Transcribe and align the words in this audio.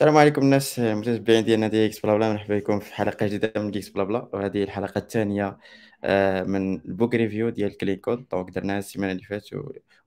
السلام 0.00 0.16
عليكم 0.16 0.42
الناس 0.42 0.78
المتتبعين 0.78 1.44
ديالنا 1.44 1.68
ديال 1.68 1.84
Geeksblabla 1.84 2.32
مرحبا 2.32 2.58
بكم 2.58 2.80
في 2.80 2.94
حلقة 2.94 3.26
جديدة 3.26 3.52
من 3.56 3.68
Geeksblabla 3.68 4.28
وهذه 4.32 4.62
الحلقة 4.62 4.98
الثانية 4.98 5.58
آه، 6.04 6.42
من 6.42 6.74
ال 6.74 6.82
book 6.82 7.14
review 7.14 7.48
ديال 7.48 7.76
Clean 7.76 7.96
Code 7.96 8.28
donc 8.32 8.50
درناها 8.50 8.78
السيمانة 8.78 9.12
اللي 9.12 9.22
فاتت 9.24 9.54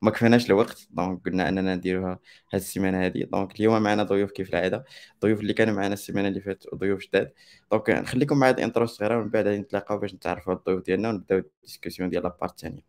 وما 0.02 0.12
كفاناش 0.12 0.46
الوقت. 0.46 0.88
donc 0.92 1.22
قلنا 1.26 1.50
أننا 1.50 1.76
نديروها 1.76 2.20
هذه 2.54 2.62
السيمانة 2.62 3.06
هذه 3.06 3.24
donc 3.24 3.56
اليوم 3.60 3.82
معنا 3.82 4.04
ضيوف 4.04 4.32
كيف 4.32 4.50
العادة؟ 4.50 4.86
الضيوف 5.16 5.40
اللي 5.40 5.54
كانوا 5.54 5.74
معنا 5.74 5.94
السيمانة 5.94 6.28
اللي 6.28 6.42
فاتت 6.42 6.74
وضيوف 6.74 7.02
جداد. 7.02 7.32
donc 7.72 7.90
نخليكم 7.90 8.38
مع 8.40 8.50
ال 8.50 8.55
intro 8.55 8.84
الصغيره 8.84 9.18
ومن 9.18 9.30
بعد 9.30 9.48
نتلاقاو 9.48 9.98
باش 9.98 10.14
نتعرفوا 10.14 10.54
على 10.54 10.60
الضيوف 10.60 10.84
ديالنا 10.86 11.10
ونبداو 11.10 11.40
ال 11.40 11.46
discussion 11.46 12.10
ديال 12.10 12.24
la 12.24 12.31
partie 12.31 12.52
الثانية 12.52 12.84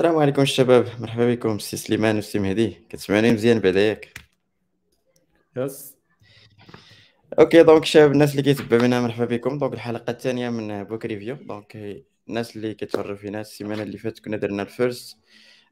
السلام 0.00 0.18
عليكم 0.18 0.42
الشباب. 0.42 0.88
مرحبا 1.00 1.34
بكم 1.34 1.58
سي 1.58 1.76
سليمان 1.76 2.18
وسي 2.18 2.38
مهدي. 2.38 2.86
كتسمعوني 2.88 3.32
مزيان 3.32 3.58
بعدا 3.58 3.80
ياك 3.80 4.18
yes. 5.56 5.96
Okay 7.38 7.62
donc 7.62 7.84
شباب 7.84 8.12
الناس 8.12 8.30
اللي 8.30 8.42
كيتبع 8.42 8.78
منا 8.78 9.00
مرحبا 9.00 9.36
بكم. 9.36 9.58
donc 9.58 9.72
الحلقة 9.72 10.10
الثانية 10.10 10.50
من 10.50 10.84
book 10.84 11.06
review. 11.06 11.34
donc 11.34 12.02
الناس 12.28 12.56
اللي 12.56 12.74
كيتفرجوا 12.74 13.16
فينا 13.16 13.40
السيمانة 13.40 13.82
اللي 13.82 13.98
فاتت 13.98 14.24
كنا 14.24 14.36
درنا 14.36 14.62
ال 14.62 14.70
first. 14.70 15.18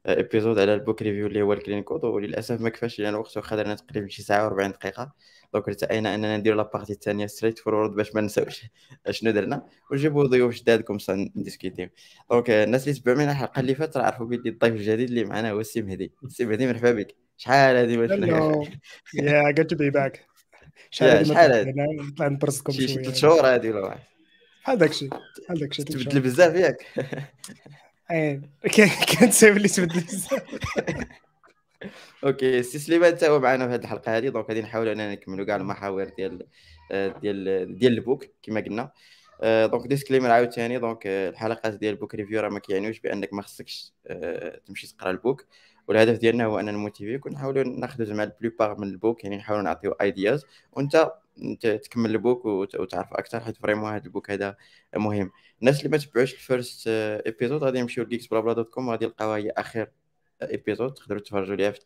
episode 0.05 0.59
على 0.59 0.73
ال 0.73 0.79
book 0.79 1.01
review 1.01 1.27
اللي 1.27 1.41
هو 1.41 1.53
ال 1.53 1.58
Clean 1.58 1.83
Code 1.83 2.05
وللأسف 2.05 2.61
ما 2.61 2.69
كفاش 2.69 2.99
لأن 2.99 3.13
الوقت 3.13 3.37
واخا 3.37 3.55
درنا 3.55 3.75
تقريبا 3.75 4.07
شي 4.07 4.21
ساعة 4.23 4.49
و40 4.49 4.67
دقيقة. 4.67 5.11
donc 5.53 5.67
ارتئينا 5.67 6.15
أننا 6.15 6.37
نديرو 6.37 6.57
la 6.57 6.66
partie 6.66 6.93
الثانية 6.93 7.27
straightforward 7.27 7.91
باش 7.95 8.15
ما 8.15 8.21
نساوش 8.21 8.65
شنو 9.09 9.31
درنا. 9.31 9.65
ونجيبو 9.91 10.23
ضيوف 10.25 10.55
جداد 10.55 10.81
comme 10.81 10.99
ça 10.99 11.13
نديسكوتيو 11.35 11.89
donc 12.31 12.49
الناس 12.49 12.87
اللي 12.87 12.99
تبعوا 12.99 13.17
معنا 13.17 13.31
الحلقة 13.31 13.59
اللي 13.59 13.75
فاتت 13.75 13.97
عرفوا 13.97 14.25
بلي 14.25 14.49
الضيف 14.49 14.73
الجديد 14.73 15.09
اللي 15.09 15.23
معنا 15.23 15.51
هو 15.51 15.59
السي 15.59 15.81
مهدي 15.81 16.11
السي 16.23 16.45
مهدي 16.45 16.67
مرحبا 16.67 16.91
بك. 16.91 17.15
شحال 17.37 17.75
هذه 17.75 17.97
ما 17.97 19.53
good 19.57 19.65
to 19.65 19.75
be 19.77 19.91
back. 19.91 20.19
Yeah, 20.89 20.91
شحال 20.91 21.51
هادي؟ 21.51 21.73
نطلع 22.11 22.27
نبرزطكم 22.27 22.73
شي 22.73 22.87
شي 22.87 22.93
شوية. 22.93 23.03
ثلاث 23.03 23.15
شهور 23.15 23.55
هذه 23.55 23.69
ولا 23.69 23.79
واحد؟ 23.79 23.99
بحال 24.63 24.77
داكشي 24.77 25.09
بحال 25.45 25.59
داكشي 25.59 25.83
تبدل. 25.83 26.19
بزاف 26.19 26.55
ياك. 26.55 26.85
كان 28.09 28.89
كان 29.19 29.31
سيف 29.31 29.57
اللي 29.57 29.67
تبدل 29.67 30.03
okay 32.23 32.63
سي 32.63 32.79
سليمان 32.79 33.15
حتى 33.15 33.27
هو 33.27 33.39
معنا 33.39 33.67
في 33.67 33.73
هذه 33.73 33.81
الحلقة 33.81 34.17
هذه. 34.17 34.29
donc 34.29 34.49
غادي 34.49 34.61
نحاولوا 34.61 34.93
أننا 34.93 35.11
نكملوا 35.11 35.45
كاع 35.45 35.55
المحاور 35.55 36.03
ديال 36.03 36.47
ديال 36.91 37.77
ديال 37.79 37.93
ال 37.93 37.99
book 37.99 38.25
كما 38.43 38.61
قلنا. 38.61 38.91
آه، 39.41 39.65
donc 39.65 39.87
disclaimer 39.87 40.31
عاوتاني 40.31 40.79
donc 40.79 41.07
آه، 41.07 41.29
الحلقات 41.29 41.73
ديال 41.73 41.93
ال 41.93 41.97
book 41.97 42.15
review 42.15 42.41
راه 42.41 42.49
ما 42.49 42.59
كيعنيوش 42.59 42.99
بأنك 42.99 43.33
ما 43.33 43.41
خصكش 43.41 43.93
آه، 44.07 44.61
تمشي 44.65 44.87
تقرأ 44.87 45.11
ال 45.11 45.17
book. 45.17 45.45
والهدف 45.87 46.17
ديالنا 46.19 46.45
هو 46.45 46.59
أننا 46.59 46.71
نموتيفيك 46.71 47.25
ونحاولوا 47.25 47.63
ناخذوا 47.63 48.05
زعما 48.05 48.23
la 48.23 48.35
plupart 48.35 48.79
من 48.79 48.87
ال 48.87 48.94
book 48.94 49.23
يعني 49.23 49.37
نحاولوا 49.37 49.63
نعطيو 49.63 49.91
ideas 49.91 50.45
وأنت 50.71 50.95
انت 50.95 51.11
تكمل 51.61 52.09
ال 52.11 52.18
book 52.18 52.45
وت- 52.45 52.75
وتعرف 52.75 53.13
أكثر 53.13 53.39
حيت 53.39 53.57
vraiment 53.57 53.91
هذا 53.93 54.05
ال 54.05 54.10
book 54.10 54.31
هذا 54.31 54.57
مهم. 54.95 55.31
الناس 55.61 55.79
اللي 55.79 55.89
ما 55.89 55.97
تبعوش 55.97 56.33
ال 56.33 56.42
first 56.42 56.87
episode 56.87 57.63
غادي 57.63 57.79
يمشيو 57.79 58.03
ل 58.03 58.27
Geeksblabla 58.27 58.53
dot 58.53 58.69
com 58.69 58.87
وغادي 58.87 59.05
يلقاوها 59.05 59.37
هي 59.37 59.49
آخر 59.49 59.87
episode 60.41 60.93
تقدروا 60.93 61.21
تفرجوا 61.21 61.55
ليها 61.55 61.71
في- 61.71 61.81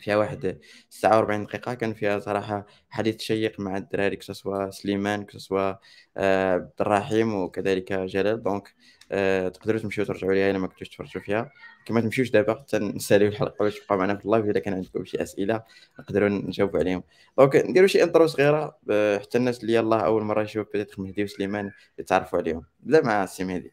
فيها 0.00 0.16
واحد 0.16 0.58
ساعة 0.90 1.22
و40 1.26 1.30
دقيقة. 1.46 1.74
كان 1.74 1.94
فيها 1.94 2.18
صراحة 2.18 2.66
حديث 2.90 3.20
شيق 3.20 3.60
مع 3.60 3.76
الدراري 3.76 4.16
كسوا 4.16 4.70
سليمان 4.70 5.24
كسوا 5.24 5.74
آه، 6.16 6.52
عبد 6.54 6.70
الرحيم 6.80 7.34
وكذلك 7.34 7.92
جلال. 7.92 8.42
donc 8.42 8.74
آه، 9.12 9.48
تقدروا 9.48 9.80
تمشيو 9.80 10.04
ترجعوا 10.04 10.32
ليها 10.32 10.50
إلا 10.50 10.58
ما 10.58 10.66
كنتوش 10.66 10.88
تفرجوا 10.88 11.22
فيها. 11.22 11.50
كما 11.86 12.00
تمشيوش 12.00 12.30
دابا 12.30 12.54
حتى 12.54 12.78
نساليو 12.78 13.28
الحلقة 13.28 13.64
باش 13.64 13.78
تبقاو 13.80 13.98
معنا 13.98 14.16
في 14.16 14.24
ال 14.24 14.28
live 14.28 14.44
الا 14.44 14.60
كان 14.60 14.74
عندكم 14.74 15.04
شي 15.04 15.22
أسئلة 15.22 15.62
نقدروا 15.98 16.28
نجاوبوا 16.28 16.78
عليهم. 16.78 17.02
donc 17.38 17.56
نديروا 17.56 17.88
شي 17.88 18.02
intro 18.02 18.26
صغيرة 18.26 18.78
آه، 18.90 19.18
حتى 19.18 19.38
الناس 19.38 19.60
اللي 19.60 19.74
يلاه 19.74 20.00
أول 20.00 20.22
مرة 20.22 20.42
يشوفوا 20.42 20.72
peut-être 20.72 21.02
مهدي 21.02 21.24
وسليمان 21.24 21.70
يتعرفوا 21.98 22.38
عليهم. 22.38 22.64
بدا 22.80 23.02
مع 23.04 23.24
السي 23.24 23.44
مهدي 23.44 23.72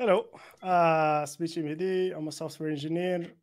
hello 0.00 0.26
آه، 0.64 1.24
سميتي 1.24 1.62
مهدي 1.62 2.16
I'm 2.16 2.30
software 2.30 2.70
engineer 2.70 3.36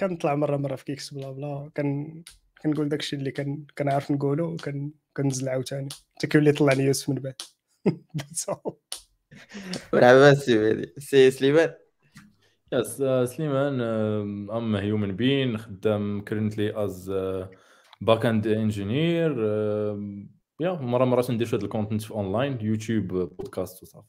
كنطلع 0.00 0.34
مرة 0.34 0.56
مرة 0.56 0.76
في 0.76 0.84
Geeksblabla. 0.84 1.70
كان 1.74 2.22
كنقول 2.62 2.88
داكشي 2.88 3.16
اللي 3.16 3.30
كان 3.30 3.66
كنعرف 3.78 4.10
نقوله 4.10 4.44
وكن 4.44 4.92
كنزل 5.16 5.48
عاوتاني 5.48 5.88
حتى 6.16 6.26
كيولي 6.26 6.52
طلعني 6.52 6.82
يوسف 6.82 7.08
من 7.08 7.14
بعد. 7.14 7.34
That's 8.14 8.48
all. 8.48 8.78
مرحبا 9.92 10.30
السي 10.32 10.58
مهدي 10.58 10.94
سي 10.98 11.30
سليمان. 11.30 11.74
yes 12.72 13.02
سليمان 13.36 13.80
I'm 14.50 14.76
human 14.76 15.16
being 15.16 15.58
خدام 15.58 16.20
currently 16.24 16.84
as 16.84 17.10
back-end 18.00 18.46
engineer 18.46 19.32
yeah 20.60 20.72
مرة 20.72 21.04
مرة 21.04 21.24
ندير 21.30 21.46
شوية 21.46 21.60
ال 21.62 21.67
content 21.67 22.02
في 22.02 22.10
اونلاين 22.10 22.58
يوتيوب 22.60 23.06
بودكاست 23.08 23.82
وصافي. 23.82 24.08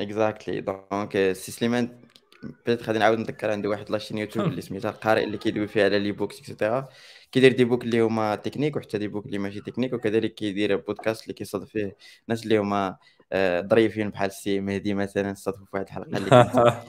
exactly 0.00 0.60
donc 0.60 1.32
سي 1.32 1.52
سليمان 1.52 2.00
بدات 2.44 2.82
غادي 2.82 2.98
نعاود 2.98 3.18
نذكر 3.18 3.50
عندي 3.50 3.68
واحد 3.68 3.90
la 3.90 3.97
chaîne 3.97 4.18
يوتيوب 4.18 4.46
اللي 4.48 4.60
سميتها 4.60 4.90
القارئ 4.90 5.24
اللي 5.24 5.38
كيدوي 5.38 5.66
فيها 5.68 5.84
على 5.84 5.98
les 5.98 6.12
books 6.12 6.38
et 6.40 6.52
cetera 6.52 6.88
كيدير 7.34 7.52
des 7.52 7.64
books 7.64 7.84
اللي 7.84 8.00
هما 8.00 8.34
تكنيك 8.36 8.76
وحتى 8.76 8.98
des 8.98 9.08
books 9.08 9.26
اللي 9.26 9.38
ماشي 9.38 9.60
تكنيك 9.60 9.92
وكذلك 9.92 10.34
كيدير 10.34 10.76
بودكاست 10.76 11.22
اللي 11.22 11.34
كيصادف 11.34 11.70
فيه 11.70 11.96
ناس 12.28 12.44
اللي 12.44 12.58
هما 12.58 12.96
آه، 13.32 13.60
ظريفين 13.60 14.10
بحال 14.10 14.30
السي 14.30 14.60
مهدي 14.60 14.94
مثلا 14.94 15.32
استضافوا 15.32 15.66
في 15.66 15.70
واحد 15.72 15.86
الحلقة 15.86 16.16
اللي 16.18 16.30
كانت 16.30 16.56
آه،. 16.56 16.84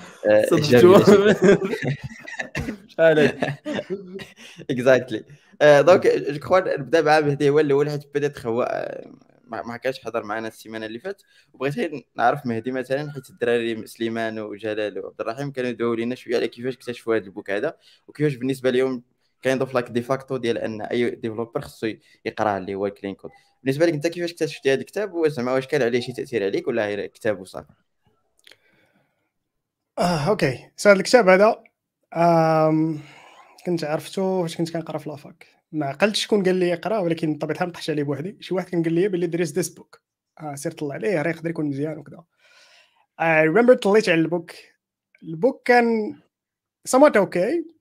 شحال 2.88 3.40
exactly 4.70 5.24
donc 5.88 6.08
je 6.08 6.40
crois 6.40 6.78
نبدأ 6.78 7.02
مع 7.02 7.20
مهدي 7.20 7.50
هو 7.50 7.60
الأول 7.60 7.90
حيت 7.90 8.04
بدأت 8.16 8.46
هو 8.46 8.62
آه، 8.62 9.12
ما 9.48 9.78
كانش 9.78 10.00
حضر 10.00 10.24
معنا 10.24 10.48
السيمانة 10.48 10.86
اللي 10.86 11.00
فاتت 11.00 11.26
وبغيت 11.54 12.06
نعرف 12.16 12.46
مهدي 12.46 12.72
مثلا 12.72 13.12
حيت 13.12 13.30
الدراري 13.30 13.88
سليمان 13.88 14.40
وجلال 14.40 15.00
وعبد 15.00 15.22
الرحيم 15.22 15.52
كانوا 15.52 15.70
يدويو 15.70 15.94
لنا 15.94 16.16
شوية 16.16 16.36
على 16.36 16.48
كيفاش 16.48 16.76
اكتشفوا 16.76 17.16
هذا 17.16 17.26
ال 17.26 17.31
book 17.31 17.52
هذا 17.52 17.78
وكيفاش 18.08 18.36
بالنسبة 18.36 18.72
لهم 18.72 19.04
kind 19.46 19.58
of 19.59 19.74
like 19.74 19.90
de 19.90 20.03
facto 20.03 20.38
ديال 20.38 20.58
أن 20.58 20.82
any 20.81 21.09
developer 21.09 21.62
خصو 21.62 21.94
يقراه 22.26 22.58
اللي 22.58 22.76
هو 22.76 22.86
ال 22.86 22.91
Clean 22.91 23.16
Code 23.16 23.31
بالنسبة 23.64 23.86
لك 23.86 23.94
أنت 23.94 24.08
كيفاش 24.08 24.32
اكتشفتي 24.32 24.74
هذا 24.74 24.82
الكتاب؟ 24.82 25.14
وزعما 25.14 25.54
واش 25.54 25.68
كان 25.68 25.82
عليه 25.82 26.00
شي 26.00 26.14
تأثير 26.14 26.44
عليك 26.46 26.68
ولا 26.68 26.86
غير 26.86 27.06
كتاب 27.06 27.40
وصافي؟ 27.40 27.74
آه 30.00 30.30
okay. 30.30 30.70
So 30.78 30.90
هذا 30.90 31.00
الكتاب 31.00 31.30
هذا 31.30 31.64
آم، 32.16 33.00
كنت 33.66 33.84
عرفتو 33.84 34.42
فاش 34.42 34.58
كنت 34.58 34.74
كنقرا 34.74 34.98
في 34.98 35.10
la 35.09 35.25
fac 35.25 35.48
ما 35.72 35.86
عقلتش 35.86 36.24
شكون 36.24 36.44
قال 36.44 36.56
لي 36.56 36.74
اقرا 36.74 37.00
ولكن 37.00 37.34
بطبيعة 37.34 37.56
الحال 37.56 37.72
طحتش 37.72 37.90
عليه 37.90 38.03
بوحدي. 38.03 38.38
شي 38.40 38.53
واحد 38.53 38.70
كان 38.70 38.84
قال 38.84 38.94
لي 38.94 39.08
باللي 39.08 39.28
there 39.28 39.45
is 39.45 39.52
this 39.52 39.70
book 39.70 40.02
آه 40.40 40.56
سير 40.56 40.72
طلع 40.72 40.94
عليه 40.96 41.22
راه 41.22 41.30
يقدر 41.30 41.50
يكون 41.50 41.66
مزيان 41.66 41.98
وكذا. 41.98 42.24
I 43.22 43.47
remember 43.47 43.73
طليت 43.74 44.09
على 44.09 44.22
ال 44.22 44.27
book. 44.27 44.52
ال 45.23 45.32
book 45.32 45.67
كان 45.68 46.16
somewhat 46.90 47.18
okay 47.17 47.75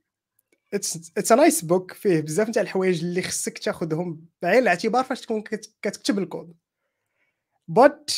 it's 0.75 1.33
nice 1.33 1.65
book 1.65 1.93
فيه 1.93 2.21
بزاف 2.21 2.49
نتاع 2.49 2.63
الحوايج 2.63 3.05
اللي 3.05 3.23
خصك 3.23 3.59
تاخذهم 3.59 4.27
بعين 4.43 4.63
الاعتبار 4.63 5.05
فاش 5.05 5.21
تكون 5.21 5.43
كت- 5.43 5.75
كتكتب 5.83 6.19
الكود. 6.19 6.55
but 7.69 8.11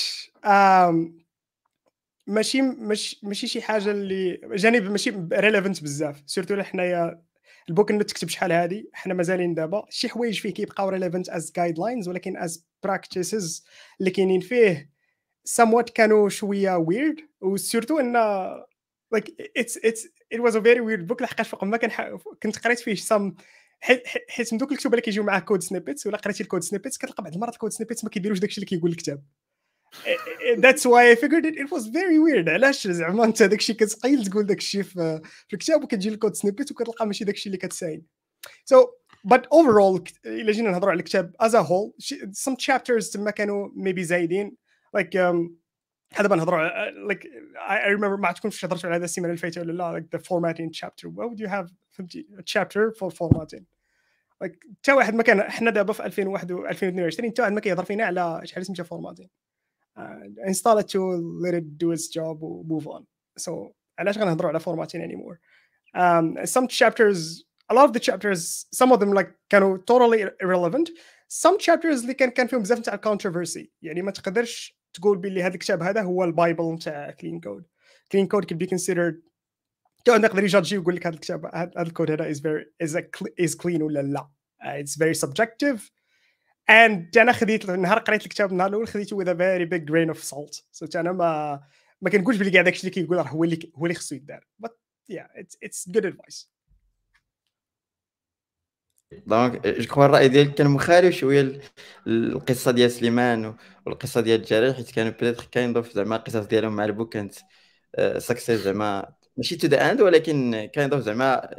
ماشي 2.27 2.63
ماشي 2.63 3.21
ماشي 3.23 3.47
شي 3.47 3.63
حاجة 3.63 3.91
اللي 3.91 4.41
جانب 4.55 4.91
ماشي 4.91 5.11
relevant 5.33 5.83
بزاف. 5.83 6.23
surtout 6.27 6.63
حنايا 6.63 7.23
ال 7.69 7.73
book 7.73 7.91
انه 7.91 8.03
تكتب 8.05 8.29
شحال 8.29 8.53
هادي 8.53 8.91
حنا 8.93 9.15
مازالين 9.15 9.55
دابا. 9.55 9.87
شي 9.91 10.09
حوايج 10.09 10.41
فيه 10.41 10.51
كيبقاو 10.55 10.89
relevant 10.89 11.29
as 11.29 11.53
guidelines 11.57 12.09
ولكن 12.09 12.37
as 12.37 12.67
practices 12.83 13.65
اللي 14.01 14.11
كاينين 14.11 14.41
فيه 14.41 14.91
somewhat 15.49 15.93
كانوا 15.95 16.29
شوية 16.29 16.77
weird 16.77 17.17
و 17.41 17.48
surtout 17.48 18.01
إن 18.01 18.17
like 19.15 19.29
it's 19.61 19.77
it's 19.89 20.03
it 20.35 20.41
was 20.41 20.55
a 20.55 20.61
very 20.61 20.81
weird 20.81 21.07
book. 21.07 21.23
لحقاش 21.23 21.49
فوق 21.49 21.65
ما 21.65 21.77
كنح... 21.77 22.17
كنت 22.43 22.59
قريت 22.59 22.79
فيه 22.79 22.95
some 22.95 23.33
حيت 23.81 24.03
حيت 24.29 24.53
من 24.53 24.59
دوك 24.59 24.73
الكتب 24.73 24.91
اللي 24.91 25.03
كيجيو 25.03 25.23
معاه 25.23 25.39
code 25.39 25.63
snippets 25.63 26.07
ولا 26.07 26.17
قريتي 26.17 26.43
ال 26.43 26.47
code 26.47 26.63
snippets 26.63 26.99
كتلقى 26.99 27.23
بعض 27.23 27.35
المرات 27.35 27.55
ال 27.55 27.58
code 27.58 27.73
snippets 27.73 28.05
ما 28.05 28.11
كيديروش 28.11 28.39
داكشي 28.39 28.57
اللي 28.57 28.67
كيقول 28.67 28.91
الكتاب. 28.91 29.23
that's 30.59 30.87
why 30.87 31.09
I 31.09 31.17
figured 31.17 31.47
it 31.47 31.73
was 31.73 31.91
very 31.91 32.19
weird 32.19 32.49
علاش 32.49 32.89
زعما 32.89 33.25
انت 33.25 33.43
داكشي 33.43 33.75
كتقيل 33.75 34.27
تقول 34.27 34.47
داكشي 34.47 34.83
في, 34.83 35.21
في 35.49 35.55
الكتاب 35.55 35.85
وكتجي 35.85 36.09
ال 36.09 36.14
code 36.14 36.35
snippet 36.35 36.71
وكتلقى 36.71 37.07
ماشي 37.07 37.25
داكشي 37.25 37.47
اللي 37.47 37.59
كتساين 37.59 38.03
so 38.65 38.83
so, 38.83 38.87
but 39.29 39.41
overall 39.41 40.13
إلا 40.27 40.53
جينا 40.53 40.71
نهضروا 40.71 40.91
على 40.91 40.99
الكتاب 40.99 41.37
as 41.43 41.51
a 41.51 41.63
whole 41.67 42.17
some 42.45 42.57
chapters 42.57 43.13
تما 43.13 43.31
كانوا 43.31 43.69
maybe 43.69 44.01
زايدين. 44.01 44.57
Like 44.97 45.15
um, 45.15 45.51
هذا 46.14 46.28
بنهضروا 46.28 46.92
like 47.14 47.24
I, 47.68 47.88
I 47.88 47.98
remember 47.98 48.20
ما 48.20 48.28
عرفت 48.28 48.44
كنت 48.44 48.66
هضرت 48.66 48.86
على 48.86 48.96
هذا 48.96 49.06
السيمانه 49.06 49.34
اللي 49.34 49.42
فاتت 49.42 49.58
ولا 49.58 49.72
لا 49.72 50.00
like 50.00 50.18
the 50.18 50.22
formatting 50.22 50.70
chapter 50.72 51.10
what 51.10 51.30
would 51.30 51.40
you 51.40 51.48
have 51.48 51.74
فهمتي 51.92 52.28
a 52.38 52.44
chapter 52.44 52.92
for 53.00 53.12
formatting 53.12 53.64
like 54.44 54.56
حتى 54.80 54.94
واحد 54.94 55.16
ما 55.16 55.24
كان 55.24 55.42
حنا 55.42 55.72
دابا 55.72 55.94
في 55.94 56.06
2001 56.06 56.52
و 56.52 56.66
2022 56.66 57.30
حتى 57.32 57.42
واحد 57.42 57.54
ما 57.54 57.60
كيهضر 57.60 57.86
فينا 57.86 58.06
على 58.06 58.42
شحال 58.44 58.66
سميتها 58.66 58.84
formatting 58.84 59.28
uh, 60.00 60.50
install 60.50 60.78
it 60.80 60.88
to 60.88 61.00
let 61.46 61.54
it 61.54 61.78
do 61.78 61.92
its 61.92 62.08
job 62.08 62.44
و 62.44 62.64
move 62.64 62.86
on 62.86 63.04
so 63.44 63.74
علاش 64.00 64.18
غنهضروا 64.18 64.50
على 64.50 64.60
formatting 64.60 65.02
anymore 65.02 65.38
um, 65.98 66.46
some 66.46 66.68
chapters 66.68 67.44
a 67.72 67.74
lot 67.74 67.86
of 67.86 67.94
the 67.94 68.00
chapters 68.00 68.66
some 68.76 68.92
of 68.92 69.00
them 69.00 69.14
like 69.14 69.30
كانوا 69.50 69.78
totally 69.78 70.22
irrelevant 70.44 70.90
some 71.30 71.58
chapters 71.58 72.02
اللي 72.02 72.14
كان 72.14 72.30
كان 72.30 72.48
فيهم 72.48 72.62
بزاف 72.62 72.80
تاع 72.80 72.94
الكونتروفيرسي 72.94 73.72
يعني 73.82 74.02
ما 74.02 74.12
تقدرش 74.12 74.75
تقول 74.95 75.19
باللي 75.19 75.43
هذا 75.43 75.55
الكتاب 75.55 75.83
هذا 75.83 76.03
هو 76.03 76.25
ال 76.25 76.34
bible 76.34 76.79
تاع 76.79 77.11
clean 77.11 77.41
code. 77.41 77.65
Clean 78.13 78.27
code 78.27 78.45
can 78.53 78.57
be 78.57 78.71
considered 78.71 79.27
كان 80.05 80.25
يقدر 80.25 80.45
يجي 80.45 80.79
ويقول 80.79 80.97
لك 80.97 81.07
هذا 81.07 81.15
الكتاب 81.15 81.47
هذا 81.55 81.83
الكود 81.83 82.11
هذا 82.11 82.33
is 82.83 82.91
a, 82.93 83.03
is 83.43 83.55
clean 83.55 83.81
ولا 83.81 84.03
لا؟ 84.03 84.29
It's 84.63 84.97
very 84.97 85.15
subjective. 85.15 85.91
And 86.71 87.19
أنا 87.19 87.33
خديت 87.33 87.71
نهار 87.71 87.99
قريت 87.99 88.23
الكتاب 88.23 88.53
النهار 88.53 88.69
الأول 88.69 88.89
خديته 88.89 89.25
a 89.25 89.37
very 89.37 89.67
big 89.67 89.85
grain 89.87 90.17
of 90.17 90.23
salt. 90.23 90.63
So 90.73 90.97
أنا 90.97 91.13
ما 91.13 91.61
ما 92.01 92.11
كنقولش 92.11 92.39
بلي 92.39 92.51
كاع 92.51 92.63
داكشي 92.63 92.81
اللي 92.81 92.91
كيقول 92.91 93.17
راه 93.17 93.23
هو 93.23 93.45
اللي 93.45 93.73
هو 93.77 93.87
اللي 93.87 93.95
خصو 93.95 94.15
يدار. 94.15 94.47
But 94.67 94.71
yeah 95.13 95.27
it's 95.41 95.69
it's 95.69 95.93
good 95.93 96.05
advice. 96.05 96.56
donc 99.13 99.67
je 99.67 100.05
الرأي 100.05 100.29
ديالك 100.29 100.55
كان 100.55 100.67
مخالف 100.71 101.15
شوية 101.17 101.61
القصة 102.07 102.71
ديال 102.71 102.91
سليمان 102.91 103.55
والقصة 103.87 104.21
ديال 104.21 104.41
الجلال 104.41 104.75
حيت 104.75 104.91
كانوا 104.91 105.13
plutôt 105.13 105.45
kind 105.45 105.73
of 105.73 105.93
زعما 105.93 106.17
القصص 106.17 106.37
ديالهم 106.47 106.77
مع 106.77 106.85
ال 106.85 106.90
book 106.90 107.13
كانت 107.13 107.35
success 108.19 108.61
زعما. 108.61 109.15
ماشي 109.37 109.57
to 109.57 109.67
the 109.69 109.91
end 109.91 110.01
ولكن 110.01 110.67
kind 110.75 110.91
of 110.91 111.01
زعما 111.01 111.51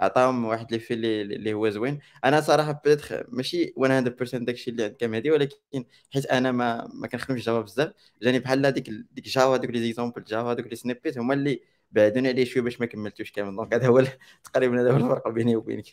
عطاهم 0.00 0.44
واحد 0.44 0.72
لي 0.72 0.78
في 0.78 0.94
اللي 0.94 1.52
هو 1.54 1.68
زوين. 1.70 1.98
أنا 2.24 2.40
صراحة 2.40 2.82
peut-être 2.84 3.26
ماشي 3.28 3.74
100% 3.78 4.44
داكشي 4.46 4.70
اللي 4.70 4.84
عندك 4.84 4.96
مهدي 4.96 5.30
ولكن 5.30 5.84
حيت 6.14 6.26
أنا 6.26 6.52
ما 6.52 6.88
ما 6.94 7.08
كنخدمش 7.08 7.44
جافا 7.46 7.60
بزاف 7.60 7.92
جاني 8.22 8.38
بحال 8.38 8.72
ديك 8.72 8.90
ديك 8.90 9.24
جافا 9.24 9.56
دوك 9.56 9.70
les 9.70 9.80
exemples 9.80 10.24
جافا 10.24 10.54
دوك 10.54 10.66
les 10.66 10.76
snippets 10.76 11.18
هما 11.18 11.34
اللي 11.34 11.60
بعدوني 11.92 12.28
عليه 12.28 12.44
شوية 12.44 12.62
باش 12.64 12.80
ما 12.80 12.86
كملتوش 12.86 13.32
كامل. 13.32 13.56
donc 13.56 13.74
هذا 13.74 13.86
هو 13.88 14.04
تقريبا 14.44 14.80
هذا 14.82 14.92
هو 14.92 14.96
الفرق 14.96 15.28
بيني 15.28 15.56
وبينك. 15.56 15.86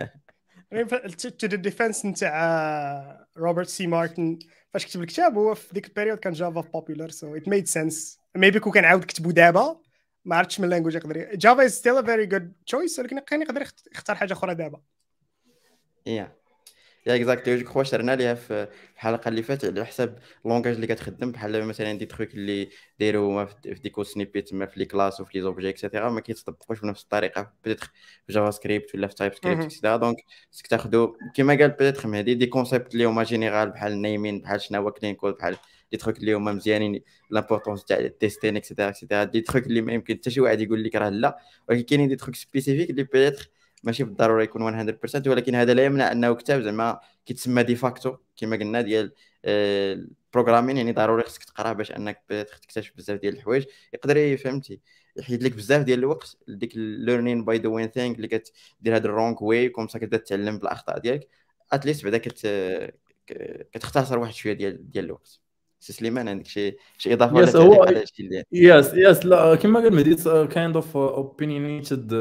to 1.38 1.46
the 1.46 1.56
defense 1.56 2.06
نتاع 2.06 3.26
روبرت 3.36 3.68
سي 3.68 3.86
مارتن 3.86 4.38
فاش 4.72 4.86
كتب 4.86 5.00
الكتاب 5.00 5.38
هو 5.38 5.54
في 5.54 5.74
ديك 5.74 5.86
ال 5.86 5.90
période 5.90 6.18
كان 6.18 6.32
جافا 6.32 6.60
popular 6.60 7.10
so 7.10 7.36
it 7.36 7.48
made 7.48 7.66
sense 7.66 8.18
maybe 8.36 8.60
كون 8.60 8.72
كان 8.72 8.84
عاود 8.84 9.04
كتبو 9.04 9.30
دابا 9.30 9.80
ما 10.24 10.36
عرفتش 10.36 10.60
من 10.60 10.68
language 10.68 10.94
يقدر 10.94 11.34
جافا 11.34 11.64
is 11.64 11.72
still 11.72 11.96
a 11.96 12.02
very 12.02 12.26
good 12.26 12.52
choice 12.66 12.98
ولكن 12.98 13.18
كان 13.18 13.42
يقدر 13.42 13.66
يختار 13.92 14.16
حاجة 14.16 14.32
أخرى 14.32 14.54
دابا 14.54 14.80
yeah 16.06 16.32
yeah 17.06 17.16
exactly 17.16 17.56
je 17.56 17.64
crois 17.64 17.82
شرنا 17.82 18.16
ليها 18.16 18.34
في 18.34 18.68
الحلقة 18.94 19.28
اللي 19.28 19.42
فاتت 19.42 19.64
على 19.64 19.86
حساب 19.86 20.18
langage 20.44 20.74
اللي 20.74 20.86
كتخدم 20.86 21.32
بحال 21.32 21.64
مثلا 21.64 21.92
دي 21.92 22.06
تخوك 22.06 22.34
اللي 22.34 22.68
دايروا 23.00 23.44
في 23.44 23.74
des 23.74 23.86
code 23.86 24.02
snippets 24.02 24.48
تما 24.48 24.66
في 24.66 24.78
les 24.78 24.84
classes 24.84 25.20
وفي 25.20 25.38
les 25.38 25.42
objets 25.42 25.68
et 25.68 25.79
cetera 25.79 26.10
ما 26.10 26.20
كيتطبقوش 26.20 26.80
بنفس 26.80 27.02
الطريقة. 27.02 27.52
peut-être 27.64 27.90
في 28.26 28.32
جافا 28.32 28.50
سكريبت 28.50 28.94
ولا 28.94 29.06
في 29.06 29.14
تايب 29.14 29.34
سكريبت 29.34 29.62
et 29.64 29.72
cetera 29.72 29.96
donc 29.96 30.16
خصك 30.52 30.66
تاخذوا 30.66 31.08
كما 31.34 31.54
قال 31.54 31.68
peut-être 31.70 32.08
مهدي 32.08 32.34
des 32.34 32.46
concepts 32.46 32.92
اللي 32.94 33.04
هما 33.04 33.24
général 33.24 33.70
بحال 33.70 33.92
ال 33.92 33.99
naming 33.99 34.40
بحال 34.40 34.60
شنو 34.60 34.82
هو 34.82 34.90
clean 34.90 35.14
code 35.14 35.34
بحال 35.34 35.56
دي 35.92 35.98
تخوك 35.98 36.18
اللي 36.18 36.34
هما 36.34 36.52
مزيانين 36.52 37.02
l'importance 37.30 37.84
تاع 37.84 37.98
ال 37.98 38.05
testing 38.05 38.56
et 38.56 38.64
cetera 38.64 38.88
et 38.88 38.97
cetera 38.97 39.24
des 39.24 39.40
trucs 39.40 39.66
اللي 39.66 39.80
ما 39.80 39.92
يمكن 39.92 40.14
حتى 40.14 40.30
شي 40.30 40.40
واحد 40.40 40.60
يقول 40.60 40.84
لك 40.84 40.94
راه 40.96 41.08
لا 41.08 41.38
ولكن 41.68 41.82
كاينين 41.82 42.08
des 42.08 42.16
trucs 42.16 42.34
spécifiques 42.34 42.90
اللي 42.90 43.02
peut-être 43.02 43.50
ماشي 43.82 44.04
بالضرورة 44.04 44.42
يكون 44.42 44.62
100% 44.62 45.30
ولكن 45.30 45.54
هذا 45.54 45.74
لا 45.74 45.84
يمنع 45.84 46.12
أنه 46.12 46.34
كتاب 46.34 46.60
زعما 46.62 47.00
كيتسمى 47.26 47.62
de 47.62 47.76
facto 47.76 48.16
كما 48.36 48.56
قلنا 48.56 48.80
ديال 48.80 49.12
ال 49.44 49.55
programming 49.55 50.76
يعني 50.76 50.92
ضروري 50.92 51.22
خصك 51.22 51.44
تقراه 51.44 51.72
باش 51.72 51.92
أنك 51.92 52.22
تكتشف 52.28 52.92
بزاف 52.96 53.20
ديال 53.20 53.34
الحوايج. 53.34 53.64
يقدر 53.94 54.36
فهمتي؟ 54.36 54.80
يحيد 55.16 55.42
لك 55.42 55.52
بزاف 55.52 55.82
ديال 55.84 55.98
الوقت 55.98 56.36
ديك 56.48 56.72
learning 56.76 57.44
by 57.44 57.58
the 57.58 57.68
wrong 57.68 57.88
thing 57.88 58.16
اللي 58.16 58.28
كدير 58.28 58.96
هذا 58.96 59.06
ال 59.06 59.12
wrong 59.12 59.44
way 59.44 59.68
comme 59.68 59.88
ça 59.88 59.98
كتبدا 59.98 60.16
تتعلم 60.16 60.58
بالأخطاء 60.58 60.98
ديالك 60.98 61.28
at 61.72 61.81
least 61.81 62.04
بعدا 62.04 62.18
كت 62.18 62.46
كتختصر 63.72 64.18
واحد 64.18 64.32
شوية 64.34 64.52
ديال 64.52 64.90
ديال 64.90 65.04
الوقت. 65.04 65.40
سي 65.82 65.92
سليمان 65.92 66.28
عندك 66.28 66.46
شي 66.46 66.76
شي 66.98 67.12
إضافة 67.12 67.34
ولا 67.34 67.56
هو 67.56 67.82
على 67.82 67.98
هادشي 67.98 68.22
اللي 68.22 68.44
yes 68.52 68.94
yes 68.94 69.26
لا 69.26 69.54
كما 69.54 69.80
قال 69.80 69.94
مهدي 69.94 70.14
kind 70.46 70.76
of 70.76 70.96
opinionated 70.96 72.14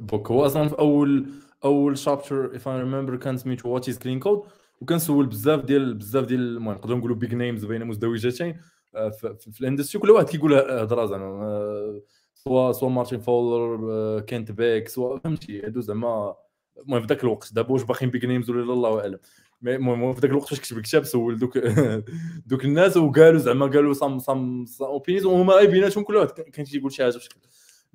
book 0.00 0.30
هو 0.30 0.46
أصلا 0.46 0.68
في 0.68 0.78
اول 0.78 1.26
أول 1.64 1.98
chapter 1.98 2.56
if 2.56 2.68
I 2.68 2.80
remember 2.80 3.16
كان 3.16 3.36
سميتو 3.36 3.68
what 3.68 3.88
is 3.88 3.98
clean 3.98 4.20
code 4.20 4.42
وكنسول 4.80 5.26
بزاف 5.26 5.64
ديال 5.64 5.94
بزاف 5.94 6.24
ديال 6.24 6.40
المهم 6.40 6.74
نقدروا 6.74 6.98
نقولوا 6.98 7.16
big 7.16 7.34
names 7.34 7.64
بين 7.64 7.84
مزدوجتين 7.84 8.60
في, 8.92 9.36
في 9.52 9.60
ال 9.60 9.65
industry 9.65 10.02
كل 10.02 10.10
واحد 10.10 10.28
كيقول 10.28 10.54
هضره 10.54 11.06
زعما 11.06 12.00
سوا 12.34 12.72
سوا 12.72 12.88
مارتين 12.88 13.20
فولر 13.20 14.20
كينت 14.20 14.52
بيك 14.52 14.88
سوا 14.88 15.18
فهمتي 15.18 15.62
هادو 15.66 15.80
زعما 15.80 16.34
المهم 16.78 17.00
في 17.00 17.06
ذاك 17.06 17.24
الوقت 17.24 17.54
دابا 17.54 17.72
واش 17.72 17.82
باقيين 17.82 18.10
big 18.10 18.26
names 18.26 18.50
ولا 18.50 18.72
الله 18.72 19.00
اعلم 19.00 19.18
المهم 19.66 20.12
في 20.12 20.20
ذاك 20.20 20.30
الوقت 20.30 20.48
فاش 20.48 20.60
كتب 20.60 20.76
الكتاب 20.78 21.04
سول 21.04 21.38
دوك 21.38 21.58
دوك 22.46 22.64
الناس 22.64 22.96
وقالوا 22.96 23.38
زعما 23.38 23.66
قالوا 23.66 23.92
some 23.92 24.18
some 24.18 24.64
opinions 24.80 25.24
وهما 25.24 25.64
بيناتهم 25.64 26.04
كل 26.04 26.16
واحد 26.16 26.30
كان 26.30 26.64
تيقول 26.64 26.92
شي 26.92 27.02
حاجة 27.02 27.16
بشكل. 27.16 27.40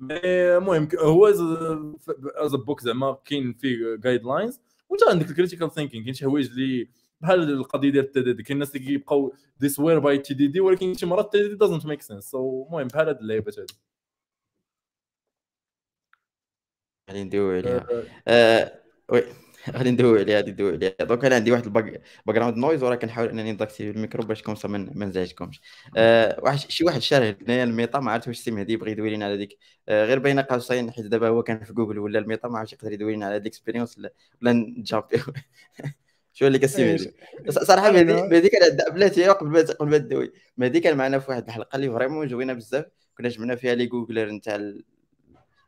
المهم 0.00 0.88
هو 0.98 1.26
as 2.36 2.54
a 2.54 2.59
book 2.59 2.80
زعما 2.80 3.18
كاين 3.24 3.52
فيه 3.52 3.96
guidelines 3.96 4.60
وانت 4.88 5.02
عندك 5.08 5.30
ال 5.30 5.34
critical 5.34 5.70
thinking 5.70 6.04
كاين 6.04 6.14
شي 6.14 6.24
حوايج 6.24 6.46
اللي 6.50 6.88
بحال 7.20 7.50
القضية 7.52 7.90
ديال 7.90 8.04
ال 8.04 8.13
TDD 8.13 8.42
كاين 8.42 8.56
الناس 8.56 8.76
اللي 8.76 8.86
كيبقاو 8.86 9.34
they 9.60 9.68
swear 9.68 9.98
by 9.98 10.18
TDD 10.18 10.60
ولكن 10.60 10.94
شي 10.94 11.06
مرات 11.06 11.34
ال 11.34 11.48
TDD 11.48 11.54
doesn't 11.54 11.86
make 11.86 12.02
sense 12.02 12.24
so 12.24 12.66
المهم 12.66 12.86
بحال 12.88 13.08
هاد 13.08 13.18
اللعيبات 13.20 13.58
هادي. 13.58 13.74
غادي 17.10 17.24
ندويو 17.24 17.50
عليها. 17.50 17.86
وي. 19.12 19.22
غادي 19.76 19.90
ندوي 19.90 20.20
عليها 20.20 20.36
غادي 20.36 20.50
ندوي 20.52 20.72
عليها. 20.72 20.90
دونك 21.00 21.24
أنا 21.24 21.34
عندي 21.34 21.52
واحد 21.52 21.64
الباك 21.64 22.02
جراوند 22.28 22.56
نويز 22.56 22.82
وراه 22.82 22.94
كنحاول 22.96 23.28
إنني 23.28 23.52
نداكتي 23.52 23.90
الميكرو 23.90 24.24
باش 24.24 24.42
كومسا 24.42 24.68
ما 24.68 25.06
نزعجكمش. 25.06 25.60
أه 25.96 26.40
واحد 26.42 26.58
شي 26.58 26.84
واحد 26.84 27.00
شاره 27.00 27.36
هنايا 27.42 27.64
الميطا 27.64 28.00
ما 28.00 28.12
عرفت 28.12 28.28
واش 28.28 28.38
سي 28.38 28.50
مهدي 28.50 28.76
بغى 28.76 28.90
يدوي 28.90 29.10
لنا 29.16 29.24
على 29.26 29.36
ديك 29.36 29.58
أه 29.88 30.04
غير 30.04 30.18
بين 30.18 30.40
قوسين 30.40 30.90
حيت 30.92 31.06
دابا 31.06 31.28
هو 31.28 31.42
كان 31.42 31.64
في 31.64 31.72
جوجل 31.72 31.98
ولا 31.98 32.18
الميطا 32.18 32.48
ما 32.48 32.58
عرفتش 32.58 32.72
يقدر 32.72 32.92
يدوي 32.92 33.16
لنا 33.16 33.26
على 33.26 33.36
الاكسبيريونس 33.36 33.98
ولا 33.98 34.52
نجامبي 34.52 35.16
شو 36.32 36.46
اللي 36.46 36.58
كسي 36.58 36.84
مهدي 36.84 37.14
صراحة 37.50 37.90
مهدي 37.90 38.12
مهدي 38.12 38.48
كان 38.48 38.76
بلاتي 38.94 39.28
قبل 39.28 39.48
ما 39.50 39.60
قبل 39.60 39.90
ما 39.90 39.98
تدوي. 39.98 40.32
مهدي 40.56 40.80
كان 40.80 40.96
معنا 40.96 41.18
في 41.18 41.30
واحد 41.30 41.44
الحلقة 41.46 41.76
اللي 41.76 41.90
فريمون 41.90 42.26
جوينا 42.28 42.52
بزاف. 42.52 42.84
كنا 43.18 43.28
جمعنا 43.28 43.56
فيها 43.56 43.74
les 43.74 43.86
Googlers 43.86 44.30
نتاع 44.30 44.56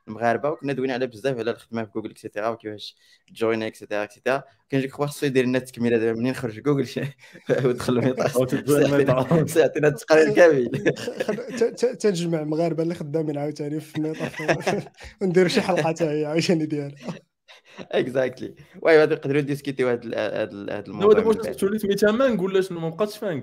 المغاربه 0.08 0.50
وكنا 0.50 0.72
دوينا 0.72 0.94
على 0.94 1.06
بزاف 1.06 1.38
على 1.38 1.50
الخدمة 1.50 1.84
في 1.84 1.90
جوجل 1.94 2.10
et 2.10 2.20
cetera 2.20 2.48
وكيفاش 2.48 2.96
ت 3.28 3.35
join 3.35 3.62
et 3.62 3.72
cetera 3.72 4.02
et 4.02 4.12
cetera 4.12 4.42
كان 4.70 4.80
جيك 4.80 4.92
خصو 4.92 5.26
يدير 5.26 5.44
لنا 5.44 5.58
التكميله 5.58 5.98
دابا 5.98 6.18
منين 6.20 6.34
خرج 6.34 6.60
جوجل 6.60 6.88
ودخل 7.64 7.98
الميطا 8.78 9.46
سيعطينا 9.46 9.88
التقرير 9.98 10.34
كامل. 10.34 10.70
تنجمع 12.00 12.40
المغاربه 12.40 12.82
اللي 12.82 12.94
خدامين 12.94 13.38
عاوتاني 13.38 13.80
في 13.80 13.96
الميطا 13.96 14.30
ونديروا 15.22 15.48
شي 15.48 15.60
حلقة 15.60 15.82
حتى 15.82 16.04
هي 16.04 16.24
عاوتاني 16.24 16.66
ديالها. 16.66 17.14
exactly 17.80 18.54
ouais 18.82 18.98
غادي 18.98 19.14
نقدروا 19.14 19.42
نديسكوتيو 19.42 19.88
هذا 19.88 20.00
هذا 20.16 20.84
الموضوع 20.86 21.12
دابا 21.12 21.28
واش 21.28 21.56
تولي 21.56 21.78
سميتها 21.78 22.12
MAANG 22.12 22.42
ولا 22.42 22.60
شنو؟ 22.60 22.80
ما 22.80 22.88
بقاتش 22.88 23.18
FAANG 23.18 23.42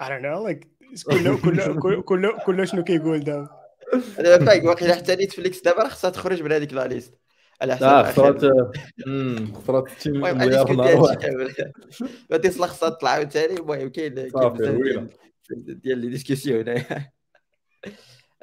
I 0.00 0.04
don't 0.04 0.22
know 0.22 0.48
like 0.48 0.66
كله 1.04 1.40
كله 1.40 2.02
كله 2.02 2.38
كله 2.46 2.64
شنو 2.64 2.84
كيقول 2.84 3.20
دابا. 3.20 3.61
فايق 4.44 4.64
واقيلا 4.64 4.94
حتى 4.94 5.16
نيتفليكس 5.16 5.62
دابا 5.62 5.82
راه 5.82 5.88
خصها 5.88 6.10
تخرج 6.10 6.42
من 6.42 6.52
هذيك 6.52 6.72
la 6.72 6.86
liste. 6.86 7.18
على 7.62 7.76
حسب 7.76 7.84
آه 7.84 8.02
خسرات 8.02 8.44
خسرات 9.54 10.08
غادي 12.32 12.48
تصلح 12.48 12.68
خصها 12.68 12.88
تطلع 12.88 13.10
عاوتاني. 13.10 13.56
المهم 13.56 13.88
كاين 13.88 14.14
كاين 14.14 15.08
ديال 15.50 15.98
les 15.98 16.08
discussions 16.08 16.60
هنايا. 16.60 17.12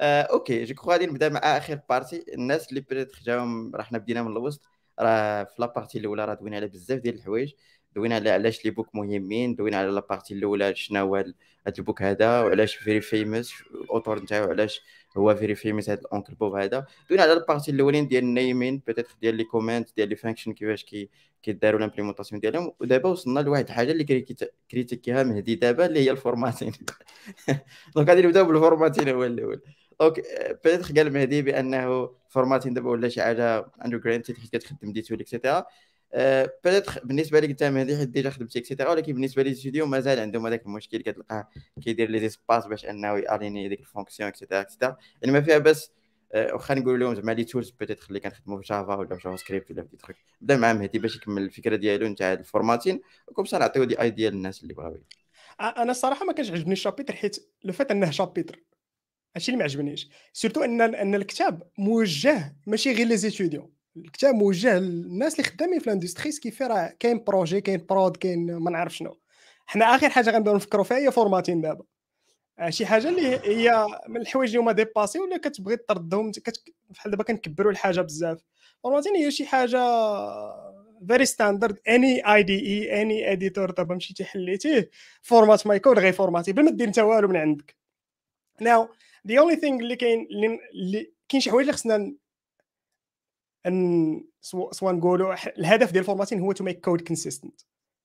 okay 0.00 0.64
je 0.64 0.74
crois 0.74 0.92
غادي 0.92 1.06
نبدأ 1.06 1.28
مع 1.28 1.38
آخر 1.38 1.80
partie 1.88 2.24
الناس 2.34 2.68
اللي 2.68 2.80
بريت 2.90 3.12
جاهم 3.22 3.76
راه 3.76 3.82
حنا 3.82 3.98
بدينا 3.98 4.22
من 4.22 4.30
الوسط. 4.32 4.60
راه 5.00 5.44
في 5.44 5.54
la 5.58 5.68
partie 5.68 5.98
الأولى 5.98 6.24
راه 6.24 6.34
دوينا 6.34 6.56
على 6.56 6.68
بزاف 6.68 6.98
ديال 6.98 7.14
الحوايج. 7.14 7.52
دوينا 7.94 8.14
على 8.14 8.30
علاش 8.30 8.64
les 8.64 8.70
books 8.70 8.94
مهمين 8.94 9.54
دوينا 9.54 9.76
على 9.76 9.90
la 9.90 10.01
partie 10.01 10.34
الأولى 10.34 10.74
شنو 10.74 11.00
هو 11.00 11.16
هذا 11.16 11.34
ال 11.78 11.83
book 11.83 12.02
هذا 12.02 12.40
وعلاش 12.40 12.74
very 12.74 13.00
famous 13.00 13.54
ال 13.74 13.81
auteur 13.81 14.22
نتاعو 14.22 14.50
علاش 14.50 14.82
هو 15.16 15.34
very 15.34 15.54
famous 15.54 15.90
هذا 15.90 16.00
ال 16.00 16.06
Uncle 16.06 16.34
Bob 16.34 16.54
هذا. 16.54 16.86
دوينا 17.08 17.22
على 17.22 17.32
ال 17.32 17.37
parties 17.37 17.70
الأولين 17.70 18.08
ديال 18.08 18.24
ال 18.24 18.32
naming 18.32 18.82
peut-être 18.86 19.16
ديال 19.22 19.34
les 19.34 19.44
comments 19.44 19.96
ديال 19.96 20.08
les 20.08 20.16
functions 20.16 20.52
كيفاش 20.52 20.84
كي 20.84 21.10
كيداروا 21.42 21.80
l'implémentation 21.80 22.40
ديالهم. 22.40 22.72
ودابا 22.80 23.08
وصلنا 23.08 23.40
لواحد 23.40 23.64
الحاجة 23.64 23.92
اللي 23.92 24.04
كريتيكيها 24.70 25.22
مهدي 25.22 25.54
دابا 25.54 25.86
اللي 25.86 26.00
هي 26.00 26.10
ال 26.10 26.16
formatting 26.16 26.72
donc 27.96 28.08
غادي 28.08 28.22
نبداو 28.22 28.44
بال 28.44 28.55
formatting 28.55 29.08
هو 29.08 29.24
الأول. 29.24 29.62
donc 30.00 30.20
peut-être 30.64 30.94
قال 30.96 31.12
مهدي 31.12 31.42
بأنه 31.42 32.10
ال 32.26 32.30
formatting 32.30 32.74
دابا 32.74 32.90
ولا 32.90 33.08
شي 33.08 33.22
حاجة 33.22 33.66
for 33.84 33.98
granted 33.98 34.36
حيت 34.36 34.56
كتخدم 34.56 34.92
des 34.92 35.03
tools 35.03 35.20
et 35.20 35.32
cetera 35.32 35.66
peut-être 36.64 37.00
بالنسبة 37.04 37.40
لك 37.40 37.50
انت 37.50 37.62
مهدي 37.62 37.96
حيت 37.96 38.08
déjà 38.08 38.30
خدمتي 38.30 38.58
et 38.58 38.66
cetera 38.66 38.90
ولكن 38.90 39.12
بالنسبة 39.12 39.42
les 39.42 39.54
étudiants 39.54 39.86
مازال 39.86 40.20
عندهم 40.20 40.46
هذاك 40.46 40.66
المشكل 40.66 41.02
كتلقاه 41.02 41.48
كيدير 41.84 42.10
les 42.10 42.28
espaces 42.28 42.66
باش 42.66 42.86
أنه 42.86 43.18
ياليني 43.18 43.68
ديك 43.68 43.80
ال 43.80 43.85
fonction 43.85 44.28
et 44.28 44.36
cetera 44.36 44.60
et 44.60 44.69
cetera 44.69 44.96
يعني 45.22 45.32
ما 45.32 45.40
فيها 45.40 45.58
بس 45.58 45.92
واخا 46.34 46.74
نقول 46.74 47.00
لهم 47.00 47.14
زعما 47.14 47.32
les 47.32 47.44
tools 47.44 47.70
peut-être 47.70 48.06
اللي 48.08 48.20
كنخدموا 48.20 48.60
في 48.60 48.66
جافا 48.66 48.94
ولا 48.94 49.16
في 49.16 49.22
جافا 49.24 49.36
سكريبت 49.36 49.70
ولا 49.70 49.82
في 49.82 49.96
تروك 49.96 50.16
بدا 50.40 50.56
مع 50.56 50.72
مهدي 50.72 50.98
باش 50.98 51.16
يكمل 51.16 51.42
الفكرة 51.42 51.76
ديالو 51.76 52.06
نتاع 52.06 52.32
ال 52.32 52.38
formatting. 52.38 53.00
و 53.28 53.31
comme 53.31 53.44
ça 53.44 53.60
نعطيو 53.60 53.84
دي 53.84 54.00
ايديا 54.00 54.30
للناس 54.30 54.62
اللي 54.62 54.74
بغاو 54.74 55.00
أنا 55.60 55.90
الصراحه 55.90 56.24
ما 56.24 56.32
كانش 56.32 56.50
عجبني 56.50 56.72
ال 56.72 56.77
chapitre 56.77 57.14
حيت 57.14 57.36
le 57.64 57.72
fait 57.72 57.90
أنه 57.90 58.10
chapitre. 58.10 58.64
هادشي 59.36 59.52
اللي 59.52 59.58
ما 59.58 59.64
عجبنيش. 59.64 60.08
surtout 60.32 60.64
أن 60.64 60.80
أن 60.80 61.14
الكتاب 61.14 61.62
موجه 61.78 62.56
ماشي 62.66 62.92
غير 62.92 63.06
les 63.06 63.16
étudiants 63.16 63.79
الكتاب 63.96 64.34
موجه 64.34 64.78
للناس 64.78 65.32
اللي 65.40 65.50
خدامين 65.50 65.80
في 65.80 65.86
ال 65.86 65.91
industry 65.91 66.32
كيف 66.32 66.62
راه 66.62 66.94
كاين 67.00 67.24
projet 67.24 67.60
كاين 67.60 67.86
prod 67.90 68.16
كاين 68.16 68.56
ما 68.56 68.70
نعرف 68.70 68.96
شنو. 68.96 69.18
حنا 69.66 69.84
آخر 69.84 70.10
حاجة 70.10 70.30
غنبداو 70.30 70.56
نفكروا 70.56 70.84
فيها 70.84 70.96
هي 70.98 71.12
formatting 71.12 71.60
دابا. 71.60 71.84
آه، 72.58 72.70
شي 72.70 72.86
حاجة 72.86 73.08
اللي 73.08 73.40
هي 73.44 73.86
من 74.08 74.20
الحوايج 74.20 74.50
اللي 74.50 74.60
هما 74.62 74.72
dépassé 74.72 75.18
ولا 75.18 75.36
كتبغي 75.36 75.76
تردهم 75.76 76.32
بحال 76.90 77.10
دابا 77.10 77.24
كنكبروا 77.24 77.72
الحاجة 77.72 78.00
بزاف. 78.00 78.38
formatting 78.82 79.16
هي 79.16 79.30
شي 79.30 79.46
حاجة 79.46 79.78
very 81.08 81.24
standard 81.26 81.78
any 81.88 82.34
IDE 82.34 82.60
any 82.60 83.32
editor 83.32 83.70
دابا 83.70 83.94
مشيتي 83.94 84.24
حليتيه 84.24 84.90
format 85.22 85.66
my 85.66 85.78
code 85.78 85.98
غير 85.98 86.12
فورماتي 86.12 86.52
بلا 86.52 86.62
ما 86.64 86.70
دير 86.70 86.88
انت 86.88 86.98
والو 86.98 87.28
من 87.28 87.36
عندك. 87.36 87.76
now 88.60 88.88
the 89.28 89.38
only 89.38 89.56
thing 89.56 89.80
اللي 89.80 89.96
كاين 89.96 90.28
اللي 90.30 91.12
كاين 91.28 91.40
شي 91.40 91.50
حوايج 91.50 91.66
اللي 91.68 91.72
خصنا 91.72 92.14
أن 93.66 94.24
سواء 94.70 94.94
نقولوا 94.94 95.34
الهدف 95.58 95.92
ديال 95.92 96.00
ال 96.00 96.04
formatting 96.04 96.40
هو 96.40 96.52
to 96.52 96.64
make 96.64 96.84
code 96.84 97.00
consistent 97.00 97.60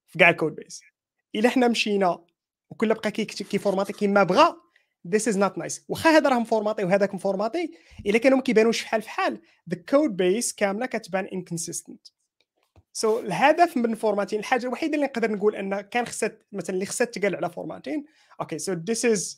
في 0.08 0.20
كاع 0.20 0.30
ال 0.30 0.35
code 0.35 0.56
base 0.56 0.82
إلا 1.36 1.50
حنا 1.50 1.68
مشينا 1.68 2.26
وكل 2.70 2.94
بقى 2.94 3.12
كيفورماتي 3.12 3.94
كيما 3.94 4.24
بغا 4.24 4.66
this 5.08 5.28
is 5.32 5.36
not 5.36 5.58
nice. 5.58 5.82
واخا 5.90 6.10
هذا 6.10 6.30
راه 6.30 6.40
مفورماتي 6.40 6.84
وهذاك 6.84 7.16
مفورماتي 7.16 7.72
إلا 8.06 8.18
كانوا 8.18 8.38
ما 8.38 8.44
كيبانوش 8.44 8.82
فحال 8.82 9.02
فحال 9.02 9.42
the 9.74 9.78
code 9.78 10.12
base 10.12 10.56
كاملة 10.58 10.86
كتبان 10.86 11.28
inconsistent. 11.28 12.12
so 12.94 13.22
so, 13.22 13.26
الهدف 13.26 13.78
من 13.78 13.86
ال 13.92 13.96
formatting 13.96 14.40
الحاجة 14.40 14.66
الوحيدة 14.66 14.96
اللي 14.96 15.06
نقدر 15.06 15.32
نقول 15.32 15.56
أن 15.56 15.82
كان 15.82 16.06
خصها 16.06 16.38
مثلا 16.52 16.76
اللي 16.76 16.86
خصها 16.86 17.06
تقال 17.06 17.36
على 17.36 17.50
formatting 17.50 18.06
okay 18.42 18.60
so 18.60 18.76
is 18.76 19.36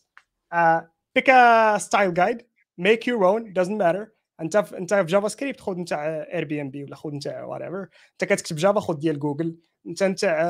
uh, 0.53 0.81
pick 1.17 1.27
a 1.27 1.79
style 1.79 2.11
guide. 2.11 2.43
Make 2.77 3.07
your 3.07 3.23
own 3.25 3.53
doesn't 3.53 3.77
matter. 3.77 4.16
انت 4.41 4.57
في 4.57 4.77
انت 4.77 4.93
في 4.93 5.03
جافا 5.03 5.27
سكريبت 5.27 5.61
خذ 5.61 5.77
نتاع 5.77 6.05
اير 6.33 6.45
بي 6.45 6.61
ام 6.61 6.69
بي 6.69 6.83
ولا 6.83 6.95
خذ 6.95 7.09
نتاع 7.09 7.43
what 7.43 7.61
انت 7.61 8.23
كتكتب 8.23 8.55
Java 8.55 8.79
خذ 8.79 8.93
ديال 8.93 9.19
جوجل 9.19 9.55
انت 9.87 10.03
نتاع 10.03 10.41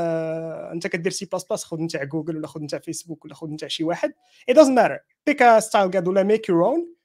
انت 0.71 0.87
كدير 0.87 1.11
سي 1.11 1.25
بلس 1.25 1.43
بلس 1.43 1.63
خذ 1.63 1.81
نتاع 1.81 2.03
جوجل 2.03 2.37
ولا 2.37 2.47
خذ 2.47 2.61
نتاع 2.61 2.79
فيسبوك 2.79 3.25
ولا 3.25 3.33
خذ 3.33 3.47
نتاع 3.47 3.67
شي 3.67 3.83
واحد. 3.83 4.13
It 4.51 4.53
doesn't 4.53 4.75
matter. 4.75 4.99
Pick 5.29 5.41
a 5.41 5.61
style 5.61 5.89
guide 5.89 6.07
ولا 6.07 6.37
make 6.37 6.47
your 6.47 6.63
own. 6.63 6.97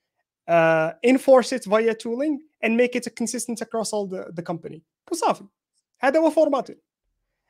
uh, 0.48 0.92
enforce 1.02 1.52
it 1.52 1.64
via 1.64 1.94
tooling 1.94 2.40
and 2.62 2.76
make 2.76 2.94
it 2.96 3.06
consistent 3.16 3.60
across 3.60 3.92
all 3.92 4.06
the, 4.06 4.42
company. 4.42 4.82
وصافي 5.12 5.44
هذا 6.00 6.20
هو 6.20 6.30
formatting 6.30 6.76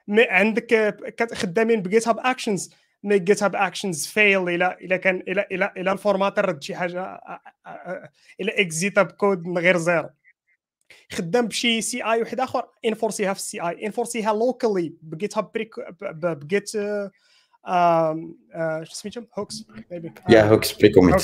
عندك 0.09 0.99
خدامين 1.35 1.83
ب 1.83 2.09
GitHub 2.09 2.19
Actions 2.19 2.75
make 3.03 3.23
GitHub 3.23 3.57
Actions 3.57 4.07
fail 4.07 4.49
إلى 4.49 4.77
إلى 4.81 4.99
كان 4.99 5.23
إلى 5.29 5.47
إلى 5.53 5.73
إلى 5.77 5.93
ال 5.93 5.98
formatter 5.98 6.49
رد 6.49 6.63
شي 6.63 6.75
حاجة 6.75 7.21
إلى 8.41 8.53
exit 8.61 8.99
ب 8.99 9.08
code 9.08 9.47
من 9.47 9.59
غير 9.59 9.77
zero 9.77 10.11
خدام 11.13 11.47
بشي 11.47 11.81
CI 11.81 12.21
واحد 12.21 12.41
آخر 12.41 12.69
enforce 12.85 13.22
يها 13.22 13.33
في 13.33 13.39
ال 13.39 13.46
CI 13.46 13.61
enforce 13.61 14.33
يها 14.33 14.46
locally 14.46 14.95
ب 15.03 15.08
GitHub 15.08 15.39
break 15.39 15.75
ب 16.13 16.27
git 16.27 16.69
شو 18.83 18.95
سميتهم 18.95 19.27
hooks 19.39 19.65
yeah 20.29 20.43
hooks 20.43 20.73
pre-commit 20.73 20.89
so 20.89 21.21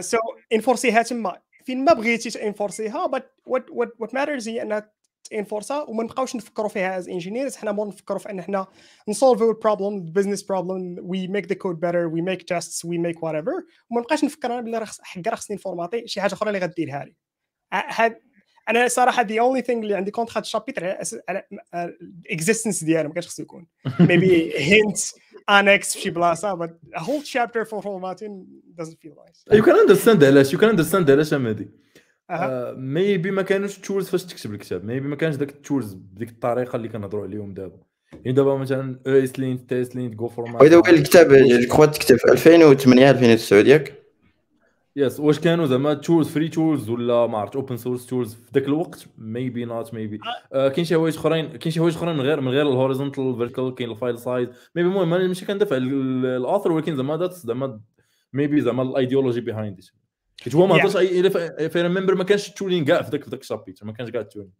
enforce 0.00 0.18
يها 0.52 1.02
تما. 1.02 1.40
فين 1.64 1.84
ما 1.84 1.92
بغيتي 1.92 2.46
انفورسيها 2.46 3.06
but 3.06 3.22
what 3.46 3.70
what 3.70 3.92
what 3.98 4.14
matters 4.14 4.48
هي 4.48 4.62
أنها 4.62 4.92
enforced 5.32 5.84
وما 5.88 6.02
نبقاوش 6.02 6.36
نفكروا 6.36 6.68
فيها 6.68 6.98
as 6.98 7.08
engineers 7.08 7.56
حنا 7.56 7.72
مور 7.72 7.88
نفكروا 7.88 8.18
في 8.18 8.30
أن 8.30 8.42
حنا 8.42 8.66
ن 9.08 9.15
solve 9.15 9.52
وا 9.52 9.57
ال 9.57 9.62
problem 9.62 9.96
ال 9.96 10.01
business 10.01 10.42
problem 10.42 10.96
we 11.02 11.28
make 11.28 11.46
the 11.46 11.54
code 11.54 11.80
better 11.80 12.06
we 12.06 12.22
make 12.22 12.42
tests 12.42 12.84
we 12.84 12.98
make 12.98 13.22
whatever 13.22 13.64
وما 13.90 14.00
نبقاش 14.00 14.24
نفكر 14.24 14.52
أنا 14.52 14.60
بلي 14.60 14.86
حق 14.86 15.28
راه 15.28 15.34
خصني 15.34 15.56
ن 15.56 15.62
format 15.62 16.01
ي 16.01 16.08
شي 16.08 16.20
حاجة 16.20 16.32
أخرى 16.32 16.48
اللي 16.48 16.58
غديرها 16.58 17.04
لي 17.04 17.14
هاد 17.72 18.16
أنا 18.68 18.88
صراحة 18.88 19.22
the 19.22 19.40
only 19.40 19.62
thing 19.62 19.82
اللي 19.82 19.94
عندي 19.94 20.10
contre 20.10 20.32
هاد 20.36 20.42
ال 20.42 20.48
chapitre 20.48 20.96
على 21.28 21.42
ال 21.74 21.85
existence 21.85 22.84
ديالو 22.84 23.08
ما 23.08 23.14
كانش 23.14 23.26
خصو 23.26 23.42
يكون. 23.42 23.66
maybe 24.00 24.52
in 24.58 24.78
an 24.78 24.98
annex 25.50 25.92
في 25.92 26.00
شي 26.00 26.10
بلاصة 26.10 26.66
but 26.66 26.70
a 26.96 27.00
whole 27.00 27.22
chapter 27.22 27.64
for 27.64 27.82
formatting 27.82 28.46
doesn't 28.78 28.98
feel 29.02 29.14
nice. 29.14 29.56
You 29.56 29.62
can 29.62 29.76
understand 29.76 30.24
علاش 30.24 30.56
you 30.56 30.58
can 30.58 30.76
understand 30.76 31.10
علاش 31.10 31.34
مهدي 32.30 32.80
maybe 32.80 33.30
ما 33.30 33.42
كانوش 33.42 33.78
tools 33.78 34.08
فاش 34.08 34.24
تكتب 34.24 34.54
الكتاب. 34.54 34.84
maybe 34.84 35.08
ما 35.08 35.16
كانش 35.16 35.36
داك 35.36 35.50
ال 35.50 35.57
tools 35.57 35.94
بديك 35.94 36.28
الطريقة 36.28 36.76
اللي 36.76 36.88
كنهضروا 36.88 37.24
عليهم 37.24 37.54
دابا. 37.54 37.76
يعني 38.12 38.32
دابا 38.32 38.56
مثلا 38.56 38.98
ESLint 39.06 39.66
TSLint 39.66 40.10
gofmt 40.10 40.44
وإذا 40.50 40.80
كان 40.80 40.94
الكتاب 40.94 41.32
جو 41.32 41.84
تكتب 41.84 42.16
في 42.16 42.32
2008 42.32 43.10
2009 43.10 43.58
ياك 43.58 44.04
yes 44.96 45.20
واش 45.20 45.40
كانوا 45.40 45.66
زعما 45.66 45.94
tools 45.94 46.28
free 46.28 46.48
tools 46.48 46.90
ولا 46.90 47.26
ما 47.26 47.38
عرفت 47.38 47.56
open 47.56 47.76
source 47.76 48.06
tools 48.06 48.34
في 48.34 48.50
ذاك 48.54 48.64
الوقت؟ 48.64 49.06
maybe 49.18 49.64
not 49.64 49.94
maybe 49.94 50.18
كاين 50.52 50.84
شي 50.84 50.94
حوايج 50.94 51.16
أخرين 51.16 51.46
كاين 51.46 51.72
شي 51.72 51.80
حوايج 51.80 51.94
أخرين 51.94 52.16
من 52.16 52.20
غير 52.20 52.40
من 52.40 52.48
غير 52.48 52.68
ال 52.68 52.74
horizontal 52.74 53.36
vertical 53.36 53.74
كاين 53.74 53.90
ال 53.90 53.96
file 53.96 54.18
size 54.18 54.48
maybe 54.76 54.88
المهم 54.88 55.14
أنا 55.14 55.26
ماشي 55.26 55.46
كندافع 55.46 55.76
ال 55.76 55.90
author 55.90 56.72
ولكن 56.72 56.96
زعما 56.96 57.16
that 57.16 57.32
زعما 57.32 57.80
maybe 58.32 58.60
زعما 58.60 58.82
ال 58.82 58.88
ideology 58.88 59.40
behind 59.40 59.80
حيت 60.42 60.54
هو 60.54 60.66
ما 60.66 60.76
هضرش 60.76 60.96
if 60.96 61.30
you 61.70 61.82
remember 61.82 62.14
ما 62.14 62.24
كانش 62.24 62.50
tooling 62.50 62.84
كاع 62.84 63.02
في 63.02 63.10
ذاك 63.10 63.28
ذاك 63.28 63.40
ال 63.40 63.45
chapitre 63.45 63.86
ما 63.86 63.92
كانش 63.92 64.10
كاع 64.10 64.22
tooling 64.22 64.52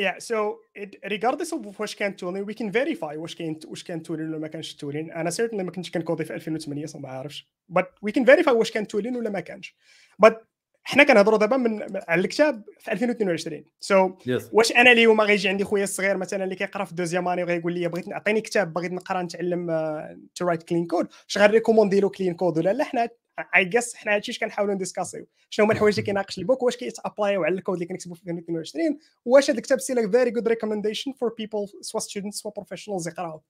Yeah, 0.00 0.18
so 0.18 0.58
it, 0.74 0.96
regardless 1.06 1.52
of 1.52 1.80
واش 1.80 1.94
كان 1.94 2.16
tooling 2.16 2.46
we 2.46 2.54
can 2.54 2.72
verify 2.72 3.16
واش 3.16 3.34
كاين 3.34 3.58
واش 3.66 3.84
كان 3.84 4.02
tooling 4.02 4.28
ولا 4.28 4.38
ما 4.38 4.48
كانش 4.48 4.74
tooling 4.74 5.12
أنا 5.12 5.30
certainly 5.30 5.54
ما 5.54 5.70
كنتش 5.70 5.90
كنكودي 5.90 6.24
في 6.24 6.34
2008 6.34 6.86
ما 6.94 7.08
عارفش 7.08 7.48
but 7.72 7.84
we 8.06 8.12
can 8.12 8.24
verify 8.24 8.48
واش 8.48 8.70
كان 8.70 8.86
tooling 8.86 9.16
ولا 9.16 9.30
ما 9.30 9.40
كانش. 9.40 9.76
But 10.26 10.34
حنا 10.82 11.04
كنهضروا 11.04 11.38
دابا 11.38 11.56
من 11.56 11.82
على 12.08 12.20
الكتاب 12.20 12.64
في 12.78 12.92
2022 12.92 13.64
so 13.80 14.08
so, 14.08 14.12
yes. 14.12 14.42
واش 14.52 14.72
أنا 14.72 14.92
اليوم 14.92 15.20
غيجي 15.20 15.48
عندي 15.48 15.64
خويا 15.64 15.84
الصغير 15.84 16.16
مثلا 16.16 16.44
اللي 16.44 16.54
كيقرأ 16.54 16.84
في 16.84 16.94
deuxième 16.94 17.28
année 17.28 17.42
وغيقول 17.42 17.72
لي 17.72 17.88
بغيت 17.88 18.08
نعطيني 18.08 18.40
كتاب 18.40 18.72
بغيت 18.72 18.92
نقرأ 18.92 19.22
نتعلم 19.22 19.66
to 20.34 20.46
write 20.46 20.62
clean 20.62 20.86
code 20.86 21.06
واش 21.24 21.38
غن 21.38 21.48
recommander 21.48 22.00
له 22.00 22.08
clean 22.08 22.34
code 22.34 22.58
ولا 22.58 22.72
لا؟ 22.72 22.84
حنا 22.84 23.08
I 23.56 23.64
guess 23.64 23.94
حنا 23.94 24.14
هادشي 24.14 24.38
كنحاولوا 24.38 24.74
ن 24.74 24.79
discuss 24.79 25.12
يو. 25.12 25.26
شنو 25.50 25.66
هما 25.66 25.74
الحوايج 25.74 25.94
اللي 25.94 26.06
كيناقش 26.06 26.38
ال 26.38 26.42
book؟ 26.42 26.62
واش 26.62 26.76
كيت 26.76 26.99
apply 26.99 27.36
او 27.36 27.44
على 27.44 27.54
الكود 27.54 27.74
اللي 27.74 27.86
كنكتبوا 27.86 28.16
في 28.16 28.22
2022 28.22 28.98
واش 29.24 29.50
هذا 29.50 29.58
الكتاب 29.58 29.80
is 29.80 30.10
a 30.10 30.14
very 30.14 30.30
good 30.30 30.48
recommendation 30.48 31.12
for 31.12 31.34
people 31.38 31.66
soit 31.80 32.00
students 32.00 32.38
soit 32.38 32.50
professionals 32.50 33.08
يقراوه 33.08 33.42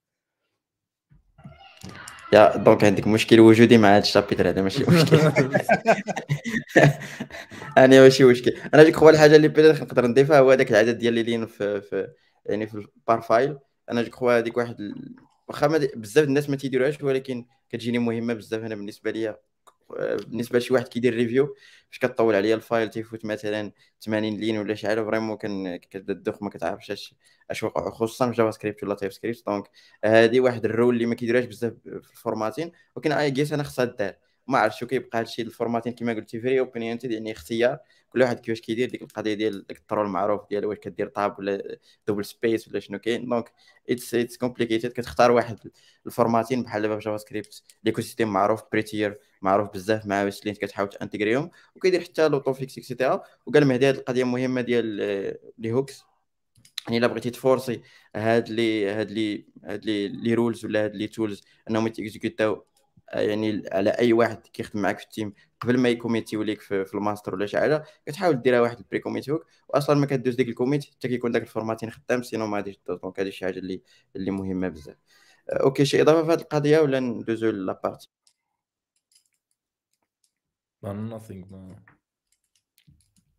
yeah 2.33 2.57
donc 2.57 2.83
عندك 2.83 3.07
مشكل 3.07 3.39
وجودي 3.39 3.77
مع 3.77 3.89
هذا 3.89 4.03
ال 4.03 4.08
chapitre 4.08 4.49
هذا 4.49 4.61
ماشي 4.61 4.83
مشكل. 4.83 5.17
أنا 7.77 8.01
ماشي 8.01 8.23
مشكل. 8.23 8.51
أنا 8.73 8.83
ديك 8.83 8.97
هو 8.97 9.09
الحاجة 9.09 9.35
اللي 9.35 9.47
بدات 9.47 9.81
نقدر 9.81 10.07
نضيفها 10.07 10.39
هو 10.39 10.51
هذاك 10.51 10.71
العدد 10.71 10.97
ديال 10.97 11.13
lines 11.13 11.45
في, 11.45 11.81
في 11.81 12.07
يعني 12.45 12.67
في 12.67 12.75
ال 12.75 12.87
par 12.87 13.21
file. 13.21 13.57
أنا 13.91 14.01
ديك 14.01 14.15
هو 14.15 14.29
هذيك 14.29 14.57
واحد 14.57 14.93
واخا 15.47 15.67
بزاف 15.95 16.23
الناس 16.23 16.49
ما 16.49 16.55
تيديروهاش 16.55 17.01
ولكن 17.03 17.45
كتجيني 17.69 17.99
مهمة 17.99 18.33
بزاف 18.33 18.63
أنا 18.63 18.75
بالنسبة 18.75 19.11
ليا. 19.11 19.37
بالنسبة 19.89 20.59
لشي 20.59 20.73
واحد 20.73 20.87
كيدير 20.87 21.13
review 21.13 21.55
فاش 21.89 21.99
كطول 21.99 22.35
عليا 22.35 22.55
ال 22.55 22.62
file 22.62 22.89
تيفوت 22.89 23.25
مثلا 23.25 23.71
80 24.01 24.37
lines 24.37 24.57
ولا 24.57 24.75
شي 24.75 24.87
حاجة 24.87 25.01
vraiment 25.01 25.37
كتبدا 25.77 26.13
تدوخ 26.13 26.43
ما 26.43 26.49
كتعرفش 26.49 26.91
اش 26.91 27.15
اش 27.51 27.63
وقع 27.63 27.89
خصوصا 27.89 28.31
في 28.31 28.37
JavaScript 28.37 28.83
ولا 28.83 28.95
TypeScript 28.95 29.43
donc 29.47 29.69
هذه 30.05 30.39
واحد 30.39 30.65
ال 30.65 30.71
rule 30.71 30.93
اللي 30.95 31.05
ما 31.05 31.15
كيديرهاش 31.15 31.45
بزاف 31.45 31.73
في 31.83 32.11
ال 32.11 32.16
formatting 32.16 32.71
ولكن 32.95 33.11
I 33.11 33.31
guess 33.31 33.53
أنا 33.53 33.63
خصها 33.63 33.85
دار. 33.85 34.15
ما 34.47 34.57
عرفتش 34.57 34.83
كيبقى 34.83 35.19
هادشي 35.19 35.41
ال 35.41 35.46
formatting 35.46 35.93
كما 35.93 36.13
قلتي 36.13 36.39
very 36.41 36.59
opinionated 36.59 37.11
يعني 37.11 37.31
اختيار. 37.31 37.79
كل 38.09 38.21
واحد 38.21 38.39
كيفاش 38.39 38.61
كيدير 38.61 38.89
ديك 38.89 39.01
القضية 39.01 39.33
ديال 39.33 39.67
ديك 39.67 39.77
ال 39.77 39.82
troll 39.82 40.05
المعروف 40.05 40.49
ديال 40.49 40.65
واش 40.65 40.77
كدير 40.77 41.07
tab 41.07 41.39
ولا 41.39 41.77
double 42.07 42.25
space 42.25 42.67
ولا 42.67 42.79
شنو 42.79 42.99
كاين. 42.99 43.29
donc 43.29 43.51
it's 43.89 44.15
it's 44.15 44.37
complicated 44.37 44.91
كتختار 44.91 45.31
واحد 45.31 45.59
ال 46.05 46.10
formatting 46.10 46.63
بحال 46.63 46.81
دابا 46.81 46.95
في 46.99 47.05
JavaScript 47.05 47.63
l'écosystème 47.83 48.33
معروف 48.33 48.63
Prettier 48.71 49.19
معروف 49.45 49.69
بزاف 49.73 50.05
مع 50.05 50.23
باش 50.23 50.41
اللي 50.41 50.53
كتحاول 50.53 50.89
ت 50.89 50.94
intégrer 50.94 51.36
هم. 51.36 51.51
وكيدير 51.75 52.01
حتى 52.01 52.27
l'auto 52.27 52.53
fix 52.53 52.77
et 52.77 52.88
cetera 52.88 53.23
وقال 53.45 53.65
مهدي 53.67 53.89
هذه 53.89 53.95
القضية 53.95 54.23
مهمة 54.23 54.61
ديال 54.61 55.01
آه، 55.01 55.39
les 55.57 55.71
hooks. 55.73 56.03
يعني 56.87 56.97
إلا 56.97 57.07
بغيتي 57.07 57.29
ت 57.29 57.36
forcer 57.36 57.81
هاد 58.15 58.49
les 58.49 58.89
هاد 58.91 59.11
les 59.11 59.45
هاد 59.63 59.85
les 59.85 60.07
les 60.07 60.33
rules 60.33 60.65
ولا 60.65 60.85
هاد 60.85 60.95
les 60.95 61.07
tools 61.07 61.41
إنهم 61.69 61.87
يت 61.87 62.03
exécuté 62.03 62.57
او 62.57 62.65
يعني 63.13 63.63
على 63.71 63.89
أي 63.89 64.13
واحد 64.13 64.47
كيخدم 64.47 64.81
معاك 64.81 64.99
في 64.99 65.03
ال 65.05 65.11
team 65.11 65.33
قبل 65.61 65.77
ما 65.77 65.89
ي 65.89 65.95
commit 65.95 66.31
يو 66.31 66.43
ليك 66.43 66.61
في, 66.61 66.93
الماستر 66.93 67.35
ولا 67.35 67.45
شي 67.45 67.57
حاجة 67.57 67.83
كتحاول 68.05 68.41
ديرها 68.41 68.61
واحد 68.61 68.77
ال 68.77 68.99
pre-commit 68.99 69.29
hook. 69.29 69.45
واصلا 69.69 69.95
ما 69.95 70.05
كدوز 70.05 70.35
ديك 70.35 70.47
ال 70.49 70.54
commit 70.54 70.85
حتى 70.85 71.07
كيكون 71.07 71.31
داك 71.31 71.41
ال 71.41 71.46
formatting 71.46 71.91
خدام 71.91 72.23
sinon 72.23 72.47
ما 72.47 72.57
غاديش 72.57 72.79
donc 72.87 73.19
هذه 73.19 73.29
شي 73.29 73.45
حاجة 73.45 73.59
اللي 73.59 73.81
اللي 74.15 74.31
مهمة 74.31 74.67
بزاف. 74.69 74.97
OK 75.51 75.85
شي 75.85 76.01
إضافة 76.01 76.23
في 76.25 76.33
هذه 76.33 76.41
القضية 76.41 76.79
ولا 76.79 76.99
ندوزو 76.99 77.49
la 77.49 77.64
partie 77.64 78.09
nothing 80.93 81.51
ما 81.51 81.75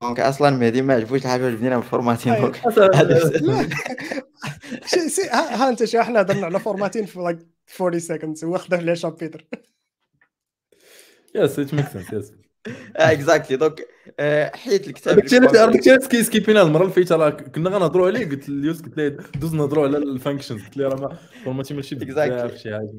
donc 0.02 0.20
أصلا 0.20 0.50
مهدي 0.50 0.82
ما 0.82 0.94
عجبوش 0.94 1.24
الحاجة 1.24 1.46
اللي 1.46 1.56
بدينا 1.56 1.76
بال 1.76 1.85
formatting. 1.85 2.34
donc 2.34 2.56
ها 5.32 5.68
انت 5.68 5.84
شو 5.84 6.00
إحنا 6.00 6.20
هضرنا 6.20 6.46
على 6.46 6.60
formatting 6.60 7.06
في 7.06 7.18
like 7.20 7.38
40 7.80 8.00
seconds 8.00 8.44
واخده 8.44 8.80
les 8.80 9.06
chapitres 9.06 9.46
yes 11.34 11.58
it 11.58 11.74
makes 11.74 11.88
sense 11.88 12.12
yes 12.12 12.32
exactly 12.96 13.56
donc 13.56 13.86
حيت 14.54 14.88
الكتاب 14.88 15.18
عرفتك 15.18 15.88
علاش 15.88 16.06
كي 16.08 16.22
skip 16.22 16.49
ينا 16.49 16.62
المره 16.62 16.82
اللي 16.82 16.92
فاتت 16.92 17.12
راه 17.12 17.30
كنا 17.30 17.70
غنهضروا 17.70 18.06
عليه 18.06 18.28
قلت 18.28 18.48
ليوس 18.48 18.82
قلت 18.82 18.98
له 18.98 19.08
دوز 19.08 19.54
نهضروا 19.54 19.84
على 19.84 19.98
ال 19.98 20.05
functions 20.05 20.64
قلت 20.64 20.76
له 20.76 20.88
راه 20.88 20.96
ما 20.96 21.18
formatting 21.44 21.74
ماشي 21.74 21.94
بزاف. 21.94 22.56
شي 22.56 22.74
حاجة. 22.74 22.90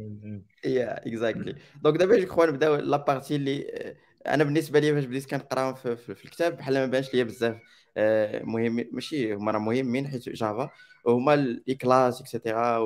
yeah 0.65 1.07
exactly 1.07 1.55
donc 1.81 1.97
دابا 1.97 2.17
je 2.17 2.25
crois 2.25 2.45
نبداو 2.45 2.75
la 2.75 2.90
partie 2.90 3.35
اللي 3.35 3.95
أنا 4.25 4.43
بالنسبة 4.43 4.79
لي 4.79 4.93
فاش 4.93 5.05
بديت 5.05 5.29
كنقراهم 5.29 5.73
في, 5.73 5.95
في, 5.97 6.15
في 6.15 6.25
الكتاب 6.25 6.57
بحال 6.57 6.73
ما 6.73 6.85
بانش 6.85 7.13
ليا 7.13 7.23
بزاف 7.23 7.57
آه، 7.97 8.43
مهم 8.43 8.89
ماشي 8.91 9.33
هما 9.33 9.51
راه 9.51 9.59
مهمين 9.59 10.07
حيت 10.07 10.29
Java 10.29 10.69
وهما 11.05 11.35
les 11.35 11.75
classes 11.75 12.21
et 12.21 12.35
cetera 12.35 12.77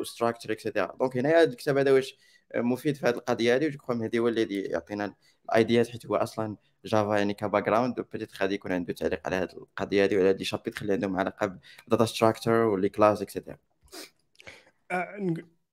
و 0.00 0.05
structure 0.05 0.52
et 0.52 0.63
cetera 0.63 0.96
donc 1.00 1.16
هنايا 1.16 1.40
هاد 1.42 1.50
الكتاب 1.50 1.78
هذا 1.78 1.92
واش 1.92 2.18
مفيد 2.56 2.96
في 2.96 3.06
هذه 3.06 3.14
القضية 3.14 3.56
هذه 3.56 3.66
وجو 3.66 3.78
مهدي 3.88 4.18
هو 4.18 4.28
الذي 4.28 4.60
يعطينا 4.60 5.14
الايديات 5.44 5.88
حيت 5.88 6.06
هو 6.06 6.16
أصلا 6.16 6.56
Java 6.84 7.16
يعني 7.16 7.34
ك 7.34 7.64
background 7.64 8.00
و 8.00 8.04
peut-être 8.04 8.42
غادي 8.42 8.54
يكون 8.54 8.72
عنده 8.72 8.92
تعليق 8.92 9.20
على 9.26 9.36
هذه 9.36 9.52
القضية 9.52 10.04
هذه 10.04 10.16
وعلى 10.16 10.28
هاد 10.28 10.38
les 10.38 10.44
chapitres 10.44 10.82
اللي 10.82 10.92
عندهم 10.92 11.16
علاقة 11.16 11.58
ب 11.88 11.91
data 11.91 12.04
structure 12.04 12.52
و 12.52 12.61
les 12.61 12.88
classes 12.88 13.22
et 13.22 13.31
cetera 13.31 13.58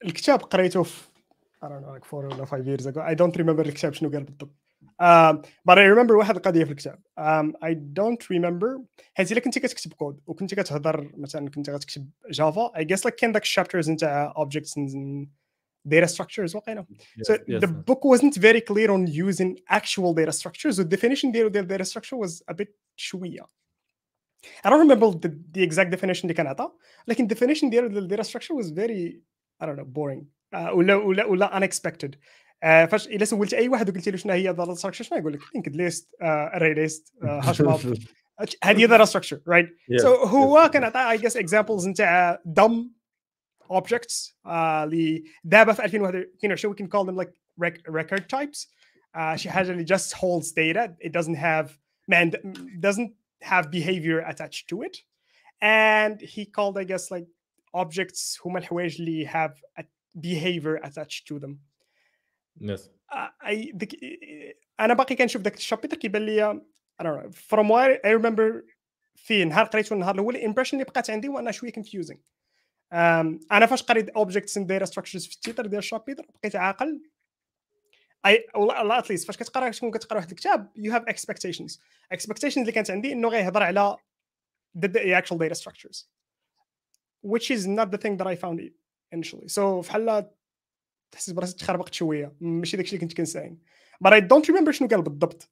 الكتاب 0.05 0.39
قريته 0.39 0.83
في 0.83 1.11
know 1.69 1.91
like 1.93 2.05
four 2.05 2.25
or 2.25 2.45
five 2.45 2.65
years 2.65 2.85
ago. 2.85 3.01
I 3.01 3.13
don't 3.13 3.35
remember 3.37 3.59
الكتاب 3.59 3.93
شنو 3.93 4.09
قال 4.09 4.23
بالضبط. 4.23 4.60
um, 4.98 5.42
but 5.64 5.78
I 5.78 5.84
remember 5.84 6.10
واحد 6.10 6.36
القضيه 6.36 6.64
في 6.64 6.70
الكتاب 6.70 6.98
um, 7.20 7.52
I 7.64 7.74
don't 7.74 8.26
remember 8.36 8.80
حيت 9.14 9.32
الا 9.32 9.40
كنتي 9.40 9.60
كتكتب 9.60 9.92
كود 9.92 10.20
وكنتي 10.26 10.56
كتهضر 10.56 11.12
مثلا 11.16 11.50
كنتي 11.50 11.72
غتكتب 11.72 12.10
جافا 12.30 12.72
I 12.76 12.84
guess 12.84 13.00
like 13.00 13.14
كان 13.14 13.32
داك 13.32 13.42
الشابترز 13.42 13.90
نتاع 13.90 14.34
objects 14.36 14.72
and 14.76 15.26
data 15.86 16.06
structures 16.06 16.54
واقيلا 16.54 16.86
So 17.22 17.34
the 17.36 17.66
book 17.66 18.04
wasn't 18.04 18.34
very 18.36 18.60
clear 18.60 18.90
on 18.90 19.06
using 19.06 19.58
actual 19.68 20.14
data 20.14 20.32
structures. 20.32 20.76
The 20.76 20.84
definition 20.84 21.32
ديالو 21.32 21.48
ديال 21.48 21.68
data 21.68 21.84
structure 21.84 22.16
was 22.16 22.42
a 22.50 22.54
bit 22.54 22.68
شوية. 22.96 23.46
I 24.64 24.70
don't 24.70 24.88
remember 24.88 25.10
the, 25.10 25.28
the 25.52 25.62
exact 25.62 25.90
definition 25.90 26.22
اللي 26.22 26.34
كان 26.34 26.46
عطا 26.46 26.72
لكن 27.08 27.28
definition 27.28 27.70
ديالو 27.70 27.88
ديال 27.88 28.08
data 28.08 28.24
structure 28.28 28.54
was 28.54 28.70
very 28.70 29.20
I 29.62 29.66
don't 29.66 29.76
know 29.76 29.84
boring 29.84 30.24
uh, 30.54 30.74
ولا 30.74 30.94
ولا 30.94 31.24
ولا 31.24 31.60
unexpected. 31.60 32.10
Uh, 32.64 32.88
فاش 32.88 33.08
الا 33.08 33.24
سولت 33.24 33.54
اي 33.54 33.68
واحد 33.68 33.90
وقلت 33.90 34.08
له 34.08 34.16
شنو 34.16 34.32
هي 34.32 34.54
data 34.54 34.78
structure 34.80 35.02
شنو 35.02 35.18
يقول 35.18 35.32
لك 35.32 35.40
linked 35.40 35.72
list 35.72 36.02
uh, 36.02 36.58
array 36.58 36.74
list 36.76 37.12
uh, 37.22 37.46
hash 37.46 37.60
map 37.60 37.98
هذه 38.64 38.86
data 38.86 39.06
structure 39.10 39.40
right 39.46 39.66
Yeah, 39.90 40.02
so 40.02 40.06
هو 40.06 40.64
yes. 40.64 40.70
كان 40.70 40.84
عطا 40.84 41.16
I 41.16 41.20
guess 41.20 41.36
examples 41.36 41.86
نتاع 41.86 42.42
dumb 42.60 42.96
objects 43.72 44.34
uh, 44.46 44.48
اللي 44.48 45.24
دابا 45.44 45.72
في 45.72 45.84
2022 45.84 46.74
we 46.74 46.76
can 46.76 46.86
call 46.86 47.04
them 47.04 47.16
like 47.16 47.32
rec- 47.64 47.90
record 47.90 48.22
types 48.28 48.68
uh, 49.16 49.34
شي 49.34 49.50
حاجه 49.50 49.70
اللي 49.70 49.84
just 49.96 50.12
holds 50.12 50.52
data 50.52 51.06
it 51.06 51.12
doesn't 51.12 51.36
have 51.36 51.70
man 52.10 52.30
doesn't 52.80 53.10
have 53.44 53.70
behavior 53.70 54.20
attached 54.30 54.68
to 54.68 54.82
it 54.82 54.96
and 55.62 56.20
he 56.20 56.44
called 56.56 56.78
I 56.78 56.84
guess 56.84 57.10
like 57.10 57.26
objects 57.74 58.40
هما 58.46 58.58
الحوايج 58.58 59.00
اللي 59.00 59.28
have 59.28 59.80
a 59.80 59.84
behavior 60.20 60.86
attached 60.88 61.26
to 61.30 61.38
them 61.40 61.58
yes 62.61 62.89
uh, 63.11 63.45
I 63.45 63.71
the, 63.75 63.87
أنا 64.79 64.93
باقي 64.93 65.15
كنشوف 65.15 65.41
ذاك 65.41 65.55
ال 65.55 65.60
chapter 65.60 65.97
كيبان 65.97 66.25
لي 66.25 66.61
I 67.01 67.03
don't 67.03 67.07
know 67.07 67.31
from 67.31 67.67
what 67.67 67.99
I 68.05 68.11
remember 68.21 68.71
فيه 69.15 69.43
نهار 69.43 69.65
قريته 69.65 69.93
النهار 69.93 70.15
الأول 70.15 70.35
ال 70.35 70.39
impression 70.39 70.77
اللي 70.77 70.91
بقات 70.91 71.09
عندي 71.09 71.29
وأنا 71.29 71.51
شوية 71.51 71.71
confusing. 71.71 72.17
um, 72.17 73.45
أنا 73.51 73.65
فاش 73.65 73.83
قريت 73.83 74.09
objects 74.09 74.53
and 74.53 74.65
data 74.65 74.85
structures 74.91 75.29
في 75.29 75.35
ال 75.35 75.40
titre 75.40 75.65
ديال 75.65 75.79
ال 75.79 75.85
chapter 75.85 76.25
بقيت 76.35 76.55
عاقل. 76.55 77.01
اي 78.25 78.47
والله 78.55 78.99
at 78.99 79.07
least 79.07 79.27
فاش 79.27 79.37
كتقرا 79.37 79.69
تكون 79.69 79.91
كتقرا 79.91 80.17
واحد 80.17 80.29
الكتاب 80.29 80.71
you 80.77 80.91
have 80.91 81.13
expectations. 81.13 81.79
Expectations 82.13 82.57
اللي 82.57 82.71
كانت 82.71 82.91
عندي 82.91 83.11
إنه 83.11 83.27
غيهضر 83.27 83.63
على 83.63 83.97
the, 84.77 84.87
the 84.87 85.21
actual 85.21 85.37
data 85.37 85.55
structures. 85.55 86.05
Which 87.23 87.51
is 87.51 87.67
not 87.67 87.91
the 87.91 87.97
thing 87.97 88.17
that 88.17 88.27
I 88.27 88.35
found 88.35 88.59
initially. 89.15 89.47
So 89.47 89.61
بحال 89.61 90.29
تحس 91.11 91.29
براسك 91.29 91.59
تخربقت 91.59 91.93
شوية 91.93 92.33
ماشي 92.41 92.77
داكشي 92.77 92.95
اللي 92.95 93.07
كنت 93.07 93.17
كنساين. 93.17 93.59
But 94.07 94.11
I 94.11 94.19
don't 94.19 94.53
remember 94.53 94.69
شنو 94.69 94.87
قال 94.87 95.01
بالضبط 95.01 95.49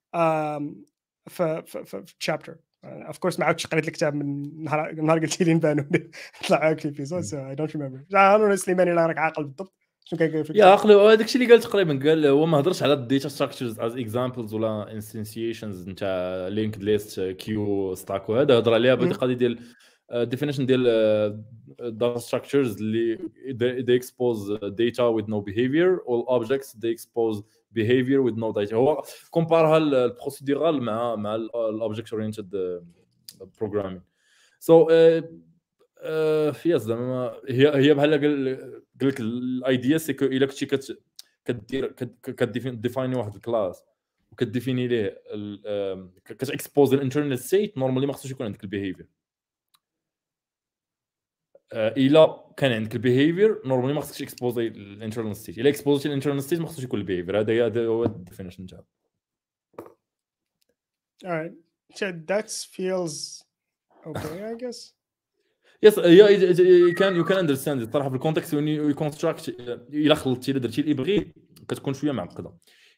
في 1.30 1.64
في 1.66 1.86
في, 1.86 2.04
chapter. 2.24 2.54
of 2.84 3.18
course 3.18 3.40
ما 3.40 3.46
عاودتش 3.46 3.68
قريت 3.68 3.88
الكتاب 3.88 4.16
من 4.16 4.64
نهار 4.64 4.92
نهار 4.92 5.20
قلت 5.20 5.42
لي 5.42 5.54
نبانو 5.54 5.86
طلع 6.48 6.70
هاك 6.70 6.86
ال 6.86 6.90
episode 6.90 7.22
so 7.22 7.38
I 7.38 7.56
don't 7.56 7.76
remember 7.76 8.00
أنا 8.14 8.56
سليماني 8.56 8.92
راك 8.92 9.18
عاقل 9.18 9.44
بالضبط. 9.44 9.74
شنو 10.06 10.20
كان 10.20 10.46
يا 10.56 10.76
هذاك 10.76 11.26
الشيء 11.26 11.42
اللي 11.42 11.54
قال 11.54 11.64
تقريبا 11.64 12.10
قال 12.10 12.26
هو 12.26 12.46
ما 12.46 12.60
هضرش 12.60 12.84
على 12.84 12.94
ال 12.94 13.01
data 13.01 13.30
structures 13.30 13.80
as 13.80 13.98
examples 13.98 14.54
ولا 14.54 14.92
instantiations 14.92 15.90
نتاع 15.90 16.48
linked 16.48 16.84
list 16.84 17.20
queue 17.22 17.96
stack 17.96 18.30
وهذا 18.30 18.58
هضر 18.58 18.74
عليها 18.74 18.96
بهذه. 18.96 19.12
القضية 19.12 19.34
ديال 19.34 19.60
definition 20.14 20.66
ديال 20.66 20.84
data 21.80 22.20
structures 22.20 22.82
اللي 22.82 23.18
they 23.88 24.02
expose 24.02 24.60
data 24.62 25.04
with 25.12 25.28
no 25.28 25.42
behavior. 25.42 26.00
All 26.08 26.24
objects 26.28 26.74
they 26.74 26.92
expose 26.98 27.44
behavior 27.74 28.22
with 28.22 28.36
no 28.36 28.52
data. 28.52 28.74
هو 28.74 29.04
compare 29.30 29.78
ها 29.78 29.87
ال 29.87 29.95
procedural 29.95 30.82
مع 30.82 31.16
مع 31.16 31.36
ال 31.36 31.47
object 31.47 32.14
oriented 32.14 32.82
programming 33.60 34.02
so 34.60 34.90
yes 36.66 36.82
زعما 36.82 37.34
هي 37.50 37.76
هي 37.76 37.94
بحال 37.94 38.12
قال 38.20 38.46
لك 39.02 39.20
l'idée 39.20 39.98
c'est 39.98 40.14
que 40.14 40.26
إلا 40.26 40.46
كنتي 40.46 40.98
كدير 41.46 41.92
ك 42.68 42.74
define 42.74 43.10
ي 43.10 43.16
واحد 43.16 43.36
ال 43.36 43.44
class 43.44 43.84
وك 44.32 44.46
défini 44.46 44.88
ليه 44.88 45.22
كت 46.26 46.43
expose 46.43 46.94
ال 46.94 46.99
internal 46.99 47.40
state 47.40 47.78
normalement 47.78 48.08
ما 48.08 48.14
خصوش 48.14 48.32
يكون 48.32 48.46
عندك 48.46 48.64
ال 48.64 48.69
behavior 48.69 49.08
إلا 51.74 52.54
كان 52.58 52.72
عندك 52.72 52.96
ال 52.96 53.03
behavior 53.03 53.62
normalement 53.66 53.94
ما 53.94 54.02
خصكش 54.02 54.22
exposer 54.22 54.68
ال 54.68 54.75
internal 54.75 55.36
state 55.36 55.58
إلا 55.58 55.70
exposé 55.70 55.95
يتي 55.95 56.08
ال 56.08 56.12
internal 56.12 56.44
state 56.44 56.60
ما 56.60 56.68
خصوش 56.68 56.84
يكون 56.84 57.00
ال 57.00 57.04
behavior 57.04 57.40
هذا 57.40 57.66
هذا 57.66 57.86
هو 57.86 58.04
ال 58.04 58.09
definition 58.09 58.66
تاعو. 58.66 58.84
Alright. 61.26 61.54
So 61.96 62.06
that 62.30 62.50
feels 62.76 63.44
okay 64.06 64.44
I 64.52 64.56
guess. 64.56 64.94
يس 65.84 65.98
يو 65.98 66.94
كان 66.94 67.16
يو 67.16 67.24
كان 67.24 67.38
اندرستاند 67.38 67.82
الصراحه 67.82 68.10
في 68.10 68.16
الكونتكست 68.16 68.54
وين 68.54 68.68
يو 68.68 68.96
كونستراكت 68.96 69.50
إلا 69.94 70.16
خلطتي 70.16 70.52
إلا 70.52 70.60
درتي 70.60 70.82
اللي 70.82 70.94
بغيت 70.94 71.34
كتكون 71.68 71.94
شوية 71.94 72.12
معقدة. 72.12 72.54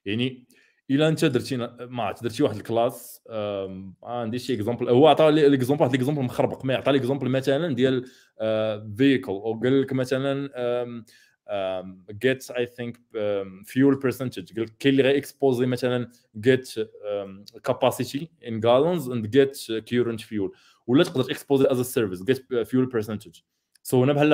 يعني 0.05 0.47
إلا 0.89 1.07
أنت 1.07 1.25
درتي 1.25 1.57
ما 1.81 2.03
عرفت 2.03 2.23
درتي 2.23 2.43
واحد 2.43 2.55
الكلاس 2.55 3.21
آم، 3.29 3.93
عندي 4.03 4.39
شي 4.39 4.53
اكزومبل 4.53 4.89
هو 4.89 5.07
عطى 5.07 5.31
لي 5.31 5.47
الاكزومبل 5.47 5.81
واحد 5.81 5.93
الاكزومبل 5.93 6.21
مخربق 6.21 6.65
ما 6.65 6.75
عطى 6.75 6.91
لي 6.91 6.97
اكزومبل 6.97 7.29
مثلا 7.29 7.75
ديال 7.75 8.05
فيكل 8.97 9.31
وقال 9.31 9.81
لك 9.81 9.93
مثلا 9.93 10.49
جيت 12.11 12.51
اي 12.51 12.65
ثينك 12.65 12.99
فيول 13.65 13.95
برسنتج 13.99 14.53
قال 14.55 14.65
لك 14.65 14.73
كاين 14.79 14.93
اللي 14.93 15.03
غي 15.03 15.17
اكسبوزي 15.17 15.65
مثلا 15.65 16.11
get 16.39 16.73
capacity 17.63 18.29
in 18.47 18.59
gallons 18.59 19.09
and 19.09 19.27
get 19.27 19.71
current 19.71 20.21
fuel 20.21 20.51
ولا 20.87 21.03
تقدر 21.03 21.31
expose 21.31 21.61
as 21.65 21.81
service 21.81 22.23
get 22.23 22.53
fuel 22.53 22.85
percentage 22.85 23.39
so 23.83 24.03
هنا 24.03 24.13
بحال 24.13 24.33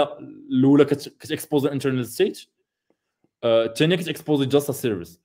الأولى 0.50 0.86
كت 0.86 1.06
expose 1.06 1.66
ال 1.66 1.70
internal 1.70 2.06
state 2.06 2.42
الثانية 3.46 3.96
كت 3.96 4.08
expose 4.08 4.44
just 4.48 4.72
service. 4.72 5.22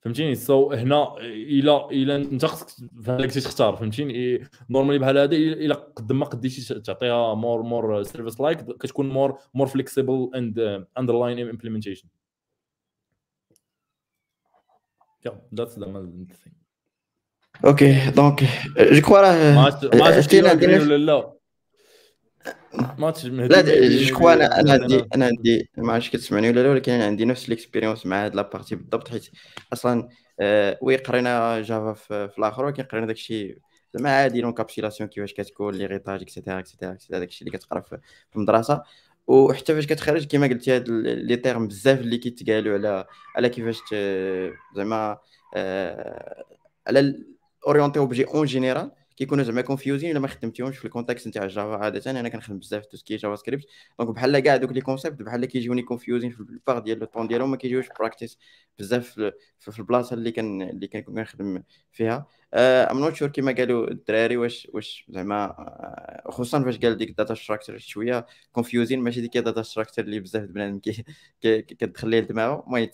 فهمتيني؟ 0.00 0.34
so 0.34 0.72
هنا 0.72 1.16
الا 1.20 1.90
الا 1.90 2.16
أنت 2.16 2.44
خصك 2.44 2.66
كنتي 3.06 3.40
تختار 3.40 3.76
فهمتيني؟ 3.76 4.48
normalement 4.70 4.98
بحال 4.98 5.18
هذا 5.18 5.36
إلا 5.36 5.74
قد 5.74 6.12
ما 6.12 6.24
قديتي 6.26 6.80
تعطيها 6.80 7.34
more 7.34 7.62
more 7.62 8.02
service 8.02 8.40
like 8.40 8.60
كتكون 8.60 9.08
more 9.08 9.38
more 9.54 9.66
flexible 9.66 10.30
and 10.34 10.86
underlying 10.98 11.48
implementation 11.48 12.08
the 15.56 15.86
main 15.86 16.26
thing. 16.44 16.52
OK 17.64 18.10
donc 18.10 18.44
je 18.78 19.00
crois 19.06 19.20
راه 19.20 19.54
ما 19.54 19.62
عرفت- 19.62 19.84
ما 19.94 20.04
عرفت 20.04 20.16
عرفتي 20.16 20.38
إلا 20.40 20.52
أنا 20.52 20.60
عندي 20.60 20.66
agree 20.66 20.70
نفس 20.70 20.84
ولا 20.84 20.96
لا 20.96 21.32
ما 22.98 23.06
عرفتش 23.06 23.26
مهدي 23.26 23.54
لا 23.54 23.88
je 23.88 24.16
crois 24.18 24.32
أنا 24.32 24.60
أنا 24.60 24.72
عندي 24.72 25.04
أنا 25.14 25.26
عندي 25.26 25.70
ما 25.76 25.92
عرفتش 25.92 26.10
كتسمعني 26.10 26.50
ولا 26.50 26.60
لا 26.62 26.70
ولكن 26.70 26.92
أنا 26.92 27.04
عندي 27.04 27.24
نفس 27.24 27.48
ال 27.48 27.53
expérience 27.53 28.06
مع 28.06 28.24
هاد 28.24 28.34
la 28.34 28.44
partie 28.44 28.76
بالضبط 28.76 29.08
حيت 29.08 29.28
أصلا 29.72 30.08
آه، 30.40 30.78
oui 30.82 30.96
قرينا 30.96 31.62
جافا 31.62 31.92
في, 31.92 32.38
الآخر 32.38 32.64
ولكن 32.64 32.82
قرينا 32.82 33.06
داكشي 33.06 33.58
زعما 33.94 34.10
عادي 34.10 34.40
l'encapsulation 34.40 35.08
كيفاش 35.08 35.32
كتكون 35.34 35.74
l'héritage 35.74 36.22
et 36.22 36.31
cetera 36.31 36.58
et 36.58 36.66
cetera 36.66 36.92
et 36.92 36.99
cetera 36.99 37.18
داكشي 37.18 37.44
اللي 37.44 37.58
كتقرا 37.58 37.80
في 37.80 37.98
المدرسة. 38.36 38.82
وحتى 39.26 39.74
فاش 39.74 39.86
كتخرج 39.86 40.26
كما 40.26 40.46
قلتي 40.46 40.76
هاد 40.76 40.88
les 40.88 41.36
termes 41.36 41.68
بزاف 41.68 42.00
اللي 42.00 42.18
كيتقالوا 42.18 42.74
على 42.74 43.04
على 43.36 43.48
كيفاش 43.48 43.80
زعما 44.76 45.18
آه، 45.54 46.44
على 46.86 47.14
orienté 47.66 47.98
objet 47.98 48.24
en 48.24 48.46
général 48.46 48.90
كيكونوا 49.16 49.44
زعما 49.44 49.60
confusing 49.60 50.10
الا 50.10 50.20
ما 50.20 50.28
خدمتيهمش 50.28 50.78
في 50.78 50.84
ال 50.84 50.89
context 50.89 51.28
نتاع 51.28 51.46
جافا 51.46 51.76
عادة 51.76 52.10
أنا 52.10 52.28
كنخدم 52.28 52.58
بزاف 52.58 52.82
في 52.82 52.88
tout 52.88 53.00
ce 53.00 53.07
qui 53.07 53.16
جافا 53.16 53.36
سكريبت 53.36 53.66
donc 53.98 54.10
بحال 54.10 54.38
كاع 54.38 54.56
دوك 54.56 54.72
les 54.72 54.80
concepts 54.80 55.22
بحال 55.22 55.44
كيجيوني 55.44 55.82
confusing 55.82 56.30
في 56.30 56.40
ال 56.40 56.48
part 56.48 56.78
ديال 56.78 56.98
le 56.98 57.06
temps 57.06 57.28
ديالهم 57.28 57.50
ما 57.50 57.56
كيجيوش 57.56 57.88
practice 57.98 58.38
بزاف 58.78 59.32
في 59.58 59.78
البلاصة 59.78 60.14
اللي 60.14 60.30
كان 60.32 60.62
اللي 60.62 60.88
كنخدم 60.88 61.62
فيها. 61.92 62.26
I'm 62.54 63.00
not 63.00 63.14
sure 63.14 63.28
كيما 63.28 63.52
قالوا 63.52 63.90
الدراري 63.90 64.36
واش 64.36 64.68
واش 64.74 65.06
زعما 65.08 65.44
آه، 65.44 66.30
خصوصا 66.30 66.64
فاش 66.64 66.78
قال 66.78 66.96
ديك 66.96 67.10
ال 67.10 67.15
data 67.15 67.34
structure 67.34 67.78
شوية 67.78 68.26
كونفيوزين 68.52 69.00
ماشي 69.00 69.20
ديك 69.20 69.36
الداتا 69.36 69.62
ستراكشر 69.62 70.02
اللي 70.02 70.20
بزاف 70.20 70.42
بنادم 70.42 70.80
كتدخل 71.42 72.08
ليه 72.08 72.20
لدماغه. 72.20 72.64
المهم 72.66 72.88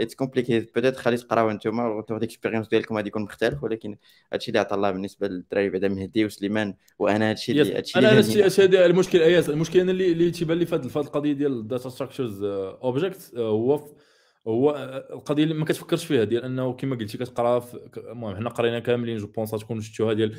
اتس 0.00 0.14
كومبليكيت 0.14 0.74
بيتيت 0.74 0.96
خلي 0.96 1.16
تقراو 1.16 1.50
أنتم 1.50 1.80
الروتور 1.80 2.18
ديكسبيريونس 2.18 2.68
ديالكم 2.68 2.96
غادي 2.96 3.08
يكون 3.08 3.22
مختلف 3.22 3.62
ولكن 3.62 3.96
هادشي 4.32 4.48
اللي 4.48 4.58
عطا 4.58 4.76
الله 4.76 4.90
بالنسبة 4.90 5.28
للدراري 5.28 5.70
بعدا 5.70 5.88
مهدي 5.88 6.24
وسليمان 6.24 6.74
وأنا 6.98 7.30
هادشي 7.30 7.52
اللي 7.52 7.76
هادشي 7.76 7.98
أنا 7.98 8.18
هادشي 8.18 8.64
المشكل 8.86 9.22
اياس 9.22 9.50
المشكل 9.50 9.80
أنا 9.80 9.90
اللي 9.90 10.12
اللي 10.12 10.30
تيبان 10.30 10.58
لي 10.58 10.66
في 10.66 10.74
هاد 10.74 10.84
القضية 10.84 11.32
ديال 11.32 11.52
الداتا 11.52 11.88
ستراكشرز 11.88 12.42
اوبجيكت 12.42 13.32
هو 13.36 13.88
هو 14.46 14.70
آه، 14.70 15.14
القضية 15.14 15.42
اللي 15.42 15.54
ما 15.54 15.64
كتفكرش 15.64 16.04
فيها 16.04 16.24
ديال 16.24 16.44
أنه 16.44 16.72
كما 16.72 16.96
قلتي 16.96 17.18
كتقرا 17.18 17.64
المهم 17.96 18.36
حنا 18.36 18.48
قرينا 18.50 18.78
كاملين 18.78 19.16
جو 19.16 19.26
بونس 19.26 19.50
تكونوا 19.50 19.82
شفتوها 19.82 20.12
ديال 20.12 20.36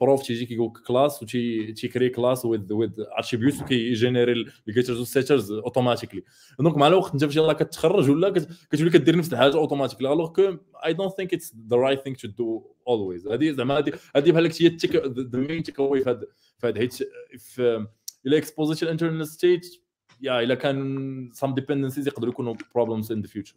prof 0.00 0.22
تيجي 0.22 0.46
كيقول 0.46 0.72
class 0.86 1.22
وتي 1.22 1.72
تي 1.72 1.82
créer 1.82 2.08
class 2.08 2.44
with 2.44 2.72
with 2.72 2.90
attributes 2.98 3.62
وكي 3.62 3.87
générer 3.87 4.44
ال 4.68 4.72
getters 4.72 4.98
وال 4.98 5.10
setters 5.10 5.52
automatically 5.52 6.22
donc 6.60 6.76
مع 6.76 6.86
الوقت 6.86 7.12
انت 7.12 7.24
فاش 7.24 7.36
يلاه 7.36 7.52
كتخرج 7.52 8.10
ولا 8.10 8.30
كت- 8.30 8.48
كتولي 8.72 8.90
كدير 8.90 9.16
نفس 9.16 9.32
الحاجة 9.32 9.56
automatically 9.56 10.12
alors 10.12 10.32
que 10.32 10.56
I 10.86 10.92
don't 10.92 11.12
think 11.16 11.34
it's 11.34 11.54
the 11.70 11.76
right 11.76 12.00
thing 12.00 12.16
to 12.20 12.28
do 12.28 12.72
always 12.88 13.28
هذه 13.28 13.50
زعما 13.50 13.78
هذه 13.78 13.92
هذه 14.16 14.30
بحال 14.32 14.52
هي 14.60 14.68
the 15.06 15.38
main 15.38 15.62
takeaway 15.62 16.00
في 16.04 16.10
هذا 16.10 16.26
حيت 16.78 16.98
إلى 18.26 18.38
exposé 18.38 18.69
يتي 18.69 18.84
ال 18.84 18.89
internal 18.89 19.26
state 19.26 19.66
يا 20.22 20.40
الا 20.40 20.54
كان 20.54 21.30
some 21.44 21.48
dependencies 21.60 22.06
يقدروا 22.06 22.32
يكونوا 22.32 22.54
problems 22.54 23.04
in 23.06 23.22
the 23.26 23.30
future. 23.30 23.56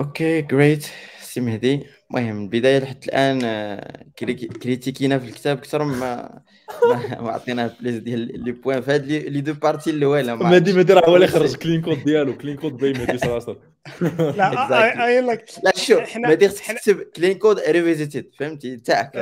OK 0.00 0.42
great 0.42 0.86
سي 1.20 1.40
مهدي. 1.40 1.86
المهم 2.10 2.42
البداية 2.44 2.78
لحد 2.78 3.04
الآن 3.04 3.40
آه، 3.44 4.04
criti- 4.18 4.34
critique 4.34 5.01
ينا 5.01 5.18
في 5.18 5.24
الكتاب 5.28 5.58
أكثر 5.58 5.84
ما 5.84 6.40
ما 7.22 7.30
عطينا 7.30 7.76
plus 7.80 7.96
ديال 7.98 8.44
les 8.44 8.52
points 8.52 8.80
في 8.80 8.90
هاد 8.90 9.04
les 9.06 9.40
deux 9.40 9.52
parties 9.54 9.90
الاولى 9.90 10.36
مهدي 10.36 10.72
مهدي 10.72 10.92
راه 10.92 11.10
هو 11.10 11.16
اللي. 11.16 11.26
خرج 11.26 11.56
clean 11.62 11.82
code 11.82 12.04
ديالو. 12.04 12.38
clean 12.38 12.56
code 12.56 12.76
by 12.76 12.92
مهدي 12.92 13.18
صراحة. 13.18 13.56
لا 14.36 14.50
Exactly. 14.68 15.00
اي 15.00 15.20
like 15.20 15.44
لا 15.62 15.72
شوف 15.76 16.00
إحنا- 16.00 16.16
مهدي 16.16 16.48
خصك 16.48 16.62
إحنا- 16.64 16.74
تكتب 16.74 17.00
clean 17.02 17.38
code 17.38 17.58
revisited 17.60 18.30
فهمتي؟ 18.38 18.76
تاعك. 18.76 19.16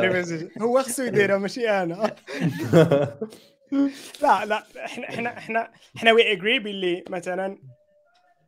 هو 0.62 0.83
خصو 0.83 1.03
يديرها 1.03 1.38
ماشي 1.38 1.70
أنا. 1.70 2.14
لا 4.22 4.44
لا 4.44 4.64
إحنا 4.85 5.09
إحنا 5.09 5.38
إحنا 5.38 5.70
إحنا 5.96 6.12
we 6.12 6.33
agree 6.33 6.59
باللي 6.59 7.05
مثلا 7.09 7.59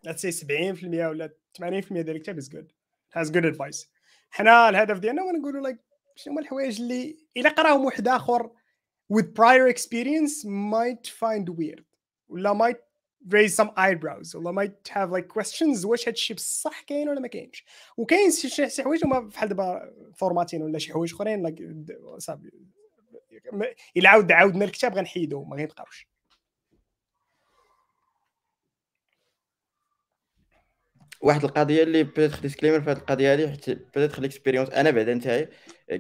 let's 0.09 0.21
say 0.21 0.31
70% 0.31 0.85
ولا 0.85 1.31
80% 1.59 1.63
ديال 1.93 2.11
الكتاب 2.11 2.37
is 2.37 2.49
good 2.49 2.73
has 3.13 3.31
good 3.31 3.45
advice 3.47 3.91
حنا 4.31 4.69
الهدف 4.69 4.99
ديالنا 4.99 5.23
هو 5.23 5.31
نقولوا 5.31 5.61
like 5.63 5.77
شنو 6.17 6.33
هما 6.33 6.43
الحوايج 6.43 6.81
اللي 6.81 7.17
إلا 7.37 7.51
قراهم 7.51 7.85
واحد 7.85 8.09
آخر 8.09 8.51
with 9.13 9.25
prior 9.27 9.73
experience 9.75 10.45
might 10.47 11.09
find 11.11 11.49
weird 11.59 11.83
ولا 12.29 12.55
might 12.59 12.77
raise 13.29 13.57
some 13.57 13.71
eyebrows. 13.77 14.35
ولا 14.35 14.53
might 14.53 14.89
have 14.89 15.11
like 15.11 15.29
questions 15.29 15.85
واش 15.85 16.09
هادشي 16.09 16.35
بصح 16.35 16.81
كاين 16.81 17.09
ولا 17.09 17.21
ما 17.21 17.29
كاينش؟ 17.29 17.65
وكاين 17.97 18.31
شي 18.31 18.83
حوايج 18.83 19.05
هما 19.05 19.21
بحال 19.21 19.49
دابا 19.49 19.93
formatting 20.15 20.63
ولا 20.63 20.79
شي 20.79 20.93
حوايج 20.93 21.15
أخرين 21.15 21.43
like 21.43 21.63
صافي. 22.19 22.51
إلا 23.97 24.09
عاود 24.09 24.33
عاودنا 24.33 24.65
الكتاب 24.65 24.95
غنحيدو 24.95 25.45
ما 25.45 25.57
غيبقاوش 25.57 26.07
واحد 31.21 31.45
القضية 31.45 31.83
اللي 31.83 32.03
peut-être 32.05 32.39
disclaimer 32.43 32.81
في 32.81 32.91
هذه 32.91 32.97
القضية 32.97 33.35
هذه 33.35 33.49
حيت 33.51 33.71
peut-être 33.71 34.23
l'expérience 34.23 34.71
أنا 34.71 34.91
بعدا 34.91 35.15
نتاعي 35.15 35.49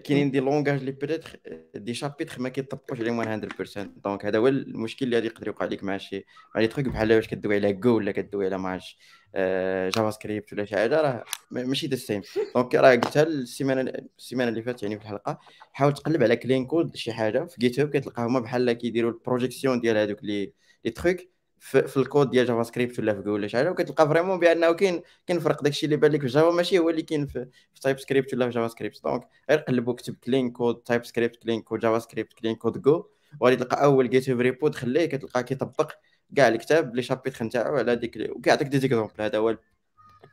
كاينين 0.04 0.30
des 0.30 0.40
langages 0.40 0.78
اللي 0.78 0.90
peut-être 0.90 1.40
des 1.74 1.94
chapitres 1.94 2.40
ما 2.40 2.48
كيطبقوش 2.48 3.00
عليهم 3.00 3.16
100% 3.24 3.78
donc 4.04 4.26
هذا 4.26 4.38
هو 4.38 4.48
المشكل 4.48 5.04
اللي 5.06 5.16
غادي 5.16 5.26
يقدر 5.26 5.46
يوقع 5.46 5.66
لك 5.66 5.84
مع 5.84 5.96
شي 5.98 6.24
مع 6.54 6.60
les 6.60 6.66
trucs 6.66 6.88
بحال 6.88 7.12
واش 7.12 7.28
كدوي 7.28 7.54
على 7.56 7.72
جو 7.72 7.96
ولا 7.96 8.12
كدوي 8.12 8.46
على 8.46 8.58
ماعرفتش 8.58 8.98
آه، 9.34 9.88
JavaScript 9.90 10.52
ولا 10.52 10.64
شي 10.64 10.76
حاجة 10.76 11.00
راه 11.00 11.24
ما- 11.50 11.64
ماشي 11.64 11.86
the 11.86 11.96
same 11.96 12.22
donc 12.54 12.74
راه 12.74 12.90
قلتها 12.90 13.22
السيمانة 13.22 13.92
السيمانة 14.18 14.50
اللي 14.50 14.62
فاتت 14.62 14.82
يعني 14.82 14.96
في 14.98 15.02
الحلقة 15.02 15.38
حاول 15.72 15.94
تقلب 15.94 16.22
على 16.22 16.36
clean 16.36 16.66
code 16.66 16.96
شي 16.96 17.12
حاجة 17.12 17.44
في 17.44 17.56
GitHub 17.58 17.90
كتلقى 17.90 18.22
هما 18.22 18.40
بحال 18.40 18.72
كيديروا 18.72 19.10
ال 19.10 19.17
projection 19.17 19.80
ديال 19.80 19.96
هذوك 19.96 20.18
les 20.24 20.52
les 20.84 20.90
trucs 20.90 21.30
في, 21.58 21.82
في 21.88 21.96
الكود 21.96 22.30
ديال 22.30 22.46
JavaScript 22.46 22.98
ولا 22.98 23.14
في 23.14 23.22
Go 23.22 23.34
ولا 23.34 23.46
شي 23.46 23.56
حاجة 23.56 23.70
وكتلقى 23.70 24.08
vraiment 24.08 24.38
بأنه 24.38 24.72
كاين 24.72 25.02
كاين 25.26 25.40
فرق 25.40 25.62
داكشي 25.62 25.86
اللي 25.86 25.96
بان 25.96 26.12
لك 26.12 26.20
في 26.20 26.26
Java 26.26 26.50
ماشي 26.50 26.78
هو 26.78 26.90
اللي 26.90 27.02
كاين 27.02 27.26
في, 27.26 27.46
في 27.74 27.80
TypeScript 27.80 28.34
ولا 28.34 28.46
في 28.46 28.54
JavaScript 28.54 29.02
donc 29.04 29.28
غير 29.50 29.58
قلب 29.58 29.88
وكتب 29.88 30.16
clean 30.24 30.50
code 30.50 30.76
TypeScript 30.76 31.36
clean 31.36 31.62
code 31.62 31.80
JavaScript 31.80 32.32
clean 32.32 32.54
code 32.54 32.82
Go 32.82 33.06
وغادي 33.40 33.56
تلقى 33.56 33.84
أول 33.84 34.10
GitHub 34.10 34.40
repo 34.40 34.68
تخليه 34.68 35.06
كتلقى 35.06 35.44
كيطبق 35.44 35.92
كاع 36.36 36.48
الكتاب 36.48 36.96
les 36.96 37.02
chapitres 37.02 37.44
نتاعو 37.44 37.76
على 37.76 37.96
ديك 37.96 38.30
وكيعطيك 38.30 38.68
des 38.68 38.78
exemples 38.78 39.22
هذا 39.22 39.38
هو 39.38 39.56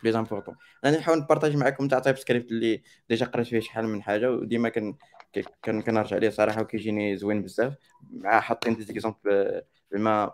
بليز 0.03 0.15
امبورطون 0.15 0.55
أنا 0.85 0.97
نحاول 0.97 1.17
نبارطاجي 1.17 1.57
معكم 1.57 1.87
تاع 1.87 1.99
تايب 1.99 2.17
سكريبت 2.17 2.51
اللي 2.51 2.81
ديجا 3.09 3.25
قريت 3.25 3.47
فيه 3.47 3.59
شحال 3.59 3.87
من 3.87 4.03
حاجة 4.03 4.31
وديما 4.31 4.69
كن 4.69 4.95
كنرجع 5.65 6.17
ليه 6.17 6.29
صراحة 6.29 6.61
وكيجيني 6.61 7.17
زوين 7.17 7.41
بزاف. 7.41 7.73
مع 8.11 8.39
حاطين 8.39 8.75
دي 8.75 8.83
زيكزومبل 8.83 9.61
زعما 9.91 10.33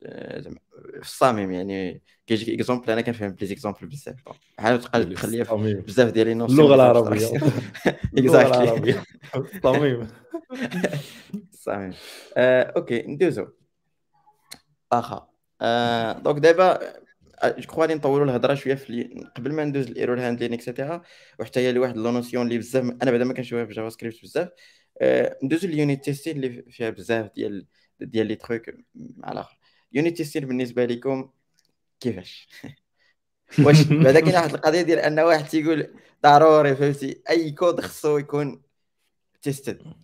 في 0.00 1.00
الصامم 1.00 1.50
يعني 1.52 2.02
كيجيك 2.26 2.48
اكزومبل 2.60 2.90
أنا 2.90 3.00
كنفهم 3.00 3.30
بلي 3.30 3.46
زيكزومبل 3.46 3.86
بزاف 3.86 4.16
حاول 4.58 4.80
تقلب 4.80 5.14
تخليها. 5.14 5.54
بزاف 5.80 6.10
ديال 6.12 6.38
نوسيون 6.38 6.60
اللغة 6.60 6.74
العربية. 6.74 7.18
صراحة. 7.26 7.60
اللغة 8.18 8.44
Exactly. 8.44 8.56
العربية. 8.56 9.02
صميم. 9.62 10.08
صحيح 11.64 11.94
آه، 12.36 12.62
أوكي 12.76 13.02
ندوزو. 13.02 13.46
اخا 14.92 15.28
آه، 15.60 16.12
donc 16.18 16.38
دابا 16.38 16.78
je 17.44 17.62
crois 17.66 17.82
غادي 17.82 17.94
نطولوا 17.94 18.24
الهضرة 18.24 18.54
شوية 18.54 18.74
في 18.74 19.24
قبل 19.36 19.52
ما 19.52 19.64
ندوز 19.64 19.86
ال 19.86 19.92
error 19.92 20.20
handling 20.20 20.52
et 20.52 20.64
cetera 20.64 21.02
وحتى 21.38 21.60
هي 21.60 21.72
لواحد 21.72 21.96
la 21.96 22.10
notion 22.10 22.46
اللي 22.46 22.58
بزاف 22.58 22.84
أنا 23.02 23.10
بعدا 23.10 23.24
ما 23.24 23.34
كنشوفها 23.34 23.64
في 23.64 23.72
JavaScript 23.72 24.22
بزاف. 24.22 24.48
آه، 25.00 25.38
ندوزو 25.42 25.68
ال 25.68 25.75
unit 25.75 26.04
testing 26.04 26.36
اللي 26.36 26.62
فيها 26.70 26.90
بزاف 26.90 27.30
ديال 27.34 27.66
ديال 28.00 28.26
les 28.26 28.34
trucs 28.34 28.62
مع 28.94 29.32
الآخر. 29.32 29.58
unit 29.94 30.16
testing 30.16 30.46
بالنسبة 30.46 30.84
لكم 30.84 31.30
كيفاش؟ 32.00 32.48
واش 33.64 33.82
بعدا 33.82 34.20
كاين 34.20 34.34
واحد 34.34 34.54
القضية 34.54 34.82
ديال 34.82 34.98
أن 34.98 35.20
واحد 35.20 35.48
تيقول 35.48 35.94
ضروري 36.22 36.76
فهمتي؟ 36.76 37.22
أي 37.30 37.50
كود 37.50 37.80
خصو 37.80 38.18
يكون 38.18 38.62
tested 39.42 39.94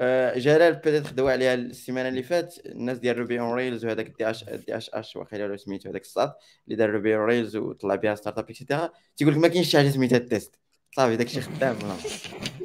آه، 0.00 0.38
جلال 0.38 0.74
بدأت 0.74 1.06
خدوا 1.06 1.30
عليها 1.30 1.54
السيمانة 1.54 2.08
اللي 2.08 2.22
فات 2.22 2.66
الناس 2.66 2.98
ديال 2.98 3.18
Ruby 3.18 3.40
on 3.40 3.54
Rails 3.54 3.84
وهذاك 3.84 4.06
دي 4.18 4.30
اش 4.30 4.44
دي 4.44 4.76
اش 4.76 4.90
اش 4.90 5.16
وأخيرا 5.16 5.44
ولا 5.46 5.56
سميتو 5.56 5.88
هذاك 5.90 6.02
الساط 6.02 6.38
اللي 6.64 6.76
دار 6.76 6.90
Ruby 6.90 7.16
on 7.16 7.24
Rails 7.24 7.56
وطلع 7.56 7.94
بها 7.94 8.14
startup 8.14 8.38
et 8.38 8.50
cetera 8.50 8.90
تيقول 9.16 9.34
لك 9.34 9.40
ما 9.40 9.48
كاينش 9.48 9.68
شي 9.70 9.78
حاجة 9.78 9.88
سميتها 9.88 10.16
ال 10.16 10.24
test 10.24 10.54
صافي 10.96 11.16
داكشي 11.16 11.40
خدام 11.40 11.76
ولا. 11.76 11.96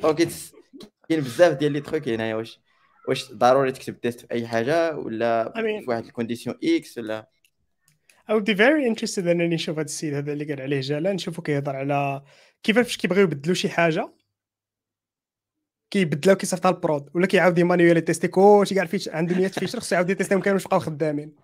donc 0.01 0.27
كاين 1.09 1.21
بزاف 1.21 1.53
ديال 1.57 1.71
les 1.71 1.81
trucs 1.81 2.07
هنايا 2.07 2.35
واش 2.35 2.59
واش 3.07 3.31
ضروري 3.33 3.71
تكتب 3.71 4.01
test 4.01 4.19
في 4.19 4.27
أي 4.31 4.47
حاجة 4.47 4.97
ولا 4.97 5.53
I 5.55 5.59
mean- 5.59 5.83
في 5.83 5.89
واحد 5.89 6.05
condition 6.05 6.55
X 6.63 6.97
ولا؟ 6.97 7.29
I 8.31 8.33
would 8.33 8.43
be 8.45 8.55
very 8.57 8.93
interested 8.93 9.17
أنني 9.27 9.47
نشوف 9.55 9.75
هذا 9.75 9.85
السيد 9.85 10.13
هذا 10.13 10.33
اللي 10.33 10.45
قال 10.45 10.61
عليه 10.61 10.79
جلال 10.81 11.11
نشوفو 11.11 11.41
كيهضر 11.41 11.75
على 11.75 12.23
كيفاش 12.63 12.85
فاش 12.85 12.97
كيبغيو 12.97 13.23
يبدلوا 13.23 13.55
شي 13.55 13.69
حاجة. 13.69 14.13
كيبدلوا 15.91 16.35
كيصيفطها 16.35 16.69
ال 16.69 16.77
prod 16.77 17.09
ولا 17.13 17.27
كيعاود 17.27 17.59
ي 17.59 17.66
manual 17.66 18.05
test 18.05 18.23
ي 18.23 18.27
كلشي 18.27 18.75
كاع 18.75 18.85
فيش 18.85 19.09
عنده 19.09 19.35
100 19.35 19.47
فيش 19.47 19.75
خصو 19.75 19.95
يعاود 19.95 20.09
يتيستيهم 20.09 20.41
كامل 20.41 20.57
باش 20.57 20.63
بقاو 20.67 20.79
خدامين 20.79 21.35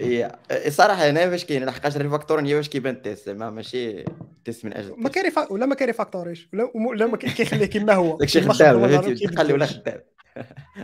هي 0.00 0.38
الصراحه 0.50 1.10
هنا 1.10 1.30
فاش 1.30 1.44
كاين 1.44 1.64
لحقاش 1.64 1.96
ال 1.96 2.01
refactor 2.01 2.40
هي 2.40 2.54
واش 2.54 2.68
كيبان 2.68 3.02
test 3.02 3.26
زعما 3.26 3.50
ماشي 3.50 4.04
تيست 4.44 4.64
من 4.64 4.72
أجل 4.72 4.94
ما 4.98 5.08
كاين 5.08 5.32
ولا 5.50 5.66
ما 5.66 5.74
كاين 5.74 5.86
refactoring 5.88 6.48
ولا 6.52 6.70
ولا 6.74 7.06
ما 7.06 7.16
كي- 7.16 7.30
كيخليه 7.30 7.66
كما 7.66 7.94
هو 7.94 8.16
داكشي 8.18 8.40
خدام 8.40 9.06
خلي 9.36 9.52
ولا. 9.52 9.66
خدام. 9.66 10.00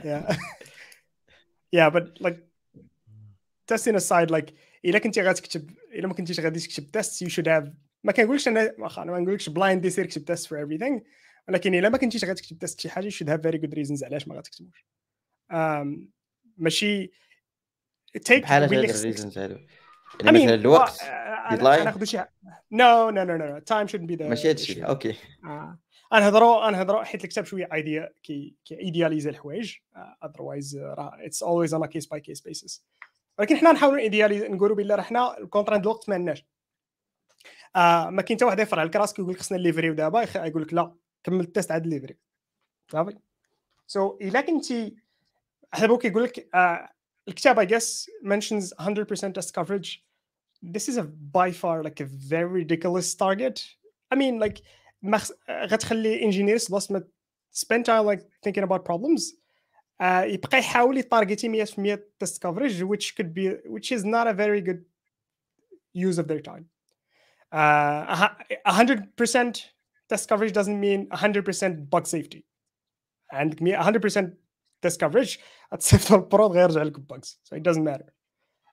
Yeah. 0.05 0.37
Yeah 1.79 1.91
but 1.97 2.05
like 2.27 2.39
testing 3.73 3.95
aside 3.97 4.31
like 4.31 4.53
الا 4.85 4.99
كنتي 4.99 5.23
غتكتب 5.23 5.71
الا 5.95 6.09
ما 6.09 6.15
كنتيش 6.15 6.41
غادي 6.41 6.61
تكتب 6.61 6.87
test 6.91 7.25
you 7.25 7.29
should 7.29 7.47
have 7.49 7.69
ما 8.05 8.13
كنقولش 8.13 8.49
أنا 8.49 8.75
واخا 8.79 9.03
أنا 9.03 9.13
ما 9.13 9.19
نقولكش 9.19 9.49
blind 9.49 9.89
سير 9.89 10.07
كتب 10.07 10.25
test 10.25 10.47
for 10.55 10.57
everything 10.59 11.01
ولكن 11.49 11.75
الا 11.75 11.89
ما 11.89 11.99
كنتيش 11.99 12.25
غتكتب 12.25 12.59
test 12.59 12.81
شي 12.81 12.91
حاجة 12.91 13.09
you 13.09 13.13
should 13.13 13.27
have 13.29 13.41
very 13.41 13.59
good 13.59 13.75
reasons 13.75 14.05
علاش 14.05 14.29
ما 14.29 14.35
غتكتبوش 14.35 14.87
um, 15.53 15.99
ماشي 16.57 17.07
take 18.29 18.33
بحال 18.43 18.69
really 18.69 18.73
هاد 18.75 18.87
خصك- 18.87 18.97
ال 19.01 19.05
reasons 19.06 19.39
هادو. 19.39 19.57
I 19.57 20.25
يعني 20.25 20.39
mean, 20.39 20.43
مثلا 20.43 20.55
الوقت 20.55 20.91
well, 20.93 21.03
uh, 21.03 21.53
deadline. 21.53 21.65
أنا 21.65 21.85
ناخذ 21.85 22.05
شي 22.05 22.19
no 22.75 23.11
no 23.11 23.25
no 23.25 23.39
no 23.41 23.47
no 23.61 23.75
time 23.75 23.93
shouldn't 23.93 24.11
be 24.13 24.17
the 24.19 24.23
ماشي 24.23 24.49
هادشي 24.51 24.75
issue. 24.75 24.85
okay 24.85 25.15
آه. 26.13 26.21
نهضروا 26.21 26.71
نهضروا 26.71 27.03
حيت 27.03 27.25
الكتاب 27.25 27.45
شوية 27.45 27.69
idéa- 27.73 28.13
كي 28.23 28.57
كي 28.65 28.81
idéaliser 28.81 29.31
الحوايج. 29.31 29.77
otherwise 30.25 30.77
راه 30.77 31.17
it's 31.21 31.43
always 31.43 31.75
on 31.75 31.87
case 31.87 32.07
by 32.07 32.21
case 32.21 32.41
basis 32.41 32.85
ولكن 33.39 33.57
حنا 33.57 33.73
نحاولوا 33.73 33.99
idealize 33.99 34.43
نقولوا 34.43 34.77
بالله 34.77 34.95
راه 34.95 35.03
حنا 35.03 35.39
ال 35.39 35.42
contrainte 35.42 35.77
د 35.77 35.81
الوقت 35.81 36.09
ما 36.09 36.15
عندناش. 36.15 36.47
آه 37.77 38.11
ما 38.11 38.23
كاين 38.23 38.37
حتى 38.37 38.45
واحد 38.45 38.59
يفرع 38.59 38.83
الكراس 38.83 39.13
كيقول 39.13 39.33
لك 39.33 39.41
خصنا 39.41 39.59
الليفريو 39.59 39.95
دابا 39.95 40.47
يقول 40.47 40.63
لك 40.63 40.75
لا 40.75 40.95
كمل 41.25 41.41
ال 41.41 41.47
test 41.47 41.71
عاد 41.71 41.85
الليفري 41.85 42.19
صافي؟ 42.93 43.19
so 43.87 44.19
إلا 44.21 44.41
كنتي 44.41 44.97
حنا 45.73 45.97
كيقول 45.97 46.25
لك 46.25 46.55
آه 46.55 46.89
الكتاب 47.29 47.61
I 47.61 47.71
guess 47.71 48.09
mentions 48.25 48.73
100% 48.81 49.33
test 49.33 49.55
coverage. 49.55 50.05
This 50.75 50.89
is 50.89 50.97
a 50.99 51.05
by 51.37 51.51
far 51.53 51.83
like 51.83 52.01
a 52.01 52.09
very 52.33 52.51
ridiculous 52.63 53.15
target. 53.15 53.57
I 54.13 54.17
mean 54.17 54.39
like 54.39 54.59
غتخلي 55.50 56.24
انجينيرز 56.24 56.68
بلاص 56.68 56.92
ما 56.92 57.04
spend 57.56 57.84
time 57.86 58.06
like 58.06 58.22
thinking 58.46 58.64
about 58.64 58.84
problems 58.86 59.34
uh, 60.02 60.06
يبقى 60.06 60.60
يحاول 60.60 60.98
يتارجتي 60.98 61.66
100% 61.66 61.70
test 62.24 62.38
coverage 62.42 62.84
which 62.84 63.16
could 63.16 63.34
be 63.34 63.50
which 63.66 63.92
is 63.92 64.04
not 64.04 64.28
a 64.28 64.34
very 64.34 64.62
good 64.62 64.82
use 65.94 66.18
of 66.18 66.28
their 66.28 66.42
time 66.42 66.66
uh, 67.54 68.04
a 68.14 68.16
hu- 68.16 68.84
100% 68.84 69.64
test 70.10 70.30
coverage 70.30 70.54
doesn't 70.54 70.80
mean 70.80 71.08
100% 71.10 71.90
bug 71.90 72.06
safety 72.06 72.44
عندك 73.32 73.60
100% 73.60 74.32
test 74.82 75.00
coverage 75.00 75.40
غتصيفط 75.74 76.12
البرود 76.14 76.52
غيرجع 76.52 76.84
لك 76.84 76.98
bugs 76.98 77.28
so 77.44 77.58
it 77.58 77.64
doesn't 77.64 77.84
matter 77.84 78.14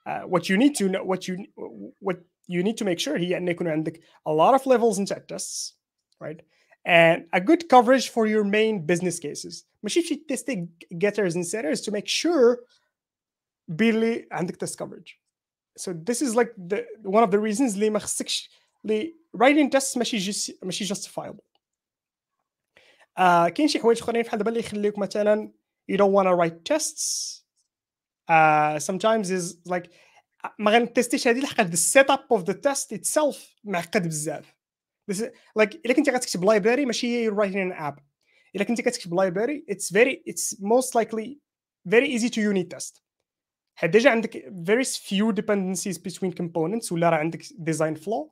uh, 0.09 0.23
what 0.29 0.49
you 0.49 0.57
need 0.57 0.75
to 0.75 0.88
know 0.88 1.05
what 1.05 1.29
you 1.29 1.37
what 2.01 2.16
you 2.49 2.62
need 2.62 2.77
to 2.77 2.85
make 2.85 2.99
sure 2.99 3.16
هي 3.18 3.37
أن 3.37 3.49
يكون 3.49 3.68
عندك 3.68 4.01
a 4.29 4.33
lot 4.33 4.55
of 4.61 4.66
levels 4.66 4.99
into 4.99 5.14
tests 5.29 5.78
right 6.20 6.40
and 6.87 7.25
a 7.33 7.40
good 7.40 7.68
coverage 7.68 8.09
for 8.11 8.27
your 8.27 8.44
main 8.44 8.87
business 8.87 9.18
cases 9.18 9.64
ماشي 9.83 10.03
شي 10.03 10.27
testing 10.33 10.66
getters 10.99 11.35
and 11.35 11.44
setters 11.47 11.81
to 11.81 11.90
make 11.90 12.09
sure 12.09 12.64
باللي 13.68 14.29
عندك 14.33 14.64
test 14.64 14.77
coverage 14.77 15.20
so 15.79 15.92
this 15.92 16.23
is 16.23 16.35
like 16.35 16.53
the 16.57 16.85
one 17.05 17.23
of 17.23 17.31
the 17.31 17.38
reasons 17.38 17.75
اللي 17.75 17.90
ما 17.90 17.99
خصكش 17.99 18.51
اللي 18.85 19.16
writing 19.37 19.70
tests 19.79 19.97
ماشي 19.97 20.33
just 20.33 20.55
ماشي 20.62 20.94
justifiable 20.94 21.44
آه 23.18 23.49
كاين 23.49 23.68
شي 23.68 23.79
حوايج 23.79 23.99
اخرين 23.99 24.23
بحال 24.23 24.38
دابا 24.38 24.51
اللي 24.51 24.61
يخليوك 24.61 24.99
مثلا 24.99 25.53
you 25.92 25.97
don't 25.97 26.12
want 26.12 26.27
to 26.27 26.35
write 26.35 26.73
tests 26.73 27.44
uh, 28.31 28.79
sometimes 28.79 29.31
is 29.31 29.57
like 29.68 29.90
ما 30.59 30.70
غنتستيش 30.70 31.29
هذه 31.29 31.40
لحقاش 31.40 31.66
the 31.66 32.03
setup 32.03 32.38
of 32.38 32.44
the 32.44 32.55
test 32.55 32.99
itself 32.99 33.37
معقد 33.64 34.09
بزاف 34.09 34.55
This 35.09 35.20
is, 35.20 35.29
like 35.59 35.81
الا 35.85 35.94
كنتي 35.94 36.11
غتكتب 36.11 36.44
library 36.44 36.87
ماشي 36.87 37.07
هي 37.07 37.31
you're 37.31 37.35
writing 37.35 37.73
an 37.73 37.79
app 37.79 38.03
الا 38.57 38.64
كنتي 38.64 38.83
كتكتب 38.83 39.14
library 39.14 39.75
it's 39.75 39.90
very 39.90 40.33
it's 40.33 40.57
most 40.61 40.94
likely 40.94 41.38
very 41.88 42.09
easy 42.16 42.31
to 42.31 42.40
unit 42.40 42.70
test 42.77 43.03
حيت 43.75 43.90
ديجا 43.90 44.11
عندك 44.11 44.53
very 44.68 44.85
few 44.85 45.33
dependencies 45.33 45.99
between 45.99 46.33
components 46.33 46.92
ولا 46.92 47.11
راه 47.11 47.16
عندك 47.16 47.42
design 47.42 47.97
flow 47.97 48.31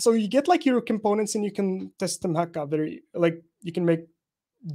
so 0.00 0.12
you 0.12 0.28
get 0.28 0.48
like 0.48 0.64
your 0.64 0.80
components 0.80 1.34
and 1.34 1.44
you 1.44 1.52
can 1.52 1.90
test 1.98 2.22
them 2.22 2.36
هكا 2.36 2.66
very 2.66 3.20
like 3.20 3.42
you 3.64 3.72
can 3.72 3.84
make 3.84 4.06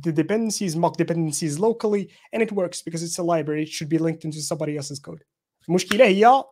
the 0.06 0.12
dependencies 0.12 0.76
mock 0.76 0.98
dependencies 0.98 1.60
locally 1.60 2.04
and 2.34 2.42
it 2.42 2.52
works 2.52 2.82
because 2.82 3.04
it's 3.04 3.20
a 3.20 3.24
library 3.24 3.64
it 3.64 3.70
should 3.70 3.90
be 3.90 3.98
linked 3.98 4.24
into 4.26 4.42
somebody 4.42 4.78
else's 4.78 5.00
code 5.00 5.24
المشكله 5.70 6.06
هي 6.06 6.44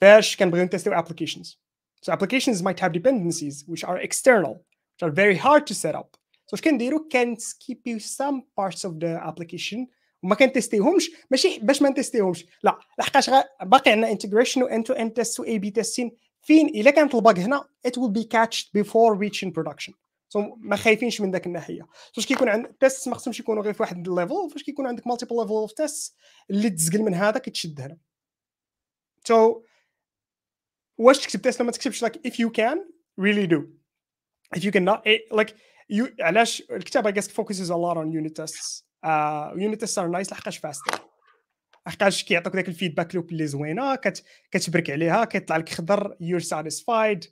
فاش 0.00 0.36
كنبغيو 0.36 0.64
نتستيو 0.64 0.92
applications 0.92 1.56
So 2.05 2.11
applications 2.13 2.61
might 2.61 2.79
have 2.79 2.91
dependencies 2.91 3.55
which 3.67 3.83
are 3.89 3.97
external 4.07 4.53
which 4.93 5.03
are 5.07 5.11
very 5.11 5.37
hard 5.45 5.63
to 5.67 5.73
set 5.73 5.95
up. 5.95 6.09
So 6.47 6.53
اش 6.53 6.61
كنديرو 6.61 7.07
كنسكيبيو 7.11 7.99
some 7.99 8.41
parts 8.59 8.79
of 8.79 8.91
the 8.99 9.29
application. 9.29 9.87
وما 10.23 10.35
كنتستيهمش 10.35 11.11
ماشي 11.31 11.59
باش 11.59 11.81
ما 11.81 11.89
نتستيهمش 11.89 12.45
لا 12.63 12.79
لحقاش 12.99 13.29
غا- 13.29 13.63
باقي 13.63 13.91
عندنا 13.91 14.15
integration 14.15 14.57
و 14.57 14.67
end 14.69 14.83
to 14.83 14.97
end 14.97 15.11
tests 15.21 15.39
و 15.39 15.45
A 15.45 15.59
B 15.59 15.71
testing 15.81 16.09
فين 16.41 16.67
الا 16.67 16.91
كانت 16.91 17.15
الباغ 17.15 17.39
هنا 17.39 17.67
it 17.87 17.91
will 17.91 18.11
be 18.19 18.23
catched 18.23 18.81
before 18.81 19.15
reaching 19.15 19.51
production. 19.51 19.93
So 20.35 20.39
ما 20.57 20.75
خايفينش 20.75 21.21
من 21.21 21.31
ذاك 21.31 21.47
الناحيه 21.47 21.87
فاش 22.15 22.25
كيكون 22.25 22.49
عند 22.49 22.73
test 22.79 23.07
ما 23.07 23.15
خصهمش 23.15 23.39
يكونوا 23.39 23.63
غير 23.63 23.73
في 23.73 23.81
واحد 23.83 24.07
الليفل 24.07 24.49
فاش 24.51 24.63
كيكون 24.63 24.87
عندك 24.87 25.07
مالتيبل 25.07 25.35
level 25.35 25.49
اوف 25.51 25.71
test 25.71 26.15
اللي 26.49 26.69
تزقل 26.69 27.01
من 27.01 27.13
هذا 27.13 27.39
كتشد 27.39 27.81
هنا 27.81 27.97
so 29.29 29.61
واش 30.97 31.19
تكتب 31.19 31.41
تيست 31.41 31.61
ما 31.61 31.71
تكتبش؟ 31.71 32.01
like 32.01 32.27
if 32.27 32.39
you 32.39 32.49
can 32.49 32.89
really 33.19 33.45
do 33.45 33.65
if 34.53 34.63
you 34.63 34.71
can 34.71 34.85
not 34.85 35.01
like 35.31 35.55
you 35.89 36.07
علاش 36.19 36.63
الكتاب 36.71 37.07
I 37.07 37.13
guess 37.13 37.29
focuses 37.29 37.71
a 37.71 37.75
lot 37.75 37.97
on 37.97 38.13
unit 38.13 38.37
tests 38.41 38.87
unit 39.55 39.79
tests 39.79 39.99
are 39.99 40.07
nice 40.07 40.31
لحقاش 40.31 40.57
fast 40.57 40.81
لحقاش 41.87 42.23
كيعطوك 42.23 42.53
داك 42.53 42.67
ال 42.67 42.72
feedback 42.72 43.15
loop 43.15 43.31
اللي 43.31 43.47
زوينة 43.47 43.95
كت, 43.95 44.23
كتبرك 44.51 44.89
عليها 44.89 45.25
كيطلع 45.25 45.57
لك 45.57 45.69
خضر 45.69 46.17
you're 46.19 46.39
satisfied 46.39 47.25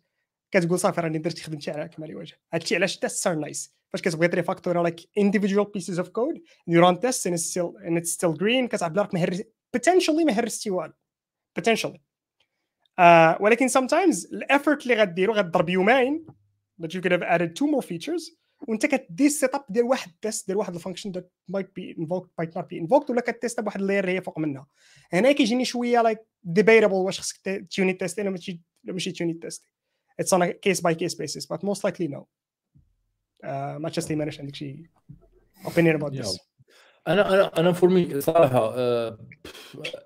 كتقول 0.52 0.80
صافي 0.80 1.02
راني 1.02 1.18
درت 1.18 1.40
خدمتي 1.40 1.72
على 1.72 1.88
كمال 1.88 2.16
وجه 2.16 2.38
هادشي 2.54 2.76
علاش 2.76 2.98
tests 2.98 3.28
are 3.28 3.36
nice 3.36 3.76
فاش 3.94 4.02
كتبغي 4.02 4.28
ت 4.28 4.44
refactor 4.44 4.82
like 4.82 5.00
individual 5.18 5.72
pieces 5.72 6.00
of 6.00 6.10
code 6.10 6.42
rerun 6.68 7.00
test 7.00 7.28
and 7.28 7.38
still 7.38 7.74
and 7.88 8.04
still 8.04 8.34
green 8.34 8.68
كتعرف 8.68 8.94
بلاك 8.94 9.14
مهرس 9.14 9.42
potentially 9.74 10.26
مهرستي 10.26 10.70
والو 10.70 10.94
potentially 11.56 12.02
uh, 13.02 13.42
ولكن 13.42 13.68
sometimes 13.68 14.34
ال 14.34 14.41
effort 14.41 14.84
اللي 14.84 14.96
غديرو 14.96 15.34
غتضرب 15.34 15.70
يومين 15.70 16.26
that 16.82 16.88
you 16.88 17.02
could 17.02 17.12
have 17.12 17.24
added 17.24 17.50
two 17.56 17.68
more 17.68 17.86
features. 17.86 18.36
وانت 18.68 18.86
كدير 18.86 19.30
setup 19.30 19.66
دير 19.70 19.86
واحد 19.86 20.12
test 20.22 20.48
دير 20.48 20.58
واحد 20.58 20.76
ال 20.76 20.80
function 20.80 21.12
that 21.12 21.56
might 21.56 21.68
be 21.80 21.96
invoked 21.98 22.30
might 22.42 22.52
not 22.58 22.64
be 22.64 22.86
invoked 22.86 23.10
ولا 23.10 23.22
كت 23.22 23.35
test 23.35 23.60
بواحد 23.60 23.82
ال 23.82 23.87
layer 23.87 24.10
هي 24.10 24.22
فوق 24.22 24.40
منها. 24.40 24.68
هنا 25.14 25.32
كيجيني 25.32 25.66
شوية 25.66 26.04
like 26.04 26.20
debatable 26.60 26.92
واش 26.92 27.20
خصك 27.20 27.68
ت 27.72 27.76
unit 27.76 27.94
test 27.94 28.20
ولا 28.20 28.30
ماشي 28.30 28.62
ولا 28.84 28.94
ماشي 28.94 29.12
ت 29.12 29.16
unit 29.16 29.34
test 29.34 29.68
it's 30.22 30.38
on 30.38 30.42
a 30.42 30.48
case 30.48 30.82
by 30.82 30.94
case 30.94 31.16
basis 31.16 31.46
but 31.46 31.60
most 31.60 31.84
likely 31.84 32.08
no. 32.08 32.26
Uh, 33.44 33.48
ما 33.78 33.90
تشستي 33.90 34.16
ماناش 34.16 34.40
عندك 34.40 34.56
شي 34.56 34.90
opinion 35.66 36.00
about 36.00 36.14
this. 36.14 36.36
Yeah. 36.36 36.55
أنا 37.08 37.34
أنا 37.34 37.60
أنا 37.60 37.72
for 37.72 37.90
me 37.90 38.22
صراحة 38.22 38.74
آه، 38.76 39.18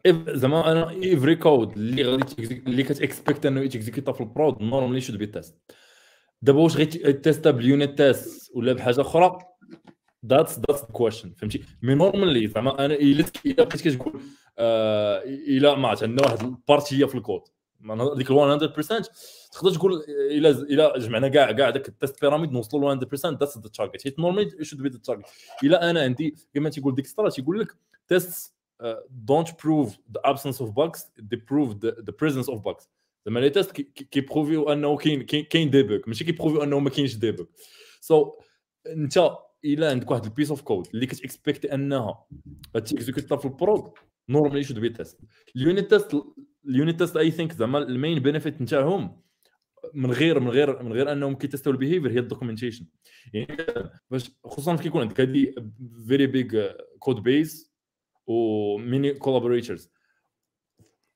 زعما 0.08 0.72
أنا 0.72 0.90
every 0.90 1.36
code 1.36 1.72
اللي 1.72 2.04
غادي 2.04 2.62
اللي 2.68 2.84
كت 2.84 2.99
expect 2.99 3.46
أنه 3.46 3.62
يت 3.62 3.72
execute 3.72 4.07
ا 4.07 4.12
في 4.12 4.22
ال 4.22 4.30
prod 4.30 4.62
normally 4.62 5.02
should 5.02 5.18
be 5.18 5.26
tested 5.26 5.56
دابا 6.42 6.60
واش 6.60 6.78
غادي 6.78 7.14
test 7.14 7.52
ا 7.52 7.58
بال 7.58 7.71
unit 7.71 7.98
test 7.98 8.52
ولا 8.56 8.74
بحاجة 8.74 9.02
أخرى؟ 9.02 9.38
that's 10.26 10.60
that's 10.60 10.84
question 10.84 11.34
فهمتي؟ 11.34 11.64
mais 11.82 11.96
normally 11.96 12.48
زعما 12.48 12.86
أنا 12.86 12.94
إلا 12.94 13.26
بقيت 13.46 13.82
كتقول 13.82 14.22
آه، 14.60 15.24
إلا 15.26 15.76
ما 15.76 15.88
عرفت 15.88 16.04
عندنا 16.04 16.28
واحد 16.28 16.44
البارتية 16.44 17.06
في 17.06 17.16
الكود 17.16 17.42
ما 17.80 17.94
أنا 17.94 18.16
ديك 18.16 18.32
ال 18.32 18.72
100% 18.74 19.10
تقدر 19.52 19.72
تقول 19.72 20.04
إلا 20.32 20.50
إلا 20.50 20.98
جمعنا 20.98 21.28
كاع 21.28 21.52
كاع 21.52 21.70
داك 21.70 21.88
ال 21.90 21.96
test 21.96 22.22
pyramid 22.22 22.52
نوصلوا 22.52 22.94
ل 22.94 23.00
100% 23.00 23.26
that's 23.26 23.58
the 23.58 23.70
target 23.70 24.04
حيت 24.04 24.20
normally 24.20 24.66
should 24.66 24.82
be 24.82 24.90
the 24.90 24.98
target 24.98 25.26
إلا 25.64 25.90
أنا 25.90 26.02
عندي 26.02 26.36
كما 26.54 26.70
تيقول 26.70 26.96
Dijkstra 26.96 27.30
تيقول 27.30 27.60
لك 27.60 27.76
don't 29.32 29.52
prove 29.58 29.90
the 30.16 30.22
absence 30.26 30.60
of 30.62 30.74
bugs 30.74 31.00
they 31.30 31.38
prove 31.38 31.80
the, 31.82 31.92
the 32.08 32.14
presence 32.14 32.48
of 32.48 32.64
bugs. 32.64 32.88
زعما 33.26 33.40
les 33.40 33.50
tests 33.50 33.72
كيبروفيو 34.12 34.72
أنه 34.72 34.98
كاين 34.98 35.24
كاين 35.24 35.70
des 35.70 35.84
bugs 35.84 36.08
ماشي 36.08 36.24
كيبروفيو 36.24 36.64
أنه 36.64 36.80
ما 36.80 36.90
كاينش 36.90 37.16
des 37.16 37.32
bugs 37.32 37.50
so 38.02 38.32
أنت 38.88 39.32
إلا 39.66 39.90
عندك 39.90 40.12
واحد 40.12 40.26
ال 40.26 40.30
piece 40.30 40.50
of 40.50 40.62
code 40.62 40.88
اللي 40.94 41.06
كت 41.06 41.21
expect 41.21 41.66
أنها 41.66 42.26
غتيكزيكوتا 42.78 43.36
في 43.36 43.46
ال 43.46 43.55
prod 43.55 43.92
normally 44.30 44.64
should 44.64 44.80
be 44.80 44.90
tested 44.90 45.20
ال 45.56 45.62
unit 45.62 45.90
test 45.90 46.24
ال 46.68 46.74
unit 46.74 47.00
test 47.00 47.18
I 47.18 47.32
think 47.32 47.52
زعما 47.54 47.78
ال 47.78 47.86
main 47.86 48.20
benefit 48.20 48.62
نتاعهم 48.62 49.22
من 49.94 50.12
غير 50.12 50.40
من 50.40 50.50
غير 50.50 50.84
من 50.84 50.94
غير 50.94 51.12
انهم 51.12 51.36
كيتستوا 51.36 51.72
ال 51.72 51.76
behavior 51.76 52.12
هي 52.12 52.20
ال 52.20 52.24
documentation. 52.24 52.86
يعني 53.34 53.58
باش 54.12 54.32
خصوصا 54.46 54.76
كي 54.76 54.88
يكون 54.88 55.02
عندك 55.02 55.22
هذه 55.22 55.54
very 56.08 56.28
big 56.28 56.58
code 57.00 57.24
base 57.24 57.74
و 58.28 58.45
many 58.45 59.14
collaborators 59.14 59.92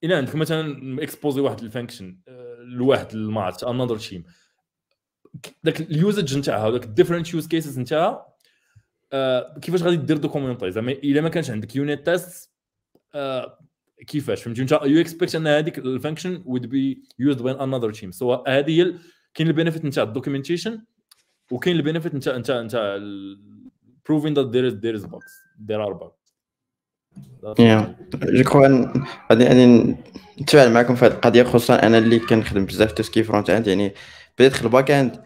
إلى 0.03 0.15
عندك 0.15 0.35
مثلا 0.35 1.03
اكسبوزي 1.03 1.41
واحد 1.41 1.59
ال 1.59 1.66
function 1.66 2.19
لواحد 2.63 3.13
الماتش 3.13 3.63
another 3.63 3.97
team 3.97 4.23
داك 5.63 5.81
ال 5.81 5.90
usage 5.90 6.37
نتاعها 6.37 6.67
وداك 6.67 6.83
ال 6.83 6.88
different 6.88 7.33
use 7.33 7.47
cases 7.47 7.79
نتاعها 7.79 8.33
آه، 9.13 9.59
كيفاش 9.59 9.83
غادي 9.83 9.97
دير 9.97 10.17
دوكومونتي 10.17 10.71
زعما 10.71 10.91
إلا 10.91 11.21
ما 11.21 11.29
كانش 11.29 11.49
عندك 11.49 11.75
unit 11.75 12.05
test 12.09 12.53
آه، 13.15 13.59
كيفاش 14.07 14.43
فهمتي؟ 14.43 14.61
انت 14.61 14.71
you 14.71 15.01
expect 15.01 15.35
أن 15.35 15.47
هذيك 15.47 15.77
ال 15.77 15.84
function 15.84 16.43
would 16.45 16.65
be 16.65 17.03
used 17.19 17.41
by 17.41 17.53
another 17.53 17.91
team 17.91 18.11
so 18.11 18.43
هذه 18.47 18.81
هي 18.81 18.93
كاين 19.33 19.47
ال 19.47 19.52
benefit 19.52 19.85
نتاع 19.85 20.03
ال 20.03 20.09
documentation 20.09 20.81
وكاين 21.51 21.75
ال 21.75 21.80
benefit 21.80 22.15
نتاع 22.15 22.37
نتاع 22.37 22.61
نتاع 22.61 22.99
proving 24.09 24.33
that 24.33 24.45
there 24.45 24.67
is 24.67 24.73
there 24.73 24.95
is 24.95 25.05
bugs. 25.05 25.63
there 25.67 25.83
are 25.83 25.99
bugs. 25.99 26.23
je 28.23 28.43
crois 28.43 28.67
غادي 29.31 29.45
غادي 29.45 29.95
نتفاعل 30.41 30.71
معكم 30.71 30.95
في 30.95 31.05
هذه 31.05 31.11
القضية 31.11 31.43
خصوصا 31.43 31.75
أنا 31.75 31.97
اللي 31.97 32.19
كنخدم 32.19 32.65
بزاف 32.65 32.91
tout 32.91 33.05
ce 33.05 33.12
qui 33.12 33.23
front 33.23 33.49
end 33.49 33.67
يعني 33.67 33.93
بديت 34.39 34.61
ال 34.61 34.67
back 34.67 34.91
end 34.91 35.23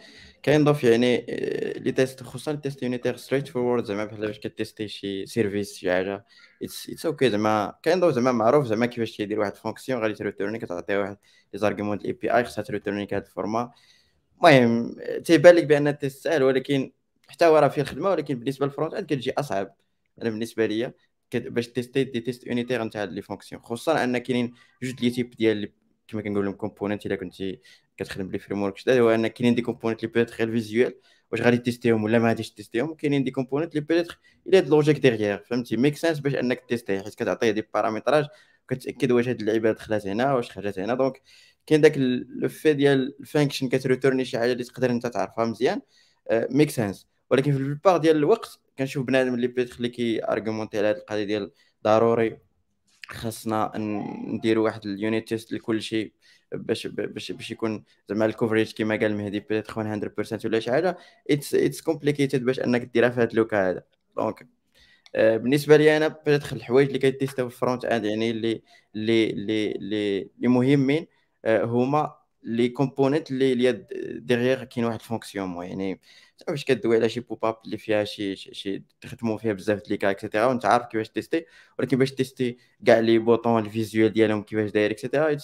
كينضاف 0.47 0.83
يعني 0.83 1.25
آه، 1.29 1.79
les 1.79 1.91
tests 1.91 2.23
خصوصا 2.23 2.51
les 2.51 2.57
tests 2.57 2.83
unitaires 2.83 3.15
straightforward 3.17 3.85
زعما 3.85 4.05
بحال 4.05 4.27
باش 4.27 4.39
كتيستي 4.39 4.87
شي 4.87 5.25
service 5.25 5.73
شي 5.73 5.91
حاجة 5.91 6.25
it's 6.63 7.05
okay 7.05 7.29
زعما 7.29 7.73
كينضاف 7.83 8.13
زعما 8.13 8.31
معروف 8.31 8.65
زعما 8.65 8.85
كيفاش 8.85 9.17
تيدير 9.17 9.39
واحد 9.39 9.55
fonction 9.55 10.01
غادي 10.01 10.13
تريتورني 10.13 10.59
كتعطيه 10.59 10.97
واحد 10.97 11.17
les 11.53 11.59
arguments 11.59 11.97
ال 11.97 12.11
API 12.11 12.43
خصها 12.43 12.61
تريتورني 12.63 13.05
كهاد 13.05 13.23
ال 13.25 13.31
format. 13.31 13.71
المهم 14.37 14.95
تيبان 15.25 15.55
لك 15.55 15.65
بأن 15.65 15.87
ال 15.87 15.95
test 15.95 16.23
سهل 16.23 16.43
ولكن 16.43 16.91
حتى 17.27 17.45
هو 17.45 17.57
راه 17.57 17.67
فيه 17.67 17.81
الخدمه 17.81 18.09
ولكن 18.09 18.35
بالنسبة 18.39 18.65
لل 18.65 18.73
front 18.73 18.93
end 18.93 19.05
كتجي 19.05 19.33
أصعب. 19.37 19.75
أنا 20.21 20.29
بالنسبة 20.29 20.65
ليا 20.65 20.93
باش 21.35 21.67
تيستي 21.67 22.03
des 22.03 22.19
tests 22.19 22.47
unitaires 22.47 22.83
نتاع 22.83 23.03
les 23.03 23.21
fonctions 23.21 23.61
خصوصا 23.61 24.03
أن 24.03 24.17
كاينين 24.17 24.53
جوج 24.83 25.03
les 25.03 25.09
types 25.09 25.29
ديال 25.29 25.71
كما 26.07 26.21
كنقول 26.21 26.45
لهم 26.45 26.53
component 26.53 27.05
إلا 27.05 27.15
كنتي 27.15 27.61
كتخدم 27.97 28.27
ب 28.27 28.39
les 28.39 28.61
frameworks 28.63 28.89
هو 28.89 29.09
أن 29.09 29.27
كاينين 29.27 29.55
des 29.55 29.61
components 29.61 30.03
اللي 30.03 30.13
peut-être 30.13 30.35
غير 30.35 30.51
visuels 30.51 30.93
واش 31.31 31.41
غادي 31.41 31.57
تيستيهم 31.57 32.03
ولا 32.03 32.19
ما 32.19 32.27
غاديش 32.27 32.51
تيستيهم 32.51 32.93
كاينين 32.93 33.23
des 33.23 33.31
components 33.31 33.75
اللي 33.75 33.85
peut-être 33.85 34.19
إلى 34.47 34.57
هاد 34.57 34.67
logique 34.69 34.97
derrière 34.99 35.43
فهمتي؟ 35.49 35.77
make 35.77 35.97
sense 35.97 36.19
باش 36.19 36.35
أنك 36.35 36.63
تيستيه 36.69 37.01
حيت 37.01 37.15
كتعطيه 37.15 37.51
des 37.51 37.61
paramètres 37.73 38.25
كتاكد 38.69 39.11
واش 39.11 39.27
هاد 39.27 39.39
اللعيبة 39.39 39.71
دخلات 39.71 40.07
هنا 40.07 40.33
واش 40.33 40.51
خرجت 40.51 40.79
هنا 40.79 40.93
donc 40.93 41.21
كاين 41.65 41.81
داك 41.81 41.93
le 41.97 42.49
fait 42.49 42.73
ديال 42.73 43.15
ال 43.19 43.25
function 43.25 43.69
كتريتورني 43.69 44.25
شي 44.25 44.39
حاجة 44.39 44.51
اللي 44.51 44.63
تقدر 44.63 44.89
أنت 44.91 45.07
تعرفها 45.07 45.45
مزيان 45.45 45.81
make 46.31 46.69
sense 46.69 47.07
ولكن 47.29 47.51
في 47.51 47.57
la 47.57 47.66
plupart 47.66 47.97
ديال 47.97 48.15
الوقت 48.15 48.59
كنشوف 48.77 49.05
بنادم 49.05 49.33
اللي 49.33 49.47
peut-être 49.47 49.75
اللي 49.77 49.89
كي 49.89 50.25
ارغومونتي 50.25 50.77
على 50.77 50.87
هاد 50.87 50.95
القضية 50.95 51.23
ديال 51.23 51.51
ضروري. 51.83 52.46
خاصنا 53.09 53.71
نديروا 54.27 54.63
واحد 54.65 54.85
ال 54.85 54.94
unit 54.94 55.27
test 55.29 55.51
لكل 55.53 55.81
شيء 55.81 56.13
باش 56.51 56.87
باش 56.87 57.31
باش 57.31 57.51
يكون 57.51 57.83
زعما 58.09 58.25
ال 58.25 58.31
coverage 58.31 58.73
كما 58.73 58.95
قال 58.95 59.17
مهدي 59.17 59.39
peut-être 59.39 59.73
100% 59.73 60.45
ولا 60.45 60.59
شي 60.59 60.71
حاجة. 60.71 60.97
it's 61.29 61.55
it's 61.55 61.81
complicated 61.81 62.45
باش 62.45 62.59
انك 62.59 62.81
ديرها 62.81 63.09
في 63.09 63.15
هذا 63.21 63.29
ال 63.31 63.38
le 63.38 63.50
cas 63.50 63.69
هذا. 63.69 63.83
donc 64.17 64.47
بالنسبة 65.15 65.77
لي 65.77 65.97
أنا 65.97 66.07
peut-être 66.07 66.55
الحوايج 66.55 66.87
اللي 66.87 66.99
كيتيستاو 66.99 67.49
في 67.49 67.55
ال 67.55 67.60
front 67.60 67.85
end 67.85 68.05
يعني 68.05 68.31
اللي 68.31 68.61
اللي 68.95 69.29
اللي 69.29 69.71
اللي 70.37 70.47
مهمين 70.47 71.07
آه، 71.45 71.63
هما 71.65 72.15
les 72.47 72.69
components 72.69 73.31
اللي 73.31 73.53
اللي 73.53 73.85
derrière 74.19 74.63
كاين 74.63 74.85
واحد 74.85 74.99
ال 74.99 75.07
fonction 75.07 75.63
يعني 75.63 76.01
باش 76.47 76.65
كدوي 76.65 76.97
على 76.97 77.09
شي 77.09 77.19
pop-up 77.19 77.57
اللي 77.65 77.77
فيها 77.77 78.03
شي 78.03 78.35
شي 78.35 78.83
تخدموا 79.01 79.37
فيها 79.37 79.53
بزاف 79.53 79.79
د 79.79 79.89
les 79.89 80.11
cas 80.11 80.21
et 80.21 80.27
cetera 80.27 80.45
وانت 80.45 80.65
عارف 80.65 80.85
كيفاش 80.85 81.09
تيستي 81.09 81.45
ولكن 81.79 81.97
باش 81.97 82.11
تيستي 82.11 82.57
كاع 82.85 82.99
les 82.99 83.19
boutons 83.19 83.65
ال 83.65 83.71
visuels 83.71 84.13
ديالهم 84.13 84.43
كيفاش 84.43 84.71
داير 84.71 84.91
et 84.91 85.03
cetera 85.03 85.37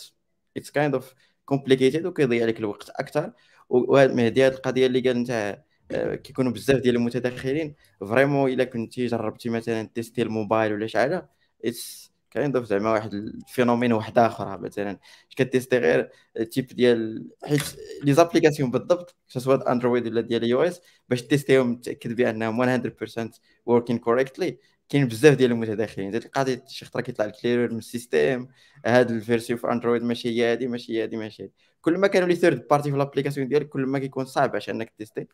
it's 0.57 0.71
kind 0.71 0.93
of 0.95 1.13
complicated 1.45 2.05
وكيضيع 2.05 2.43
عليك 2.43 2.59
الوقت 2.59 2.89
أكثر 2.89 3.31
وهذه 3.69 4.47
القضية 4.47 4.85
اللي 4.87 4.99
قال 4.99 5.17
نتاع 5.21 5.63
آه، 5.91 6.15
كيكونوا 6.15 6.51
بزاف 6.51 6.81
ديال 6.81 6.95
المتداخلين. 6.95 7.75
vraiment 7.99 8.51
إلا 8.53 8.63
كنتي 8.63 9.05
جربتي 9.05 9.49
مثلا 9.49 9.83
تيستي 9.95 10.21
الموبايل 10.21 10.73
ولا 10.73 10.87
شي 10.87 10.97
حاجة 10.97 11.29
it's 11.65 12.12
كاين 12.33 12.65
زعما 12.65 12.91
واحد 12.91 13.13
ال 13.13 13.21
phénomène 13.21 13.93
واحد 13.93 14.17
آخر 14.19 14.59
مثلا 14.61 14.99
كتيستي 15.29 15.77
غير 15.77 16.09
type 16.51 16.67
ديال 16.67 17.27
حيت 17.45 17.61
les 18.03 18.13
applications 18.13 18.71
بالضبط 18.71 19.15
سواء 19.27 19.71
اندرويد 19.71 20.07
ولا 20.07 20.21
ديال 20.21 20.43
iOS 20.43 20.81
باش 21.09 21.21
تيستيهم 21.21 21.75
تأكد 21.75 22.15
بأنهم 22.15 22.57
100% 22.57 23.31
working 23.69 23.97
correctly. 23.99 24.53
كاين 24.89 25.07
بزاف 25.07 25.33
ديال 25.37 25.51
المتداخلين 25.51 26.19
تلقى 26.19 26.61
شي 26.67 26.85
خطرة 26.85 27.01
كيطلع 27.01 27.25
لك 27.25 27.45
من 27.45 27.77
ال 27.77 27.86
système 27.86 28.47
هاد 28.85 29.11
ال 29.11 29.17
version 29.17 29.59
في 29.59 29.71
أندرويد 29.71 30.03
ماشي 30.03 30.29
هي 30.29 30.51
هادي 30.51 30.67
ماشي 30.67 30.93
هي 30.97 31.03
هادي 31.03 31.17
ماشي 31.17 31.43
هادي. 31.43 31.53
كل 31.81 31.97
ما 31.97 32.07
كانوا 32.07 32.27
les 32.27 32.35
third 32.35 32.67
party 32.69 32.91
في 32.91 32.97
l'application 32.97 33.47
ديالك 33.47 33.69
كل 33.69 33.81
ما 33.85 33.99
كيكون 33.99 34.25
صعب 34.25 34.51
باش 34.51 34.69
أنك 34.69 34.93
تيستي. 34.97 35.27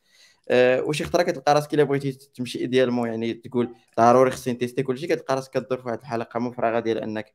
أه 0.51 0.81
وشي 0.81 1.03
خطره 1.03 1.23
كتلقى 1.23 1.53
راسك 1.53 1.73
إلا 1.73 1.83
بغيتي 1.83 2.11
تمشي 2.11 2.59
idéalement 2.59 3.09
يعني 3.09 3.33
تقول 3.33 3.75
ضروري 3.97 4.31
خصني 4.31 4.53
تيستي 4.53 4.83
كلشي 4.83 5.07
كتلقى 5.07 5.35
راسك 5.35 5.51
كدور 5.53 5.77
في 5.81 5.87
واحد 5.87 5.99
الحلقة 5.99 6.39
مفرغة 6.39 6.79
ديال 6.79 6.97
أنك 6.97 7.33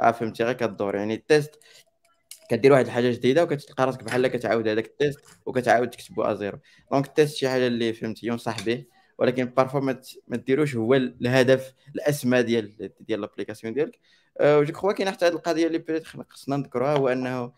آه 0.00 0.10
فهمتي؟ 0.10 0.44
غير 0.44 0.52
كدور 0.54 0.96
يعني 0.96 1.14
ال 1.14 1.23
test 1.23 1.58
كدير 2.50 2.72
واحد 2.72 2.84
الحاجة 2.86 3.10
جديدة 3.10 3.42
وكتلقى 3.44 3.86
راسك 3.86 4.04
بحال 4.04 4.26
كتعاود 4.26 4.68
هذاك 4.68 4.86
ال 4.86 4.93
test 4.93 5.20
وكتعاود 5.46 5.90
تكتبو 5.90 6.22
à 6.22 6.29
zéro 6.29 6.58
donc 6.92 7.06
ال 7.06 7.12
test 7.12 7.36
شي 7.36 7.48
حاجة 7.48 7.66
اللي 7.66 7.92
فهمتي 7.92 8.26
ينصح 8.26 8.64
به 8.64 8.84
ولكن 9.18 9.44
parfois 9.44 9.80
ما 9.80 10.00
ديروش 10.36 10.76
هو 10.76 10.94
الهدف 10.94 11.74
الاسمى 11.94 12.42
ديال 12.42 12.92
ديال 13.00 13.20
l'application 13.20 13.74
ديالك. 13.74 13.98
أه 14.40 14.62
je 14.62 14.72
crois 14.72 14.92
كاين 14.92 15.10
حتى 15.10 15.26
هذه 15.26 15.32
القضية 15.32 15.66
اللي 15.66 15.78
peut-être 15.78 16.06
خصنا 16.06 16.56
نذكروها 16.56 16.96
هو 16.96 17.08
أنه 17.08 17.52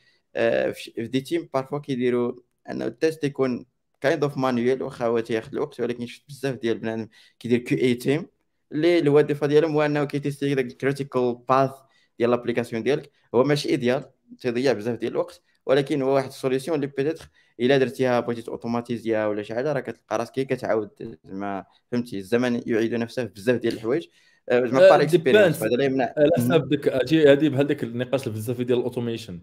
في 0.72 0.92
des 0.96 1.20
teams 1.20 1.48
parfois 1.55 1.81
كيديروا 1.81 2.33
أنه 2.70 2.85
ال 2.85 2.92
test 2.92 3.25
يكون 3.24 3.66
kind 4.03 4.22
of 4.22 4.38
manuel 4.38 4.83
واخا 4.83 5.07
هو 5.07 5.21
تياخذ 5.21 5.53
الوقت 5.53 5.81
ولكن 5.81 6.07
شفت 6.07 6.23
بزاف 6.29 6.55
ديال 6.55 6.79
بنادم 6.79 7.09
كيدير 7.38 7.59
QA 7.59 7.79
team 7.79 8.27
اللي 8.73 8.99
الوظيفه 8.99 9.47
ديالهم 9.47 9.73
هو 9.73 9.83
أنه 9.83 10.05
كيتيستي 10.05 10.55
داك 10.55 10.65
ال 10.64 10.72
critical 10.72 11.35
path 11.48 11.70
ديال 12.19 12.31
l'application 12.31 12.83
ديالك. 12.83 13.11
هو 13.35 13.45
ماشي 13.45 13.69
idéal 13.68 14.05
تيضيع 14.41 14.73
بزاف 14.73 14.99
ديال 14.99 15.12
الوقت 15.12 15.43
ولكن 15.67 16.03
هو 16.03 16.15
واحد 16.15 16.29
ال 16.29 16.34
solution 16.34 16.75
اللي 16.75 16.87
peut-être 16.87 17.31
إلا 17.61 17.79
درتيها 17.79 18.21
بغيتي 18.21 18.51
اوتوماتيزيا 18.51 19.27
ولا 19.27 19.43
شي 19.43 19.55
حاجة 19.55 19.73
راه 19.73 19.81
كتلقى 19.81 20.19
راسك 20.19 20.33
كتعاود. 20.33 21.19
زعما 21.25 21.65
فهمتي 21.93 22.19
الزمن 22.19 22.62
يعيد 22.67 22.95
نفسه 22.95 23.25
في 23.25 23.33
بزاف 23.33 23.61
ديال 23.61 23.75
الحوايج. 23.75 24.07
زعما 24.51 24.79
par 24.79 25.03
expérience 25.03 25.62
هذا 25.62 25.77
لا 25.77 25.85
يمنع. 25.85 26.15
على 26.17 26.31
حساب 26.37 26.69
ديك 26.69 26.88
هذه 27.15 27.49
بحال 27.49 27.67
ديك 27.67 27.83
النقاش 27.85 28.27
الفلسفي 28.27 28.65
ديال 28.65 28.79
ال 28.79 28.84
automation 28.84 29.40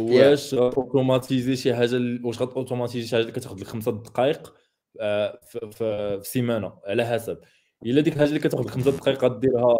واش 0.00 0.54
اوتوماتيزي 0.54 1.56
شي 1.56 1.74
حاجة 1.74 2.20
واش 2.24 2.40
غاتوتوماتيزي 2.40 3.06
شي 3.08 3.16
حاجة 3.16 3.22
اللي 3.22 3.32
كتاخذ 3.32 3.60
لك 3.60 3.66
خمسة 3.66 3.92
دقائق 3.92 4.54
آه، 5.00 5.40
في, 5.70 6.20
سيمانة 6.22 6.72
على 6.86 7.06
حسب. 7.06 7.38
إلا 7.86 8.00
ديك 8.00 8.14
الحاجة 8.14 8.28
اللي 8.28 8.40
كتاخذ 8.40 8.68
خمسة 8.68 8.90
دقائق 8.90 9.24
غديرها 9.24 9.76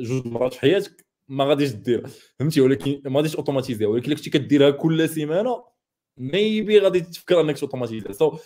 جوج 0.00 0.26
مرات 0.26 0.54
في 0.54 0.60
حياتك 0.60 1.06
ما 1.28 1.44
غاديش 1.44 1.72
ديرها 1.72 2.10
فهمتي؟ 2.38 2.60
ولكن 2.60 3.02
ما 3.04 3.16
غاديش 3.16 3.36
اوتوماتيزيها 3.36 3.88
ولكن 3.88 4.06
إلا 4.06 4.14
كنتي 4.14 4.30
كديرها 4.30 4.70
كل 4.70 5.08
سيمانة 5.08 5.64
maybe 6.16 6.78
غادي 6.78 7.00
تفكر 7.00 7.40
إنك 7.40 7.62
اوتوماتيزيها 7.62 8.12
so 8.12 8.38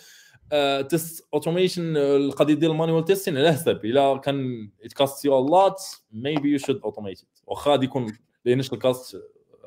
test 0.89 1.27
automation 1.33 1.97
القضية 1.97 2.53
ديال 2.53 2.71
ال 2.71 2.76
manual 2.76 3.05
testing 3.05 3.37
على 3.37 3.53
حسب. 3.53 3.85
إلا 3.85 4.17
كان 4.17 4.69
it 4.85 4.93
cost 4.93 5.25
you 5.25 5.47
lot 5.47 5.79
maybe 6.11 6.49
you 6.51 6.57
should 6.57 6.81
automate 6.83 7.21
واخا 7.47 7.71
غادي 7.71 7.85
يكون 7.85 8.17
launch 8.45 8.73
ال 8.73 8.82
cost 8.82 9.17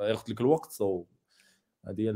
ياخذ 0.00 0.32
لك 0.32 0.40
الوقت 0.40 0.72
so 0.72 1.04
هذه 1.88 2.00
هي 2.00 2.12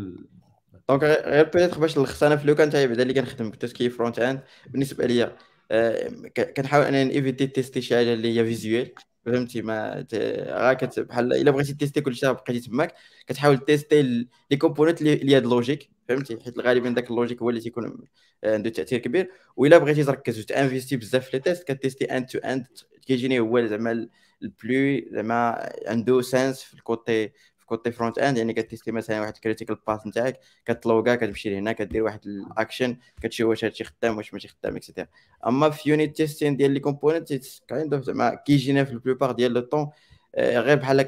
donc 0.89 1.03
غير 1.05 1.45
peut-être 1.45 1.79
باش 1.79 1.99
نلخص 1.99 2.23
أنا 2.23 2.37
في 2.37 2.47
le 2.47 2.55
cas 2.55 2.67
نتاعي 2.67 2.87
بعدا 2.87 3.03
اللي 3.03 3.15
كنخدم 3.15 3.51
ب 3.51 3.55
tout 3.55 3.71
ce 3.71 3.79
qui 3.79 3.91
front 3.91 4.19
end. 4.19 4.43
بالنسبة 4.71 5.07
ليا 5.07 5.37
آه، 5.71 6.09
كنحاول 6.57 6.85
أنني 6.85 7.05
نيفيتي 7.05 7.47
تيستي 7.47 7.81
شي 7.83 7.97
حاجة 7.97 8.13
اللي 8.13 8.41
هي 8.41 8.45
visuel 8.45 8.93
فهمتي؟ 9.27 9.63
ما 9.63 10.07
غا 10.49 10.73
بحال 10.99 11.33
إلا 11.33 11.51
بغيتي 11.51 11.75
تيستي 11.75 12.01
كل 12.01 12.17
شيء 12.17 12.33
بقيتي 12.33 12.61
تماك. 12.69 12.95
كتحاول 13.27 13.59
تيستي 13.59 14.03
les 14.51 14.57
components 14.57 15.03
اللي 15.03 15.37
هاد 15.37 15.43
ال 15.43 15.49
logique 15.49 15.91
فهمتي؟ 16.09 16.39
حيت 16.45 16.59
غالبا 16.59 16.91
داك 16.91 17.11
ال 17.11 17.15
logique 17.15 17.43
هو 17.43 17.51
اللي 17.51 17.61
تيكون 17.61 18.05
عنده 18.45 18.71
تأثير 18.71 18.99
كبير. 18.99 19.31
وإلا 19.57 19.79
بغيتي 19.79 20.05
تركز 20.05 20.41
وتانفيستي 20.41 20.97
بزاف 20.97 21.25
في 21.25 21.37
les 21.37 21.43
tests 21.43 21.73
كتيستي 21.73 22.05
end 22.05 22.27
to 22.27 22.39
end 22.39 22.67
كيجيني 23.07 23.41
هو 23.41 23.67
زعما 23.67 24.09
ال 24.43 24.55
plus 24.55 25.03
زعما 25.13 25.71
عنده 25.87 26.21
sens 26.21 26.63
في 26.63 26.75
ال 26.75 26.86
côté 26.86 27.33
في 27.65 27.69
côté 27.69 27.93
front 27.93 28.19
end 28.19 28.39
يعني 28.39 28.53
كتيستي 28.53 28.93
مثلا 28.93 29.21
واحد 29.21 29.35
ال 29.35 29.39
critical 29.39 29.77
path 29.87 30.07
نتاعك 30.07 30.41
كتلوغا 30.65 31.15
كتمشي 31.15 31.51
لهنا 31.51 31.73
كدير 31.73 32.03
واحد 32.03 32.27
الاكشن 32.27 32.97
كتشوف 33.23 33.49
واش 33.49 33.65
هادشي 33.65 33.85
خدام 33.85 34.17
واش 34.17 34.33
ماشي 34.35 34.49
خدام 34.49 34.77
اكسيتيرا 34.77 35.07
أما 35.47 35.71
في 35.71 35.91
يونيت 35.91 36.17
تيستين 36.17 36.57
ديال 36.57 36.71
لي 36.71 36.81
كومبوننت 36.81 37.33
كايند 37.69 37.95
اوف 37.95 38.03
زعما 38.05 38.35
كيجينا 38.35 38.85
في 38.85 38.93
البلوبار 38.93 39.33
ديال 39.33 39.53
لو 39.53 39.61
طون 39.61 39.91
آه، 40.35 40.59
غير 40.61 40.77
بحال 40.77 41.03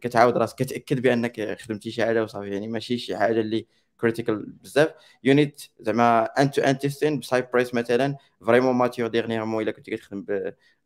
كتعاود 0.00 0.36
راسك 0.36 0.56
كتأكد 0.56 1.02
بأنك 1.02 1.58
خدمتي 1.60 1.90
شي 1.90 2.04
حاجة 2.04 2.22
وصافي 2.24 2.50
يعني 2.50 2.68
ماشي 2.68 2.98
شي 2.98 3.16
حاجة 3.16 3.40
اللي 3.40 3.66
كريتيكال 4.00 4.46
بزاف. 4.46 4.90
يونيت 5.24 5.62
زعما 5.80 6.24
ان 6.24 6.50
تو 6.50 6.62
ان 6.62 6.78
تيستين 6.78 7.18
بسايبريس 7.20 7.74
مثلا. 7.74 8.16
فريمون 8.46 8.74
ماتيور 8.74 9.08
ديغنيغمون 9.08 9.62
إلا 9.62 9.72
كنتي 9.72 9.90
كتخدم 9.96 10.24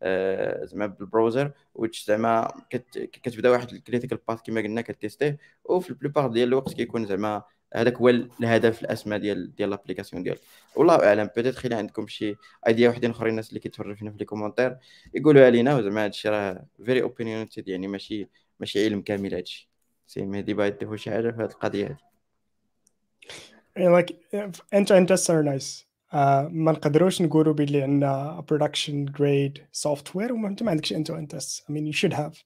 آه، 0.02 0.64
زعما 0.64 0.86
بالبروزر 0.86 1.52
وتش 1.74 2.06
زعما 2.06 2.52
كتبدا 2.94 3.50
واحد 3.50 3.72
الكريتيكال 3.72 4.18
باث 4.28 4.40
كما 4.42 4.60
قلنا 4.60 4.80
كتيستيه 4.80 5.38
وفي 5.64 5.90
البلوبار 5.90 6.28
ديال 6.30 6.48
الوقت 6.48 6.74
كيكون 6.74 7.06
زعما 7.06 7.42
هذاك 7.74 7.96
هو 7.96 8.08
الهدف 8.08 8.82
الاسمى 8.82 9.18
ديال 9.18 9.54
ديال 9.54 9.70
l'application 9.70 10.22
ديالك. 10.22 10.40
والله 10.76 10.94
أعلم 11.08 11.30
peut-être 11.36 11.54
خلي 11.54 11.74
عندكم 11.74 12.06
شي 12.06 12.36
ايديا 12.66 12.88
وحدين 12.88 13.10
أخرين 13.10 13.30
الناس 13.30 13.48
اللي 13.48 13.60
كيتفرجوا 13.60 13.94
فينا 13.94 14.10
في 14.10 14.18
les 14.18 14.24
commentaires 14.24 14.76
يقولوا 15.14 15.46
علينا 15.46 15.76
وزعما 15.76 16.00
هذا 16.00 16.08
الشيء 16.08 16.30
راه 16.30 16.66
very 16.84 17.02
opinionated 17.02 17.68
يعني 17.68 17.88
ماشي 17.88 18.28
ماشي 18.60 18.84
علم 18.84 19.02
كامل 19.02 19.34
هادشي 19.34 19.70
سي 20.06 20.26
مهدي 20.26 20.54
باغي 20.54 20.70
تضيفوا 20.70 20.96
شي 20.96 21.10
حاجة 21.10 21.30
في 21.30 21.36
هذه 21.42 21.50
القضية 21.50 21.98
هذه 23.77 24.01
like 24.01 24.13
end 24.75 24.87
to 24.87 24.93
end 24.95 25.07
tests 25.07 25.29
are 25.29 25.43
nice 25.43 25.85
uh, 26.13 26.15
ما 26.51 26.71
نقدروش 26.71 27.21
نقولوا 27.21 27.53
باللي 27.53 27.81
عندنا 27.81 28.45
production 28.51 29.11
grade 29.11 29.61
software 29.87 30.31
وما 30.31 30.47
انت 30.47 30.63
ما 30.63 30.71
عندكش 30.71 30.93
end 30.93 31.05
to 31.05 31.13
end 31.13 31.37
tests 31.37 31.61
I 31.69 31.71
mean 31.71 31.93
you 31.93 31.99
should 31.99 32.13
have 32.13 32.43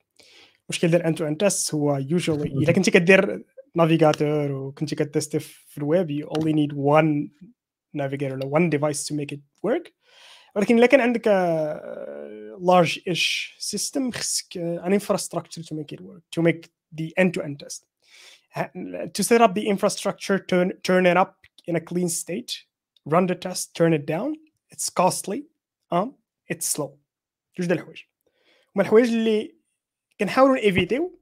مشكل 0.69 0.87
ديال 0.87 1.03
end 1.03 1.17
to 1.17 1.21
end 1.21 1.47
tests 1.47 1.73
هو 1.73 1.99
usually 1.99 2.61
اذا 2.61 2.71
كنتي 2.71 2.91
كدير 2.91 3.43
نافيغاتور 3.75 4.51
وكنتي 4.51 4.95
كتست 4.95 5.37
في 5.37 5.77
الويب 5.77 6.11
you 6.11 6.27
only 6.27 6.53
need 6.53 6.73
one 6.73 7.29
navigator 7.97 8.39
or 8.43 8.47
one 8.47 8.69
device 8.69 9.07
to 9.07 9.13
make 9.13 9.35
it 9.35 9.41
work 9.67 9.91
ولكن 10.55 10.77
الا 10.77 10.85
كان 10.85 10.99
عندك 11.01 11.27
large 12.59 12.99
ish 13.13 13.57
system 13.59 14.11
خصك 14.11 14.57
an 14.85 14.93
infrastructure 14.93 15.63
to 15.63 15.75
make 15.75 15.95
it 15.95 16.01
work 16.01 16.23
to 16.35 16.41
make 16.41 16.69
the 17.01 17.13
end 17.17 17.33
to 17.33 17.41
end 17.41 17.59
test 17.59 17.85
to 19.13 19.23
set 19.23 19.41
up 19.41 19.55
the 19.55 19.67
infrastructure, 19.67 20.39
turn, 20.39 20.73
turn 20.83 21.05
it 21.05 21.17
up 21.17 21.37
in 21.65 21.75
a 21.75 21.81
clean 21.81 22.09
state, 22.09 22.63
run 23.05 23.27
the 23.27 23.35
test, 23.35 23.75
turn 23.75 23.93
it 23.93 24.05
down. 24.05 24.35
It's 24.69 24.89
costly. 24.89 25.45
Um, 25.91 26.15
it's 26.47 26.65
slow. 26.65 26.99
جوج 27.59 27.67
د 27.67 27.71
الحوايج 27.71 28.01
هما 28.75 28.83
الحوايج 28.83 29.09
اللي 29.09 29.55
كنحاولوا 30.19 30.55
نيفيتيو 30.55 31.19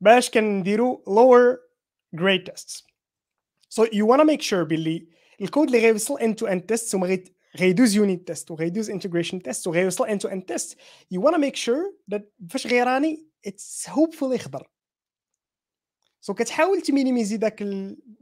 باش 0.00 0.30
كنديروا 0.30 0.98
lower 1.06 1.58
grade 2.16 2.46
tests. 2.46 2.82
So 3.68 3.84
you 3.92 4.06
want 4.06 4.20
to 4.20 4.24
make 4.24 4.42
sure 4.42 4.64
باللي 4.64 5.08
الكود 5.40 5.66
اللي 5.66 5.80
غيوصل 5.80 6.18
end 6.18 6.34
to 6.34 6.46
end 6.50 6.62
tests 6.72 6.94
وما 6.94 7.18
غيدوز 7.56 7.96
يونيت 7.96 8.26
تيست 8.26 8.50
وغيدوز 8.50 8.90
انتجريشن 8.90 9.42
تيست 9.42 9.66
وغيوصل 9.66 10.06
end 10.06 10.20
to 10.20 10.30
end 10.30 10.42
test 10.52 10.74
you 11.14 11.20
want 11.20 11.34
to 11.34 11.38
make 11.38 11.56
sure 11.56 12.14
that 12.14 12.22
فاش 12.50 12.66
غيراني 12.66 13.26
it's 13.48 13.86
hopefully 13.86 14.36
خضر 14.36 14.70
سو 16.25 16.33
so 16.33 16.35
كتحاول 16.35 16.81
تمينيميزي 16.81 17.37
داك 17.37 17.61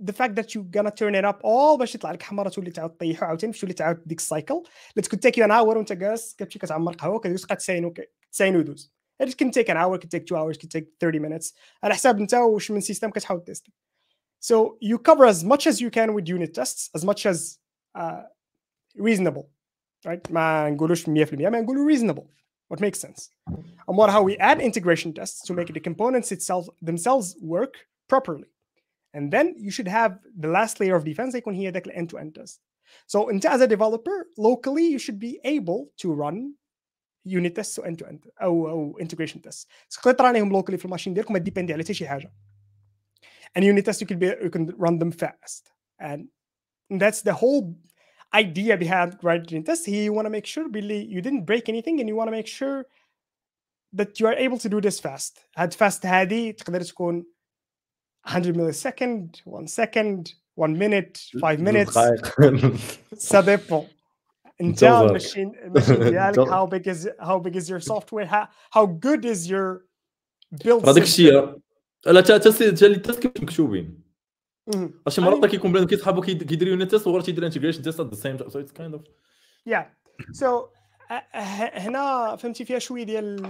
ذا 0.03 0.11
فاكت 0.13 0.33
ذات 0.33 0.55
يو 0.55 0.65
غانا 0.75 0.89
تيرن 0.89 1.15
ات 1.15 1.23
اب 1.23 1.39
اول 1.45 1.79
باش 1.79 1.95
يطلع 1.95 2.11
لك 2.11 2.23
حمراء 2.23 2.49
تولي 2.49 2.71
تعاود 2.71 2.91
طيحو 2.91 3.25
عاوتاني 3.25 3.51
باش 3.51 3.61
تولي 3.61 3.73
تعاود 3.73 4.01
ديك 4.05 4.17
السايكل 4.17 4.53
اللي 4.53 5.01
تكون 5.03 5.19
تيك 5.19 5.39
ان 5.39 5.51
اور 5.51 5.77
وانت 5.77 5.93
جالس 5.93 6.35
كتمشي 6.35 6.59
كتعمر 6.59 6.93
قهوه 6.93 7.19
كدوز 7.19 7.45
قد 7.45 7.57
تساين 7.57 7.93
تساين 8.31 8.55
ودوز. 8.55 8.93
هادي 9.21 9.31
كنت 9.31 9.53
تيك 9.53 9.69
ان 9.69 9.77
اور 9.77 9.97
كنت 9.99 10.11
تيك 10.11 10.23
2 10.23 10.41
hours 10.41 10.61
كنت 10.61 10.71
تيك 10.71 10.93
30 10.99 11.29
minutes. 11.29 11.53
على 11.83 11.93
حساب 11.93 12.19
انت 12.19 12.33
واش 12.33 12.71
من 12.71 12.81
سيستم 12.81 13.09
كتحاول 13.09 13.43
تيست 13.43 13.67
So 14.51 14.55
you 14.81 14.97
cover 14.97 15.25
as 15.25 15.43
much 15.43 15.67
as 15.67 15.75
you 15.81 15.89
can 15.91 16.09
with 16.15 16.27
unit 16.27 16.53
tests 16.59 16.89
as 16.97 17.05
much 17.05 17.25
as 17.25 17.57
uh, 17.99 18.23
reasonable. 18.95 19.45
Right? 20.07 20.31
ما 20.31 20.69
نقولوش 20.69 21.05
100% 21.05 21.09
ما 21.33 21.61
نقولوا 21.61 21.95
reasonable. 21.95 22.23
What 22.73 22.79
makes 22.79 22.99
sense. 22.99 23.29
And 23.87 23.97
what 23.97 24.09
how 24.09 24.23
we 24.23 24.37
add 24.37 24.61
integration 24.61 25.13
tests 25.13 25.39
to 25.47 25.53
make 25.53 25.67
the 25.73 25.79
components 25.89 26.31
itself 26.31 26.63
themselves 26.81 27.35
work 27.41 27.73
properly 28.10 28.50
and 29.14 29.32
then 29.32 29.54
you 29.56 29.70
should 29.70 29.88
have 29.88 30.18
the 30.38 30.48
last 30.48 30.80
layer 30.80 30.96
of 30.96 31.04
defense 31.04 31.34
يكون 31.34 31.54
هي 31.54 31.70
ذاك 31.70 31.88
end 31.88 32.08
to 32.10 32.18
end 32.18 32.34
test 32.34 32.60
so 33.06 33.30
انت 33.30 33.46
as 33.46 33.60
a 33.60 33.66
developer 33.66 34.26
locally 34.38 34.86
you 34.94 34.98
should 34.98 35.18
be 35.18 35.40
able 35.44 35.90
to 35.96 36.12
run 36.12 36.54
unit 37.26 37.54
tests 37.54 37.78
و 37.78 37.82
end 37.82 37.98
to 37.98 38.06
end 38.06 38.28
او 38.42 38.68
او 38.68 38.98
integration 39.00 39.40
tests 39.40 39.66
تقدر 39.90 40.12
ترانيهم 40.12 40.62
locally 40.62 40.76
في 40.76 40.84
الماشين 40.84 41.14
ديالك 41.14 41.30
وما 41.30 41.38
ديبيندي 41.38 41.72
على 41.72 41.82
حتى 41.82 41.94
شي 41.94 42.08
حاجه 42.08 42.32
and 43.58 43.62
unit 43.62 43.84
tests 43.84 44.00
you 44.00 44.06
can 44.06 44.18
be 44.18 44.26
you 44.26 44.50
can 44.50 44.66
run 44.76 44.98
them 44.98 45.10
fast 45.10 45.72
and 46.00 46.28
that's 47.00 47.22
the 47.22 47.32
whole 47.32 47.74
idea 48.34 48.76
behind 48.76 49.16
writing 49.22 49.50
unit 49.56 49.66
tests 49.66 49.88
you 49.88 50.12
want 50.12 50.26
to 50.26 50.30
make 50.30 50.46
sure 50.46 50.68
باللي 50.68 51.08
you 51.10 51.22
didn't 51.22 51.44
break 51.44 51.68
anything 51.68 52.00
and 52.00 52.08
you 52.08 52.16
want 52.16 52.28
to 52.30 52.36
make 52.40 52.46
sure 52.46 52.84
that 53.98 54.20
you 54.20 54.26
are 54.26 54.38
able 54.46 54.58
to 54.58 54.68
do 54.68 54.80
this 54.80 55.00
fast 55.00 55.38
هاد 55.56 55.74
fast 55.74 56.06
هذه 56.06 56.50
تقدر 56.50 56.82
تكون 56.82 57.26
100 58.25 58.53
millisecond, 58.53 59.41
one 59.45 59.67
second, 59.67 60.33
one 60.55 60.77
minute, 60.77 61.19
five 61.39 61.59
minutes. 61.59 61.97
Ça 63.17 63.41
dépend. 63.41 63.87
انت 64.61 64.83
la 64.83 64.98
machine 64.98 65.51
la 65.63 65.71
machine 65.71 65.99
ديالك 66.09 66.49
how 66.49 66.65
big 66.65 66.87
is 66.87 67.09
how 67.19 67.39
big 67.39 67.55
is 67.55 67.69
your 67.69 67.79
software? 67.79 68.25
How, 68.25 68.47
how 68.71 68.85
good 68.85 69.25
is 69.25 69.49
your 69.49 69.85
build 70.63 70.85
هذاك 70.85 71.03
الشيء 71.03 71.55
لا 72.05 72.21
تا 72.21 72.37
تا 72.37 72.85
les 72.85 72.99
tests 72.99 73.19
كيف 73.19 73.43
مكتوبين 73.43 74.01
شي 75.07 75.21
مرات 75.21 75.45
كيكون 75.45 75.71
بنادم 75.71 75.87
كيصحابو 75.87 76.21
كيدير 76.21 76.67
unit 76.67 76.91
test 76.91 77.07
وغير 77.07 77.21
تيدير 77.21 77.45
integration 77.45 77.81
test 77.81 77.99
at 77.99 78.07
the 78.07 78.15
same 78.15 78.37
so 78.37 78.59
it's 78.59 78.71
kind 78.71 78.93
of 78.93 79.03
yeah 79.65 79.93
so 80.31 80.67
هنا 81.74 82.36
فهمتي 82.36 82.64
فيها 82.64 82.78
شويه 82.78 83.02
ديال 83.02 83.46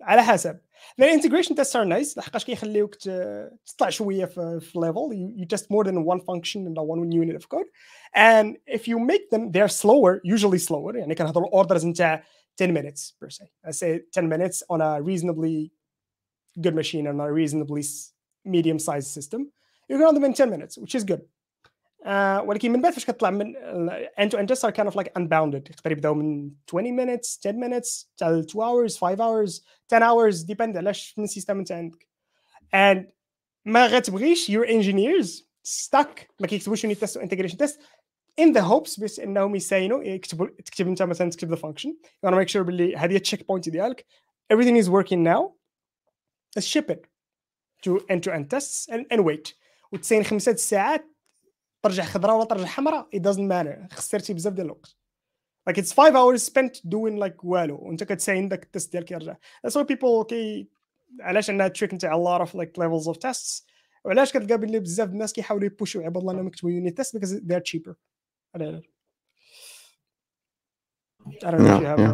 على 0.00 0.22
حسب 0.22 0.58
الانتجريشن 0.98 1.54
تيست 1.54 1.76
ار 1.76 1.84
نايس 1.84 2.18
لحقاش 2.18 2.44
كيخليوك 2.44 2.94
تطلع 2.94 3.88
شويه 3.88 4.24
في, 4.24 4.60
في 4.60 4.78
ليفل 4.78 5.34
you 5.38 5.56
test 5.56 5.62
more 5.62 5.84
than 5.84 6.04
one 6.04 6.20
function 6.20 6.66
in 6.66 6.74
one 6.74 7.12
unit 7.12 7.36
of 7.36 7.48
code 7.48 7.66
and 8.16 8.56
if 8.66 8.88
you 8.88 8.98
make 8.98 9.30
them 9.30 9.50
they're 9.50 9.74
slower 9.82 10.20
usually 10.24 10.58
slower 10.58 10.94
يعني 10.94 11.14
كنهضروا 11.14 11.62
orders 11.62 11.84
نتاع 11.84 12.24
10 12.56 12.72
minutes 12.72 13.14
per 13.20 13.30
se 13.30 13.44
I 13.64 13.70
say 13.70 14.00
10 14.12 14.28
minutes 14.28 14.62
on 14.68 14.80
a 14.80 15.00
reasonably 15.02 15.72
good 16.60 16.74
machine 16.74 17.06
on 17.06 17.20
a 17.20 17.32
reasonably 17.32 17.82
medium 18.44 18.78
sized 18.78 19.08
system 19.08 19.40
you 19.88 19.96
can 19.96 20.04
run 20.04 20.14
them 20.14 20.24
in 20.24 20.34
10 20.34 20.50
minutes 20.50 20.78
which 20.78 20.94
is 20.94 21.04
good 21.04 21.22
uh, 22.06 22.08
ولكن 22.44 22.72
من 22.72 22.80
بعد 22.80 22.92
فاش 22.92 23.04
كتطلع 23.04 23.30
من 23.30 23.54
end 24.20 24.30
to 24.30 24.38
end 24.38 24.48
tests 24.48 24.64
are 24.64 24.72
kind 24.72 24.88
of 24.88 24.94
like 24.94 25.08
unbounded 25.18 25.70
يقدر 25.70 25.92
يبداو 25.92 26.14
من 26.14 26.50
20 26.68 26.96
minutes 26.96 27.38
10 27.40 27.52
minutes 27.52 28.06
حتى 28.12 28.24
2 28.24 28.44
hours 28.60 28.96
5 28.98 29.16
hours 29.16 29.62
10 29.88 30.00
hours 30.00 30.46
depend 30.46 30.76
على 30.76 30.92
من 31.16 31.24
السيستم 31.24 31.58
انت 31.58 31.72
عندك 31.72 32.08
and 32.74 33.12
ما 33.64 33.86
غتبغيش 33.86 34.50
your 34.50 34.66
engineers 34.66 35.42
stuck 35.66 36.26
ما 36.40 36.46
كيكتبوش 36.46 36.86
unit 36.86 36.98
test 36.98 37.20
integration 37.20 37.56
test 37.56 37.78
in 38.40 38.52
the 38.52 38.62
hopes 38.62 39.00
بس 39.00 39.20
انهم 39.20 39.56
يساينوا 39.56 40.02
يكتبوا 40.02 40.46
تكتب 40.46 40.88
انت 40.88 41.02
مثلا 41.02 41.30
تكتب 41.30 41.54
the 41.54 41.58
function 41.58 41.90
you 41.90 42.28
want 42.28 42.34
to 42.34 42.38
make 42.38 42.48
sure 42.48 42.62
باللي 42.62 42.96
هذه 42.96 43.16
التشيك 43.16 43.46
بوينت 43.48 43.68
ديالك 43.68 44.06
everything 44.52 44.84
is 44.84 44.88
working 44.88 45.22
now 45.24 45.52
let's 46.56 46.66
ship 46.66 46.90
it 46.90 47.06
to 47.86 47.90
end 48.10 48.22
to 48.22 48.32
end 48.32 48.50
tests 48.50 48.88
and, 48.92 49.04
and 49.12 49.24
wait 49.24 49.54
وتساين 49.92 50.24
خمسة 50.24 50.54
ساعات 50.54 51.06
ترجع 51.83 52.03
خضراء 52.03 52.35
ولا 52.35 52.45
ترجع 52.45 52.65
حمراء 52.65 53.09
it 53.15 53.19
doesn't 53.19 53.49
matter. 53.49 53.95
خسرتي 53.95 54.33
بزاف 54.33 54.53
ديال 54.53 54.65
الوقت. 54.65 54.95
Like 55.69 55.77
it's 55.77 55.91
five 55.91 56.15
hours 56.15 56.43
spent 56.43 56.81
doing 56.89 57.17
like 57.19 57.43
والو. 57.43 57.79
وانت 57.81 58.03
كتساين 58.03 58.49
داك 58.49 58.63
ال 58.63 58.69
test 58.69 58.91
ديالك 58.91 59.11
يرجع. 59.11 59.35
That's 59.67 59.71
why 59.71 59.83
people 59.83 60.25
كي 60.29 60.69
علاش 61.19 61.49
عندنا 61.49 61.67
trick 61.67 61.93
نتاع 61.93 62.13
a 62.13 62.17
lot 62.17 62.47
of 62.47 62.53
like 62.53 62.71
levels 62.77 63.07
of 63.13 63.17
tests. 63.17 63.65
وعلاش 64.05 64.33
كتلقى 64.33 64.57
باللي 64.57 64.79
بزاف 64.79 65.09
الناس 65.09 65.33
كيحاولوا 65.33 65.65
يبوشوا 65.65 66.03
عباد 66.03 66.17
الله 66.17 66.33
انهم 66.33 66.47
يكتبوا 66.47 66.71
unit 66.71 66.97
test 66.97 67.17
because 67.17 67.29
they're 67.29 67.63
cheaper. 67.71 67.95
I 71.45 71.51
don't 71.51 71.63
know 71.63 71.75
if 71.75 71.81
you 71.81 71.87
have 71.93 71.99
uh, 71.99 72.13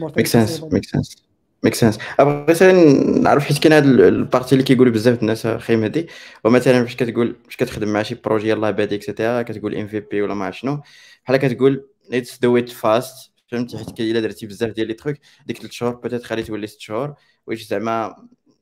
more 0.00 0.10
makes 0.16 0.30
sense 0.30 0.52
makes 0.76 0.90
sense. 0.90 1.16
make 1.64 1.74
sense 1.74 1.98
بغيت 2.18 2.62
نعرف 2.62 3.44
حيت 3.44 3.58
كاين 3.58 3.72
هاد 3.72 3.84
la 3.84 4.01
partie 4.01 4.52
اللي 4.52 4.64
كيقولوا 4.64 4.92
بزاف 4.92 5.22
الناس 5.22 5.46
أخي 5.46 5.76
مهدي 5.76 6.08
ومثلا 6.44 6.84
فاش 6.84 6.96
كتقول 6.96 7.36
فاش 7.44 7.56
كتخدم 7.56 7.92
مع 7.92 8.02
شي 8.02 8.14
projet 8.14 8.48
يلاه 8.48 8.70
بادي 8.70 8.94
et 8.94 9.06
cetera 9.06 9.42
كتقول 9.42 9.74
MVP 9.76 10.22
ولا 10.22 10.34
ما 10.34 10.44
عرف 10.44 10.58
شنو 10.58 10.82
بحال 11.24 11.36
كتقول 11.36 11.88
let's 12.10 12.38
do 12.38 12.56
it 12.56 12.68
fast 12.68 13.32
فهمتي 13.48 13.78
حيت 13.78 14.00
الا 14.00 14.20
درتي 14.20 14.46
بزاف 14.46 14.70
ديال 14.72 14.86
les 14.88 14.94
trucs 14.94 15.16
ديك 15.46 15.58
3 15.58 15.72
شهور 15.72 15.94
peut-être 15.94 16.24
خلي 16.24 16.42
تولي 16.42 16.66
6 16.66 16.80
شهور 16.80 17.14
واش 17.46 17.62
زعما 17.62 18.16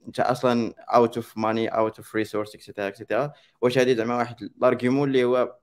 انت 0.07 0.21
أصلا 0.21 0.75
out 0.79 1.17
of 1.17 1.39
money 1.39 1.69
out 1.69 1.99
of 1.99 2.15
resource 2.15 2.55
et 2.55 2.63
cetera 2.63 2.89
et 2.89 3.00
cetera 3.00 3.33
واش 3.63 3.79
هادي 3.79 3.97
زعما 3.97 4.17
واحد 4.17 4.43
l'argument 4.43 5.09
اللي 5.09 5.25
هو 5.25 5.57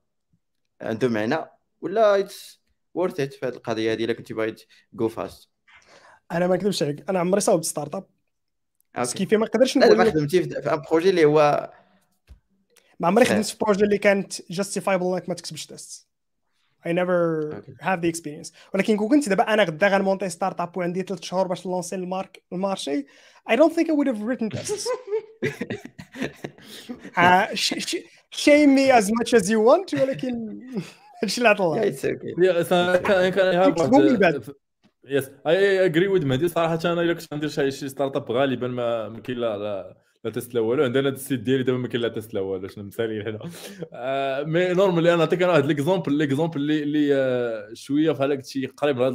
عنده 0.80 1.08
معنى 1.08 1.36
ولا 1.80 2.20
it's 2.20 2.60
worth 2.94 3.20
it 3.20 3.34
في 3.34 3.46
هذه 3.46 3.54
القضية 3.54 3.92
هذه 3.92 4.04
الا 4.04 4.12
كنتي 4.12 4.34
باغي 4.34 4.54
go 4.92 5.08
fast 5.08 5.49
أنا 6.32 6.46
ما 6.46 6.56
نكذبش 6.56 6.82
عليك. 6.82 7.04
أنا 7.08 7.18
عمري 7.18 7.40
صاوبت 7.40 7.64
startup. 7.64 8.04
بس 8.98 9.14
كيف 9.14 9.34
ما 9.34 9.46
نقدرش 9.46 9.76
نقول 9.76 9.96
ما 9.96 10.04
خدمتي 10.04 10.42
في 10.42 10.72
un 10.72 10.82
projet 10.90 11.10
اللي 11.10 11.24
هو 11.24 11.70
ما 13.00 13.08
عمري 13.08 13.24
خدمت 13.24 13.44
في 13.44 13.56
projet 13.60 13.84
اللي 13.84 13.98
كانت 13.98 14.52
justifiable 14.52 15.06
إنك 15.06 15.28
ما 15.28 15.34
تكتبش 15.34 15.66
test 15.66 16.06
I 16.86 16.92
never. 16.92 17.62
have 17.80 17.98
the 18.00 18.08
experience 18.08 18.52
ولكن 18.74 18.96
كون 18.96 19.08
كنت 19.08 19.28
دابا 19.28 19.54
أنا 19.54 19.62
غدا 19.62 19.88
غنمونتي 19.88 20.28
startup 20.28 20.76
وعندي 20.76 21.02
ثلاث 21.02 21.22
شهور 21.22 21.46
باش 21.46 21.66
نلونسي 21.66 21.96
المارك 21.96 22.42
le 22.52 22.65
marché 22.65 23.06
I 23.50 23.56
don't 23.56 23.72
think 23.72 23.88
I 23.88 23.92
would 23.92 24.08
have 24.08 24.18
written 24.18 24.48
tests. 24.58 24.88
shame 28.44 28.74
me 28.74 28.90
as 28.90 29.10
much 29.10 29.34
as 29.34 29.50
you 29.50 29.60
want 29.60 30.00
ولكن 30.00 30.60
هادشي 31.22 31.38
اللي 31.38 31.52
الله 31.52 31.82
yes 35.04 35.30
I 35.46 35.84
agree 35.84 36.08
with 36.08 36.26
مهدي 36.26 36.48
صراحة 36.48 36.78
أنا 36.84 37.00
إلا 37.02 37.12
كنت 37.12 37.34
ندير 37.34 37.48
شي 37.48 37.70
startup 37.88 38.32
غالبا 38.32 38.68
ما 38.68 39.08
ما 39.08 39.20
كاين 39.20 39.38
لا 39.38 39.94
لا 40.24 40.30
test 40.30 40.54
لا 40.54 40.60
والو. 40.60 40.84
عندنا 40.84 41.08
le 41.08 41.19
site 41.19 41.40
ديالي 41.40 41.62
دابا 41.62 41.78
ما 41.78 41.88
كاين 41.88 42.02
لا 42.02 42.08
test 42.08 42.34
لا 42.34 42.40
والو. 42.40 42.68
شنو 42.68 42.84
مثالي 42.84 43.22
هنا؟ 43.22 43.38
آه، 43.92 44.42
mais 44.42 44.72
normalement 44.72 45.08
أنا 45.08 45.16
نعطيك 45.16 45.42
أنا 45.42 45.52
واحد 45.52 45.66
l'exemple 45.66 46.12
l'exemple 46.14 46.60
اللي 46.60 46.82
اللي 46.82 47.14
آه، 47.14 47.70
شوية 47.74 48.12
بحال 48.12 48.32
هكا 48.32 48.42
شي 48.42 48.66
قريب 48.66 48.98
لهذا 48.98 49.14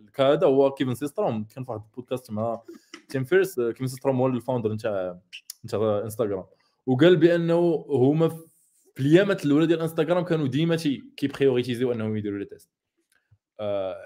le 0.00 0.13
cas 0.13 0.32
هذا 0.32 0.46
هو 0.46 0.70
كيفن 0.70 0.94
سيستروم 0.94 1.44
كان 1.54 1.64
في 1.64 1.70
واحد 1.70 1.82
البودكاست 1.90 2.30
مع 2.30 2.60
Tim 3.08 3.24
Ferriss 3.24 3.58
آه، 3.58 3.70
كيفن 3.70 3.86
سيستروم 3.86 4.20
هو 4.20 4.26
ال 4.26 4.32
founder 4.32 4.72
نتاع 4.72 5.18
نتاع 5.64 6.00
انستغرام 6.04 6.44
وقال 6.86 7.16
بأنه 7.16 7.86
هما 7.90 8.28
في 8.28 9.00
الايامات 9.00 9.44
الأولى 9.44 9.66
ديال 9.66 9.80
انستغرام 9.80 10.24
كانوا 10.24 10.46
ديما 10.46 10.76
تي 10.76 11.04
كيبريوريتيزيو 11.16 11.92
أنهم 11.92 12.16
يديروا 12.16 12.38
les 12.38 12.44
tests 12.44 12.70
آه 12.70 12.75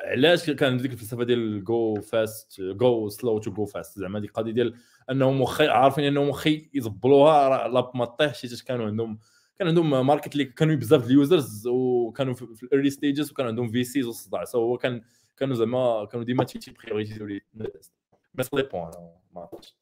علاش 0.05 0.51
كان 0.51 0.77
ديك 0.77 0.93
الفلسفة 0.93 1.25
ديال 1.25 1.65
go 1.65 2.01
fast 2.01 2.61
go 2.61 3.09
slow 3.09 3.39
to 3.39 3.51
go 3.51 3.65
fast 3.65 3.99
زعما 3.99 4.19
ديك 4.19 4.31
القضية 4.31 4.53
ديال 4.53 4.75
أنهم 5.11 5.41
مخي 5.41 5.69
عارفين 5.69 6.05
أنهم 6.05 6.29
مخي 6.29 6.71
يزبلوها 6.75 7.49
راه 7.49 7.69
لا 7.69 7.93
ما 7.95 8.05
طيحش 8.05 8.41
حيت 8.41 8.63
كانوا 8.63 8.87
عندهم؟ 8.87 9.19
كان 9.59 9.69
عندهم 9.69 10.07
ماركت 10.07 10.33
اللي 10.33 10.45
كانوا 10.45 10.75
بزاف 10.75 11.07
اليوزرز 11.07 11.67
وكانوا 11.67 12.35
في 12.35 12.63
الايرلي 12.63 12.91
ستيجز 12.91 13.31
وكان 13.31 13.47
عندهم 13.47 13.69
في 13.69 13.85
سيز 13.85 14.07
والصداع 14.07 14.45
سو 14.45 14.59
هو 14.59 14.77
كان 14.79 15.03
كانوا 15.37 15.57
زعما 15.57 16.05
كانوا 16.05 16.25
ديما 16.25 16.45
تي 16.45 16.59
تي 16.59 16.71
بريوريتيزيو 16.71 17.27
لي 17.27 17.41
بس 18.35 18.55
لي 18.55 18.63
بوان 18.63 18.91
ما 19.35 19.41
عرفتش. 19.41 19.75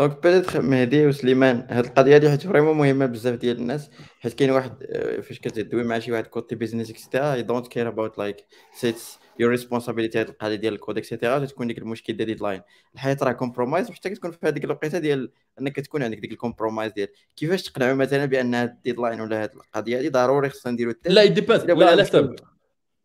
دونك 0.00 0.22
بيتيتخ 0.22 0.56
مهدي 0.56 1.06
وسليمان 1.06 1.66
هاد 1.70 1.84
القضية 1.84 2.14
هادي 2.14 2.30
حيت 2.30 2.46
فريمون 2.46 2.76
مهمة 2.76 3.06
بزاف 3.06 3.34
ديال 3.34 3.56
الناس 3.56 3.90
حيت 4.20 4.34
كاين 4.34 4.50
واحد 4.50 4.82
آه، 4.82 5.20
فاش 5.20 5.38
كتدوي 5.38 5.84
مع 5.84 5.98
شي 5.98 6.12
واحد 6.12 6.26
كوتي 6.26 6.54
بيزنس 6.54 6.90
اكسترا 6.90 7.34
اي 7.34 7.42
دونت 7.42 7.68
كير 7.68 7.88
اباوت 7.88 8.18
لايك 8.18 8.36
it's 8.74 9.18
your 9.38 9.50
responsibility 9.50 10.20
هاد 10.20 10.28
القضية 10.28 10.54
ديال 10.54 10.74
الكود 10.74 10.98
et 10.98 11.09
cetera 11.09 11.44
تكون 11.44 11.66
ديك 11.66 11.78
المشكل 11.78 12.16
ديال 12.16 12.26
deadline 12.26 12.60
الحياة 12.94 13.16
راه 13.22 13.32
compromise 13.32 13.90
وحتى 13.90 14.10
كتكون 14.10 14.30
في 14.30 14.38
هذيك 14.44 14.64
الوقيتة 14.64 14.98
ديال 14.98 15.30
إنك 15.60 15.76
تكون 15.76 16.02
عندك 16.02 16.18
ديك 16.18 16.32
ال 16.32 16.38
compromise 16.38 16.92
ديال 16.92 17.08
كيفاش 17.36 17.62
تقنعوا 17.62 17.94
مثلا 17.94 18.24
بأن 18.24 18.54
هاد 18.54 18.68
ال 18.68 18.74
deadline 18.74 19.20
ولا 19.20 19.42
هاد 19.42 19.50
القضية 19.54 19.98
هادي 19.98 20.08
ضروري 20.08 20.48
خصنا 20.48 20.72
نديرو 20.72 20.94
ça 21.06 21.24
dépend 21.24 21.60
إلا 21.60 21.68
لا 21.68 21.74
بغينا 21.74 21.90
على 21.90 22.04
حساب. 22.04 22.36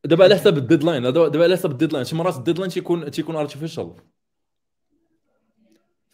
دابا 0.05 0.23
على 0.23 0.35
حساب 0.35 0.57
ال 0.57 0.62
deadline 0.62 1.03
دابا 1.03 1.27
دابا 1.27 1.43
على 1.43 1.55
حساب 1.55 1.71
ال 1.71 1.75
deadline 1.75 2.05
شي 2.05 2.15
مرات 2.15 2.37
ال 2.37 2.41
deadline 2.41 2.71
تيكون 2.71 3.11
تيكون 3.11 3.35
artificial 3.35 3.95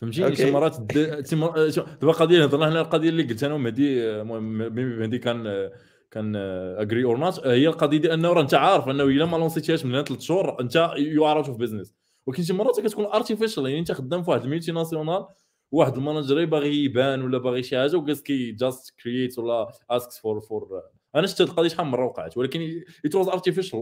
فهمتيني 0.02 0.52
مرات 0.52 0.80
دابا 0.80 1.70
القضية 2.04 2.36
اللي 2.36 2.46
هضرنا 2.46 2.70
هنا 2.70 2.82
القضية 2.82 3.10
اللي 3.10 3.24
قلت 3.24 3.44
أنا 3.44 3.54
ومهدي 3.54 4.04
المهم 4.04 4.74
مهدي 5.00 5.18
كان 5.18 5.70
كان 6.12 6.36
agree 6.36 7.04
or 7.04 7.18
not 7.18 7.48
هي 7.48 7.68
القضية 7.68 7.98
ديال 7.98 8.12
أنه 8.12 8.34
راه 8.34 8.42
أنت 8.42 8.54
عارف 8.54 8.90
أنه 8.90 9.04
إلا 9.04 9.26
ما 9.26 9.38
لونسيتيهاش 9.38 9.86
من 9.86 9.92
هنا 9.96 10.04
ثلاث 10.04 10.20
شهور 10.20 10.62
أنت 10.62 10.94
you 10.98 11.28
are 11.28 11.38
out 11.38 11.48
of 11.48 11.58
business 11.58 11.94
ولكن 12.28 12.44
شي 12.44 12.54
مرات 12.54 12.80
كتكون 12.80 13.06
artificial 13.06 13.66
يعني 13.66 13.80
أنت 13.80 13.92
خدام 13.92 14.24
في 14.24 14.30
واحد 14.30 14.44
la 14.44 14.72
multinationale 14.72 15.26
واحد 15.72 15.98
ال 15.98 16.04
manager 16.04 16.46
باغي 16.46 16.84
يبان 16.84 17.22
ولا 17.22 17.38
باغي 17.38 17.64
شي 17.64 17.78
حاجة 17.78 17.96
وجالس 17.96 18.22
كي 18.22 18.52
just 18.52 19.00
create 19.04 19.40
ولا 19.40 19.72
asks 19.90 20.20
for 20.20 20.40
for 20.40 20.82
أنا 21.16 21.28
شفت 21.28 21.42
هاد 21.42 21.50
القضية 21.50 21.68
شحال 21.68 21.86
من 21.86 21.92
مرة 21.92 22.06
وقعت 22.06 22.38
ولكن 22.38 22.84
it 23.06 23.16
was 23.16 23.28
artificial 23.28 23.80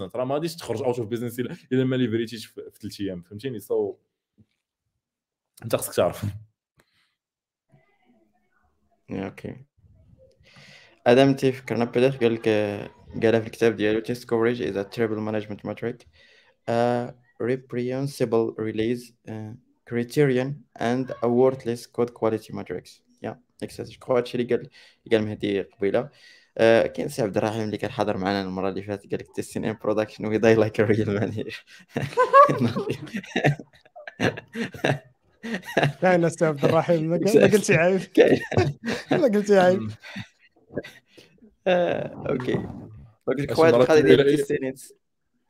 100% 0.00 0.16
راه 0.16 0.24
ما 0.24 0.34
غاديش 0.34 0.56
تخرج 0.56 0.82
out 0.82 0.98
of 0.98 1.08
business 1.08 1.40
الا 1.72 1.84
ما 1.84 1.96
ليفريتيش 1.96 2.46
في 2.46 2.62
ثلاث 2.80 3.00
أيام 3.00 3.22
فهمتيني؟ 3.22 3.60
so 3.60 3.94
انت 5.62 5.76
خصك 5.76 5.94
تعرف 5.94 6.24
أوكي 9.10 9.56
آدم 11.06 11.34
تيفكرنا 11.34 11.84
بدات 11.84 12.24
قال 12.24 12.34
لك 12.34 12.48
قالها 13.22 13.40
في 13.40 13.46
الكتاب 13.46 13.76
ديالو 13.76 14.00
test 14.00 14.24
coverage 14.24 14.60
is 14.60 14.76
a 14.76 14.84
terrible 14.84 15.20
management 15.20 15.64
metric 15.64 16.06
a 16.68 17.12
reprehensible 17.40 18.54
release 18.58 19.12
uh, 19.28 19.52
criterion 19.90 20.48
and 20.80 21.10
a 21.22 21.28
worthless 21.28 21.86
code 21.86 22.12
quality 22.14 22.52
matrix 22.52 23.02
يا 23.22 23.40
اكسس 23.62 23.90
جو 23.90 24.16
هادشي 24.16 24.38
اللي 24.38 24.56
قال 24.56 24.70
قال 25.12 25.24
مهدي 25.24 25.62
قبيله 25.62 26.10
آه، 26.58 26.86
كاين 26.86 27.08
سي 27.08 27.22
عبد 27.22 27.36
الرحيم 27.36 27.62
اللي 27.62 27.76
كان 27.76 27.90
حاضر 27.90 28.16
معنا 28.16 28.42
المره 28.42 28.68
اللي 28.68 28.82
فاتت 28.82 29.10
قال 29.10 29.20
لك 29.20 29.26
testing 29.40 29.62
in 29.64 29.76
production 29.84 30.24
we 30.24 30.38
die 30.38 30.56
like 30.56 30.78
a 30.78 30.86
real 30.86 31.10
manager 35.46 36.00
كاين 36.02 36.24
أستاذ 36.24 36.48
عبد 36.48 36.64
الرحيم 36.64 37.04
ما 37.10 37.16
قل- 37.16 37.40
ما 37.40 37.46
قلتي 37.46 37.74
عيب 37.74 38.00
ما 39.12 39.22
قلتي 39.22 39.58
عيب 39.58 39.90
آه، 41.66 42.24
okay 42.30 42.52
donc 43.28 43.58
مرات 43.58 43.74
القضية 43.74 44.00
ديال 44.00 44.20
ال 44.20 44.27
testing 44.27 44.74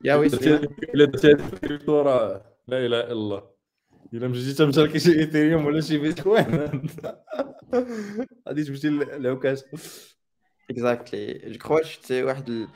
يا 0.05 0.14
oui 0.14 0.29
سليمان. 0.28 0.68
الا 0.95 1.05
درتي 1.05 1.30
هاد 1.30 1.41
الكريبتو 1.41 2.01
راه 2.01 2.57
لا 2.68 2.78
اله 2.86 3.01
الا 3.01 3.12
الله 3.12 3.51
الا 4.14 4.28
مشيتي 4.28 4.55
تمشي 4.55 4.99
شي 5.01 5.20
Ethereum 5.20 5.66
ولا 5.66 5.80
شي 5.80 5.99
بيتكوين 5.99 6.70
غادي 8.49 8.64
تمشي 8.64 8.89
للعكاش 8.89 9.61
exactly 10.70 11.41
je 11.53 11.59
crois 11.59 11.83
شفت 11.82 12.12
واحد 12.12 12.49
ال- 12.49 12.68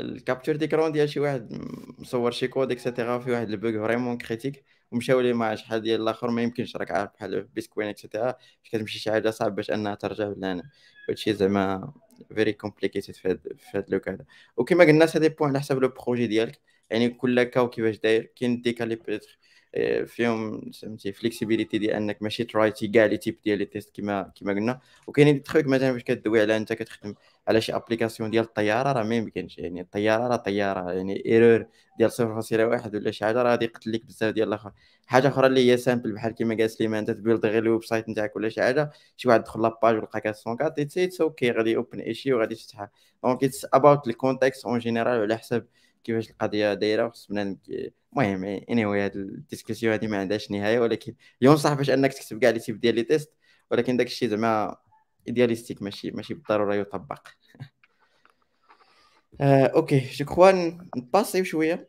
la 0.00 0.12
capture 0.12 0.56
d'écran 0.56 0.92
ديال 0.92 1.08
شي 1.08 1.20
واحد 1.20 1.52
مصور 1.98 2.30
شي 2.30 2.48
code 2.48 2.70
et 2.70 2.82
cetera 2.82 3.18
في 3.18 3.30
واحد 3.30 3.50
ال 3.50 3.56
bug 3.56 3.72
vraiment 3.72 4.18
critique 4.18 4.64
ومشاو 4.92 5.20
ليه 5.20 5.32
مع 5.32 5.54
شحال 5.54 5.80
ديال 5.80 6.00
الآخر 6.02 6.30
ما 6.30 6.42
يمكنش 6.42 6.76
راك 6.76 6.90
عارف 6.90 7.10
بحال 7.14 7.42
Bitcoin 7.42 7.88
et 7.88 8.00
cetera 8.00 8.34
كتمشي 8.64 8.98
شي 8.98 9.10
حاجة 9.10 9.30
صعب 9.30 9.54
باش 9.54 9.70
أنها 9.70 9.94
ترجع 9.94 10.24
لهنا 10.36 10.70
هادشي 11.08 11.34
زعما 11.34 11.92
very 12.34 12.52
complicated 12.52 13.14
في 13.14 13.28
هاد 13.28 13.56
في 13.58 13.78
هاد 13.78 13.90
لوك 13.90 14.08
هذا. 14.08 14.24
وكما 14.56 14.84
قلنا 14.84 15.06
ça 15.06 15.18
dépend 15.18 15.48
على 15.48 15.60
حسب 15.60 15.78
le 15.78 15.88
projet 15.88 16.26
ديالك. 16.26 16.60
يعني 16.90 17.08
كل 17.10 17.42
cas 17.42 17.70
كيفاش 17.70 17.98
داير 17.98 18.32
كاين 18.36 18.60
ديكا 18.62 18.84
اللي 18.84 18.96
better 18.96 19.38
فيهم 20.06 20.70
فهمتي 20.70 21.12
flexibility 21.12 21.78
ديال 21.78 21.90
أنك 21.94 22.22
ماشي 22.22 22.44
ترايتي 22.44 22.88
كاع 22.88 23.04
les 23.06 23.16
types 23.16 23.38
ديال 23.44 23.58
les 23.58 23.64
tests 23.64 23.96
كما 24.00 24.32
كما 24.40 24.52
قلنا. 24.52 24.80
وكاينين 25.06 25.34
دي 25.34 25.40
تخوك 25.40 25.66
مثلا 25.66 25.92
فاش 25.92 26.02
كدوي 26.02 26.40
على 26.40 26.56
أنت 26.56 26.72
كتخدم 26.72 27.14
على 27.48 27.60
شي 27.60 27.74
application 27.76 28.30
ديال 28.30 28.44
الطيارة 28.44 28.92
راه 28.92 29.02
ما 29.02 29.14
يمكنش. 29.14 29.58
يعني 29.58 29.80
الطيارة 29.80 30.28
راه 30.28 30.36
طيارة. 30.36 30.92
يعني 30.92 31.22
error 31.26 31.66
ديال 31.98 32.10
0.1 32.12 32.94
ولا 32.94 33.10
شي 33.10 33.24
حاجة 33.24 33.42
راه 33.42 33.50
غادي 33.50 33.64
يقتل 33.64 33.92
لك 33.92 34.04
بزاف 34.06 34.34
ديال 34.34 34.48
الآخر 34.48 34.72
حاجة 35.06 35.28
أخرى 35.28 35.46
اللي 35.46 35.70
هي 35.72 35.76
simple 35.76 36.12
بحال 36.12 36.32
كيما 36.34 36.54
قال 36.56 36.70
سليمان 36.70 36.98
انت 36.98 37.10
ت 37.10 37.16
build 37.16 37.46
غير 37.46 37.62
ال 37.62 37.84
website 37.84 38.08
نتاعك 38.08 38.36
ولا 38.36 38.48
شي 38.48 38.60
حاجة 38.62 38.90
شي 39.16 39.28
واحد 39.28 39.42
دخل 39.42 39.62
la 39.62 39.73
page 39.73 39.96
ولقى 39.96 40.18
404 40.18 40.74
it's 40.78 41.20
okay 41.20 41.50
غادي 41.50 41.76
open 41.76 42.00
issue 42.00 42.32
وغادي 42.32 42.54
تفتحها. 42.54 42.90
donc 43.24 43.44
it's 43.44 43.66
about 43.74 44.08
ال 44.08 44.15
context 44.15 44.64
en 44.66 44.78
général 44.78 45.18
وعلى 45.18 45.36
حسب 45.38 45.66
كيفاش 46.06 46.30
القضية 46.30 46.74
دايرة 46.74 47.06
وخص 47.06 47.30
المهم 47.30 48.44
اني 48.44 48.84
anyway 48.84 48.96
هاد 48.96 49.16
ال 49.16 49.23
discussion 49.23 49.92
هادي 49.92 50.08
ما 50.08 50.18
عندهاش 50.18 50.50
نهاية 50.50 50.78
ولكن 50.78 51.14
ينصح 51.40 51.72
باش 51.72 51.90
إنك 51.90 52.12
تكتب 52.12 52.38
كاع 52.40 52.50
les 52.50 52.58
types 52.58 52.80
ديال 52.80 52.94
les 52.94 53.02
tests 53.02 53.32
ولكن 53.70 53.96
داك 53.96 54.06
الشيء 54.06 54.28
زعما 54.28 54.76
idealistic 55.28 55.82
ماشي 55.82 56.10
ماشي 56.10 56.34
بالضرورة 56.34 56.74
يطبق. 56.74 57.28
آه، 59.40 59.66
okay. 59.66 60.00
je 60.00 60.24
crois 60.24 60.50
نباسيو 60.96 61.44
شوية. 61.44 61.88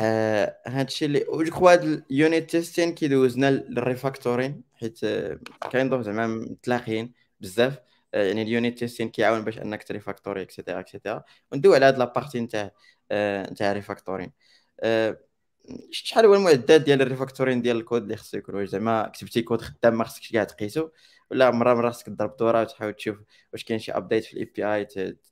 آه، 0.00 0.56
هادشي 0.66 1.04
اللي 1.04 1.20
je 1.20 1.44
crois 1.44 1.72
هاد 1.72 2.04
ال 2.10 2.18
unit 2.18 2.50
testing 2.50 2.94
كيدوزنا 2.94 3.50
لل 3.50 3.67
refactoring 3.67 4.62
حيت 4.74 5.04
آه، 5.04 5.38
كاينضو 5.70 6.02
زعما 6.02 6.26
متلاقيين 6.26 7.12
بزاف. 7.40 7.78
يعني 8.22 8.42
ال 8.42 8.49
unit 8.49 8.78
testing 8.78 9.08
كيعاون 9.10 9.44
باش 9.44 9.58
انك 9.58 9.82
تريفاكتوري 9.82 10.42
et 10.42 10.51
cetera 10.51 10.80
et 10.80 10.91
cetera 10.91 11.24
وندوي 11.52 11.76
على 11.76 11.86
هاد 11.86 11.98
la 11.98 12.09
partie 12.09 12.40
نتاع 12.40 12.70
آه، 13.10 13.50
نتاع 13.50 13.70
ال 13.70 13.75
refactoring 13.75 14.32
آه، 14.80 15.18
شحال 15.90 16.26
هو 16.26 16.34
المعدات 16.34 16.80
ديال 16.80 17.02
ال 17.02 17.07
refactoring 17.07 17.62
ديال 17.62 17.76
الكود 17.76 18.02
اللي 18.02 18.16
خصو 18.16 18.38
يكون؟ 18.38 18.54
واش 18.54 18.68
زعما 18.68 19.08
كتبتي 19.14 19.42
كود 19.42 19.60
خدام 19.62 19.98
ما 19.98 20.04
خصكش 20.04 20.32
كاع 20.32 20.44
تقيسو؟ 20.44 20.88
ولا 21.30 21.50
مرة 21.50 21.74
مرة 21.74 21.90
خصك 21.90 22.06
تضرب 22.06 22.36
دورة 22.36 22.60
وتحاول 22.60 22.92
تشوف 22.94 23.18
واش 23.52 23.64
كاين 23.64 23.78
شي 23.78 23.92
update 23.92 24.24
في 24.24 24.32
ال 24.32 24.44
API 24.44 24.84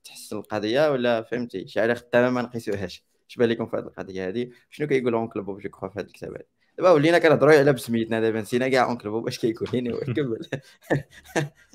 تحسن 0.03 0.37
القضية؟ 0.37 0.91
ولا 0.91 1.21
فهمتي؟ 1.21 1.67
شي 1.67 1.81
حاجة 1.81 1.93
خدامة 1.93 2.29
ما 2.29 2.41
نقيسوهاش. 2.41 3.05
اش 3.29 3.37
بان 3.37 3.49
لكم 3.49 3.65
في 3.65 3.77
هذه 3.77 3.83
القضية 3.83 4.27
هذه 4.27 4.49
شنو 4.69 4.87
كيقول 4.87 5.13
Uncle 5.13 5.41
Bob 5.41 5.59
je 5.59 5.69
crois 5.69 5.89
في 5.89 5.99
هذا 5.99 6.07
الكتاب 6.07 6.31
هذا 6.33 6.43
دابا 6.77 6.91
ولينا 6.91 7.19
كنهضروا 7.19 7.53
على 7.53 7.73
بسميتنا 7.73 8.19
دابا 8.21 8.41
نسينا 8.41 8.67
كاع 8.69 8.85
Uncle 8.85 9.09
Bob 9.09 9.27
اش 9.27 9.39
كيقول 9.39 9.69
لنا 9.73 9.99
كمل. 9.99 10.47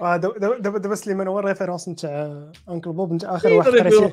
آه، 0.00 0.16
دابا 0.16 0.38
دابا 0.38 0.58
دابا 0.58 0.78
دابا 0.78 0.94
سليمان 0.94 1.28
هو 1.28 1.38
ال 1.38 1.43
référence 1.43 1.88
نتاع 1.88 2.42
Uncle 2.68 2.92
Bob 2.92 3.12
انت 3.12 3.24
آخر 3.24 3.52
واحد 3.52 3.70
قريتي 3.70 4.10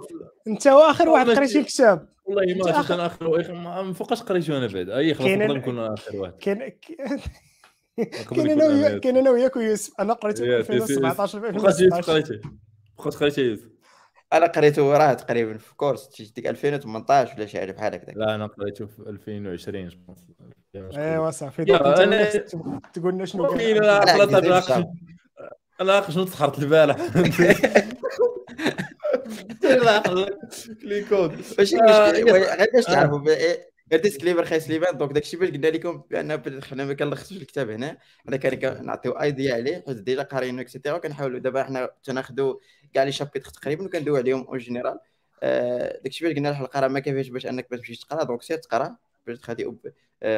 انت 0.47 0.67
هو 0.67 0.79
آخر 0.79 1.09
واحد 1.09 1.25
ماشي- 1.27 1.37
قريتي 1.39 1.59
الكتاب. 1.59 2.09
والله 2.25 2.55
ما 2.55 2.77
عرفت 2.77 2.91
أنا 2.91 3.05
آخر 3.05 3.53
ما 3.53 3.93
فوقاش 3.93 4.21
قريتو 4.23 4.57
أنا 4.57 4.67
بعد 4.67 4.89
أي 4.89 5.13
خلاص 5.13 5.27
كاين 5.27 5.39
نقدر 5.39 5.53
نكون 5.57 5.79
آخر 5.79 6.15
واحد. 6.15 6.33
كاين 6.33 6.69
ك- 6.69 7.19
كاين 8.29 8.49
أنا 8.51 8.65
وياك 8.67 8.99
كاين 8.99 9.17
أنا 9.17 9.29
وياك 9.29 9.55
ويوسف. 9.55 9.93
أنا 9.99 10.13
قريته 10.13 10.43
في 10.45 10.57
2017 10.57 11.39
في 11.39 11.51
بقاش 11.51 11.55
2016 11.81 12.11
قريتي 12.11 12.41
بقاش 12.97 13.17
قريتي 13.17 13.41
يوسف؟ 13.41 13.69
أنا 14.33 14.45
قريته 14.47 14.97
راه 14.97 15.13
تقريبا 15.13 15.57
في 15.57 15.75
course 15.75 16.21
ديك 16.35 16.47
2018 16.47 17.33
ولا 17.37 17.45
شي 17.45 17.59
حاجة 17.59 17.71
بحال 17.71 17.93
هكذاك. 17.93 18.17
لا 18.17 18.35
أنا 18.35 18.45
قريته 18.47 18.85
في 18.85 18.99
2020 18.99 19.87
je 19.87 19.97
pense. 20.07 20.27
ايوا 20.97 21.31
صافي 21.31 21.65
أنا- 21.65 22.89
تقول 22.93 23.13
لنا 23.13 23.25
شنو 23.25 23.43
وكاين 23.45 23.79
كان 24.67 24.93
أنا 25.81 26.09
شنو 26.09 26.23
تسخرت 26.25 26.59
البارح 26.59 26.97
les 30.83 31.03
codes. 31.09 31.31
آه، 31.81 32.11
يا- 32.11 32.55
غير 32.55 32.67
باش 32.73 32.87
آه. 32.89 32.93
تعرفوا؟ 32.93 33.17
ب- 33.17 33.27
إيه، 33.27 33.69
غير 33.91 34.01
disclaimer 34.01 34.45
خايس 34.45 34.69
ليبان 34.69 34.97
donc 34.97 35.11
داكشي 35.11 35.37
باش 35.37 35.49
قلنا 35.49 35.67
لكم 35.67 36.03
بأن 36.09 36.63
حنا 36.63 36.85
ما 36.85 36.93
كنلخصوش 36.93 37.37
الكتاب 37.37 37.69
هنا. 37.69 37.97
حنا 38.25 38.37
كنعطيو 38.37 39.11
idea 39.11 39.53
عليه 39.53 39.83
حيت 39.87 39.97
déjà 39.97 40.23
قاريينو 40.23 40.61
et 40.61 40.70
cetera 40.70 40.95
وكنحاولوا 40.95 41.39
دابا 41.39 41.63
حنا 41.63 41.89
تناخذوا 42.03 42.55
كاع 42.93 43.03
les 43.03 43.11
chapitres 43.11 43.49
تقريبا 43.49 43.85
وكندويو 43.85 44.17
عليهم 44.17 44.47
en 44.47 44.57
général 44.57 44.99
آه، 45.43 45.99
داكشي 46.03 46.25
باش 46.25 46.35
قلنا 46.35 46.49
الحلقة 46.49 46.79
راه 46.79 46.87
ما 46.87 46.99
كافيش 46.99 47.29
باش 47.29 47.45
أنك 47.45 47.67
باش 47.71 47.79
تمشي 47.79 47.95
تقرا. 47.95 48.23
donc 48.23 48.41
سير 48.41 48.57
تقرا 48.57 48.95
باش 49.27 49.37
تخلي 49.39 49.65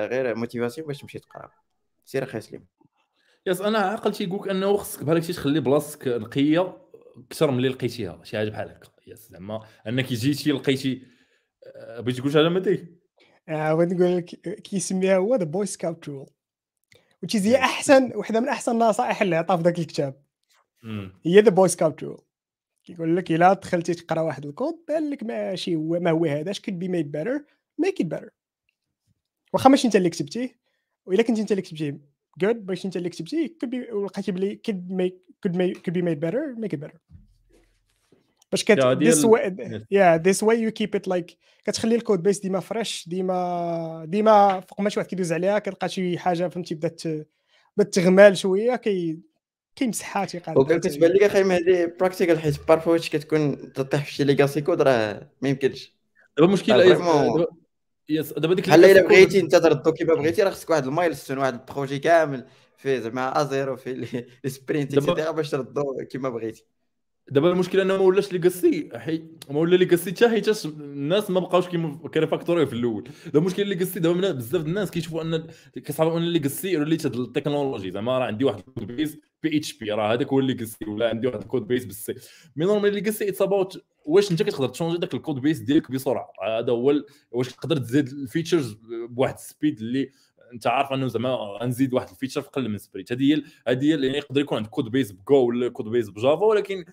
غير 0.06 0.36
motivation 0.36 0.88
باش 0.88 0.98
تمشي 1.02 1.20
تقرا. 1.20 1.50
سير 2.06 2.26
خايس 2.26 2.52
ليبان 2.52 2.68
yes 3.46 3.62
أنا 3.62 3.78
عاقل 3.78 4.12
تيقولك 4.12 4.48
أنه 4.48 4.78
خصك 4.78 5.04
بحال 5.04 5.18
هكا 5.18 5.34
تخلي 5.34 5.60
بلاصتك 5.60 6.08
نقية 6.08 6.78
أكثر 7.18 7.52
من 7.52 7.58
اللي 7.58 7.70
لقيتيها 7.70 8.24
شي 8.24 8.38
حاجة 8.38 8.50
بحال 8.50 8.70
هكا 8.70 8.90
yes 9.08 9.30
زعما 9.30 9.66
أنك 9.88 10.06
جيتي 10.06 10.52
لقيتي 10.52 11.08
آه، 11.76 12.00
بغيتي 12.00 12.20
تقول 12.20 12.32
شي 12.32 12.38
حاجة 12.38 12.50
متي 12.50 12.86
آه، 13.50 13.74
بغيت 13.74 13.94
نقول 13.94 14.18
لك 14.18 14.26
كيسميها 14.62 15.18
هو 15.18 15.36
the 15.36 15.44
Boy 15.44 15.66
Scout 15.66 16.10
rule 16.10 16.28
is 17.26 17.36
هي 17.36 17.56
أحسن 17.56 18.12
وحدة 18.16 18.40
من 18.40 18.48
أحسن 18.48 18.72
النصائح 18.72 19.22
اللي 19.22 19.36
عطاها 19.36 19.58
في 19.58 19.64
ذاك 19.64 19.80
الكتاب. 19.80 20.22
هي 21.26 21.40
the 21.40 21.50
Boy 21.50 21.68
Scout 21.68 22.04
rule 22.04 22.22
كيقول 22.84 23.18
لك 23.18 23.32
إلا 23.32 23.54
دخلتي 23.54 23.94
تقرأ 23.94 24.22
واحد 24.22 24.46
الكود 24.46 24.74
بان 24.88 25.10
لك 25.10 25.24
ماشي 25.24 25.76
هو 25.76 26.00
ما 26.00 26.12
هو 26.12 26.26
هذا 26.26 26.54
could 26.54 26.74
be 26.84 26.88
made 26.88 27.12
better 27.12 27.40
make 27.86 28.04
it 28.04 28.08
better. 28.08 28.30
واخا 29.54 29.70
ماشي 29.70 29.88
أنت 29.88 29.96
اللي 29.96 30.10
كتبتيه 30.10 30.60
وإلا 31.06 31.24
كنت 31.24 31.40
أنت 31.40 31.52
اللي 31.52 31.62
كتبتيه. 31.62 32.12
Good 32.44 32.56
باش 32.56 32.86
انت 32.86 32.98
اللي 32.98 33.10
كتبتيه 33.10 33.48
could 33.48 33.70
be 33.70 33.94
ولقيتي 33.94 34.32
بلي 34.32 34.62
could 34.68 34.92
make 34.92 35.32
could 35.48 35.56
make 35.56 35.78
could 35.78 35.94
be 35.94 36.02
made 36.02 36.20
better 36.20 36.64
make 36.64 36.78
it 36.78 36.80
better. 36.80 36.98
باش 38.52 38.64
كت 38.64 38.80
this 38.80 39.26
way 39.26 39.52
yeah 39.94 40.18
this 40.18 40.42
way 40.48 40.56
you 40.56 40.72
keep 40.82 41.00
it 41.00 41.14
like 41.14 41.36
كتخلي 41.66 41.96
ال 41.96 42.01
code 42.01 42.24
base 42.24 42.40
ديما 42.40 42.60
fresh 42.60 43.10
ديما 43.10 44.06
ديما 44.08 44.60
فوق 44.60 44.82
ما 44.82 44.90
شي 44.90 45.00
واحد 45.00 45.10
كيدوز 45.10 45.34
عليها 45.34 45.60
كتلقى 45.60 45.90
شي 45.90 46.18
حاجة 46.18 46.48
فهمتي 46.48 46.76
بدات 46.76 47.02
بدات 47.78 47.94
تغمال 47.94 48.38
شوية 48.38 48.76
كي 48.76 49.20
كيمسحها 49.76 50.26
تيقاد 50.26 50.58
وكان 50.58 50.80
كتبان 50.80 51.12
لي 51.12 51.26
أخي 51.26 51.44
مهدي 51.44 51.86
practical 51.86 52.40
حيت 52.40 52.68
parfois 52.68 52.98
فاش 52.98 53.10
كتكون 53.10 53.74
تطيح 53.74 54.06
في 54.06 54.14
شي 54.14 54.24
legacy 54.24 54.62
code 54.62 54.82
راه 54.82 55.30
ما 55.42 55.50
يمكنش. 55.50 55.96
دابا 56.38 56.48
المشكل 56.48 56.72
آه، 56.72 57.48
yes. 58.16 58.34
دابا- 58.34 58.54
ديك 58.54 58.68
بحال 58.68 58.86
إلا 58.86 59.02
بغيتي 59.08 59.40
انت 59.40 59.56
تردو 59.56 59.92
كيما 59.92 60.14
بغيتي 60.14 60.44
راه 60.44 60.50
خصك 60.50 60.70
واحد 60.70 60.86
ال 60.88 60.93
milestone 60.93 61.38
واحد 61.38 61.54
ال 61.54 61.60
projet 61.60 62.00
كامل 62.00 62.46
فيه 62.78 63.00
زعما 63.00 63.42
à 63.42 63.48
zéro 63.48 63.76
في 63.76 63.94
les- 63.94 64.50
sprints 64.50 64.94
et 64.98 65.06
cetera 65.06 65.32
باش 65.32 65.50
تردو 65.50 65.84
كيما 66.12 66.30
بغيتي. 66.30 66.64
دابا 67.32 67.52
المشكل 67.52 67.80
إنه 67.80 67.94
ما 67.98 68.04
ولاش 68.04 68.34
legacy 68.34 68.90
حيت 68.96 69.44
ما 69.50 69.60
ولا 69.60 69.76
legacy 69.76 70.12
حتى 70.12 70.30
حيتاش 70.30 70.66
الناس 70.66 71.30
ما 71.30 71.40
بقاوش 71.40 71.68
كيما 71.68 72.08
كريفاكتوري 72.14 72.66
في 72.66 72.74
الأول. 72.74 73.04
دابا 73.26 73.40
المشكل 73.40 73.68
legacy 73.68 74.00
دابا 74.00 74.32
بزاف 74.32 74.66
الناس 74.66 74.92
كيشوفوا 74.92 75.22
أن 75.22 75.48
كيصحابوا 75.86 76.18
أن 76.18 76.24
legacy 76.24 76.78
related 76.78 77.16
لل 77.16 77.28
technology 77.28 77.92
زعما 77.92 78.18
راه 78.20 78.26
عندي 78.26 78.46
واحد 78.46 78.58
ال 78.68 78.72
code 78.72 78.88
base 78.88 79.18
PHP 79.44 79.92
راه 79.92 80.14
هذاك 80.14 80.28
هو 80.28 80.40
legacy 80.40 80.86
ولا 80.88 81.10
عندي 81.10 81.28
واحد 81.28 81.42
ال 81.42 81.47
code 81.47 81.68
base 81.68 81.86
بال 81.86 82.01
C. 82.01 82.16
mais 82.56 82.66
normal 82.66 82.94
legacy 82.94 83.30
it's 83.30 83.42
about 83.42 83.84
واش 84.06 84.32
انت 84.32 84.44
كتقدر 84.44 84.68
تشونجي 84.68 84.98
داك 84.98 85.14
ال 85.14 85.18
code 85.18 85.36
base 85.36 85.60
ديالك 85.60 85.92
بسرعة؟ 85.92 86.34
هذا 86.44 86.72
هو 86.72 86.94
واش 87.32 87.54
تقدر 87.54 87.78
تزيد 87.78 88.08
ال 88.08 88.15
features 88.15 88.78
بواحد 89.10 89.34
ال 89.34 89.41
speed 89.41 89.80
اللي 89.80 90.12
انت 90.54 90.68
عارف 90.68 90.92
انه 90.92 91.08
زعما 91.08 91.30
غنزيد 91.62 91.94
واحد 91.94 92.10
ال 92.10 92.14
feature 92.14 92.42
في 92.42 92.50
قل 92.50 92.70
من 92.70 92.78
sprint 92.78 93.12
هذه 93.12 93.34
هي 93.36 93.44
هذه 93.68 93.86
هي 93.86 93.90
يعني 93.90 94.18
يقدر 94.18 94.42
يكون 94.42 94.58
عندك 94.58 94.70
code 94.70 94.92
base 94.92 95.12
ب 95.12 95.24
Go 95.24 95.48
ولا 95.48 95.70
code 95.70 95.86
base 95.86 96.10
ب 96.10 96.17
Java 96.17 96.46
ولكن 96.46 96.86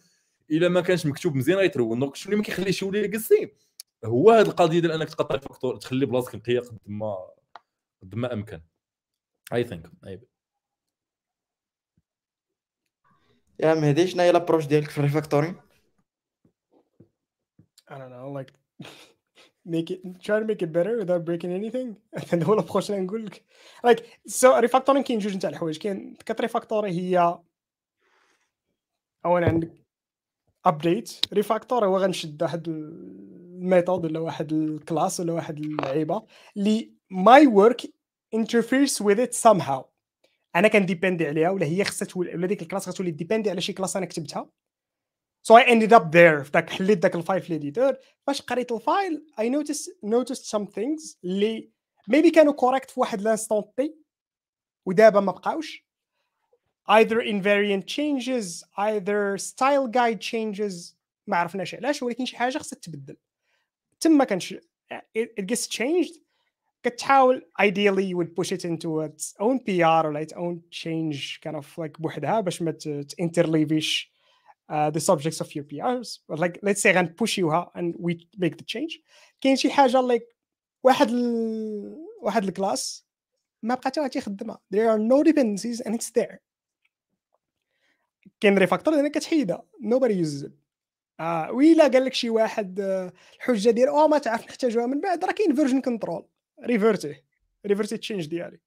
إلا 0.51 0.69
ما 0.69 0.81
كانش 0.81 1.07
مكتوب 1.07 1.35
مزيان 1.35 1.59
غيترون 1.59 1.99
donc 1.99 2.17
شنو 2.17 2.27
اللي 2.33 2.37
ما 2.37 2.43
كيخليش 2.43 2.83
يولي 2.83 3.03
legacy 3.03 3.53
هو 4.05 4.31
هذه 4.31 4.47
القضية 4.47 4.81
ديال 4.81 4.93
أنك 4.93 5.09
ت 5.09 5.39
refactor 5.39 5.77
تخلي 5.77 6.07
بلاصتك 6.07 6.35
نقية 6.35 6.61
قد 6.61 6.79
ما 6.87 7.17
قد 8.03 8.15
ما 8.15 8.33
أمكن. 8.33 8.61
I 9.53 9.65
think 9.65 9.91
يا 13.61 13.75
مهدي 13.75 14.07
شنو 14.07 14.23
هي 14.23 14.33
l'approche 14.33 14.67
ديالك 14.67 14.91
في 14.91 14.99
ال 14.99 15.04
refactoring 15.04 15.57
I 17.91 17.99
don't 17.99 18.11
know 18.11 18.31
like 18.31 18.53
make 19.65 19.91
it 19.91 20.01
try 20.23 20.39
to 20.41 20.45
make 20.45 20.63
it 20.63 20.73
better 20.73 20.99
without 20.99 21.25
breaking 21.25 21.53
anything? 21.53 21.97
هذا 22.33 22.45
هو 22.45 22.55
ال 22.55 22.59
approche 22.59 22.91
اللي 22.91 23.01
نقول 23.03 23.27
لك. 23.27 23.45
Like 23.87 24.03
so 24.31 24.45
refactoring 24.45 25.03
كاين 25.03 25.19
جوج 25.19 25.37
نتاع 25.37 25.51
الحوايج. 25.51 25.79
كاين 25.79 26.15
كتريفاكتوري 26.27 26.91
هي 26.91 27.39
أولا 29.25 29.47
عندك 29.47 29.73
update 30.67 31.21
refactor 31.33 31.87
هو 31.87 31.99
غنشد 31.99 32.43
واحد 32.43 32.69
ال 32.69 32.88
method 32.88 34.05
ولا 34.05 34.21
واحد 34.21 34.53
ال 34.53 34.64
class 34.64 35.21
ولا 35.21 35.33
واحد 35.33 35.59
اللعيبة. 35.59 36.23
اللي 36.57 36.93
my 37.13 37.47
work 37.47 37.87
interferes 38.37 39.01
with 39.01 39.19
it 39.19 39.49
somehow. 39.49 39.85
أنا 40.57 40.69
كنديبندي 40.69 41.27
عليها 41.27 41.51
ولا 41.51 41.67
هي 41.67 41.85
خصها 41.85 42.07
تولي 42.07 42.35
ولا 42.35 42.47
ديك 42.47 42.63
ال 42.63 42.67
class 42.67 42.89
غتولي 42.89 43.11
ديبندي 43.11 43.51
على 43.51 43.61
شي 43.61 43.73
class 43.73 43.97
أنا 43.97 44.07
كتبتها. 44.07 44.51
so 45.48 45.56
I 45.56 45.64
ended 45.68 45.92
up 45.94 46.04
there 46.12 46.44
في 46.44 46.50
داك 46.54 46.70
حليت 46.70 46.98
داك 46.98 47.16
الفايل 47.16 47.42
في 47.42 47.50
الاديتور 47.50 47.94
فاش 48.28 48.42
قريت 48.42 48.72
الفايل 48.72 49.26
I 49.40 49.44
noticed 49.44 49.90
noticed 50.06 50.46
some 50.58 50.66
things 50.66 51.18
اللي 51.24 51.70
maybe 52.12 52.32
كانوا 52.32 52.54
correct 52.54 52.90
في 52.92 53.00
واحد 53.00 53.20
الانستون 53.22 53.64
تي 53.78 53.96
ودابا 54.86 55.20
ما 55.20 55.32
بقاوش 55.32 55.86
either 56.90 57.18
invariant 57.22 57.84
changes 57.96 58.64
either 58.78 59.38
style 59.38 59.88
guide 59.88 60.20
changes 60.32 60.94
ما 61.28 61.38
عرفناش 61.38 61.76
علاش 61.76 62.04
ولكن 62.04 62.26
شي 62.26 62.38
حاجه 62.38 62.58
خصها 62.58 62.80
تبدل 62.80 63.18
تما 64.00 64.24
كانش 64.24 64.54
it, 64.94 65.28
it 65.42 65.46
gets 65.46 65.68
changed 65.68 66.20
كتحاول 66.84 67.42
ideally 67.62 68.04
you 68.14 68.18
would 68.18 68.36
push 68.36 68.52
it 68.52 68.66
into 68.66 69.02
its 69.08 69.34
own 69.40 69.60
PR 69.60 70.06
or 70.06 70.14
its 70.26 70.34
own 70.34 70.62
change 70.72 71.40
kind 71.46 71.56
of 71.56 71.66
like 71.78 72.00
بوحدها 72.02 72.40
باش 72.42 72.62
ما 72.62 72.72
ت- 72.72 73.08
تinterleavish 73.22 74.08
uh, 74.71 74.91
the 74.91 75.01
subjects 75.01 75.41
of 75.41 75.49
your 75.55 75.65
PRs 75.65 76.19
like 76.39 76.59
let's 76.63 76.83
say 76.83 76.93
غنبوشيوها 76.93 77.73
and 77.77 77.95
we 77.95 78.15
make 78.39 78.57
the 78.57 78.65
change. 78.65 79.01
كاين 79.41 79.57
شي 79.57 79.71
حاجة 79.71 80.03
like 80.03 80.35
واحد 80.85 81.09
ال... 81.11 82.07
واحد 82.23 82.45
ال 82.45 82.55
class 82.55 83.07
ما 83.63 83.75
بقى 83.75 83.85
حتى 83.85 84.01
واحد 84.01 84.43
there 84.75 84.89
are 84.89 84.99
no 84.99 85.23
dependencies 85.33 85.81
and 85.87 85.95
it's 85.95 86.11
there. 86.11 86.39
كاين 88.41 88.59
refactor 88.59 88.95
لأن 88.95 89.09
كتحيدها. 89.09 89.65
Nobody 89.83 90.13
uses 90.25 90.45
it. 90.47 90.53
آه 91.21 91.53
ويلا 91.53 91.89
قال 91.89 92.05
لك 92.05 92.15
شي 92.15 92.31
واحد 92.31 92.81
آه، 92.81 93.13
الحجة 93.37 93.71
ديال 93.71 93.89
آه 93.89 94.09
ما 94.09 94.19
تعرف 94.19 94.47
نحتاجوها 94.47 94.87
من 94.87 95.01
بعد 95.01 95.25
راه 95.25 95.33
كاين 95.33 95.55
version 95.55 95.81
control 95.81 96.27
ريفيرتيه 96.65 97.25
ريفيرتي 97.67 97.97
تشينج 97.97 98.27
ديالي. 98.27 98.61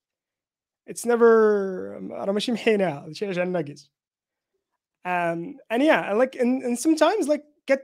اتس 0.88 1.08
نيفر 1.08 1.26
راه 2.12 2.32
ماشي 2.32 2.52
محيناها 2.52 3.06
هادشي 3.06 3.26
علاش 3.26 3.38
عندنا 3.38 3.62
ناقص 3.62 3.92
um, 5.05 5.57
and 5.71 5.83
yeah 5.83 6.13
like 6.13 6.35
and, 6.35 6.63
and 6.63 6.79
sometimes 6.79 7.29
like 7.29 7.45
get 7.67 7.81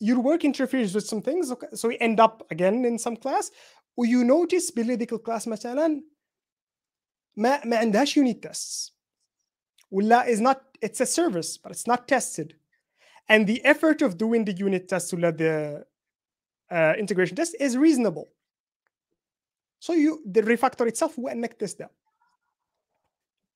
your 0.00 0.20
work 0.20 0.44
interferes 0.44 0.94
with 0.94 1.06
some 1.06 1.22
things 1.22 1.50
okay, 1.50 1.68
so 1.74 1.88
we 1.88 1.98
end 1.98 2.18
up 2.20 2.46
again 2.50 2.84
in 2.84 2.98
some 2.98 3.16
class 3.16 3.50
و 3.96 4.04
you 4.04 4.24
notice 4.24 4.72
بلي 4.76 4.96
ديك 4.96 5.12
الكلاس 5.12 5.48
مثلا 5.48 6.02
ما 7.36 7.64
ما 7.64 7.76
عندهاش 7.76 8.18
unit 8.18 8.40
tests 8.48 8.92
ولا 9.90 10.26
is 10.26 10.40
not 10.40 10.56
it's 10.84 11.00
a 11.00 11.06
service 11.06 11.58
but 11.58 11.72
it's 11.72 11.86
not 11.86 12.08
tested 12.08 12.54
and 13.28 13.46
the 13.46 13.64
effort 13.64 14.02
of 14.02 14.16
doing 14.16 14.44
the 14.44 14.52
unit 14.52 14.88
test 14.88 15.14
ولا 15.14 15.30
the 15.30 15.84
uh, 16.72 16.94
integration 16.98 17.36
test 17.36 17.54
is 17.60 17.76
reasonable 17.76 18.28
so 19.80 19.92
you 19.92 20.22
the 20.26 20.42
refactor 20.42 20.86
itself 20.86 21.18
هو 21.18 21.28
انك 21.28 21.52
تست 21.52 21.82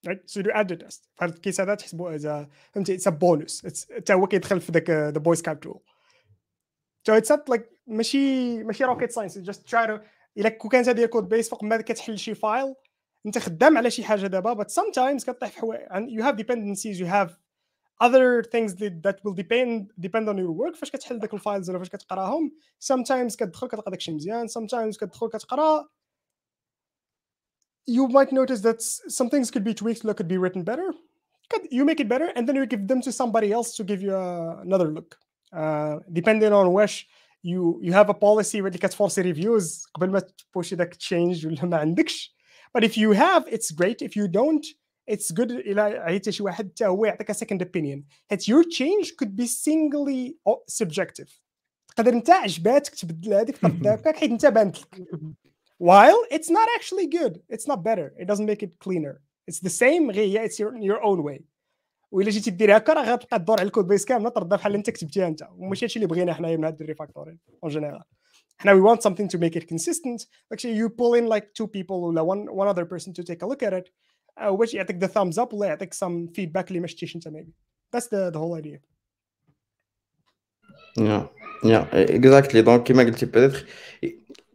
right 0.07 0.21
so 0.25 0.41
you 0.41 0.51
add 0.51 0.67
the 0.67 0.85
test 0.85 1.09
فهاد 1.15 1.29
الكيس 1.29 1.61
هذا 1.61 1.75
تحسبه 1.75 2.17
as 2.17 2.21
a 2.21 2.47
فهمتي 2.73 2.97
it's 2.97 3.11
a 3.11 3.11
bonus 3.11 3.69
it's 3.69 3.95
حتى 3.95 4.13
هو 4.13 4.27
كيدخل 4.27 4.61
في 4.61 4.71
ذاك 4.71 5.15
the 5.17 5.21
boy 5.21 5.35
scout 5.41 5.69
rule 5.69 5.79
so 7.07 7.21
it's 7.21 7.29
not 7.29 7.55
like 7.55 7.63
ماشي 7.87 8.63
ماشي 8.63 8.85
rocket 8.85 9.11
science 9.11 9.35
you 9.35 9.51
just 9.51 9.59
try 9.59 9.87
to 9.87 9.99
الا 10.37 10.49
كون 10.49 10.71
كانت 10.71 10.89
هذه 10.89 11.05
كود 11.05 11.29
بيس 11.29 11.49
فوق 11.49 11.63
ما 11.63 11.77
كتحل 11.77 12.19
شي 12.19 12.35
فايل 12.35 12.75
انت 13.25 13.37
خدام 13.37 13.77
على 13.77 13.91
شي 13.91 14.03
حاجة 14.03 14.27
دابا 14.27 14.63
but 14.63 14.67
sometimes 14.67 15.25
كطيح 15.25 15.49
في 15.49 15.59
حوايج 15.59 16.19
you 16.19 16.23
have 16.23 16.35
dependencies 16.35 16.99
you 16.99 17.05
have 17.05 17.29
other 18.03 18.43
things 18.43 18.75
that, 18.75 19.03
that 19.03 19.17
will 19.23 19.33
depend 19.33 19.91
depend 19.99 20.29
on 20.29 20.37
your 20.37 20.51
work 20.51 20.75
فاش 20.75 20.91
كتحل 20.91 21.19
داك 21.19 21.33
الفايلز 21.33 21.69
ولا 21.69 21.79
فاش 21.79 21.89
كتقراهم 21.89 22.51
sometimes 22.93 23.35
كتدخل 23.35 23.67
كتلقى 23.67 23.91
داكشي 23.91 24.11
مزيان 24.11 24.47
sometimes 24.47 24.97
كتدخل 24.97 25.29
كتقرا 25.29 25.87
you 27.86 28.08
might 28.08 28.32
notice 28.32 28.60
that 28.60 28.80
some 29.18 29.28
things 29.30 29.50
could 29.50 29.64
be 29.64 29.74
tweaked 29.74 30.02
that 30.02 30.16
could 30.16 30.28
be 30.28 30.38
written 30.38 30.62
better 30.62 30.92
you 31.70 31.84
make 31.84 32.00
it 32.00 32.08
better 32.08 32.28
and 32.36 32.48
then 32.48 32.56
you 32.56 32.66
give 32.66 32.86
them 32.86 33.00
to 33.02 33.12
somebody 33.12 33.52
else 33.52 33.74
to 33.76 33.84
give 33.84 34.00
you 34.02 34.14
uh, 34.14 34.60
another 34.62 34.88
look 34.96 35.18
uh, 35.52 35.98
depending 36.12 36.52
on 36.52 36.72
which 36.72 37.08
you 37.42 37.78
you 37.82 37.92
have 37.92 38.10
a 38.10 38.14
policy 38.14 38.56
اللي 38.56 38.78
كتفورسي 38.78 39.20
ريفيوز 39.20 39.86
قبل 39.94 40.10
ما 40.10 40.20
تبوشي 40.20 40.76
داك 40.76 40.94
تشينج 40.94 41.46
ولا 41.46 41.64
ما 41.64 41.76
عندكش 41.76 42.34
but 42.78 42.84
if 42.84 42.96
you 42.96 43.12
have 43.12 43.48
it's 43.48 43.70
great 43.70 44.02
if 44.02 44.16
you 44.16 44.28
don't 44.28 44.66
it's 45.10 45.30
good 45.32 45.50
الى 45.50 45.80
عيطتي 45.80 46.32
شي 46.32 46.42
واحد 46.42 46.70
حتى 46.70 46.86
هو 46.86 47.04
يعطيك 47.04 47.32
a 47.32 47.34
second 47.34 47.60
opinion 47.62 48.02
حيت 48.30 48.42
your 48.42 48.64
change 48.64 49.08
could 49.08 49.36
be 49.36 49.46
singly 49.46 50.34
subjective 50.82 51.40
تقدر 51.96 52.12
انت 52.12 52.30
عجباتك 52.30 52.94
تبدل 52.94 53.34
هذيك 53.34 53.58
ترد 53.58 53.86
هكاك 53.86 54.16
حيت 54.16 54.30
انت 54.30 54.46
بانت 54.46 54.76
لك 54.76 55.08
while 55.78 56.20
it's 56.30 56.50
not 56.50 56.68
actually 56.76 57.06
good 57.18 57.34
it's 57.54 57.66
not 57.66 57.82
better 57.82 58.06
it 58.20 58.26
doesn't 58.26 58.46
make 58.46 58.62
it 58.62 58.72
cleaner 58.84 59.14
it's 59.50 59.60
the 59.60 59.74
same 59.82 60.10
غير 60.10 60.48
it's 60.48 60.58
your, 60.58 60.76
your 60.76 61.02
own 61.02 61.22
way 61.22 61.40
وإلا 62.10 62.30
جيتي 62.30 62.50
دير 62.50 62.76
هكا 62.76 62.92
راه 62.92 63.12
غتبقى 63.12 63.38
تدور 63.38 63.60
على 63.60 63.66
الكود 63.66 63.86
بيس 63.86 64.04
كامله 64.04 64.28
تردها 64.28 64.58
بحال 64.58 64.66
اللي 64.66 64.78
انت 64.78 64.90
كتبتيها 64.90 65.28
انت 65.28 65.48
وماشي 65.56 65.84
هادشي 65.84 65.96
اللي 65.96 66.06
بغينا 66.06 66.34
حنايا 66.34 66.56
من 66.56 66.64
هاد 66.64 66.80
الريفاكتورين 66.80 67.38
اون 67.64 67.72
جينيرال 67.72 68.02
حنا 68.58 68.72
we 68.74 68.82
want 68.82 69.00
something 69.00 69.28
to 69.28 69.38
make 69.38 69.56
it 69.60 69.66
consistent 69.74 70.26
actually 70.54 70.76
you 70.80 70.88
pull 70.88 71.14
in 71.14 71.26
like 71.28 71.44
two 71.60 71.66
people 71.66 71.90
ولا 71.90 72.22
one 72.22 72.50
one 72.50 72.68
other 72.74 72.84
person 72.84 73.12
to 73.12 73.22
take 73.22 73.42
a 73.42 73.46
look 73.46 73.62
at 73.62 73.72
it 73.72 73.90
uh, 74.40 74.50
باش 74.50 74.74
يعطيك 74.74 75.04
the 75.04 75.08
thumbs 75.08 75.44
up 75.44 75.54
ولا 75.54 75.66
يعطيك 75.66 75.94
some 75.94 76.28
feedback 76.38 76.68
اللي 76.68 76.80
ما 76.80 76.86
شتيش 76.86 77.16
انت 77.16 77.28
maybe 77.28 77.52
that's 77.96 78.06
the 78.06 78.30
the 78.34 78.38
whole 78.38 78.62
idea 78.62 78.78
yeah 80.98 81.24
yeah 81.64 81.84
exactly 81.92 82.56
دونك 82.56 82.82
كيما 82.82 83.02
قلتي 83.02 83.26
بيتيتر 83.26 83.66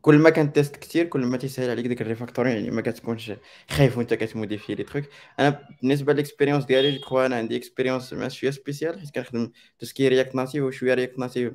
كل 0.02 0.18
ما 0.18 0.30
كان 0.30 0.52
test 0.52 0.76
كثير 0.76 1.06
كل 1.06 1.20
ما 1.26 1.36
تيسهل 1.36 1.70
عليك 1.70 1.86
ديك 1.86 2.02
ال 2.02 2.07
refactoring 2.07 2.56
يعني 2.56 2.70
ما 2.70 2.82
كتكونش 2.82 3.32
خايف 3.70 3.98
وانت 3.98 4.14
كتموديفي 4.14 4.74
les 4.74 4.84
trucs 4.84 5.04
أنا 5.38 5.68
بالنسبة 5.82 6.12
لل 6.12 6.21
expérience 6.21 6.64
ديالي 6.64 6.98
جو 7.10 7.20
أنا 7.20 7.36
عندي 7.36 7.56
expérience 7.56 8.14
شوية 8.28 8.50
spéciale 8.50 9.00
حيت 9.00 9.10
كنخدم 9.14 9.50
tout 9.78 9.91
ce 9.91 9.98
qui 9.98 10.08
React 10.08 10.34
Native 10.34 10.64
وشويه 10.64 10.94
React 10.94 11.18
Native 11.18 11.52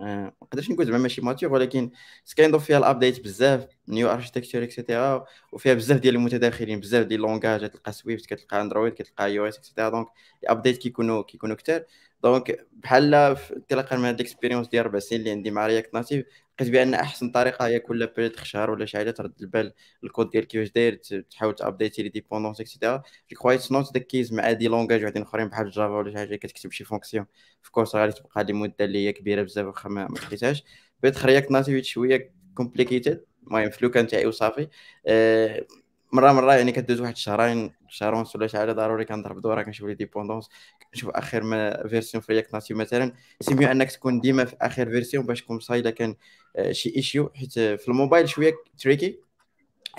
ما 0.00 0.32
نقدرش 0.42 0.70
نقول 0.70 0.86
زعما 0.86 0.98
ماشي 0.98 1.20
mature 1.20 1.52
ولكن 1.52 1.90
it's 2.24 2.40
kind 2.40 2.56
of 2.56 2.64
فيها 2.64 2.78
ال 2.78 2.84
update 2.84 3.20
بزاف 3.24 3.66
new 3.88 4.10
architecture 4.10 4.62
et 4.62 4.77
cetera 4.77 5.24
وفيها 5.52 5.74
بزاف 5.74 6.00
ديال 6.00 6.14
المتداخلين 6.14 6.80
بزاف 6.80 7.06
ديال 7.06 7.20
ال 7.20 7.25
langages 7.25 7.66
كتلقى 7.66 7.92
Swift 7.92 8.26
كتلقى 8.26 8.60
Android 8.60 8.92
كتلقى 8.92 9.24
iOS 9.26 9.38
et 9.38 9.46
cetera 9.48 9.58
donc 9.58 9.88
ال 9.88 10.06
update 10.42 10.78
كيكونوا 10.78 11.22
كيكونوا 11.22 11.56
كثار 11.56 11.84
donc 12.22 12.66
بحال 12.72 13.14
انطلاقا 13.14 13.96
من 13.96 14.04
هاد 14.04 14.14
ال 14.20 14.24
expérience 14.24 14.68
ديال 14.68 14.82
أربع 14.84 14.98
سنين 14.98 15.20
اللي 15.20 15.30
عندي 15.30 15.50
مع 15.50 15.66
React 15.66 15.94
Native 15.94 16.26
لقيت 16.60 16.70
بأن 16.72 16.94
أحسن 16.94 17.30
طريقة 17.30 17.66
هي 17.66 17.80
كل 17.80 18.06
بيت 18.06 18.44
شهر 18.44 18.70
ولا 18.70 18.86
شي 18.86 18.96
حاجة 18.98 19.10
ترد 19.10 19.32
البال 19.40 19.72
الكود 20.04 20.30
ديال 20.30 20.44
كيفاش 20.46 20.70
داير 20.72 20.94
تحاول 21.30 21.54
تابديتي 21.54 22.02
les 22.02 22.08
dépendances 22.08 22.60
et 22.60 22.69
cetera 22.69 22.96
je 22.96 23.36
crois 23.36 23.52
not 23.72 23.92
the 23.94 24.00
case 24.00 24.32
مع 24.32 24.52
des 24.52 24.68
langages 24.68 25.04
وحدين 25.04 25.22
أخرين 25.22 25.48
بحال 25.48 25.70
Java 25.70 25.92
ولا 25.94 26.10
شي 26.10 26.16
حاجة 26.16 26.36
كتكتب 26.36 26.70
شي 26.72 26.84
fonction 26.84 27.26
في 27.62 27.70
كورس 27.70 27.96
غادي 27.96 28.12
تبقى 28.12 28.44
لي 28.44 28.52
مده 28.52 28.84
اللي 28.84 29.06
هي 29.08 29.12
كبيرة 29.12 29.42
بزاف 29.42 29.66
واخا 29.66 29.88
ما 29.88 30.08
لقيتهاش 30.14 30.64
بيت 31.02 31.24
رياكت 31.24 31.50
ناتيف 31.50 31.84
شوية 31.84 32.34
كومبليكيتد 32.54 33.24
المهم 33.46 33.70
في 33.70 33.84
لوكان 33.84 34.06
تاعي 34.06 34.26
وصافي. 34.26 34.68
أه 35.06 35.66
مره 36.12 36.32
مرة 36.32 36.54
يعني 36.54 36.72
كدوز 36.72 37.00
واحد 37.00 37.16
شهرين 37.16 37.72
شهر 37.88 38.14
ونص 38.14 38.36
ولا 38.36 38.46
شي 38.46 38.58
حاجة 38.58 38.72
ضروري 38.72 39.04
كنضرب 39.04 39.40
دوره 39.40 39.62
كنشوف 39.62 39.88
لي 39.88 39.94
ديبوندونس 39.94 40.48
كنشوف 40.92 41.10
آخر 41.10 41.42
ما 41.42 41.88
فيرسيون 41.88 42.22
في 42.22 42.32
رياكت 42.32 42.54
ناتيف 42.54 42.76
مثلا. 42.76 43.12
سي 43.40 43.54
ميو 43.54 43.68
أنك 43.70 43.92
تكون 43.92 44.20
ديما 44.20 44.44
في 44.44 44.56
آخر 44.60 44.90
فيرسيون 44.90 45.26
باش 45.26 45.42
تكون 45.42 45.60
صايده 45.60 45.90
كان 45.90 46.14
آه، 46.56 46.72
شي 46.72 46.96
ايشيو 46.96 47.30
حيت 47.34 47.52
في 47.52 47.88
الموبايل 47.88 48.28
شوية 48.28 48.52
تريكي 48.78 49.20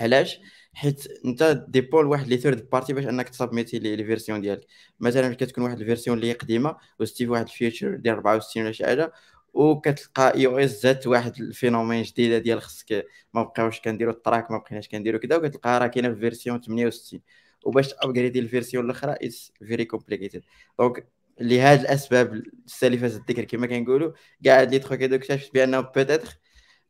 علاش؟ 0.00 0.40
حيت 0.74 1.06
أنت 1.24 1.64
ديبول 1.68 2.06
واحد 2.06 2.26
لي 2.28 2.36
ثيرد 2.36 2.70
بارتي 2.70 2.92
باش 2.92 3.06
أنك 3.06 3.28
تسبميتي 3.28 3.78
لي 3.78 4.04
فيرسيون 4.04 4.40
ديالك. 4.40 4.66
مثلا 5.00 5.34
كتكون 5.34 5.64
واحد 5.64 5.80
الفيرسيون 5.80 6.16
اللي 6.16 6.28
هي 6.28 6.32
قديمة 6.32 6.76
وستي 7.00 7.26
واحد 7.26 7.44
الفيوتشر 7.46 7.96
ديال 7.96 8.14
64 8.14 8.62
ولا 8.64 8.72
شي 8.72 8.84
حاجة 8.86 9.12
وكتلقى 9.52 10.34
iOS 10.34 10.82
زادت 10.82 11.06
واحد 11.06 11.40
ال 11.40 11.46
phénomène 11.46 12.02
جديدة 12.02 12.38
ديال 12.38 12.62
خصك 12.62 13.06
ما 13.34 13.42
بقاوش 13.42 13.80
كنديرو 13.80 14.10
ال 14.10 14.17
track 14.17 14.50
ما 14.50 14.58
بقيناش 14.58 14.88
كنديرو 14.88 15.18
كذا 15.18 15.36
وكتلقاها 15.36 15.78
راه 15.78 15.86
كاينة 15.86 16.14
في 16.14 16.20
version 16.20 16.60
68 16.60 17.20
وباش 17.64 17.88
تابغريدي 17.92 18.38
ال 18.38 18.44
version 18.44 18.84
الأخرى 18.84 19.12
it's 19.22 19.52
very 19.66 19.84
complicated 19.84 20.42
donc 20.78 21.08
لهاد 21.40 21.80
الأسباب 21.80 22.42
السالفة 22.66 23.06
الذكر 23.06 23.44
كما 23.44 23.66
كنقولوا 23.66 24.12
كاع 24.44 24.60
هاد 24.60 24.70
les 24.70 24.78
trucs 24.78 25.02
هادو 25.02 25.14
اكتشفت 25.14 25.54
بأنه 25.54 25.80
peut-être 25.80 26.38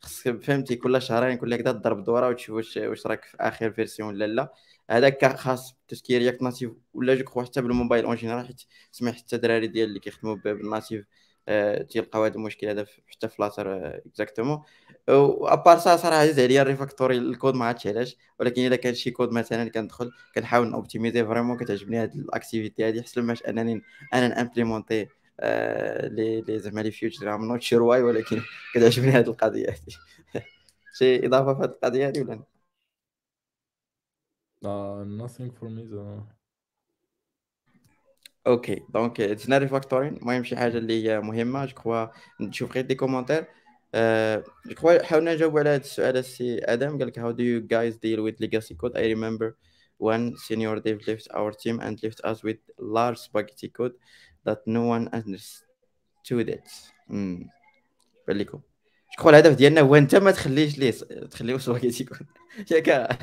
خصك 0.00 0.42
فهمتي 0.42 0.76
كل 0.76 1.02
شهرين 1.02 1.36
كل 1.38 1.54
هكذا 1.54 1.72
تضرب 1.72 2.04
دورة 2.04 2.28
وتشوف 2.28 2.56
واش 2.56 2.76
واش 2.76 3.06
راك 3.06 3.24
في 3.24 3.36
آخر 3.40 3.70
version 3.72 4.08
ولا 4.08 4.26
لا. 4.26 4.52
هذاك 4.90 5.36
خاص 5.36 5.76
tout 5.88 6.02
ce 6.02 6.08
qui 6.08 6.18
React 6.20 6.42
Native 6.42 6.72
ولا 6.94 7.14
je 7.14 7.24
crois 7.24 7.42
حتى 7.42 7.62
ب 7.62 7.68
ال 7.68 7.73
mobile 7.73 8.04
en 8.04 8.16
général 8.16 8.46
حيت 8.46 8.62
سمعت 8.92 9.14
حتى 9.14 9.36
الدراري 9.36 9.66
ديال 9.66 9.88
اللي 9.88 10.00
كيخدموا 10.00 10.34
بال 10.34 10.52
native 10.52 11.04
تيلقاو 11.90 12.24
هذا 12.24 12.34
المشكل 12.34 12.66
هذا 12.66 12.86
حتى 13.07 13.28
في 13.28 13.36
Flutter 13.36 13.86
exactement 14.06 14.62
و 15.08 15.20
à 15.20 15.32
part 15.32 15.78
ça 15.78 15.96
صراحة 15.97 16.16
عزيز 16.16 16.40
عليا 16.40 16.62
الريفاكتوري 16.62 17.18
الكود 17.18 17.55
ما 17.55 17.64
عرفتش 17.64 17.86
علاش. 17.86 18.16
ولكن 18.40 18.66
الا 18.66 18.76
كان 18.76 18.95
شي 18.95 19.11
كود 19.11 19.32
مثلا 19.32 19.68
كندخل 19.70 20.11
كنحاول 20.34 20.70
نوبتيميزي 20.70 21.24
vraiment 21.24 21.56
كتعجبني 21.57 21.97
هاد 21.99 22.14
ال 22.14 22.22
activité 22.22 22.84
هادي. 22.88 23.01
احسن 23.01 23.22
ماش 23.22 23.43
أنني 23.43 23.82
أنا 24.14 24.28
نامبليمونتي 24.28 25.09
آه، 25.40 26.09
les 26.08 26.40
les 26.40 26.58
زعما 26.59 26.80
les 26.80 26.90
features 26.90 27.34
I'm 27.34 27.44
not 27.44 27.62
sure 27.62 27.82
why 27.82 28.02
ولكن 28.03 28.40
كتعجبني 28.74 29.11
هاد 29.11 29.28
القضية 29.28 29.66
هادي. 29.68 29.97
شي 30.99 31.26
إضافة 31.26 31.55
في 31.55 31.62
هاد 31.62 31.70
القضية 31.70 32.07
هادي 32.07 32.20
ولا 32.22 32.43
Uh, 34.64 35.03
nothing 35.05 35.51
for 35.51 35.68
me 35.68 35.84
though. 35.90 36.22
OK 38.46 38.82
donc 38.88 39.20
دزنا 39.20 39.59
refactoring 39.58 40.16
المهم 40.16 40.45
شي 40.45 40.57
حاجة 40.57 40.78
اللي 40.78 41.09
هي 41.09 41.20
مهمه 41.20 41.64
je 41.64 41.74
crois 41.74 42.06
نشوف 42.40 42.72
غير 42.72 42.84
des 42.84 42.94
commentaires 42.94 43.44
je 44.66 44.74
crois 44.74 45.02
حاولنا 45.03 45.34
نجاوب 45.34 45.59
على 45.59 45.70
هذا 45.70 45.76
السؤال 45.76 46.16
السي 46.16 46.59
آدم 46.64 46.99
قال 46.99 47.07
لك 47.07 47.20
how 47.20 47.32
do 47.32 47.43
you 47.43 47.68
guys 47.68 47.97
deal 47.99 48.20
with 48.22 48.40
legacy 48.40 48.74
code? 48.74 48.97
I 48.97 49.07
remember 49.14 49.57
when 49.99 50.36
senior 50.36 50.80
dev 50.80 50.99
left 51.09 51.28
our 51.38 51.53
team 51.53 51.80
and 51.80 52.03
left 52.03 52.20
us 52.30 52.43
with 52.43 52.61
large 52.78 53.18
spaghetti 53.18 53.68
that 54.47 54.59
no 54.66 54.82
one 54.95 55.09
understood 55.12 56.49
it. 56.49 56.68
امم 57.11 57.49
بان 58.28 58.36
لكم 58.36 58.61
je 59.20 59.30
الهدف 59.30 59.57
ديالنا 59.57 59.80
هو 59.80 59.95
انت 59.95 60.14
ما 60.14 60.30
تخليش 60.30 60.78
ليه 60.78 60.90
تخليه 61.30 61.59
spaghetti 61.58 62.04
code 62.04 62.26
ياك 62.70 63.18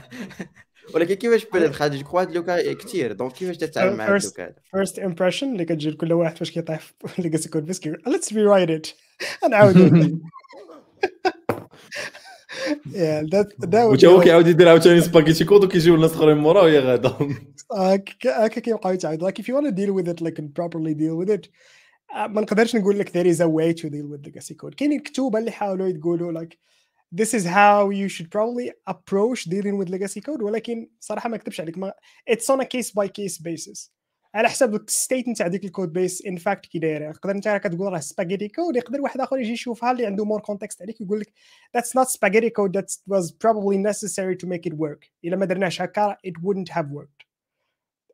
ولكن 0.94 1.14
كيفاش 1.14 1.46
بدا 1.46 1.72
خالد 1.72 1.96
je 1.96 2.04
crois 2.04 2.22
هاد 2.22 2.32
le 2.32 2.49
cas 2.49 2.74
كثير 2.74 3.12
donc 3.12 3.32
كيفاش 3.34 3.58
تتعامل 3.58 3.96
مع 3.98 4.16
هاد 4.16 4.24
le 4.24 4.32
cas 4.32 4.44
هذا 4.44 4.56
first 4.72 5.00
impression 5.00 5.52
اللي 5.54 5.66
كتجي 5.66 5.90
لكل 5.90 6.14
واحد 6.14 6.38
فاش 6.38 6.52
كيطيح 6.52 6.80
في 7.08 7.22
legacy 7.22 7.50
code 7.50 7.66
بس 7.66 7.80
كيقول 7.80 8.02
let's 8.08 8.34
rewrite 8.34 8.70
it 8.70 8.88
نعاودو 9.50 10.18
Yeah, 12.86 13.22
that 13.34 13.48
that 13.72 13.84
would 13.86 13.92
وتا 13.92 14.08
هو 14.08 14.22
كيعاود 14.22 14.48
يدير 14.48 14.70
عاوتاني 14.70 15.02
spaghetti 15.02 15.46
code 15.46 15.64
وكيجيو 15.64 15.96
الناس 15.96 16.12
اخرين 16.12 16.38
موراه 16.38 16.64
وهي 16.64 16.80
غادا. 16.80 17.14
هكا 17.72 18.48
كيبقاو 18.48 18.94
يتعاودوا 18.94 19.30
like 19.32 19.34
if 19.34 19.46
you 19.46 19.54
want 19.56 19.66
to 19.66 19.72
deal 19.72 19.94
with 19.94 20.08
it 20.14 20.22
like 20.26 20.40
and 20.40 20.48
properly 20.62 20.94
deal 20.94 21.16
with 21.26 21.30
it 21.38 21.50
آه، 22.16 22.28
ما 22.28 22.42
نقدرش 22.42 22.76
نقول 22.76 23.00
لك 23.00 23.10
there 23.10 23.36
is 23.36 23.40
a 23.40 23.48
way 23.48 23.82
to 23.82 23.86
deal 23.90 24.08
with 24.12 24.30
legacy 24.30 24.54
code. 24.56 24.76
كاينين 24.78 25.00
كتوبة 25.00 25.40
اللي 25.40 25.52
حاولوا 25.52 25.88
يقولوا 25.88 26.42
like 26.44 26.56
this 27.21 27.33
is 27.35 27.45
how 27.45 27.91
you 27.91 28.09
should 28.09 28.31
probably 28.31 28.73
approach 28.87 29.45
dealing 29.45 29.77
with 29.79 29.89
legacy 29.89 30.21
code 30.21 30.43
ولكن 30.43 30.91
صراحه 31.01 31.29
ما 31.29 31.37
اكذبش 31.37 31.61
عليك 31.61 31.79
ما 31.79 31.93
it's 32.31 32.55
on 32.55 32.61
a 32.61 32.65
case 32.65 32.91
by 32.91 33.07
case 33.07 33.39
basis 33.39 33.91
على 34.35 34.49
حسب 34.49 34.75
الستيت 34.75 35.29
نتاع 35.29 35.47
ديك 35.47 35.65
الكود 35.65 35.93
بيس 35.93 36.27
ان 36.27 36.37
فاكت 36.37 36.67
كي 36.67 36.79
دايره 36.79 37.05
يقدر 37.05 37.31
انت 37.31 37.49
كتقول 37.65 37.93
راه 37.93 37.99
سباغيتي 37.99 38.49
كود 38.49 38.77
يقدر 38.77 39.01
واحد 39.01 39.21
اخر 39.21 39.39
يجي 39.39 39.53
يشوفها 39.53 39.93
اللي 39.93 40.07
عنده 40.07 40.25
مور 40.25 40.41
كونتكست 40.41 40.83
عليك 40.83 41.01
يقول 41.01 41.21
لك 41.21 41.33
that's 41.77 42.01
not 42.01 42.09
spaghetti 42.09 42.51
code 42.51 42.73
that 42.79 42.87
was 43.15 43.33
probably 43.33 43.77
necessary 43.77 44.37
to 44.37 44.49
make 44.49 44.71
it 44.71 44.75
work 44.75 45.11
الا 45.25 45.37
ما 45.37 45.47
درناش 45.47 45.83
هكا 45.83 46.17
it 46.27 46.41
wouldn't 46.43 46.73
have 46.75 46.87
worked 46.87 47.28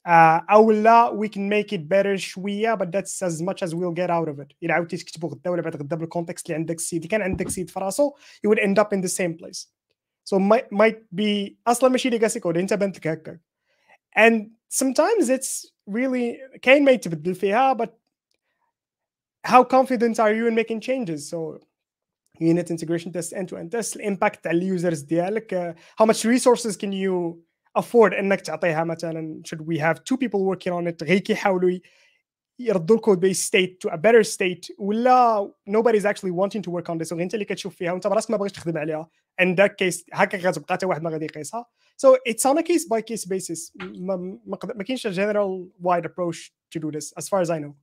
uh, 0.06 0.42
او 0.50 0.70
لا 0.70 1.20
we 1.20 1.28
can 1.28 1.48
make 1.48 1.72
it 1.72 1.88
better 1.88 2.16
شويه 2.16 2.74
but 2.74 2.86
that's 2.86 3.22
as 3.22 3.42
much 3.42 3.62
as 3.62 3.74
we'll 3.74 3.94
get 3.94 4.10
out 4.10 4.28
of 4.28 4.40
it 4.40 4.54
الا 4.62 4.74
عاودتي 4.74 4.96
تكتبو 4.96 5.28
غدا 5.28 5.50
ولا 5.50 5.62
بعد 5.62 5.76
غدا 5.76 5.96
بالكونتكست 5.96 6.46
اللي 6.46 6.56
عندك 6.56 6.76
السيد 6.76 6.98
اللي 6.98 7.08
كان 7.08 7.22
عندك 7.22 7.48
سيد 7.48 7.70
في 7.70 7.80
راسو 7.80 8.12
you 8.46 8.50
would 8.50 8.58
end 8.58 8.82
up 8.82 8.88
in 8.96 9.00
the 9.00 9.08
same 9.08 9.34
place 9.42 9.66
so 10.24 10.38
might 10.38 10.72
might 10.72 11.20
be 11.20 11.54
اصلا 11.66 11.90
ماشي 11.90 12.10
legacy 12.10 12.40
code 12.40 12.56
انت 12.56 12.74
بانت 12.74 12.96
لك 12.96 13.06
هكا 13.06 13.38
and 14.18 14.46
sometimes 14.82 15.28
it's 15.28 15.70
really 15.90 16.58
كاين 16.62 16.84
ما 16.84 16.90
يتبدل 16.90 17.34
فيها 17.34 17.74
but 17.74 17.90
how 19.46 19.64
confident 19.64 20.18
are 20.18 20.34
you 20.34 20.46
in 20.46 20.54
making 20.54 20.80
changes 20.80 21.28
so 21.30 21.58
unit 22.40 22.70
integration 22.70 23.12
test 23.12 23.32
end 23.32 23.48
to 23.48 23.56
end 23.56 23.70
test 23.70 23.96
impact 23.96 24.46
على 24.46 24.58
اليوزرز 24.58 25.00
ديالك 25.00 25.54
uh, 25.54 26.02
how 26.02 26.06
much 26.06 26.24
resources 26.24 26.76
can 26.76 26.92
you 26.92 27.38
afford 27.79 28.13
إنك 28.13 28.41
تعطيها 28.41 28.83
مثلا. 28.83 29.41
Should 29.47 29.59
we 29.61 29.77
have 29.79 29.97
two 30.03 30.17
people 30.17 30.39
working 30.55 30.71
on 30.73 30.87
it 30.93 31.03
غير 31.03 31.19
كيحاولوا 31.19 31.69
ي- 31.69 31.81
يردوا 32.59 32.95
ال 32.95 33.00
code 33.00 33.19
base 33.19 33.45
state 33.47 33.81
to 33.81 33.89
a 33.89 33.95
better 33.95 34.21
state 34.23 34.65
ولا 34.79 35.51
nobody 35.69 35.95
is 35.99 36.05
actually 36.05 36.31
wanting 36.31 36.61
to 36.61 36.71
work 36.71 36.89
on 36.89 36.97
this. 36.97 37.11
وغير 37.11 37.23
أنت 37.23 37.33
اللي 37.33 37.45
كتشوف 37.45 37.75
فيها. 37.75 37.91
وأنت 37.91 38.07
براسك 38.07 38.31
ما 38.31 38.37
بغيتش 38.37 38.55
تخدم 38.55 38.77
عليها. 38.77 39.09
عندك 39.39 39.75
case 39.75 40.05
هكا 40.13 40.37
غتبقى 40.37 40.73
حتى 40.73 40.85
واحد 40.85 41.01
ما 41.03 41.09
غادي 41.09 41.25
يقيسها 41.25 41.65
so 42.05 42.09
it's 42.29 42.51
on 42.51 42.57
a 42.57 42.63
case 42.63 42.85
by 42.93 43.01
case 43.01 43.25
basis. 43.29 43.71
ما 43.79 44.15
ما, 44.15 44.57
ما 44.75 44.83
كاينش 44.83 45.07
a 45.07 45.11
general 45.11 45.67
wide 45.83 46.05
approach 46.05 46.51
to 46.75 46.79
do 46.79 46.91
this 46.91 47.13
as 47.21 47.27
far 47.29 47.41
as 47.41 47.49
I 47.49 47.59
know. 47.59 47.73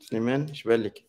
سليمان 0.00 0.50
اش 0.50 0.62
بان 0.64 0.80
لك 0.82 1.04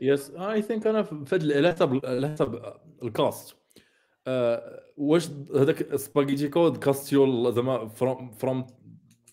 yes 0.00 0.30
I 0.30 0.62
think 0.62 0.86
أنا 0.86 1.02
في 1.02 1.34
هذا 1.34 1.56
على 1.56 1.72
حسب 1.72 2.00
على 2.06 2.28
حسب 2.28 2.74
ال 3.02 3.13
cost 3.13 3.56
آه، 4.26 4.82
واش 4.96 5.28
هذاك 5.56 5.96
spaghetti 5.96 6.48
code 6.48 6.76
costly 6.76 7.54
زعما 7.54 7.88
from 7.88 8.30
from 8.32 8.66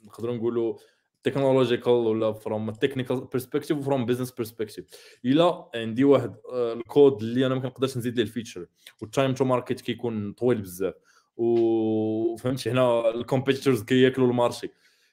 نقدروا 0.04 0.36
نقولوا 0.36 0.78
technological 1.24 1.94
ولا 1.94 2.34
from 2.34 2.72
technical 2.72 3.28
perspective 3.32 3.78
و 3.78 3.83
from 3.83 4.06
business 4.06 4.32
perspective 4.32 4.86
إلا 5.26 5.70
عندي 5.76 6.04
واحد 6.04 6.36
آه، 6.52 6.74
الكود 6.74 7.22
اللي 7.22 7.46
أنا 7.46 7.56
ما 7.56 7.62
كنقدرش 7.62 7.98
نزيد 7.98 8.16
ليه 8.16 8.24
ال 8.24 8.29
feature 8.29 8.66
وال 9.02 9.12
time 9.12 9.34
to 9.34 9.46
market 9.46 9.82
كيكون 9.82 10.34
طويل 10.34 10.62
بزاف 10.62 10.94
وفهمتي 11.38 12.72
هنا 12.72 13.10
ال 13.10 13.16
competitors 13.16 13.84
كياكلوا 13.84 14.28
ال 14.28 14.33
marché. 14.33 14.70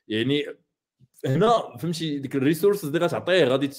يعني 0.08 0.46
هنا 1.26 1.76
فهمتي 1.78 2.18
ديك 2.18 2.36
ال 2.36 2.41
resources 2.41 2.86
اللي 2.86 2.98
غتعطيه 2.98 3.44
غادي 3.44 3.70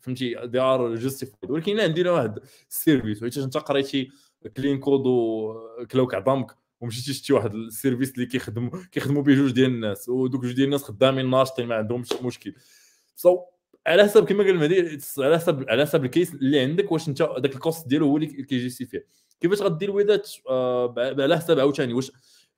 فهمتي 0.00 0.36
they 0.44 0.60
are 0.60 0.94
justified 0.94 1.50
ولكن 1.50 1.72
إلا 1.72 1.82
عندنا 1.82 2.10
واحد 2.10 2.38
ال 2.70 2.76
service 2.76 3.20
حيت 3.24 3.38
أنت 3.38 3.56
قريتي 3.56 4.10
clean 4.48 4.78
code 4.78 5.06
وكلاوك 5.06 6.14
عظامك 6.14 6.56
ومشيتي 6.80 7.12
شتي 7.12 7.32
واحد 7.32 7.54
ال 7.54 7.62
service 7.62 8.14
اللي 8.14 8.26
كيخدم 8.26 8.70
كيخدموا 8.92 9.22
به 9.22 9.34
جوج 9.34 9.50
ديال 9.50 9.70
الناس 9.70 10.08
ودوك 10.08 10.42
جوج 10.42 10.52
ديال 10.52 10.64
الناس 10.64 10.82
خدامين 10.82 11.30
ناشطين 11.30 11.66
ما 11.66 11.74
عندهمش 11.74 12.12
مشكل. 12.12 12.54
So 13.16 13.38
على 13.86 14.04
حسب 14.04 14.24
كما 14.24 14.44
قال 14.44 14.50
المهدي 14.50 14.98
على 15.18 15.38
حسب 15.38 15.64
على 15.68 15.82
حسب 15.82 16.04
ال 16.04 16.10
case 16.10 16.34
اللي 16.34 16.60
عندك 16.60 16.92
واش 16.92 17.08
انت 17.08 17.22
داك 17.38 17.54
ال 17.54 17.61
cost 17.61 17.88
ديالو 17.88 18.06
هو 18.06 18.16
اللي 18.16 18.26
كيجي 18.26 18.86
فيه. 18.86 19.06
كيفاش 19.40 19.62
غدير 19.62 19.90
ويدات 19.90 20.30
آه 20.48 20.94
على 20.98 21.36
حسب 21.36 21.58
عاوتاني 21.58 21.92
واش 21.92 22.12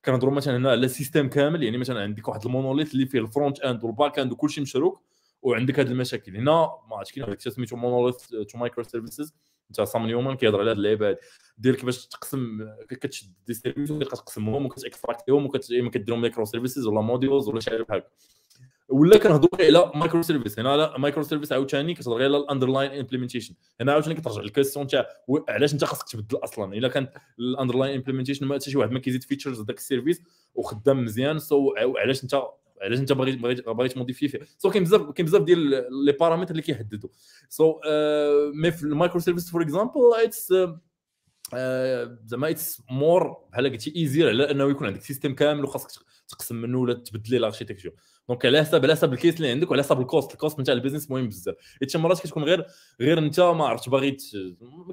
كنهضروا 0.05 0.33
مثلا 0.33 0.57
هنا 0.57 0.71
على 0.71 0.87
system 0.87 1.29
كامل 1.29 1.63
يعني 1.63 1.77
مثلا 1.77 2.01
عندك 2.01 2.27
واحد 2.27 2.45
ال 2.45 2.50
monolith 2.50 2.93
اللي 2.93 3.05
فيه 3.05 3.19
ال 3.19 3.26
front 3.26 3.59
end 3.59 3.83
وال 3.83 3.95
back 3.95 4.19
end 4.19 4.31
وكلشي 4.31 4.61
مشروك 4.61 5.01
وعندك 5.41 5.79
هذه 5.79 5.87
المشاكل. 5.87 6.37
هنا 6.37 6.51
ما 6.89 6.97
عرفتش 6.97 7.13
كاين 7.13 7.37
سميتو 7.37 7.75
Monolith 7.75 8.15
to 8.15 8.57
Microservices 8.57 9.33
صام 9.71 10.05
نيومان 10.05 10.35
كيهضر 10.35 10.59
على 10.59 10.71
هذه 10.71 10.77
اللعيبة 10.77 11.09
هذه 11.09 11.17
دير 11.57 11.75
كيفاش 11.75 12.07
تقسم 12.07 12.69
كتشد 12.89 13.33
des 13.47 13.53
services 13.53 13.91
وكتبقى 13.91 14.15
تقسمهم 14.15 14.65
وكت 14.65 14.84
extractيهم 14.84 15.45
وكديرهم 15.45 16.21
microservices 16.21 16.87
ولا 16.87 17.01
modules 17.01 17.47
ولا 17.47 17.59
شي 17.59 17.69
حاجة 17.69 17.83
بحال 17.83 18.03
ولا 18.89 19.17
كنهضروا 19.17 19.65
على 19.65 19.91
microservice 19.95 20.59
هنا 20.59 20.71
على 20.71 20.93
microservice 20.97 21.51
عاوتاني 21.51 21.93
كتهضر 21.93 22.15
على 22.15 22.37
ال 22.37 22.42
underlying 22.42 22.91
implementation 22.91 23.55
هنا 23.81 23.91
عاوتاني 23.91 24.15
كترجع 24.15 24.41
لل 24.41 24.50
question 24.50 24.87
تاع 24.87 25.05
علاش 25.49 25.73
انت 25.73 25.85
خاصك 25.85 26.09
تبدل 26.09 26.37
أصلا؟ 26.37 26.73
إلا 26.73 26.87
كان 26.87 27.07
ال 27.39 27.44
underlying 27.44 27.95
implementation 27.95 28.45
ما 28.45 28.55
حتى 28.55 28.71
شي 28.71 28.77
واحد 28.77 28.91
ما 28.91 28.99
كيزيد 28.99 29.23
features 29.23 29.61
داك 29.61 29.77
ال 29.77 29.82
service 29.82 30.21
وخدام 30.55 31.03
مزيان 31.03 31.39
so 31.39 31.73
علاش 31.77 32.23
انت 32.23 32.41
علاش 32.81 32.99
انت 32.99 33.13
باغي 33.13 33.35
باغي 33.61 33.89
تmodifier 33.89 34.27
فيه؟ 34.27 34.39
So 34.57 34.69
كاين 34.69 34.83
بزاف 34.83 35.01
كاين 35.01 35.25
بزاف 35.25 35.41
ديال 35.41 35.59
les 36.05 36.11
paramètres 36.11 36.51
اللي 36.51 36.61
كيحددوا. 36.61 37.09
So 37.49 37.79
mais 38.53 38.71
في 38.71 38.83
ال 38.83 39.19
microservice 39.19 39.51
for 39.51 39.61
example 39.61 39.93
it's 40.23 40.53
زعما 42.25 42.49
it's 42.49 42.81
more 42.89 43.37
بحال 43.51 43.71
قلتي 43.71 43.93
easier 43.95 44.29
على 44.29 44.51
أنه 44.51 44.69
يكون 44.69 44.87
عندك 44.87 45.01
system 45.01 45.35
كامل 45.35 45.63
وخاصك 45.63 46.05
تقسم 46.27 46.55
منه 46.55 46.79
ولا 46.79 46.93
تبدل 46.93 47.41
l'architecture 47.41 47.91
Donc 48.29 48.45
على 48.45 48.61
حسب 48.61 48.83
على 48.83 48.93
حسب 48.93 49.13
ال 49.13 49.17
case 49.17 49.35
اللي 49.37 49.51
عندك 49.51 49.71
وعلى 49.71 49.83
حسب 49.83 49.99
ال 49.99 50.05
cost 50.05 50.31
ال 50.31 50.37
cost 50.37 50.59
نتاع 50.59 50.73
ال 50.73 50.77
business 50.77 51.11
مهم 51.11 51.27
بزاف. 51.27 51.55
حيت 51.79 51.97
مرات 51.97 52.19
كتكون 52.19 52.43
غير 52.43 52.65
غير 53.01 53.17
انت 53.17 53.39
ما 53.39 53.65
عرفت 53.65 53.89
باغي 53.89 54.17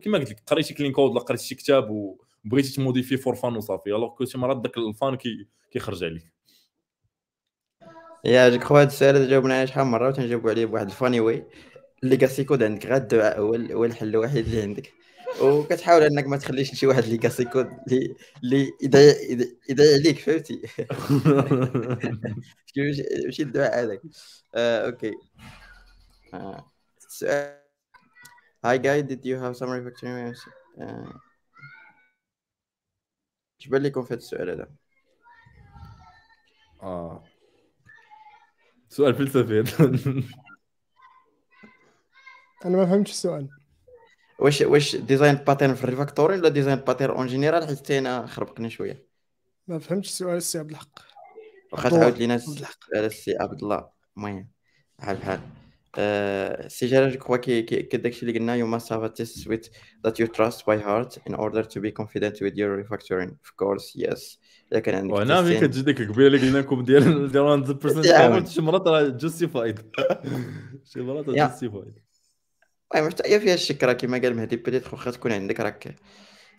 كما 0.03 0.19
قلت 0.19 0.31
لك 0.31 0.43
قريتي 0.47 0.75
clean 0.75 0.93
code 0.93 1.11
ولا 1.11 1.21
قريتي 1.21 1.45
شي 1.45 1.55
كتاب 1.55 1.91
وبغيتي 1.91 2.73
تmodifier 2.73 3.17
for 3.17 3.35
fun 3.35 3.57
وصافي. 3.57 3.91
Alors 3.91 4.25
شي 4.25 4.39
مرات 4.39 4.57
داك 4.57 4.79
ال 4.79 4.89
fun 4.89 5.19
كيخرج 5.71 6.05
عليك. 6.05 6.33
يا 8.25 8.49
جو 8.49 8.79
السؤال 8.79 9.17
هذا 9.17 9.29
جاوبنا 9.31 9.55
عليه 9.55 9.65
شحال 9.65 9.85
من 9.85 9.91
مرة 9.91 10.09
وتنجاوبوا 10.09 10.51
عليه 10.51 10.67
بواحد 10.67 10.87
ال 10.87 10.92
funny 10.92 11.21
way 11.21 11.47
legacy 12.05 12.45
code 12.45 12.63
عندك 12.63 12.87
غير 12.87 12.97
الدعاء 12.97 13.41
هو 13.41 13.55
هو 13.55 13.85
الحل 13.85 14.09
الوحيد 14.09 14.47
اللي 14.47 14.63
عندك. 14.63 14.93
وكتحاول 15.43 16.03
انك 16.03 16.27
ما 16.27 16.37
تخليش 16.37 16.75
شي 16.75 16.87
واحد 16.87 17.03
legacy 17.05 17.45
code 17.45 17.71
اللي 18.45 18.71
يضيع 18.83 19.15
يضيع 19.71 19.93
عليك 19.95 20.19
فهمتي؟ 20.19 20.63
ماشي 23.27 23.43
الدعاء 23.43 23.85
هذاك. 23.85 24.01
آه، 24.55 24.87
أوكي. 24.87 25.13
آه، 26.35 26.73
السؤال 27.07 27.63
هاي 28.65 28.79
جاي 28.79 29.03
did 29.03 29.21
you 29.27 29.37
have 29.43 29.57
some 29.59 29.69
uh, 30.79 31.17
اش 33.61 33.69
بان 33.69 33.83
لكم 33.83 34.03
في 34.03 34.15
هذا 34.15 34.19
السؤال 34.19 34.51
هذا. 34.51 34.69
آه. 36.83 37.32
سؤال 38.93 39.15
فلسفي 39.15 39.61
أنا 42.65 42.77
ما 42.77 42.87
فهمتش 42.87 43.11
السؤال. 43.11 43.49
واش 44.39 44.61
واش 44.61 44.97
design 44.97 45.35
pattern 45.35 45.75
في 45.75 45.85
ال 45.85 45.89
refactoring 45.89 46.39
ولا 46.39 46.49
design 46.49 46.79
pattern 46.79 47.17
en 47.17 47.27
général 47.27 47.67
حيت 47.67 47.91
أنا 47.91 48.27
خربقني 48.27 48.71
شوية. 48.71 49.07
ما 49.67 49.79
فهمتش 49.79 50.09
السؤال 50.09 50.37
السي 50.37 50.59
عبد 50.59 50.71
الحق. 50.71 50.99
واخا 51.73 51.89
تعاود 51.89 52.19
لينا 52.19 52.41
السي 52.95 53.37
عبد 53.41 53.63
الله. 53.63 53.89
المهم 54.17 54.49
بحال 54.99 55.17
بحال 55.17 55.41
سي 56.69 56.87
جلال 56.87 57.13
je 57.13 57.19
crois 57.19 57.37
que 57.37 57.97
داكشي 57.97 58.27
اللي 58.27 58.39
قلنا 58.39 58.65
you 58.65 58.79
must 58.79 58.85
have 58.85 59.03
a 59.03 59.23
test 59.23 59.45
suite 59.45 59.69
that 60.07 60.13
you 60.19 60.27
trust 60.27 60.65
by 60.67 60.79
heart 60.79 61.19
in 61.27 61.35
order 61.35 61.63
to 61.63 61.81
be 61.81 61.91
confident 61.91 62.41
with 62.41 62.55
your 62.57 62.83
refactoring. 62.83 63.31
Of 63.31 63.57
course 63.57 63.97
yes. 63.97 64.39
الا 64.73 64.81
كان 64.81 64.95
عندك 64.95 65.15
وهنا 65.15 65.43
فين 65.43 65.61
كتجي 65.61 65.83
ديك 65.83 66.01
القبيلة 66.01 66.27
اللي 66.27 66.39
قلنا 66.39 66.59
لكم 66.59 66.85
ديال 66.85 67.33
ديال 67.33 67.79
100% 67.81 68.03
كامل 68.03 68.49
شي 68.49 68.63
مرات 68.63 68.87
راه 68.87 69.09
justified 69.09 69.81
شي 70.93 71.01
مرات 71.01 71.25
justified 71.25 71.95
المهم 72.95 73.11
حتى 73.11 73.35
هي 73.35 73.41
فيها 73.41 73.55
الشك 73.55 73.85
راه 73.85 73.93
كيما 73.93 74.19
قال 74.19 74.37
مهدي 74.37 74.57
بديت 74.57 74.93
واخا 74.93 75.11
تكون 75.11 75.33
عندك 75.33 75.61
راك 75.61 75.95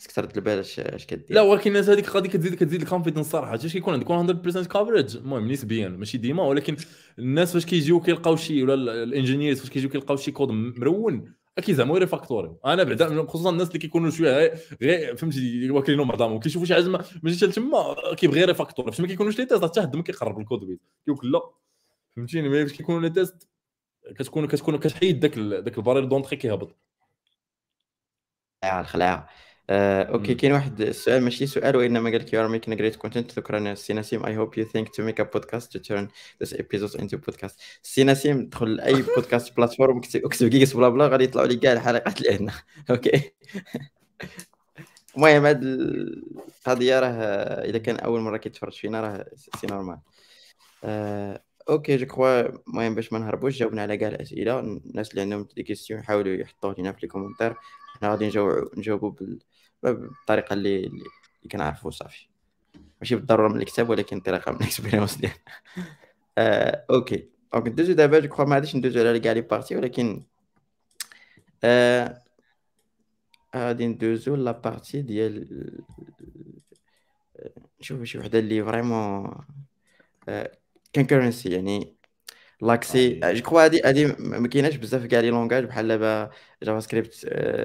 خصك 0.04 0.12
ترد 0.12 0.38
البال 0.38 0.60
اش 0.60 1.06
كدير 1.06 1.26
لا 1.30 1.42
ولكن 1.42 1.70
الناس 1.70 1.90
هذيك 1.90 2.10
غادي 2.10 2.30
كتزيد 2.30 2.56
كتزيد 2.56 2.82
ال 2.82 2.86
confidence 2.86 3.26
صراحة. 3.26 3.58
فاش 3.58 3.74
كيكون؟ 3.74 3.94
عندك 3.94 4.08
100% 4.08 4.68
coverage 4.68 5.18
المهم 5.18 5.52
نسبيا 5.52 5.88
ماشي 5.90 6.18
ديما. 6.18 6.44
ولكن 6.44 6.76
الناس 7.20 7.54
فاش 7.54 7.66
كيجيو 7.66 8.02
كيلقاو 8.02 8.36
شي 8.36 8.64
ولا 8.64 9.04
ال 9.04 9.09
engineers 9.09 9.60
فاش 9.60 9.70
كيجيو 9.70 9.90
كيلقاو 9.90 10.18
شي 10.18 10.32
كود 10.32 10.50
مرون 10.52 11.34
أكيد 11.58 11.76
زعما 11.76 11.98
refactoring 11.98 12.56
أنا 12.66 12.84
بعدا 12.84 13.26
خصوصا 13.28 13.50
الناس 13.50 13.68
اللي 13.68 13.80
كيكونوا 13.80 14.10
شوية 14.10 14.54
غير 14.82 15.16
فهمتي؟ 15.16 15.72
واكلينهم 15.72 16.08
بعضهم. 16.08 16.40
كيشوفوا 16.40 16.68
شي 16.68 16.74
حاجة 16.74 16.84
ما 16.84 17.06
ماشي 17.24 17.48
تما 17.48 17.96
كيبغي 18.18 18.46
refactoring 18.46 18.92
فاش 18.92 19.02
ما 19.02 19.08
كيكونوش 19.08 19.40
les 19.40 19.46
tests 19.46 19.64
حتى 19.64 19.82
حد 19.82 19.96
ما 19.96 20.04
كيقرب 20.04 20.40
ال 20.40 20.44
code 20.44 20.60
base. 20.60 20.82
كيقول 21.06 21.32
لا. 21.32 21.42
فهمتيني؟ 22.16 22.50
ملي 22.50 22.68
فاش 22.68 22.78
كيكونوا 22.78 23.02
les 23.02 23.10
tests 23.10 23.48
كتكون 24.16 24.48
كتكون 24.48 24.78
كتحيد 24.78 25.20
داك 25.20 25.40
داك 25.40 25.78
ال 25.78 25.81
barrière 25.81 26.06
d'entrée 26.06 26.36
كيهبط. 26.36 26.78
الخلاعه 28.64 29.30
آه، 29.70 30.04
okay 30.04 30.34
كاين 30.36 30.52
واحد 30.54 30.82
السؤال 30.82 31.24
ماشي 31.24 31.48
سؤال 31.48 31.76
وإنما 31.76 32.10
قال 32.10 32.20
لك 32.20 32.34
you 32.34 32.42
are 32.42 32.48
making 32.48 32.78
great 32.78 32.96
content 32.96 33.32
شكرا 33.32 33.76
سي 33.76 33.94
نسيم 33.94 34.26
I 34.26 34.38
hope 34.38 34.58
you 34.58 34.66
think 34.66 34.90
to 34.90 35.04
make 35.04 35.20
a 35.20 35.24
podcast 35.24 35.74
to 35.74 35.80
turn 35.80 36.08
this 36.40 36.54
episode 36.54 37.02
into 37.02 37.18
podcast 37.18 37.60
سي 37.84 38.04
نسيم 38.04 38.50
دخل 38.50 38.76
لأي 38.76 39.02
podcast 39.16 39.58
platform 39.58 40.02
اكتب 40.16 40.50
جيجس 40.50 40.74
بلا 40.74 40.90
بلا 40.90 41.08
غادي 41.08 41.24
يطلعوا 41.24 41.48
لي 41.48 41.56
كاع 41.56 41.74
الحلقات 41.74 42.18
اللي 42.18 42.32
عندنا 42.32 42.54
okay. 42.90 43.32
المهم 45.18 45.46
هاد 45.46 45.64
القضية 45.64 47.00
راه 47.00 47.08
إذا 47.70 47.78
كان 47.78 47.96
أول 47.96 48.22
مرة 48.22 48.38
كيتفرج 48.38 48.74
فينا 48.74 49.02
راه 49.02 49.26
c'est 49.36 49.68
normal 49.68 50.00
آه، 50.84 51.44
okay 51.70 51.98
je 51.98 52.06
crois 52.06 52.42
المهم 52.68 52.96
باش 52.96 53.14
ما 53.14 53.20
نهربوش 53.20 53.58
جاوبنا 53.60 53.82
على 53.82 53.98
كاع 53.98 54.08
الأسئلة. 54.08 54.60
الناس 54.60 55.12
اللي 55.12 55.22
عندهم 55.22 55.48
des 55.56 55.64
questions 55.64 56.00
يحاولوا 56.00 56.34
يحطوه 56.34 56.76
لينا 56.78 56.92
في 56.92 57.04
ال 57.04 57.08
commentaire 57.08 57.56
حنا 57.96 58.10
غادي 58.10 58.26
نجاوبوا 58.78 59.12
بال... 59.12 59.40
بالطريقة 59.84 60.54
اللي 60.54 60.86
اللي 60.88 61.04
كنعرفوا 61.52 61.92
صافي. 61.92 62.28
ماشي 63.02 63.16
بالضرورة 63.16 63.48
من 63.48 63.62
الكتاب 63.62 63.90
ولكن 63.90 64.20
طريقه 64.20 64.52
من 64.52 64.58
ال 64.58 64.63
expérience 64.63 65.16
ديالنا 65.16 65.38
آه، 66.38 66.86
okay. 66.90 67.30
Donc 67.54 67.68
ندوزو 67.68 67.94
دابا 67.94 68.20
je 68.20 68.30
crois 68.30 68.46
ما 68.46 68.56
غاديش 68.56 68.76
ندوزو 68.76 69.00
على 69.00 69.20
كاع 69.20 69.32
les 69.32 69.42
parties 69.42 69.76
ولكن 69.76 70.24
آه، 71.64 72.24
غادي 73.56 73.88
ندوزو 73.88 74.36
la 74.36 74.52
partie 74.52 75.02
ديال 75.02 75.48
نشوف 77.80 78.04
شي 78.04 78.18
وحدة 78.20 78.40
اللي 78.40 78.64
vraiment 78.64 79.32
concurrency 80.96 81.50
يعني 81.50 81.96
لاكسي. 82.62 83.20
je 83.24 83.42
crois 83.42 83.64
هادي 83.64 83.82
هادي 83.86 84.06
ما 84.20 84.48
كايناش 84.48 84.76
بزاف 84.76 85.06
كاع 85.06 85.20
les 85.20 85.30
langages 85.30 85.64
بحال 85.64 85.88
دابا 85.88 86.30
جافا 86.64 86.80
سكريبت 86.80 87.14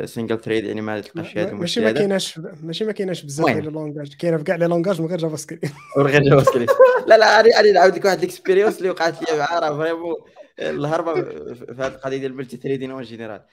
single 0.04 0.40
thread 0.40 0.64
يعني 0.64 0.80
ما 0.80 1.00
تلقاش 1.00 1.32
فيها 1.32 1.52
ماشي 1.52 1.80
ما 1.80 1.92
كايناش 1.92 2.38
ماشي 2.62 2.84
ما 2.84 2.92
كايناش 2.92 3.22
بزاف. 3.22 3.46
ديال 3.46 3.68
ال 3.68 3.74
langage 3.74 4.16
كاينة 4.16 4.36
في 4.36 4.44
كاع 4.44 4.56
لي 4.56 4.66
لونجاج 4.66 5.00
من 5.00 5.06
غير 5.06 5.18
جافا 5.18 5.36
سكريبت 5.36 5.70
غير 5.98 6.22
جافا 6.22 6.44
سكريبت 6.44 6.72
لا 7.06 7.18
لا 7.18 7.36
غادي 7.36 7.50
غادي 7.56 7.72
نعاود 7.72 7.94
لك 7.96 8.04
واحد 8.04 8.18
ال 8.18 8.24
expérience 8.24 8.78
اللي 8.78 8.90
وقعت 8.90 9.30
لي 9.30 9.38
مع 9.38 9.58
راه 9.58 9.76
vraiment 9.76 10.14
الهربه 10.58 11.14
في 11.14 11.74
هذه 11.78 11.86
القضية 11.86 12.16
ديال 12.16 12.30
ال 12.32 12.56
multithreading 12.56 12.90
en 12.90 13.02
général 13.02 13.44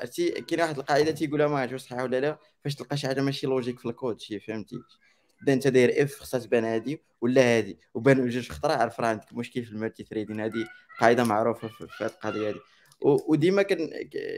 عرفتي 0.00 0.30
كاين 0.30 0.60
واحد 0.60 0.78
القاعده 0.78 1.10
تيقولها 1.10 1.46
ما 1.46 1.60
عرفتش 1.60 1.82
صحيحه 1.82 2.02
ولا 2.02 2.20
لا 2.20 2.38
فاش 2.64 2.74
تلقى 2.74 2.96
شي 2.96 3.06
حاجة 3.06 3.20
ماشي 3.20 3.46
logique 3.46 3.78
في 3.78 3.88
الكود 3.88 4.20
شي 4.20 4.40
فهمتي 4.40 4.76
بدا 5.44 5.52
انت 5.52 5.68
داير 5.68 6.02
if 6.02 6.14
خصها 6.20 6.40
تبان 6.40 6.64
هادي 6.64 7.02
ولا 7.20 7.42
هادي 7.56 7.78
وبان 7.94 8.28
جوج 8.28 8.48
خطره 8.48 8.72
عرف 8.72 9.00
راه 9.00 9.06
عندك 9.08 9.32
مشكل 9.32 9.64
في 9.64 9.72
ال 9.72 10.04
multithreading 10.04 10.40
هادي 10.40 10.66
قاعدة 11.00 11.24
معروفة 11.24 11.68
في 11.68 11.86
هذه 12.04 12.10
القضية 12.10 12.54
و- 13.00 13.32
وديما 13.32 13.62
كان 13.62 13.90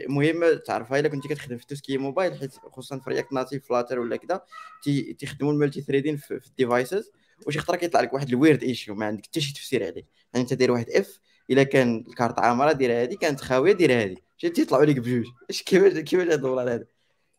مهمه 0.09 0.53
تعرفها 0.53 0.99
إلا 0.99 1.09
كنتي 1.09 1.27
كتخدم 1.27 1.57
في 1.57 1.65
توسكي 1.67 1.97
موبايل 1.97 2.35
حيت 2.39 2.53
خصوصا 2.55 2.99
في 2.99 3.09
رياكت 3.09 3.33
ناتيف 3.33 3.67
فلاتر 3.67 3.99
ولا 3.99 4.15
كذا 4.15 4.41
تي- 4.83 5.13
تيخدموا 5.13 5.53
ال 5.53 5.81
multithreading 5.81 6.17
في, 6.17 6.39
ال 6.47 6.54
devices. 6.54 7.11
وشي 7.47 7.59
خطره 7.59 7.75
كيطلع 7.75 8.01
لك 8.01 8.13
واحد 8.13 8.29
ال 8.29 8.35
weird 8.35 8.63
issue 8.63 8.95
ما 8.95 9.05
عندك 9.05 9.25
حتى 9.25 9.41
شي 9.41 9.53
تفسير 9.53 9.83
عليه. 9.83 10.05
يعني 10.33 10.43
انت 10.45 10.53
داير 10.53 10.71
واحد 10.71 10.89
if 10.89 11.19
إلا 11.49 11.63
كان 11.63 12.03
ال 12.07 12.13
cart 12.13 12.39
عامرة 12.39 12.71
دير 12.71 12.91
هادي 13.01 13.15
كانت 13.15 13.41
خاوية 13.41 13.71
دير 13.73 13.91
هادي. 14.01 14.23
تيطلعوا 14.39 14.85
لك 14.85 14.99
بجوج. 14.99 15.25
اش 15.49 15.63
كيفاش 15.63 15.93
كيفاش 15.93 16.25
هذا 16.27 16.35
الدولار 16.35 16.73
هذا 16.73 16.85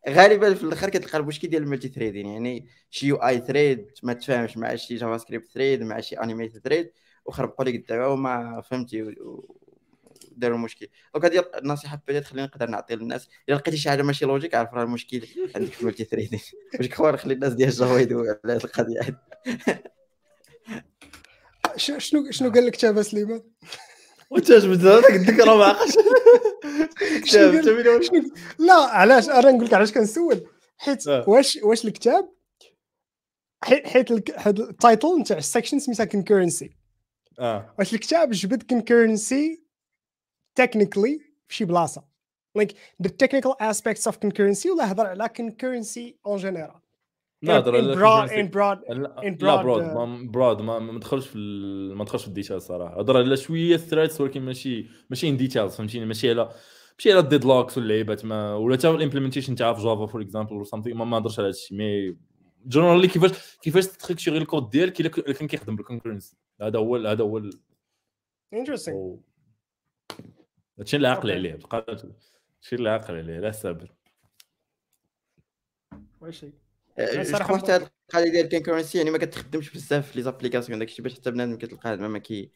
غالبا 0.08 0.54
في 0.54 0.62
الآخر 0.62 0.90
كتلقى 0.90 1.18
المشكل 1.18 1.48
ديال 1.48 1.62
ال 1.62 1.88
multithreading 1.88 2.26
يعني 2.26 2.68
شي 2.90 3.06
UI 3.06 3.16
thread 3.16 3.90
ما 4.02 4.12
تفاهمش 4.12 4.56
مع 4.56 4.76
شي 4.76 4.96
جافا 4.96 5.18
سكريبت 5.18 5.48
thread 5.48 5.82
مع 5.82 6.00
شي 6.00 6.16
animated 6.16 6.60
thread 6.64 6.90
وخربقوا 7.24 7.64
لك 7.64 7.74
الدعوه 7.74 8.12
وما 8.12 8.60
فهمتي 8.60 9.02
وداروا 9.02 10.56
المشكل. 10.56 10.88
Donc 11.14 11.24
هذه 11.24 11.44
النصيحة 11.58 12.02
بدات 12.08 12.24
خلينا 12.24 12.46
نقدر 12.46 12.70
نعطي 12.70 12.96
للناس. 12.96 13.28
إلا 13.48 13.54
لقيتي 13.54 13.76
شي 13.76 13.90
حاجة 13.90 14.02
ماشي 14.02 14.24
logique 14.24 14.54
عرف 14.54 14.74
راه 14.74 14.82
المشكل 14.82 15.22
عندك 15.56 15.72
في 15.72 15.80
ال 15.80 16.04
multithreading. 16.04 16.40
واش 16.78 16.88
كخوار 16.88 17.16
خلي 17.16 17.34
الناس 17.34 17.52
ديال 17.52 17.70
جافا 17.70 17.98
يدويو 17.98 18.38
على 18.44 18.52
هذه 18.52 18.64
القضية 18.64 19.00
شنو 21.76 22.30
شنو 22.30 22.50
قال 22.50 22.66
لك 22.66 22.76
تابا 22.76 23.02
سليمان؟ 23.02 23.42
وانت 24.30 24.52
جبت 24.52 24.80
هذاك 24.80 25.38
راه 25.40 25.56
ما 25.56 25.64
عقلش 25.64 25.94
لا 28.58 28.74
علاش؟ 28.74 29.28
أنا 29.28 29.50
نقول 29.50 29.64
لك 29.64 29.74
علاش 29.74 29.92
كنسول 29.92 30.46
حيت 30.76 31.08
آه. 31.08 31.28
واش 31.28 31.58
واش 31.62 31.84
الكتاب؟ 31.84 32.32
حيت 33.64 33.86
حيت 33.86 34.10
ال 34.46 34.58
title 34.58 35.18
نتاع 35.20 35.38
ال 35.38 35.43
section 35.43 35.78
سميتها 35.78 36.04
concurrency 36.04 36.76
آه. 37.38 37.74
واش 37.78 37.94
الكتاب؟ 37.94 38.30
جبد 38.30 38.62
concurrency 38.62 39.62
technically 40.54 41.20
في 41.48 41.56
شي 41.56 41.64
بلاصة. 41.64 42.04
Like 42.58 42.72
the 43.02 43.10
technical 43.10 43.54
aspects 43.60 44.06
of 44.10 44.14
concurrency 44.24 44.66
ولا 44.66 44.92
هضر 44.92 45.06
على 45.06 45.28
concurrency 45.28 46.30
on 46.30 46.38
general. 46.38 46.87
Broad 47.46 47.64
concurrency. 47.64 48.32
in 48.32 48.48
broad 48.50 48.90
لا 48.90 49.20
in 49.22 49.42
لا 49.42 49.56
broad, 49.56 49.62
برود 49.64 49.82
ما 49.82 50.26
برود 50.30 50.60
ما 50.62 50.98
دخلش 50.98 51.26
في 51.26 51.38
ما 51.96 52.04
دخلش 52.04 52.22
في 52.22 52.28
ال 52.28 52.32
details 52.32 52.62
صراحة. 52.62 53.00
هضر 53.00 53.16
على 53.16 53.36
شوية 53.36 53.76
threads 53.76 54.20
ولكن 54.20 54.42
ماشي 54.42 54.86
ماشي 55.10 55.28
in 55.28 55.36
details 55.36 55.76
فهمتيني؟ 55.76 56.06
ماشي 56.06 56.30
على 56.30 56.52
ماشي 56.98 57.10
على 57.12 57.20
ال 57.20 57.26
deadlocks 57.26 57.78
واللعيبات 57.78 58.24
ما 58.24 58.54
ولا 58.54 58.76
حتى 58.76 58.90
ال 58.90 58.94
implementation 58.94 59.54
تاعها 59.54 59.72
في 59.74 59.82
جافا 59.82 60.06
for 60.06 60.22
example 60.22 60.52
ولا 60.52 60.64
something 60.64 60.96
ما 60.96 61.04
ما 61.04 61.18
هضرش 61.18 61.38
على 61.38 61.46
هذا 61.48 61.54
الشيء 61.56 61.78
mais 61.78 62.16
généralement 62.66 63.08
كيفاش 63.08 63.56
كيفاش 63.62 63.86
تـ 63.86 63.91
structurer 63.91 64.38
ال 64.38 64.45
code 64.45 64.70
ديالك 64.70 65.00
إلا 65.00 65.32
كان 65.32 65.48
كيخدم 65.48 65.76
بال 65.76 65.85
concurrency 65.85 66.36
هذا 66.60 66.78
هو 66.78 66.96
هذا 66.96 67.24
هو 67.24 67.38
هو- 68.88 69.18
هادشي 70.78 70.96
اللي 70.96 71.08
عاقل. 71.08 71.30
عليه 71.30 71.54
بقى 71.54 71.86
هادشي 71.88 72.76
اللي 72.76 72.90
عاقل 72.90 73.14
عليه 73.14 73.38
لا 73.40 73.50
صابر 73.50 73.94
ماشي 76.22 76.52
أه، 76.98 77.22
صراحة 77.22 77.54
جو 77.54 77.58
حتى 77.58 77.76
القضية 77.76 78.30
ديال 78.30 78.44
الكونكورنسي 78.44 78.98
يعني 78.98 79.10
ما 79.10 79.18
كتخدمش 79.18 79.70
بزاف 79.70 80.10
في 80.10 80.16
لي 80.18 80.22
زابليكاسيون 80.22 80.78
داكشي 80.78 81.02
باش 81.02 81.14
حتى 81.14 81.30
بنادم 81.30 81.56
كتلقاه 81.58 81.96
زعما 81.96 82.08
ما 82.08 82.18
كي 82.18 82.52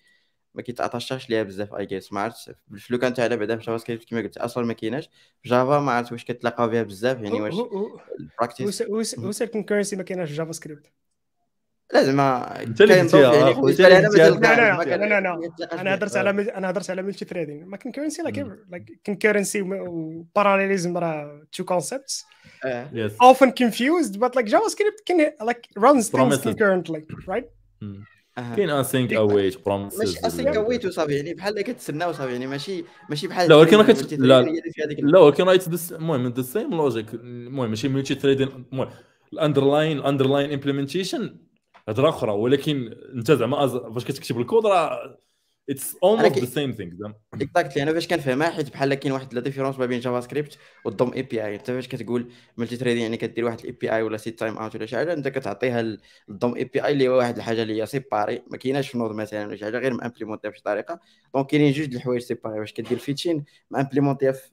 ما 0.54 0.62
كيتعطاش 0.62 1.30
ليها 1.30 1.42
بزاف 1.42 1.74
اي 1.74 1.86
جيس 1.86 2.12
ما 2.12 2.20
عرفتش 2.20 2.50
بالفلوكه 2.68 3.08
نتاعنا 3.08 3.36
بعدا 3.36 3.56
في 3.56 3.62
جافا 3.64 3.78
سكريبت 3.78 4.04
كما 4.04 4.20
قلت 4.20 4.36
أصلا 4.38 4.64
ما 4.64 4.72
كايناش. 4.72 5.10
في 5.42 5.48
جافا 5.48 5.80
ما 5.80 5.92
عرفت 5.92 6.12
واش 6.12 6.24
كتلاقاو 6.24 6.68
بها 6.68 6.82
بزاف 6.82 7.20
يعني 7.22 7.40
واش 7.40 7.54
البراكتيس 8.20 8.82
وش 9.18 9.42
الكونكورنسي 9.42 9.96
ما 9.96 10.02
كايناش 10.02 10.28
في 10.28 10.34
جافا 10.34 10.52
سكريبت؟ 10.52 10.92
لا 11.92 12.02
زعما 12.04 12.62
أنت 12.62 12.80
اللي 12.80 12.94
كينضاف 12.94 13.58
قلتيها، 13.58 13.88
يعني 13.88 14.08
بالنسبة 14.08 14.28
لي 14.28 14.54
أنا 14.54 14.78
لا، 14.78 14.84
كان- 14.84 15.00
لا، 15.00 15.06
لا، 15.06 15.20
لا. 15.20 15.80
أنا. 15.80 15.94
هضرت 15.94 16.16
على 16.16 16.32
أنا 16.50 16.70
هضرت 16.70 16.90
على 16.90 17.02
ملتي 17.02 17.24
ثريدين 17.24 17.64
ما 17.66 17.76
لايك 18.22 18.38
ايفر 18.38 18.56
لايك 18.70 19.00
كونكورنسي 19.06 19.62
وباراليليزم 19.62 20.98
راه. 22.64 22.88
yes 22.92 23.12
often 23.12 23.46
confused 23.48 24.14
but 24.18 24.30
like 24.36 24.46
JavaScript 24.46 25.00
can 25.10 25.46
like 25.48 25.82
runs 25.82 26.04
things 26.08 26.16
Promises. 26.18 26.44
concurrently 26.44 27.00
right 27.28 27.44
أها. 28.38 28.56
كاين 28.56 28.70
async 28.70 29.12
await 29.14 29.64
promises 29.64 29.98
ماشي 29.98 30.26
أصلا 30.26 30.54
await 30.64 30.84
وصافي 30.86 31.14
يعني 31.16 31.34
بحال 31.34 31.60
كتسنى 31.62 32.04
وصافي 32.04 32.32
يعني 32.32 32.46
ماشي 32.46 32.84
ماشي 33.10 33.26
بحال 33.28 33.48
لا، 33.48 33.54
ولكن 33.56 33.76
راه 33.76 33.82
كت- 33.82 34.12
لا. 34.12 34.42
لا 34.98 35.18
ولكن 35.18 35.44
رايت 35.44 35.92
المهم 35.92 36.28
the 36.28 36.42
same 36.42 36.70
logic 36.70 37.14
المهم 37.14 37.68
ماشي 37.70 37.88
multi-threading 37.88 38.48
المهم 38.72 38.88
ال 39.32 39.38
underlying 39.38 39.98
ال 39.98 40.03
underlying 40.03 40.52
implementation 40.52 41.36
هضره 41.88 42.08
أخرى 42.08 42.32
ولكن 42.32 42.94
أنت 43.14 43.32
زعما 43.32 43.66
فاش 43.94 44.04
كتكتب 44.04 44.40
الكود 44.40 44.66
راه 44.66 45.18
it's 45.70 45.96
almost 46.02 46.38
the 46.38 46.44
same 46.44 46.72
thing 46.72 46.94
زعما. 46.94 47.14
Exactly 47.34 47.82
أنا 47.82 47.92
فاش 47.92 48.08
كنفهمها 48.08 48.50
حيت 48.50 48.70
بحال 48.72 48.94
كاين 48.94 49.12
واحد 49.12 49.34
la 49.34 49.40
différence 49.40 49.78
ما 49.78 49.86
بين 49.86 50.00
JavaScript 50.00 50.58
والدوم 50.84 51.12
اي 51.12 51.22
بي 51.22 51.44
اي 51.44 51.54
أنت 51.54 51.66
فاش 51.70 51.88
كتقول 51.88 52.32
ملتي 52.56 52.76
ثريدين 52.76 53.02
يعني 53.02 53.16
كدير 53.16 53.44
واحد 53.44 53.58
الاي 53.60 53.72
بي 53.72 53.92
اي 53.92 54.02
ولا 54.02 54.16
سيت 54.16 54.38
تايم 54.38 54.58
اوت 54.58 54.76
ولا 54.76 54.86
شي 54.86 54.96
حاجة 54.96 55.12
أنت 55.12 55.28
كتعطيها 55.28 55.80
ال- 55.80 56.00
الدوم 56.28 56.54
اي 56.54 56.64
بي 56.64 56.84
اي 56.84 56.92
اللي 56.92 57.08
هو 57.08 57.16
واحد 57.18 57.36
الحاجة 57.36 57.62
اللي 57.62 57.82
هي 57.82 57.86
سيباري 57.86 58.42
ما 58.50 58.56
كايناش 58.56 58.88
في 58.90 58.98
نوض 58.98 59.14
مثلا 59.14 59.46
ولا 59.46 59.56
شي 59.56 59.64
حاجة 59.64 59.78
غير 59.78 59.92
مامبليمونتيها 59.94 60.50
بشي 60.50 60.62
طريقة. 60.62 61.00
دونك 61.34 61.46
كاينين 61.46 61.72
جوج 61.72 61.86
د 61.86 61.94
الحوايج 61.94 62.22
سيباري 62.22 62.60
واش 62.60 62.72
كدير 62.72 62.98
فيتشين 62.98 63.44
مامبليمونتيها 63.70 64.32
في 64.32 64.50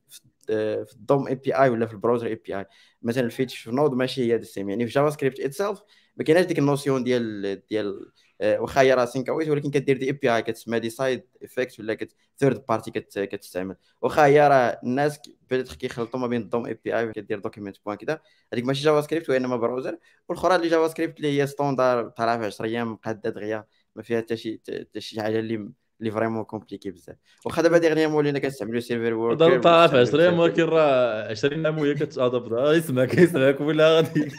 في 0.85 0.93
الدوم 0.93 1.27
اي 1.27 1.35
بي 1.35 1.55
اي 1.55 1.69
ولا 1.69 1.85
في 1.85 1.93
البراوزر 1.93 2.27
اي 2.27 2.35
بي 2.35 2.57
اي 2.59 2.65
مثلا 3.01 3.23
الفيتش 3.25 3.57
في 3.57 3.71
نود 3.71 3.93
ماشي 3.93 4.21
هي 4.31 4.35
السيم 4.35 4.69
يعني 4.69 4.87
في 4.87 4.93
جافا 4.93 5.09
سكريبت 5.09 5.39
اتسيلف 5.39 5.81
ما 6.17 6.23
كايناش 6.23 6.45
ديك 6.45 6.59
النوسيون 6.59 7.03
ديال 7.03 7.61
ديال 7.69 8.11
آه، 8.41 8.59
واخا 8.59 8.81
هي 8.81 8.93
راه 8.93 9.05
سينكاويت 9.05 9.49
ولكن 9.49 9.71
كدير 9.71 9.97
دي 9.97 10.05
اي 10.05 10.11
بي 10.11 10.35
اي 10.35 10.41
كتسمى 10.41 10.79
دي 10.79 10.89
سايد 10.89 11.23
افكت 11.43 11.79
ولا 11.79 11.97
ثيرد 12.37 12.65
بارتي 12.69 12.91
كتستعمل. 12.91 13.75
واخا 14.01 14.25
هي 14.25 14.47
راه 14.47 14.79
الناس 14.83 15.19
بيتيتر 15.49 15.75
كيخلطوا 15.75 16.19
ما 16.19 16.27
بين 16.27 16.41
الدوم 16.41 16.65
اي 16.65 16.73
بي 16.83 16.99
اي 16.99 17.11
كدير 17.13 17.39
دوكيمنت 17.39 17.77
بوان 17.85 17.97
كذا 17.97 18.21
هذيك 18.53 18.65
ماشي 18.65 18.83
جافا 18.83 19.01
سكريبت 19.01 19.29
وإنما 19.29 19.55
براوزر 19.57 19.97
والأخرى 20.29 20.55
اللي 20.55 20.67
جافا 20.67 20.87
سكريبت 20.87 21.17
اللي 21.17 21.41
هي 21.41 21.47
ستوندار 21.47 22.09
طالعه 22.09 22.37
في 22.39 22.45
10 22.45 22.65
أيام 22.65 22.95
قاده 22.95 23.29
دغيا 23.29 23.65
ما 23.95 24.03
فيها 24.03 24.21
حتى 24.21 24.37
شي 24.37 24.61
حتى 24.79 25.01
شي 25.01 25.21
حاجة 25.21 25.39
اللي 25.39 25.71
اللي 25.99 26.11
فريمون 26.11 26.43
كومبليكي 26.43 26.91
بزاف 26.91 27.15
واخا 27.45 27.61
دابا 27.61 27.77
ديغنيامون 27.77 28.17
ولينا 28.17 28.39
كنستعملوا 28.39 28.79
سيرفر 28.79 29.33
هذا 29.33 29.59
طالع 29.61 29.87
في 29.87 29.97
20 29.97 30.39
ولكن 30.39 30.63
راه 30.63 31.29
20 31.29 31.65
عام 31.65 31.77
وهي 31.79 31.93
كتادب 31.93 32.53
راه 32.53 32.73
يسمعك 32.73 33.17
يسمعك 33.17 33.61
ولا 33.61 33.95
غادي 33.95 34.31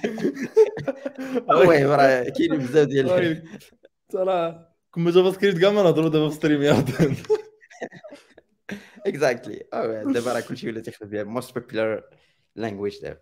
المهم 1.50 1.90
راه 1.90 2.22
كاين 2.28 2.58
بزاف 2.58 2.88
ديال. 2.88 3.42
ترى 4.08 4.66
كون 4.90 5.11
جافا 5.11 5.30
سكريبت 5.30 5.58
كاع 5.58 5.70
ما 5.70 5.82
نهضروا 5.82 6.08
دابا 6.08 6.28
في 6.28 6.34
ستريميات 6.34 6.84
اكزاكتلي 9.06 9.62
دابا 10.12 10.32
راه 10.32 10.40
كلشي 10.40 10.68
ولا 10.68 10.80
تيخدم 10.80 11.08
بها 11.11 11.24
موست 11.24 11.58
بوبولار 11.58 12.04
لانجويج 12.56 13.00
دابا 13.02 13.20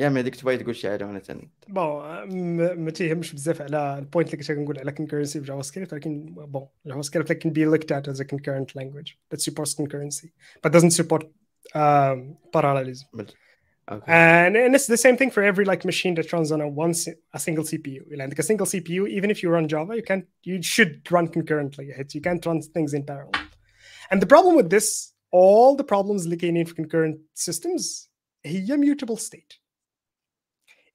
يا 0.00 0.08
ما 0.08 0.20
ديك 0.20 0.36
تبغي 0.36 0.56
تقول 0.56 0.76
شي 0.76 0.88
حاجه 0.90 1.06
وانا 1.06 1.18
تاني 1.18 1.50
بون 1.68 2.02
م- 2.28 2.80
ما 2.84 2.90
تيهمش 2.90 3.32
بزاف 3.32 3.62
على 3.62 3.98
البوينت 3.98 4.34
اللي 4.34 4.44
كنت 4.44 4.52
كنقول 4.52 4.78
على 4.78 4.90
concurrency 4.92 5.32
في 5.32 5.40
جافا 5.40 5.62
سكريبت 5.62 5.92
ولكن 5.92 6.24
بون 6.34 6.66
جافا 6.86 7.02
سكريبت 7.02 7.32
can 7.46 7.50
be 7.50 7.66
looked 7.74 7.90
at 7.96 8.12
as 8.12 8.20
a 8.20 8.24
concurrent 8.24 8.74
language 8.80 9.18
that 9.34 9.40
supports 9.40 9.74
concurrency 9.74 10.26
but 10.64 10.72
doesn't 10.72 10.90
support 11.02 11.22
um, 11.74 12.34
parallelism 12.56 13.06
اوكي 13.88 14.04
and, 14.06 14.56
and 14.56 14.74
it's 14.76 14.86
the 14.86 14.96
same 14.96 15.16
thing 15.16 15.30
for 15.30 15.42
every 15.42 15.64
like 15.64 15.84
machine 15.84 16.14
that 16.14 16.32
runs 16.32 16.50
on 16.52 16.60
a 16.60 16.68
one 16.84 16.94
si- 16.94 17.18
a 17.34 17.38
single 17.38 17.64
CPU 17.64 18.10
يعني 18.10 18.22
عندك 18.22 18.40
a 18.40 18.44
single 18.44 18.66
CPU 18.66 19.06
even 19.18 19.30
if 19.30 19.38
you 19.42 19.48
run 19.50 19.68
Java 19.68 19.94
you 19.96 20.02
can't 20.10 20.24
you 20.46 20.62
should 20.62 20.92
run 21.10 21.26
concurrently 21.28 21.86
It's- 22.00 22.14
you 22.14 22.20
can't 22.28 22.46
run 22.46 22.60
things 22.76 22.94
in 22.94 23.02
parallel 23.10 23.32
and 24.10 24.18
the 24.22 24.30
problem 24.34 24.54
with 24.60 24.68
this 24.76 24.88
all 25.40 25.76
the 25.80 25.84
problems 25.94 26.24
اللي 26.24 26.36
كاينين 26.36 26.64
في 26.64 26.74
concurrent 26.74 27.16
systems 27.50 28.08
هي 28.44 28.66
mutable 28.66 29.16
state 29.18 29.60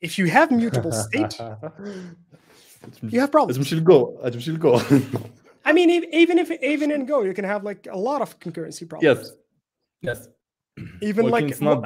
If 0.06 0.12
you 0.18 0.26
have 0.36 0.48
mutable 0.50 0.92
state 0.92 1.34
you 3.12 3.20
have 3.20 3.30
problems. 3.30 3.56
تمشي 3.56 3.76
للجو 3.76 4.20
تمشي 4.32 4.50
للجو 4.50 4.78
I 5.68 5.72
mean 5.72 5.90
ev- 5.90 6.08
even 6.22 6.36
if 6.44 6.48
even 6.74 6.90
in 6.96 7.02
Go 7.10 7.18
you 7.28 7.34
can 7.38 7.44
have 7.52 7.62
like 7.70 7.82
a 7.98 7.98
lot 8.08 8.20
of 8.26 8.30
concurrency 8.44 8.84
problems. 8.88 9.04
يس 9.04 9.34
يس 10.02 10.28
even 11.04 11.24
ولكن 11.24 11.48
like 11.48 11.54
it's 11.54 11.60
not- 11.60 11.84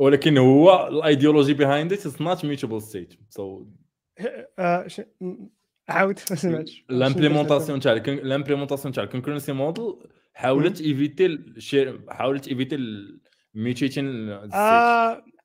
ولكن 0.00 0.38
هو 0.38 0.88
الايديولوجي 0.88 1.54
behind 1.54 1.92
it 1.92 2.00
is 2.00 2.14
not 2.20 2.38
mutable 2.44 2.80
state 2.80 3.16
so. 3.38 3.42
Uh, 4.60 4.86
ش- 4.88 5.00
م- 5.20 5.48
عاود 5.88 6.18
ما 6.30 6.36
سمعتش 6.36 6.84
l'implémentation 6.88 7.80
تاع 7.80 7.92
l'implémentation 7.92 8.94
تاع 8.94 9.04
ال 9.04 9.08
concurrency 9.08 9.52
model 9.52 9.94
حاولت 10.34 10.80
éviter 10.80 11.26
ال 11.26 11.38
share 11.38 12.00
حاولت 12.08 12.48
éviter 12.48 12.76
ال 13.54 13.62
mutation 13.62 14.28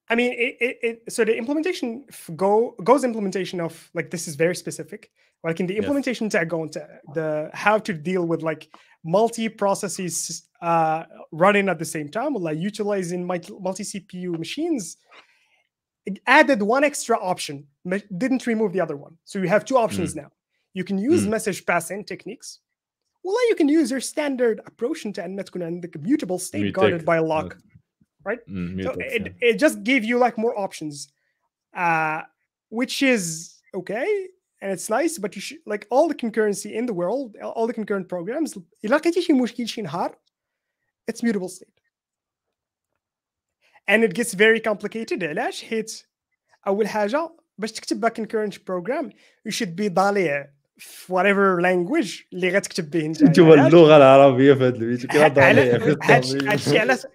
I 0.10 0.16
mean, 0.16 0.34
it, 0.34 0.58
it, 0.60 0.80
it, 0.82 1.12
so 1.12 1.24
the 1.24 1.36
implementation 1.36 2.06
Go 2.36 2.76
Go's 2.84 3.04
implementation 3.04 3.62
of 3.62 3.90
like 3.94 4.10
this 4.10 4.28
is 4.28 4.36
very 4.36 4.56
specific. 4.56 5.12
Like 5.44 5.60
in 5.60 5.68
the 5.68 5.78
implementation 5.78 6.30
yes. 6.34 6.46
Go, 6.48 6.68
the 7.14 7.50
how 7.54 7.78
to 7.78 7.94
deal 7.94 8.26
with 8.26 8.42
like 8.42 8.70
multi 9.04 9.48
processes 9.48 10.48
uh, 10.62 11.04
running 11.32 11.70
at 11.70 11.80
the 11.80 11.86
same 11.86 12.10
time, 12.10 12.34
like 12.34 12.58
utilizing 12.58 13.26
multi 13.26 13.84
CPU 13.84 14.38
machines. 14.38 14.98
It 16.06 16.20
added 16.26 16.64
one 16.64 16.84
extra 16.84 17.18
option, 17.18 17.68
didn't 18.18 18.48
remove 18.48 18.74
the 18.74 18.82
other 18.82 18.98
one. 18.98 19.18
So 19.26 19.38
you 19.40 19.48
have 19.48 19.64
two 19.64 19.78
options 19.78 20.14
mm. 20.14 20.24
now. 20.24 20.32
You 20.74 20.84
can 20.84 20.98
use 20.98 21.26
mm. 21.26 21.30
message 21.30 21.66
passing 21.66 22.04
techniques. 22.04 22.60
Well, 23.24 23.50
you 23.50 23.56
can 23.56 23.70
use 23.70 23.92
your 23.92 24.00
standard 24.00 24.62
approach 24.66 25.06
into 25.06 25.24
and 25.24 25.38
that's 25.38 25.50
going 25.50 25.82
to 25.82 25.88
the 25.88 26.00
mutable 26.00 26.40
state 26.40 26.74
guarded 26.74 27.06
by 27.06 27.18
a 27.18 27.24
lock 27.24 27.58
Uh, 28.19 28.29
right? 28.29 28.39
Mm, 28.49 28.83
so 28.83 28.91
it, 28.99 29.23
yeah. 29.27 29.49
it 29.49 29.59
just 29.59 29.83
gave 29.83 30.05
you 30.05 30.19
like 30.19 30.37
more 30.39 30.59
options, 30.59 31.09
uh, 31.77 32.23
which 32.69 33.03
is 33.03 33.25
okay 33.75 34.29
and 34.65 34.73
it's 34.73 34.89
nice, 34.89 35.19
but 35.19 35.37
you 35.37 35.43
should 35.43 35.59
like 35.67 35.87
all 35.91 36.09
the 36.09 36.15
concurrency 36.15 36.73
in 36.73 36.87
the 36.87 36.95
world, 36.95 37.37
all 37.57 37.67
the 37.67 37.75
concurrent 37.75 38.09
programs. 38.09 38.57
It's 41.07 41.23
mutable 41.23 41.51
state. 41.51 41.79
And 43.87 44.03
it 44.05 44.15
gets 44.15 44.33
very 44.33 44.61
complicated. 44.61 45.23
علاش 45.23 45.65
حيت 45.65 46.03
أول 46.67 46.89
حاجة 46.89 47.31
باش 47.59 47.73
تكتب 47.73 48.09
concurrent 48.09 48.65
program 48.65 49.11
you 49.45 49.51
should 49.51 49.77
be 49.77 49.89
ضالع 49.89 50.49
في 50.79 51.13
whatever 51.13 51.61
language 51.63 52.25
اللي 52.33 52.49
غتكتب 52.49 52.91
به 52.91 53.07
انت 53.07 53.23
انت 53.23 53.41
هو 53.41 53.55
اللغه 53.55 53.97
العربيه 53.97 54.55
في 54.55 54.61
هذا 54.65 54.77
الفيديو 54.77 55.09
كي 55.09 55.29
ضالع 55.29 55.95
هادشي 56.53 56.79
علاش 56.79 57.07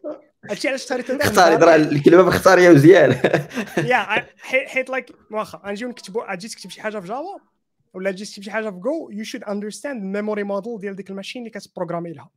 هادشي 0.50 0.68
علاش 0.68 0.82
اختاريت 0.82 1.10
اختاري 1.10 1.54
راه 1.56 1.76
الكلمة 1.76 2.22
مختاريه 2.22 2.70
مزيان. 2.70 3.10
يا 3.90 4.26
حيت 4.42 4.90
like 4.90 5.10
واخا 5.30 5.62
غنجيو 5.66 5.88
نكتبوا 5.88 6.34
تجي 6.34 6.48
تكتب 6.48 6.70
شي 6.70 6.82
حاجة 6.82 6.98
في 6.98 7.08
جافا 7.08 7.40
ولا 7.94 8.10
تجي 8.10 8.24
تكتب 8.24 8.42
شي 8.42 8.50
حاجة 8.50 8.70
في 8.70 8.76
جو 8.76 9.10
you 9.10 9.24
should 9.24 9.44
understand 9.44 10.02
ال 10.02 10.08
memory 10.08 10.42
model 10.42 10.78
ديال 10.78 10.96
ديك 10.96 11.10
ال 11.10 11.14
machine 11.14 11.42
اللي 11.42 11.50
كت 11.50 11.61
programmer 11.61 12.12
لها. 12.12 12.30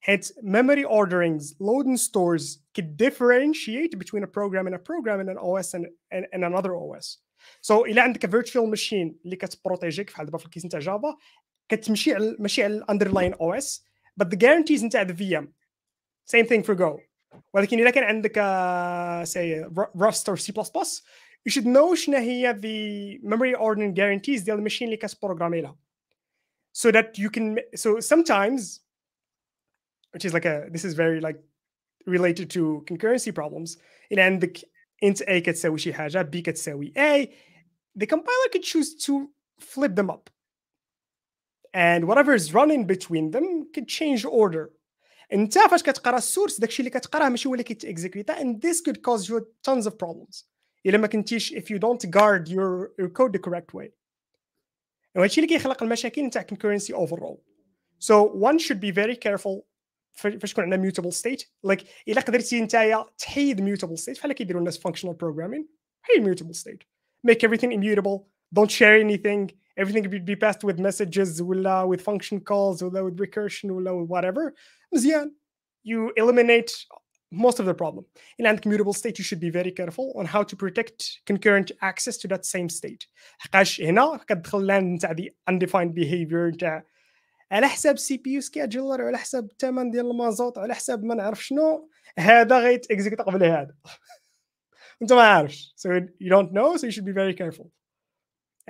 حيت 0.00 0.26
memory 0.42 0.84
orderings 0.84 1.54
load 1.60 1.86
and 1.86 2.00
stores 2.00 2.58
could 2.74 2.96
differentiate 2.96 3.98
between 3.98 4.22
a 4.24 4.26
program 4.26 4.66
and 4.66 4.74
a 4.74 4.82
program 4.90 5.20
and 5.20 5.28
an 5.30 5.38
OS 5.38 5.74
and, 5.74 5.86
and, 6.10 6.26
and 6.32 6.44
another 6.44 6.74
OS 6.74 7.18
so 7.60 7.72
إلا 7.72 8.02
عندك 8.02 8.30
فيرتشوال 8.30 8.70
ماشين 8.70 9.18
اللي 9.24 9.36
كتبروتيجيك 9.36 10.12
بحال 10.12 10.26
دابا 10.26 10.38
في 10.38 10.44
الكيس 10.44 10.64
نتاع 10.64 10.80
جافا 10.80 11.16
كتمشي 11.68 12.14
على 12.14 12.36
ماشي 12.38 12.64
على 12.64 12.74
الاندرلاين 12.74 13.34
أو 13.34 13.54
اس 13.54 13.84
but 14.22 14.26
the 14.26 14.36
guarantees 14.36 14.84
نتاع 14.84 15.04
the 15.04 15.12
VM 15.12 15.46
same 16.26 16.46
thing 16.46 16.62
for 16.62 16.74
Go. 16.74 17.11
ولكن 17.53 17.79
الا 17.79 17.89
كان 17.89 18.03
عندك 18.03 18.37
uh, 18.37 19.25
say 19.25 19.63
Rust 19.95 20.27
or 20.29 20.37
C++ 20.37 20.51
you 21.45 21.51
should 21.51 21.65
know 21.65 21.93
شنو 21.93 22.17
هي 22.17 22.53
the 22.53 23.19
memory 23.27 23.55
ordering 23.55 23.93
guarantees 23.93 24.43
ديال 24.43 24.57
الماشين 24.57 24.87
اللي 24.87 24.97
كتبروغرامي 24.97 25.61
لها 25.61 25.77
so 26.73 26.91
that 26.91 27.17
you 27.17 27.29
can 27.29 27.59
so 27.75 27.99
sometimes 27.99 28.81
which 30.13 30.25
is 30.25 30.33
like 30.33 30.45
a 30.45 30.69
this 30.69 30.85
is 30.85 30.93
very 30.93 31.19
like 31.19 31.39
related 32.05 32.49
to 32.49 32.83
concurrency 32.89 33.31
problems 33.31 33.77
إلى 34.11 34.21
عندك 34.21 34.57
int 35.05 35.21
a 35.27 35.39
كتساوي 35.39 35.79
شي 35.79 35.93
حاجة 35.93 36.29
b 36.35 36.37
كتساوي 36.37 36.93
a 36.97 37.27
the 37.95 38.05
compiler 38.05 38.49
could 38.53 38.63
choose 38.63 38.95
to 39.05 39.29
flip 39.59 39.95
them 39.95 40.09
up 40.09 40.29
and 41.73 42.05
whatever 42.07 42.33
is 42.33 42.53
running 42.53 42.85
between 42.85 43.31
them 43.31 43.67
could 43.73 43.87
change 43.87 44.25
order 44.25 44.71
انت 45.33 45.57
فاش 45.57 45.83
كتقرا 45.83 46.17
السورس 46.17 46.59
داكشي 46.59 46.79
اللي 46.79 46.89
كتقراه 46.89 47.29
ماشي 47.29 47.49
هو 47.49 47.53
اللي 47.53 47.63
كيتاكزيكيوتا 47.63 48.39
and 48.39 48.55
this 48.55 48.81
could 48.81 48.97
cause 48.97 49.23
you 49.29 49.39
tons 49.69 49.85
of 49.85 49.93
problems 49.93 50.45
الا 50.85 50.97
ما 50.97 51.07
كنتيش 51.07 51.53
if 51.53 51.63
you 51.63 51.79
don't 51.79 52.09
guard 52.09 52.47
your, 52.49 52.91
your 53.01 53.09
code 53.09 53.31
the 53.37 53.49
correct 53.49 53.79
way 53.79 53.89
وهادشي 55.15 55.41
اللي 55.41 55.53
كيخلق 55.53 55.83
المشاكل 55.83 56.23
نتاع 56.23 56.45
concurrency 56.53 56.93
overall 56.93 57.37
so 57.99 58.13
one 58.25 58.59
should 58.59 58.79
be 58.79 58.91
very 58.91 59.15
careful 59.15 59.61
فاش 60.13 60.51
يكون 60.51 60.63
عندنا 60.63 60.91
mutable 60.91 61.13
state 61.13 61.45
like 61.67 61.83
الا 62.07 62.21
قدرتي 62.21 62.61
نتايا 62.61 63.05
تحيد 63.17 63.61
mutable 63.61 64.01
state 64.03 64.19
بحال 64.19 64.33
كيديروا 64.33 64.59
الناس 64.59 64.79
functional 64.87 65.13
programming 65.23 65.65
حيد 66.01 66.23
mutable 66.27 66.57
state 66.57 66.85
make 67.27 67.47
everything 67.47 67.71
immutable 67.71 68.19
don't 68.59 68.71
share 68.71 68.97
anything 69.05 69.51
everything 69.77 70.03
could 70.03 70.25
be 70.25 70.35
passed 70.35 70.63
with 70.63 70.79
messages 70.79 71.41
ولا 71.41 71.85
with 71.85 72.01
function 72.01 72.39
calls 72.39 72.83
ولا 72.83 73.09
with 73.09 73.17
recursion 73.17 73.65
ولا 73.65 73.91
with 73.91 74.09
whatever 74.09 74.53
مزيان 74.93 75.31
you 75.85 76.11
eliminate 76.17 76.71
most 77.31 77.59
of 77.59 77.65
the 77.65 77.73
problem 77.73 78.05
in 78.39 78.45
عندك 78.45 78.67
mutable 78.67 78.93
state 78.93 79.19
you 79.19 79.23
should 79.23 79.39
be 79.39 79.49
very 79.49 79.71
careful 79.71 80.13
on 80.15 80.25
how 80.25 80.43
to 80.43 80.55
protect 80.55 81.19
concurrent 81.25 81.71
access 81.81 82.17
to 82.17 82.27
that 82.27 82.45
same 82.45 82.69
state 82.69 83.07
حقاش 83.37 83.81
هنا 83.81 84.19
كتدخل 84.27 84.65
لاند 84.65 84.95
نتاع 84.95 85.13
the 85.13 85.29
undefined 85.51 85.93
behavior 85.93 86.53
نتاع 86.53 86.83
على 87.51 87.67
حساب 87.67 87.97
سي 87.97 88.17
بي 88.17 88.33
يو 88.33 88.41
سكيدجولر 88.41 89.01
على 89.01 89.17
حساب 89.17 89.51
الثمن 89.51 89.91
ديال 89.91 90.11
المازوت 90.11 90.57
على 90.57 90.75
حساب 90.75 91.03
ما 91.03 91.15
نعرف 91.15 91.45
شنو 91.45 91.89
هذا 92.19 92.59
غيت 92.59 92.91
اكزيكوت 92.91 93.21
قبل 93.21 93.43
هذا 93.43 93.75
انت 95.01 95.13
ما 95.13 95.21
عارفش 95.21 95.73
so 95.77 95.89
you 96.23 96.29
don't 96.29 96.51
know 96.51 96.77
so 96.77 96.85
you 96.87 96.91
should 96.91 97.05
be 97.05 97.13
very 97.13 97.33
careful 97.33 97.67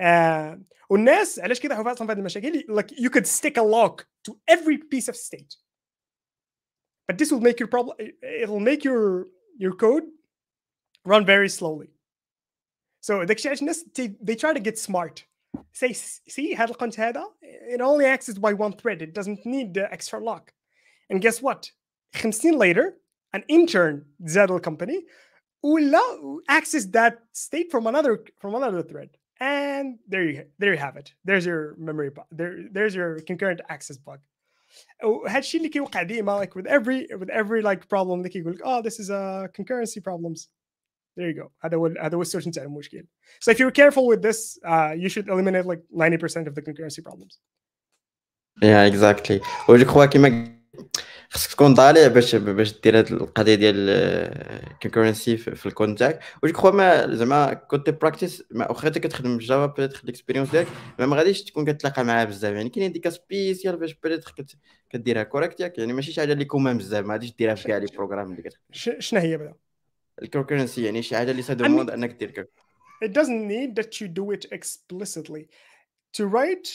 uh, 0.00 0.58
والناس 0.90 1.38
علاش 1.38 1.60
كيضحوا 1.60 1.92
اصلا 1.92 2.06
في 2.06 2.12
هذه 2.12 2.18
المشاكل 2.18 2.64
like 2.80 2.90
you 2.90 3.10
could 3.10 3.26
stick 3.26 3.56
a 3.56 3.62
lock 3.62 4.06
to 4.28 4.32
every 4.48 4.78
piece 4.78 5.08
of 5.08 5.16
state 5.16 5.56
but 7.08 7.18
this 7.18 7.32
will 7.32 7.40
make 7.40 7.58
your 7.60 7.68
problem 7.68 7.96
it'll 8.42 8.60
make 8.60 8.84
your 8.84 9.26
your 9.58 9.72
code 9.72 10.04
run 11.04 11.24
very 11.24 11.48
slowly 11.48 11.90
so 13.00 13.24
داكشي 13.24 13.48
علاش 13.48 13.62
الناس 13.62 13.84
they 14.22 14.34
try 14.34 14.52
to 14.52 14.60
get 14.60 14.78
smart 14.78 15.24
say 15.72 15.92
see 15.92 16.54
هذا 16.54 16.70
القنت 16.70 17.00
هذا 17.00 17.24
it 17.42 17.80
only 17.80 18.04
accessed 18.04 18.40
by 18.40 18.52
one 18.52 18.72
thread 18.72 19.02
it 19.02 19.12
doesn't 19.12 19.46
need 19.46 19.74
the 19.74 19.92
extra 19.92 20.20
lock 20.20 20.52
and 21.10 21.20
guess 21.20 21.42
what 21.42 21.70
50 22.12 22.52
later 22.52 22.98
an 23.34 23.42
intern 23.48 24.06
زاد 24.20 24.50
الكومباني 24.50 25.06
ولا 25.62 26.00
access 26.50 26.84
that 26.84 27.14
state 27.32 27.70
from 27.70 27.86
another 27.86 28.24
from 28.40 28.54
another 28.54 28.82
thread 28.82 29.10
and 29.40 29.98
there 30.08 30.24
you 30.24 30.44
there 30.58 30.72
you 30.72 30.78
have 30.78 30.96
it 30.96 31.12
there's 31.24 31.46
your 31.46 31.76
memory 31.78 32.10
there 32.32 32.54
there's 32.72 32.94
your 32.94 33.20
concurrent 33.20 33.60
access 33.68 33.96
bug 33.96 34.20
وهذا 35.04 35.38
الشيء 35.38 35.60
اللي 35.60 35.68
كيوقع 35.68 36.02
ديما 36.02 36.44
like 36.44 36.54
with 36.54 36.66
every 36.66 37.06
with 37.16 37.30
every 37.30 37.62
like 37.62 37.88
problem 37.88 38.18
اللي 38.18 38.28
كيقول 38.28 38.52
لك 38.54 38.62
oh 38.64 38.82
this 38.82 38.98
is 38.98 39.10
a 39.10 39.48
concurrency 39.60 40.02
problems 40.02 40.48
there 41.16 41.30
you 41.30 41.42
go 41.42 41.50
هذا 41.60 41.76
هو 41.76 41.86
هذا 41.86 42.16
هو 42.16 42.22
السورس 42.22 42.48
نتاع 42.48 42.62
المشكل 42.62 43.04
so 43.44 43.52
if 43.52 43.58
you're 43.58 43.70
careful 43.70 44.06
with 44.06 44.22
this 44.22 44.58
uh, 44.64 44.92
you 45.02 45.08
should 45.08 45.28
eliminate 45.28 45.66
like 45.66 45.82
90% 45.92 46.46
of 46.46 46.54
the 46.54 46.62
concurrency 46.62 47.02
problems 47.02 47.40
yeah 48.62 48.84
exactly 48.92 49.40
و 49.68 49.76
جو 49.76 49.84
كخوا 49.84 50.06
كيما 50.06 50.58
خصك 51.33 51.51
تكون 51.51 51.73
ضالع 51.73 52.07
باش 52.07 52.35
باش 52.35 52.81
دير 52.81 52.97
هاد 52.97 53.11
القضية 53.11 53.55
ديال 53.55 53.75
ال 54.71 54.76
concurrency 54.76 55.37
في 55.37 55.65
الكود 55.65 55.95
تاعك. 55.95 56.19
و 56.43 56.47
جو 56.47 56.53
كخوا 56.53 56.71
ما 56.71 57.15
زعما 57.15 57.53
كنت 57.53 57.89
practice 57.89 58.43
واخا 58.51 58.87
انت 58.87 58.97
كتخدم 58.97 59.39
في 59.39 59.45
جافا 59.45 59.65
peut-être 59.65 60.01
ال 60.03 60.07
expérience 60.07 60.49
ديالك 60.49 60.67
ما 60.99 61.15
غاديش 61.15 61.43
تكون 61.43 61.65
كتلاقى 61.65 62.03
معاه 62.03 62.25
بزاف. 62.25 62.53
يعني 62.53 62.69
كاينين 62.69 62.91
ديك 62.91 63.09
spécial 63.09 63.77
باش 63.77 63.93
peut-être 64.03 64.33
كديرها 64.89 65.23
correct 65.23 65.59
ياك. 65.59 65.77
يعني 65.77 65.93
ماشي 65.93 66.11
شي 66.11 66.21
حاجة 66.21 66.33
اللي 66.33 66.45
commun 66.45 66.77
بزاف 66.77 67.05
ما 67.05 67.13
غاديش 67.13 67.35
ديرها 67.35 67.55
في 67.55 67.67
كاع 67.67 67.77
les 67.77 67.85
programmes 67.95 68.31
اللي 68.31 68.41
كتخدم. 68.41 68.99
شنو 68.99 69.19
هي 69.19 69.37
بعدا 69.37 69.55
الكونكورنسي 70.21 70.83
يعني 70.83 71.01
شي 71.01 71.17
حاجة 71.17 71.31
اللي 71.31 71.41
سا 71.41 71.53
دوموند 71.53 71.89
إنك 71.89 72.11
دير 72.11 72.47
it 73.05 73.07
doesn't 73.07 73.47
need 73.51 73.75
that 73.75 73.91
you 73.99 74.07
do 74.07 74.31
it 74.31 74.45
explicitly. 74.57 75.47
To 76.17 76.23
write 76.25 76.69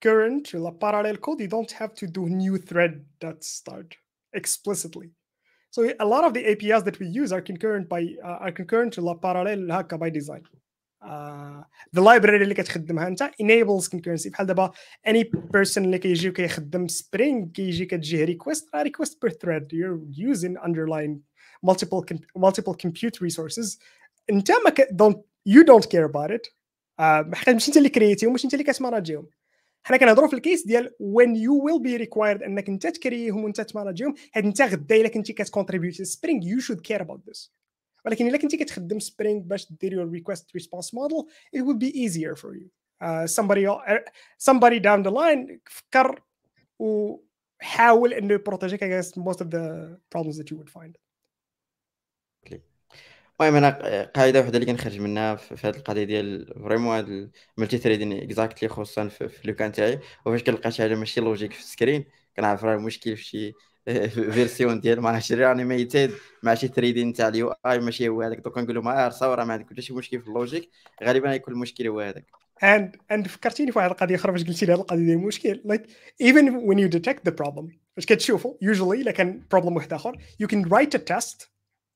concurrent 0.00 0.54
or 0.54 0.72
parallel 0.72 1.16
code 1.16 1.40
you 1.40 1.48
don't 1.48 1.72
have 1.72 1.94
to 1.94 2.06
do 2.06 2.28
new 2.28 2.56
thread 2.58 3.04
that 3.20 3.42
start 3.42 3.96
explicitly 4.32 5.10
so 5.70 5.82
a 6.00 6.04
lot 6.04 6.24
of 6.24 6.32
the 6.34 6.44
apis 6.52 6.82
that 6.82 6.98
we 6.98 7.06
use 7.06 7.32
are 7.32 7.40
concurrent 7.40 7.88
by 7.88 8.02
uh, 8.24 8.44
are 8.44 8.52
concurrent 8.52 8.98
or 8.98 9.18
parallel 9.18 9.72
هكا 9.72 9.96
by 9.96 10.10
design 10.10 10.42
uh, 11.02 11.62
the 11.92 12.00
library 12.00 12.42
اللي 12.42 12.54
كتخدمها 12.54 13.08
انت 13.08 13.22
enables 13.22 13.88
concurrency 13.88 14.30
بحال 14.30 14.46
دابا 14.46 14.72
any 15.08 15.24
person 15.56 15.78
اللي 15.78 15.98
كيجي 15.98 16.28
وكيخدم 16.28 16.86
spring 16.88 17.52
كيجي 17.54 17.86
كتجيه 17.86 18.26
request 18.26 18.64
request 18.86 19.12
per 19.24 19.30
thread 19.30 19.64
you're 19.72 20.00
using 20.32 20.56
underline 20.66 21.20
multiple 21.66 22.04
multiple 22.38 22.74
compute 22.74 23.20
resources 23.20 23.78
انت 24.30 24.50
ما 24.50 24.74
don't 25.02 25.18
you 25.48 25.64
don't 25.64 25.86
care 25.86 26.06
about 26.10 26.30
it 26.30 26.56
حيت 27.34 27.48
ماشي 27.48 27.68
انت 27.68 27.76
اللي 27.76 27.88
كريتيهم 27.88 28.32
ماشي 28.32 28.44
انت 28.44 28.54
اللي 28.54 28.64
كتماناجيهم 28.64 29.28
حنا 29.82 29.96
كنهضروا 29.96 30.28
في 30.28 30.34
الكيس 30.34 30.66
ديال 30.66 30.90
when 31.00 31.28
you 31.36 31.52
will 31.66 31.82
be 31.82 32.06
required 32.06 32.42
انك 32.42 32.68
انت 32.68 32.86
تكريهم 32.86 33.44
وانت 33.44 33.60
تماناجيهم 33.60 34.14
حيت 34.32 34.44
انت 34.44 34.62
غدا 34.62 34.96
الا 34.96 35.08
كنتي 35.08 35.32
كتكونتريبيوت 35.32 36.02
سبرينغ 36.02 36.42
you 36.42 36.60
should 36.60 36.80
care 36.80 37.02
about 37.02 37.30
this 37.30 37.50
ولكن 38.04 38.26
الا 38.26 38.38
كنتي 38.38 38.56
كتخدم 38.56 38.98
سبرينغ 38.98 39.40
باش 39.40 39.72
دير 39.72 39.92
your 39.92 40.20
request 40.20 40.44
response 40.60 40.90
model 40.92 41.28
it 41.56 41.62
would 41.62 41.78
be 41.78 41.90
easier 42.04 42.36
for 42.36 42.54
you 42.54 42.68
uh, 43.04 43.26
somebody 43.26 43.66
uh, 43.66 43.98
somebody 44.38 44.80
down 44.80 45.02
the 45.02 45.10
line 45.10 45.58
فكر 45.64 46.22
وحاول 46.78 48.12
انه 48.12 48.34
يبروتيجيك 48.34 48.84
against 48.84 49.12
most 49.12 49.40
of 49.40 49.50
the 49.50 49.96
problems 50.14 50.36
that 50.38 50.50
you 50.50 50.56
would 50.56 50.70
find 50.70 50.96
المهم 53.41 53.55
أنا 53.55 54.03
قاعدة 54.15 54.39
وحدة 54.39 54.57
اللي 54.57 54.65
كنخرج 54.65 54.99
منها 54.99 55.35
في 55.35 55.67
هذه 55.67 55.75
القضية 55.75 56.03
ديال 56.03 56.53
vraiment 56.63 56.95
هذا 56.95 57.29
ال 57.57 57.77
multi-threading 57.77 58.13
exactly 58.13 58.69
خصوصا 58.69 59.07
في, 59.07 59.27
في 59.29 59.53
تاعي. 59.53 59.99
وفاش 60.25 60.43
كنلقى 60.43 60.71
شي 60.71 60.81
حاجة 60.81 60.95
ماشي 60.95 61.21
logique 61.21 61.53
في 61.53 61.59
ال 61.59 61.66
screen 61.66 62.05
كنعرف 62.37 62.63
راه 62.63 62.75
المشكل 62.75 63.17
في 63.17 63.23
شي 63.23 63.53
version 64.33 64.79
ديال 64.79 65.01
مع 65.01 65.19
شي 65.19 65.35
Reanimated 65.35 66.11
مع 66.43 66.55
شي 66.55 66.67
threading 66.67 67.13
تاع 67.13 67.27
ال 67.27 67.53
UI 67.65 67.79
ماشي 67.79 68.09
هو 68.09 68.21
هذاك. 68.21 68.39
donc 68.39 68.55
كنقول 68.55 68.75
لهم 68.75 68.87
آه 68.87 69.09
صور 69.09 69.45
ما 69.45 69.53
عندك 69.53 69.79
شي 69.79 69.93
مشكل 69.93 70.21
في 70.21 70.27
ال 70.27 70.32
logique 70.32 70.69
غالبا 71.03 71.33
يكون 71.33 71.53
المشكل 71.53 71.87
هو 71.87 71.99
هذاك. 71.99 72.25
And 72.65 73.13
and 73.13 73.27
فكرتيني 73.27 73.71
في 73.71 73.77
واحد 73.77 73.89
القضية 73.89 74.15
أخرى 74.15 74.31
فاش 74.31 74.43
قلتي 74.43 74.65
لي 74.65 74.73
هذه 74.73 74.79
القضية 74.79 75.05
ديال 75.05 75.17
المشكل 75.17 75.61
like 75.67 75.83
even 76.23 76.45
when 76.45 76.77
you 76.77 76.97
detect 76.97 77.31
the 77.31 77.33
problem 77.43 77.65
فاش 77.95 78.05
كتشوفوا 78.05 78.53
usually 78.63 78.99
إلا 79.01 79.11
كان 79.11 79.43
بروبلم 79.51 79.75
واحد 79.75 79.93
آخر 79.93 80.17
you 80.43 80.47
can 80.47 80.69
write 80.69 80.95
a 80.95 80.99
test 80.99 81.47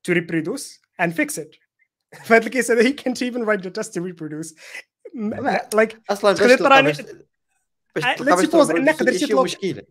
to 0.08 0.14
reproduce 0.14 0.85
and 1.03 1.11
fix 1.12 1.39
it 1.39 1.59
في 2.24 2.35
هذا 2.35 2.47
الكيس 2.47 2.70
هذا 2.70 2.82
he 2.82 2.93
can't 2.93 3.23
even 3.23 3.45
write 3.47 3.62
the 3.62 3.70
test 3.81 3.89
to 3.89 4.01
reproduce 4.01 4.55
like 5.74 5.97
اصلا 6.11 6.32
باش 6.32 6.39
تقدر 6.41 6.57
تلقى 6.57 6.82
تراني- 6.82 6.93
باش 6.93 7.01
باش 7.95 8.05
Uh, 8.05 8.19
تلقى 8.19 8.32
let's 8.32 8.37
باش 8.37 8.47
suppose 8.47 8.69
تلقى 8.69 8.78
إنك 8.78 8.95
قدرتي 8.97 9.19
شي 9.19 9.27
تطلب- 9.27 9.45
مشكله 9.45 9.82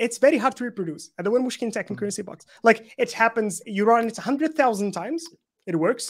it's 0.00 0.18
very 0.18 0.38
hard 0.42 0.52
to 0.54 0.64
reproduce 0.70 1.10
هذا 1.20 1.30
هو 1.30 1.36
المشكل 1.36 1.70
تاع 1.72 1.82
concurrency 1.82 2.22
box 2.24 2.36
like 2.68 2.78
it 2.78 3.10
happens 3.10 3.54
you 3.66 3.84
run 3.84 4.10
it 4.10 4.18
100,000 4.18 4.92
times 4.94 5.22
it 5.70 5.74
works 5.76 6.04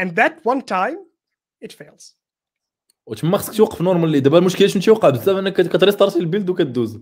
and 0.00 0.08
that 0.10 0.32
one 0.44 0.60
time 0.62 0.98
it 1.64 1.72
fails 1.72 2.14
وتما 3.06 3.38
خصك 3.38 3.54
توقف 3.56 3.80
نورمالي 3.82 4.20
دابا 4.20 4.38
المشكل 4.38 4.70
شنو 4.70 4.82
تيوقع 4.82 5.10
بزاف 5.10 5.36
انك 5.38 5.52
كتريستارتي 5.60 6.18
البيلد 6.18 6.50
وكدوز 6.50 7.00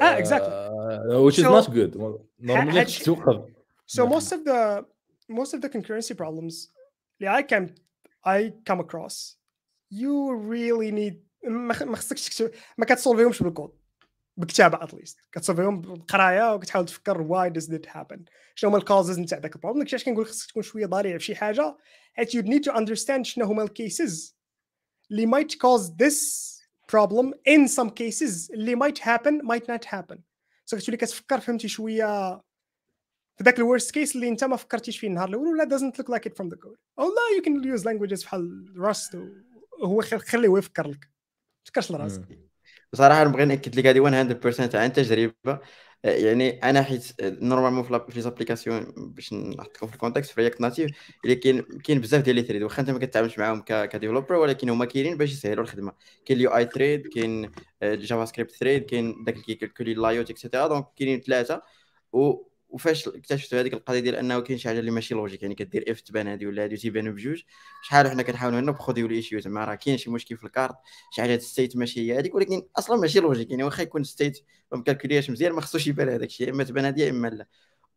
اه 0.00 0.18
exactly 0.20 0.30
آه، 0.42 1.30
which 1.30 1.34
is 1.34 1.44
So- 1.44 1.64
not 1.66 1.70
good 1.74 1.96
نورمالي 2.40 2.80
هادشي- 2.80 2.96
خصك 2.98 3.04
توقف 3.04 3.44
So 3.90 4.02
Yeah. 4.02 4.12
most 4.14 4.26
of 4.32 4.40
the 4.50 4.84
most 5.29 5.53
of 5.53 5.61
the 5.61 5.69
concurrency 5.69 6.15
problems 6.17 6.55
that 7.21 7.29
I 7.39 7.41
can 7.51 7.63
I 8.25 8.53
come 8.65 8.79
across, 8.79 9.35
you 9.91 10.15
really 10.53 10.91
need 10.91 11.15
ما 11.43 11.73
خ- 11.73 11.83
ما 11.83 11.95
خصكش 11.95 12.29
تكتب 12.29 12.51
ما 12.77 12.85
كتسولفيهمش 12.85 13.43
بالكود 13.43 13.71
بكتابه 14.37 14.83
at 14.83 14.93
least 14.93 15.17
كتسولفيهم 15.31 15.81
بالقراية 15.81 16.53
وكتحاول 16.55 16.85
تفكر 16.85 17.27
why 17.27 17.53
does 17.53 17.65
that 17.65 17.85
happen. 17.89 18.19
شنو 18.55 18.69
هما 18.69 18.77
ال 18.77 18.83
causes 18.83 19.19
نتاع 19.19 19.37
ذاك 19.37 19.55
ال 19.55 19.59
problem 19.59 19.85
علاش 19.89 20.03
كنقول 20.03 20.25
خصك 20.25 20.49
تكون 20.49 20.63
شوية 20.63 20.85
ضريع 20.85 21.17
في 21.17 21.23
شي 21.23 21.35
حاجة 21.35 21.77
حيت 22.13 22.37
you 22.37 22.41
need 22.41 22.71
to 22.71 22.75
understand 22.75 23.21
شنو 23.21 23.45
هما 23.45 23.63
ال 23.63 23.75
cases 23.75 24.37
اللي 25.11 25.27
might 25.27 25.51
cause 25.53 25.83
this 25.89 26.19
problem 26.91 27.33
in 27.49 27.67
some 27.67 27.89
cases. 27.89 28.51
اللي 28.53 28.75
might 28.75 28.97
happen 28.99 29.41
might 29.45 29.65
not 29.67 29.85
happen. 29.85 30.17
So 30.73 30.77
كتولي 30.77 30.97
كتفكر 30.97 31.39
فهمتي 31.39 31.67
شوية 31.67 32.41
في 33.39 33.45
ذاك 33.45 33.57
ال 33.59 33.64
worst 33.64 33.91
case 33.91 34.15
اللي 34.15 34.27
انت 34.27 34.43
ما 34.43 34.55
فكرتيش 34.55 34.99
فيه 34.99 35.07
النهار 35.07 35.29
الأول 35.29 35.47
ولا 35.47 35.77
doesn't 35.77 36.01
look 36.01 36.07
like 36.07 36.29
it 36.29 36.33
from 36.33 36.49
the 36.49 36.57
code. 36.57 36.77
أو 36.99 37.05
لا 37.05 37.39
you 37.39 37.43
can 37.45 37.79
use 37.79 37.83
languages 37.83 38.23
بحال 38.23 38.73
Rust 38.77 39.17
هو 39.83 40.01
خليه 40.01 40.47
هو 40.47 40.57
يفكر 40.57 40.87
لك. 40.87 40.99
ما 40.99 41.63
تفكرش 41.65 41.91
لراسك. 41.91 42.21
بصراحة 42.93 43.23
نبغي 43.23 43.45
نأكد 43.45 43.75
لك 43.75 43.85
هذه 43.85 43.99
100% 43.99 44.75
عن 44.75 44.93
تجربة. 44.93 45.59
آه، 46.05 46.11
يعني 46.11 46.49
أنا 46.49 46.81
حيت 46.81 47.13
normalement 47.21 47.83
في 47.83 48.15
les 48.15 48.31
applications 48.31 48.93
باش 48.97 49.33
نحطكم 49.33 49.87
في 49.87 49.93
ال 49.93 49.97
contexte 49.97 50.31
في 50.31 50.41
React 50.41 50.61
Native 50.61 50.91
اللي 51.23 51.35
كاين 51.35 51.61
كاين 51.61 52.01
بزاف 52.01 52.23
ديال 52.23 52.35
les 52.35 52.41
threads 52.41 52.63
واخا 52.63 52.81
أنت 52.81 52.89
ما 52.89 52.99
كتعاملش 52.99 53.39
معاهم 53.39 53.61
ك 53.61 53.68
developer 53.68 54.35
ولكن 54.35 54.69
هما 54.69 54.85
كاينين 54.85 55.17
باش 55.17 55.31
يسهلوا 55.31 55.63
الخدمة. 55.63 55.93
كاين 56.25 56.39
ال 56.39 56.49
UI 56.49 56.65
thread 56.65 57.07
كاين 57.07 57.51
JavaScript 57.83 58.51
thread 58.51 58.85
كاين 58.85 59.23
داك 59.23 59.33
اللي 59.33 59.45
كيكالكولي 59.45 59.93
layout 59.93 60.29
et 60.29 60.39
cetera 60.39 60.67
donc 60.67 60.85
كاينين 60.97 61.21
ثلاثة 61.21 61.61
و 62.13 62.48
وفاش 62.69 63.07
اكتشفت 63.07 63.53
هذيك 63.53 63.73
القضية 63.73 63.99
ديال 63.99 64.15
أنه 64.15 64.39
كاين 64.39 64.57
شي 64.59 64.67
حاجة 64.67 64.79
اللي 64.79 64.91
ماشي 64.91 65.13
لوجيك 65.13 65.41
يعني 65.41 65.55
كدير 65.55 65.91
اف 65.91 66.01
تبان 66.01 66.27
هذه 66.27 66.45
ولا 66.45 66.65
هذه 66.65 66.75
تيبانوا 66.75 67.13
بجوج. 67.13 67.43
شحال 67.83 68.05
وحنا 68.07 68.23
كنحاولوا 68.23 68.59
هنا 68.59 68.71
بخذيو 68.71 69.05
ال 69.07 69.12
issue 69.12 69.39
زعما 69.39 69.65
راه 69.65 69.75
كاين 69.75 69.97
شي 69.97 70.09
مشكل 70.09 70.37
في 70.37 70.43
الكارت 70.43 70.75
شي 71.11 71.21
حاجة 71.21 71.37
state 71.37 71.77
ماشي 71.77 72.11
هي 72.11 72.19
هذيك 72.19 72.35
ولكن 72.35 72.67
أصلا 72.77 72.97
ماشي 72.97 73.19
logique 73.19 73.51
يعني 73.51 73.63
واخا 73.63 73.83
يكون 73.83 74.03
state 74.03 74.39
ما 74.71 74.77
مكالكولياش 74.77 75.29
مزيان 75.29 75.51
ما 75.53 75.61
خصوش 75.61 75.87
يبان 75.87 76.09
هذاك 76.09 76.29
الشيء 76.29 76.49
إما 76.49 76.63
تبان 76.63 76.85
هذه 76.85 77.09
إما 77.09 77.27
لا. 77.27 77.47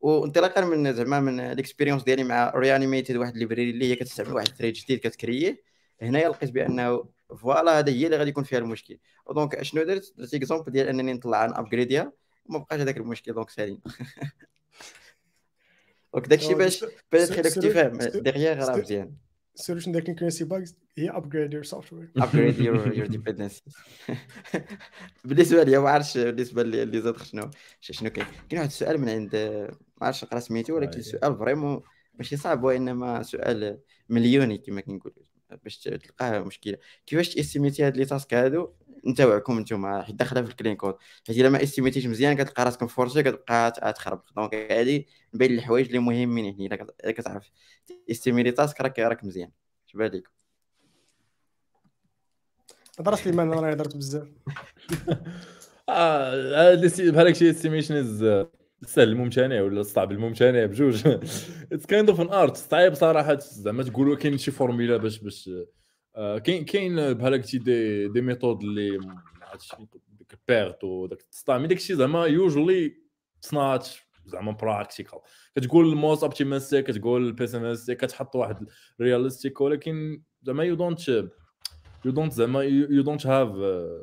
وانطلاقا 0.01 0.61
من 0.65 0.93
زعما 0.95 1.21
من 1.21 1.41
ال 1.41 1.46
expérience 1.46 2.03
ديالي 2.03 2.25
مع 2.25 2.53
Reanimated 2.57 3.17
واحد 3.17 3.33
ال 3.33 3.38
library 3.38 3.71
اللي 3.71 3.91
هي 3.91 3.97
كتستعمل 3.97 4.33
واحد 4.33 4.49
ال 4.49 4.52
thread 4.52 4.75
جديد 4.75 4.99
كتكريه 4.99 5.63
هنايا 6.03 6.29
لقيت 6.29 6.51
بانه 6.51 7.05
voilà 7.39 7.79
هذا 7.79 7.93
هي 7.93 8.07
اللي 8.07 8.17
غادي 8.17 8.31
يكون 8.31 8.45
فيها 8.45 8.59
المشكل. 8.59 8.99
donc 9.31 9.63
شنو 9.63 9.83
درت؟ 9.83 10.15
درت 10.19 10.35
exemple 10.35 10.73
ديال 10.73 10.89
أنني 10.89 11.13
نطلع 11.13 11.47
نابجريديها 11.47 12.13
وما 12.47 12.59
بقاش 12.59 12.81
هذاك 12.81 12.97
المشكل 12.97 13.33
donc 13.33 13.51
سالين 13.51 13.81
donc 16.15 16.27
داكشي 16.29 16.55
باش 16.55 16.85
باش 17.13 17.29
سو- 17.29 17.35
خليك 17.35 17.49
سو- 17.49 17.61
تفهم 17.61 17.99
derrière 18.23 18.59
راه 18.69 18.77
مزيان 18.77 19.13
solution 19.61 19.93
that 19.95 20.03
concurrency 20.05 20.45
bugs 20.45 20.75
هي 20.97 21.11
upgrade 21.13 21.53
your 21.53 21.65
software. 21.75 22.23
Upgrade 22.23 22.57
your 22.59 22.93
your 22.99 23.09
dependencies. 23.17 23.75
بالنسبة 25.25 25.63
لي 25.63 25.79
ما 25.79 25.91
عرفتش 25.91 26.19
بالنسبة 26.19 26.63
لي 26.63 26.83
اللي 26.83 27.01
زاد 27.01 27.17
شنو؟ 27.23 27.51
شنو 27.81 28.11
كاين؟ 28.11 28.27
كاين 28.49 28.59
واحد 28.61 28.71
السؤال 28.71 29.01
من 29.01 29.09
عند 29.09 29.37
ما 30.01 30.07
عرفتش 30.07 30.25
نقرأ 30.25 30.41
سميتو 30.41 30.75
ولكن 30.77 30.97
أي. 30.97 31.03
سؤال 31.03 31.37
vraiment 31.39 31.81
ماشي 32.15 32.37
صعب 32.37 32.65
وانما 32.65 33.23
سؤال 33.23 33.79
مليوني 34.09 34.59
كما 34.59 34.81
كنقول 34.81 35.13
باش 35.65 35.79
تلقاه 35.79 36.41
مشكلة. 36.45 36.77
كيفاش 37.07 37.35
تاستيميتي 37.35 37.83
هاد 37.83 37.97
les 37.97 38.05
tasks 38.05 38.35
هادو؟ 38.35 38.73
انت 39.07 39.21
وعكم 39.21 39.61
نتوما 39.61 40.03
حيت 40.03 40.15
داخله 40.15 40.43
في 40.43 40.51
ال 40.51 40.55
clean 40.55 40.77
code 40.77 40.95
حيت 41.27 41.39
الا 41.39 41.49
ما 41.49 41.63
استيميتيش 41.63 42.07
مزيان 42.07 42.37
كتلقى 42.37 42.65
راسك 42.65 42.83
مفورسي 42.83 43.23
كتبقى 43.23 43.71
ت- 43.71 43.97
تخرب 43.97 44.23
donc 44.37 44.55
هادي 44.55 45.07
من 45.33 45.39
بين 45.39 45.55
الحوايج 45.55 45.87
اللي 45.87 45.99
مهمين 45.99 46.55
هنا 46.55 46.87
إلا 47.05 47.13
كتعرف 47.13 47.51
استيميتي 48.11 48.51
task 48.51 48.81
راك 48.81 48.99
راك 48.99 49.25
مزيان. 49.25 49.51
اش 49.87 49.93
بالك 49.97 50.29
هضر 53.01 53.15
سليمان 53.15 53.53
أنا 53.53 53.73
هضرت 53.73 53.97
بزاف. 53.97 54.29
آه 55.89 56.75
بحال 56.75 57.27
هادشي 57.27 57.51
estimation 57.51 57.95
is 57.95 58.23
السهل 58.83 59.09
الممتنع 59.09 59.63
ولا 59.63 59.81
الصعب؟ 59.81 60.13
الممتنع 60.13 60.65
بجوج. 60.65 61.07
it's 61.73 61.87
kind 61.87 62.11
of 62.11 62.21
an 62.21 62.29
art 62.29 62.57
صعيب 62.57 62.95
صراحة. 62.95 63.39
زعما 63.39 63.83
تقولوا 63.83 64.17
كاين 64.17 64.39
شي 64.39 64.51
فورميلا 64.51 64.97
باش 64.97 65.19
باش 65.19 65.51
كاين 66.15 66.65
كاين 66.65 67.13
بحال 67.13 67.35
هكا 67.35 67.59
des 67.59 68.09
des 68.09 68.21
méthodes 68.21 68.63
اللي 68.63 68.99
ما 68.99 69.23
عرفتش 69.43 69.75
ديك 70.19 70.39
PERT 70.49 70.85
وداك 70.85 71.21
التسطامي 71.21 71.67
داك 71.67 71.79
الشيء 71.79 71.97
زعما 71.97 72.27
usually 72.27 72.97
تصنات 73.43 73.89
زعما 74.27 74.53
practical 74.53 75.19
كتقول 75.57 75.97
most 75.97 76.23
optimistic 76.23 76.85
كتقول 76.85 77.33
pessimistic 77.33 78.05
كتحط 78.05 78.37
واحد 78.37 78.67
realistic 79.01 79.61
ولكن 79.61 80.23
زعما 80.43 80.65
you 80.65 80.75
don't 80.75 81.09
you 82.05 82.13
don't 82.13 82.33
زعما 82.33 82.63
you 82.63 83.03
don't 83.03 83.27
have 83.27 83.49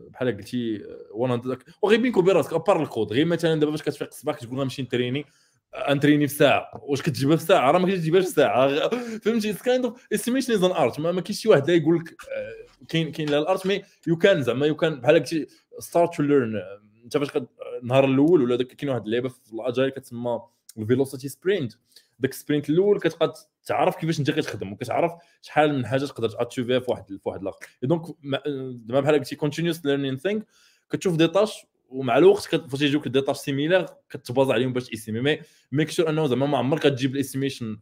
بحال 0.10 0.38
قلتي 0.38 0.86
آه، 1.16 1.28
100 1.28 1.58
وغير 1.82 2.02
بينك 2.02 2.18
وبين 2.18 2.36
راسك 2.36 2.54
à 2.54 2.60
part 2.60 2.84
le 2.84 2.92
code. 2.92 3.14
غير 3.14 3.26
مثلا 3.26 3.60
دابا 3.60 3.72
باش 3.72 3.82
كتفيق 3.82 4.08
الصباح 4.08 4.36
كتقول 4.36 4.60
غنمشي 4.60 4.82
نتريني. 4.82 5.26
انتريني 5.74 6.28
في 6.28 6.34
ساعة. 6.36 6.72
واش 6.84 7.02
كتجيبها 7.02 7.36
في 7.38 7.44
ساعة؟ 7.44 7.72
راه 7.72 7.80
ما 7.80 7.88
كتجيبهاش 7.88 8.24
في 8.26 8.32
ساعة. 8.32 8.90
فهمتي؟ 9.24 9.50
it's 9.50 9.62
kind 9.62 9.86
of 9.86 10.08
estimation 10.14 10.54
is 10.54 10.64
an 10.64 10.72
art 10.72 11.00
ما 11.00 11.22
كاينش 11.22 11.40
شي 11.42 11.50
واحد 11.50 11.70
لا 11.70 11.76
يقول 11.76 11.96
لك 12.00 12.10
آه، 12.10 12.86
كاين 12.88 13.12
كاين 13.12 13.30
لا 13.30 13.38
ال 13.40 13.47
art 13.47 13.68
mais 13.68 13.82
you 14.08 14.18
can 14.18 14.44
زعما 14.44 14.66
you 14.66 14.76
can 14.76 15.00
بحال 15.02 15.16
قلتي 15.16 15.48
start 15.80 16.14
to 16.16 16.24
learn 16.24 16.62
انت 17.04 17.18
فاش 17.18 17.30
النهار 17.84 18.06
الأول 18.06 18.42
ولا 18.42 18.56
داك 18.56 18.68
كاين 18.68 18.90
واحد 18.90 19.06
اللعبة 19.06 19.30
في 19.30 19.54
ال 19.54 19.60
Agile 19.60 19.90
كتسمى 19.90 20.40
ال 20.78 20.83
velocity 20.83 21.30
sprint 21.30 21.74
داك 22.20 22.32
ال 22.32 22.37
sprint 22.37 22.70
الأول 22.70 23.00
كتبقى 23.00 23.34
تعرف 23.66 23.96
كيفاش 23.96 24.20
انت 24.20 24.32
كتخدم 24.32 24.72
وكتعرف 24.74 25.12
شحال 25.42 25.74
من 25.78 25.86
حاجة 25.86 26.06
تقدر 26.06 26.30
تاتشوفيها 26.30 26.80
في 26.80 26.92
واحد 26.92 27.08
في 27.08 27.20
واحد 27.26 27.42
الآخر 27.42 27.60
donc 27.84 28.02
ما- 28.24 28.42
زعما 28.88 29.00
بحال 29.02 29.16
قلتي 29.16 29.36
continuous 29.36 29.86
learning 29.86 30.18
thing 30.18 30.46
كتشوف 30.90 31.16
des 31.16 31.28
tâches 31.28 31.66
ومع 31.90 32.18
الوقت 32.18 32.56
فاش 32.56 32.82
يجوك 32.82 33.08
des 33.08 33.24
similaires 33.34 33.86
كتباز 34.10 34.52
عليهم 34.52 34.74
باش 34.74 34.88
تيستيمي 34.88 35.22
mais 35.22 35.40
make 35.72 35.92
sure 35.92 36.10
انه 36.10 36.28
زعما 36.28 36.46
ما 36.46 36.58
عمرك 36.58 36.82
كتجيب 36.82 37.16
ال 37.16 37.21
estimation 37.21 37.78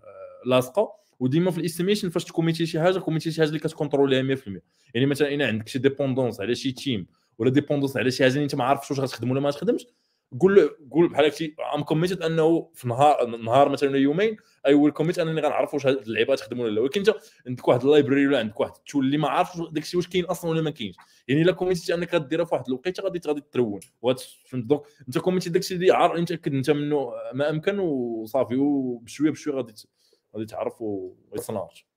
لاصقة. 0.45 0.91
وديما 1.19 1.51
في 1.51 1.57
ال 1.57 1.62
estimation 1.62 2.09
فاش 2.09 2.23
تكوميتي 2.23 2.65
شي 2.65 2.79
حاجة 2.79 2.99
كوميتي 2.99 3.31
شي 3.31 3.41
حاجة 3.41 3.49
اللي 3.49 3.59
كتكونتروليها 3.59 4.35
100% 4.35 4.39
يعني 4.93 5.05
مثلا 5.05 5.33
إلا 5.33 5.47
عندك 5.47 5.67
شي 5.67 5.79
dépendance 5.79 6.41
على 6.41 6.55
شي 6.55 6.71
team 6.71 7.07
ولا 7.37 7.49
dépendance 7.49 7.97
على 7.97 8.11
شي 8.11 8.23
حاجة 8.23 8.33
اللي 8.33 8.43
أنت 8.43 8.55
ما 8.55 8.63
عارفش 8.63 8.91
واش 8.91 8.99
غتخدم 8.99 9.31
ولا 9.31 9.39
ما 9.39 9.49
غتخدمش 9.49 9.85
قول 10.39 10.55
له 10.55 10.69
قول 10.91 11.09
بحال 11.09 11.25
هكا 11.25 11.75
I'm 11.75 11.83
committed 11.83 12.21
أنه 12.21 12.69
في 12.73 12.87
نهار 12.87 13.25
نهار 13.25 13.69
مثلا 13.69 13.89
ولا 13.89 13.97
يومين 13.97 14.37
I 14.65 14.73
will 14.73 14.91
commit 14.93 15.19
أنني 15.19 15.41
غنعرف 15.41 15.73
واش 15.73 15.87
هاد 15.87 15.97
اللعيبة 15.97 16.35
تخدم 16.35 16.59
ولا 16.59 16.71
لا. 16.71 16.81
ولكن 16.81 16.99
أنت 16.99 17.15
عندك 17.47 17.67
واحد 17.67 17.81
ال 17.81 17.87
library 17.87 18.27
ولا 18.27 18.39
عندك 18.39 18.59
واحد 18.59 18.71
ال 18.75 18.81
tool 18.81 19.05
اللي 19.05 19.17
ما 19.17 19.29
عارفش 19.29 19.57
داك 19.57 19.83
الشيء 19.83 19.97
واش 19.97 20.07
كاين 20.07 20.25
أصلا 20.25 20.51
ولا 20.51 20.61
ما 20.61 20.69
كاينش. 20.69 20.95
يعني 21.27 21.41
إلا 21.41 21.51
كوميتي 21.51 21.93
أنك 21.93 22.15
غديرها 22.15 22.45
في 22.45 22.55
واحد 22.55 22.67
الوقيتة 22.67 23.03
غادي 23.03 23.21
غادي 23.27 23.43
ترون. 23.51 23.79
فهمت؟ 24.45 24.65
donc 24.65 24.81
أنت 25.07 25.17
كوميتي 25.17 25.49
داك 25.49 25.61
الشيء 25.61 25.77
اللي 25.77 25.91
عار 25.91 26.17
انت 26.17 26.31
متأكد 26.31 26.53
أنت 26.53 26.71
منه 26.71 27.11
ما 27.33 27.49
أمكن 27.49 27.79
وصافي 27.79 28.55
وبشويه 28.55 29.31
بشوية 29.31 29.55
غادي 29.55 29.73
غادي 30.35 30.45
تعرف 30.45 30.81
ويصنعش 30.81 31.87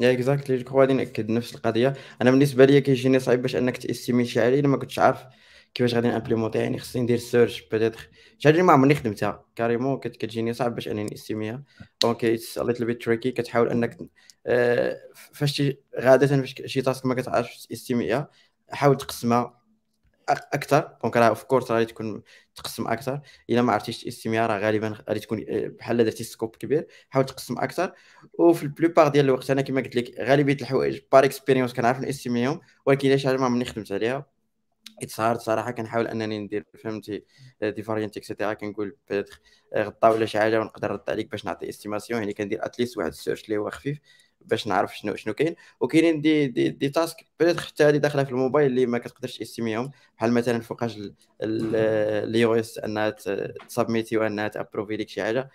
yeah 0.00 0.12
exactly 0.12 0.56
je 0.56 0.80
غادي 0.80 0.92
ناكد 0.92 1.30
نفس 1.30 1.54
القضية. 1.54 1.92
أنا 2.22 2.30
بالنسبة 2.30 2.64
لي 2.64 2.80
كيجيني 2.80 3.18
صعيب 3.18 3.42
باش 3.42 3.56
أنك 3.56 3.76
تاستيمي 3.76 4.24
شي 4.24 4.40
حاجة 4.40 4.60
إلا 4.60 4.68
ما 4.68 4.76
كنتش 4.76 4.98
عارف 4.98 5.24
كيفاش 5.74 5.94
غادي 5.94 6.08
نإمبليمونتي 6.08 6.58
يعني 6.58 6.78
خصني 6.78 7.02
ندير 7.02 7.18
search 7.18 7.60
peut-être 7.68 8.08
شي 8.38 8.48
حاجة 8.48 8.62
ما 8.62 8.72
عمرني 8.72 8.94
خدمتها. 8.94 9.44
carrément 9.56 10.00
كتجيني 10.00 10.52
صعب 10.52 10.74
باش 10.74 10.88
أنني 10.88 11.04
ناستيميها 11.04 11.62
donc 12.02 12.24
it's 12.24 12.58
a 12.58 12.62
little 12.64 12.84
bit 12.84 13.02
tricky 13.02 13.30
كتحاول 13.30 13.68
أنك 13.70 13.98
آه، 14.46 14.96
فاش 15.32 15.62
غادة 16.00 16.26
فاش 16.26 16.54
شي 16.66 16.82
task 16.82 17.06
ما 17.06 17.14
كتعرفش 17.14 17.66
تاستيميها 17.66 18.30
حاول 18.70 18.96
تقسمها 18.96 19.60
أكثر. 20.28 20.96
donc 21.02 21.16
راه 21.16 21.28
of 21.28 21.42
course 21.44 21.70
غادي 21.72 21.84
تكون 21.86 22.22
تقسم 22.54 22.88
أكثر. 22.88 23.20
إلا 23.50 23.62
ما 23.62 23.72
عرفتيش 23.72 24.04
تقسميها 24.04 24.46
راه 24.46 24.58
غالبا 24.58 24.94
غادي 25.08 25.20
تكون 25.20 25.44
آه، 25.48 25.66
بحال 25.68 25.96
درتي 26.04 26.24
scope 26.24 26.56
كبير 26.56 26.86
حاول 27.10 27.26
تقسم 27.26 27.58
أكثر. 27.58 27.92
وفي 28.38 28.62
ال 28.62 28.68
plupart 28.68 29.08
ديال 29.08 29.24
الوقت 29.24 29.50
أنا 29.50 29.62
كما 29.62 29.80
قلت 29.80 29.96
لك 29.96 30.20
غالبية 30.20 30.56
الحوايج 30.60 31.00
par 31.12 31.24
expérience 31.24 31.72
كنعرف 31.74 32.00
نستيميهم 32.00 32.60
ولكن 32.86 33.18
شي 33.18 33.28
حاجة 33.28 33.36
ما 33.36 33.44
عمرني 33.46 33.64
خدمت 33.64 33.92
عليها 33.92 34.39
it's 35.02 35.20
hard 35.20 35.38
صراحة 35.40 35.70
كنحاول 35.70 36.06
أنني 36.06 36.38
ندير 36.38 36.64
فهمتي 36.84 37.24
des 37.62 37.82
variantes 37.82 38.16
et 38.16 38.25
cetera 38.25 38.52
كنقول 38.54 38.96
peut-être 39.10 39.40
غطا 39.76 40.08
ولا 40.08 40.26
شي 40.26 40.38
حاجة 40.38 40.60
ونقدر 40.60 40.92
نرد 40.92 41.10
عليك 41.10 41.30
باش 41.30 41.44
نعطي 41.44 41.68
estimation 41.68 42.20
يعني 42.20 42.32
كندير 42.32 42.64
at 42.66 42.75
least 42.75 42.98
واحد 42.98 43.08
ال 43.08 43.13
search 43.13 43.44
اللي 43.44 43.56
هو 43.56 43.70
خفيف 43.70 43.98
باش 44.40 44.66
نعرف 44.66 44.98
شنو 44.98 45.16
شنو 45.16 45.34
كاين. 45.34 45.54
وكاينين 45.80 46.20
des 46.20 46.46
des, 46.46 46.68
des 46.68 46.88
tasks 46.88 47.16
peut-être 47.40 47.60
حتى 47.60 47.84
هذه 47.84 47.96
داخلة 47.96 48.24
في 48.24 48.30
الموبايل 48.30 48.66
اللي 48.66 48.86
ما 48.86 48.98
كتقدرش 48.98 49.38
تستيميهم 49.38 49.90
بحال 50.16 50.32
مثلا 50.32 50.60
فوقاش 50.60 50.98
اليو 51.42 52.54
اس 52.54 52.78
أنها 52.78 53.10
تسبميتي 53.68 54.16
وانها 54.16 54.48
تابروفي 54.48 54.96
لك 54.96 55.08
شي 55.08 55.22
حاجة 55.22 55.50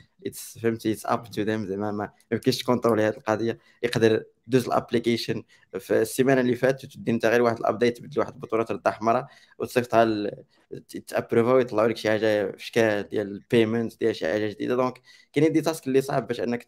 فهمتي 0.62 0.92
it's 0.92 1.06
up 1.06 1.32
to 1.32 1.42
them 1.42 1.66
زعما 1.66 1.92
ما 1.92 2.12
يمكنش 2.32 2.58
ت 2.58 2.62
contrôlerي 2.62 3.04
هذه 3.04 3.18
القضية 3.18 3.60
يقدر 3.84 4.24
دوز 4.48 4.66
ال 4.68 4.74
application 4.74 5.44
في 5.80 6.02
السيمانة 6.02 6.42
اللي 6.42 6.56
فاتت 6.56 6.86
تدي 6.86 7.12
انت 7.12 7.26
غير 7.26 7.42
واحد 7.42 7.60
ال 7.60 7.65
update 7.65 7.98
تبدل 7.98 8.20
واحد 8.20 8.34
البطونة 8.34 8.64
ترد 8.64 8.88
حمراء 8.88 9.28
وتصيفطها 9.60 10.32
ت 11.08 11.13
approuvا 11.13 11.54
ويطلعوا 11.54 11.88
لك 11.88 11.98
شي 11.98 12.10
حاجة 12.10 12.52
في 12.52 12.66
شكل 12.66 13.04
ديال 13.04 13.28
ال 13.32 13.40
payment 13.40 14.00
ديال 14.00 14.16
شي 14.16 14.26
حاجة 14.26 14.48
جديدة. 14.50 14.76
donc 14.76 15.02
كاينين 15.34 15.54
des 15.54 15.62
tasks 15.62 15.88
اللي 15.88 16.02
صعب 16.02 16.28
باش 16.28 16.40
أنك 16.42 16.64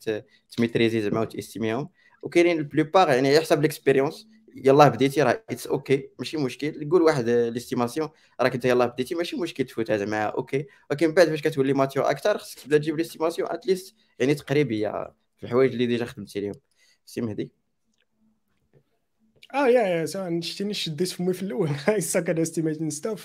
ت 0.57 0.61
maîtriserي 0.61 1.01
زعما 1.01 1.21
وت 1.21 1.33
estimerيهم 1.33 1.89
وكاينين 2.21 2.57
ال 2.57 2.64
plupart 2.64 3.09
يعني 3.09 3.33
يحسب 3.33 3.61
l'expérience 3.61 4.27
يلاه 4.55 4.87
بديتي 4.87 5.21
راه 5.23 5.43
it's 5.49 5.67
okay 5.67 6.09
ماشي 6.19 6.37
مشكل. 6.37 6.89
قول 6.89 7.01
واحد 7.01 7.29
l'estimation 7.29 8.09
راك 8.41 8.53
انت 8.53 8.65
يلاه 8.65 8.85
بديتي 8.85 9.15
ماشي 9.15 9.35
مشكل 9.35 9.63
تفوتها 9.63 9.97
زعما 9.97 10.23
okay 10.23 10.65
ولكن 10.89 11.13
بعد 11.13 11.27
فاش 11.29 11.41
كتولي 11.41 11.73
mature 11.73 12.09
أكثر 12.09 12.37
خصك 12.37 12.59
تبدا 12.59 12.77
تجيب 12.77 12.97
l'estimation 12.97 13.49
at 13.51 13.64
least 13.64 13.95
يعني 14.19 14.35
تقريبية 14.35 15.13
في 15.37 15.43
الحوايج 15.43 15.71
اللي 15.71 15.85
déjà 15.85 16.05
خدمتي 16.05 16.39
لهم 16.41 16.53
سي 17.05 17.21
مهدي 17.21 17.51
آه 19.53 19.67
yeah 19.67 19.81
yeah 19.81 20.05
سواء 20.05 20.41
شتيني 20.41 20.73
شديت 20.73 21.09
فمي 21.09 21.33
في 21.33 21.43
الأول 21.43 21.69
at 21.69 22.37
estimating 22.47 22.91
stuff. 22.99 23.19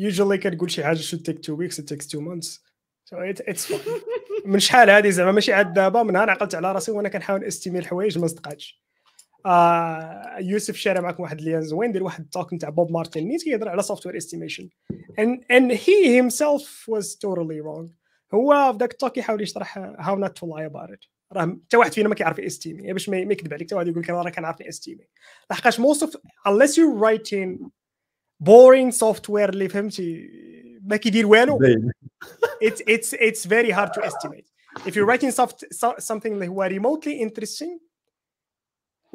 Usually 0.00 0.34
كتقول 0.34 0.70
شي 0.70 0.84
حاجة 0.84 0.98
weeks. 1.56 1.78
It 1.78 1.86
takes 1.86 2.06
two 2.06 2.20
months. 2.20 2.58
So 3.04 3.16
it, 3.18 3.40
it's 3.46 3.66
fine. 3.66 3.80
من 4.44 4.58
شحال 4.58 4.90
هذه 4.90 5.10
زعما 5.10 5.32
ماشي 5.32 5.52
عاد 5.52 5.72
دابا 5.72 6.02
من 6.02 6.12
نهار 6.12 6.30
عقلت 6.30 6.54
على 6.54 6.72
راسي 6.72 6.90
وأنا 6.90 7.08
كنحاول 7.08 7.44
estimerي 7.44 7.78
الحوايج 7.78 8.18
ما 8.18 8.26
صدقاتش. 8.26 8.82
آه 9.46 10.38
يوسف 10.38 10.76
شارك 10.76 11.00
معكم 11.00 11.22
واحد 11.22 11.40
lien 11.40 11.62
زوين 11.62 11.92
دير 11.92 12.02
واحد 12.02 12.24
ال 12.24 12.30
talk 12.30 12.54
نتاع 12.54 12.68
بوب 12.68 12.92
مارتن؟ 12.92 13.20
نيت 13.20 13.42
كيهضر 13.42 13.68
على 13.68 13.82
software 13.82 14.16
estimation 14.16 14.68
and 15.20 15.44
and 15.50 15.72
he 15.72 16.16
himself 16.20 16.86
was 16.88 17.16
totally 17.16 17.60
wrong. 17.60 17.88
هو 18.34 18.72
في 18.72 18.78
ذاك 18.78 18.92
التوك 18.92 19.16
يحاول 19.16 19.42
يشرح 19.42 19.78
how 19.98 20.14
not 20.14 20.32
to 20.36 20.46
lie 20.46 20.66
about 20.70 20.90
it. 20.90 21.15
راه 21.32 21.58
حتى 21.66 21.76
واحد 21.76 21.92
فينا 21.92 22.08
ما 22.08 22.14
كيعرف 22.14 22.38
ي 22.38 22.44
estimerي 22.44 22.92
باش 22.92 23.08
ما 23.08 23.16
يكذب 23.16 23.54
عليك 23.54 23.66
حتى 23.66 23.74
واحد 23.74 23.88
يقول 23.88 24.02
لك 24.02 24.10
راه 24.10 24.30
كنعرف 24.30 24.62
estimerي 24.62 25.08
لحقاش 25.50 25.80
of 25.80 26.10
unless 26.48 26.76
you're 26.76 26.96
writing 27.02 27.70
boring 28.42 28.92
software 28.92 29.48
اللي 29.48 29.68
فهمتي 29.68 30.30
ما 30.82 30.96
كيدير 30.96 31.26
والو 31.26 31.58
it's 32.64 32.80
it's 32.80 33.12
it's 33.12 33.46
very 33.46 33.70
hard 33.70 33.92
to 33.92 34.04
estimate 34.04 34.46
if 34.86 34.94
you're 34.94 35.06
writing 35.06 35.30
soft, 35.30 35.64
so, 35.72 35.94
something 35.98 36.32
اللي 36.32 36.48
هو 36.48 36.68
remotely 36.68 37.20
interesting 37.20 37.80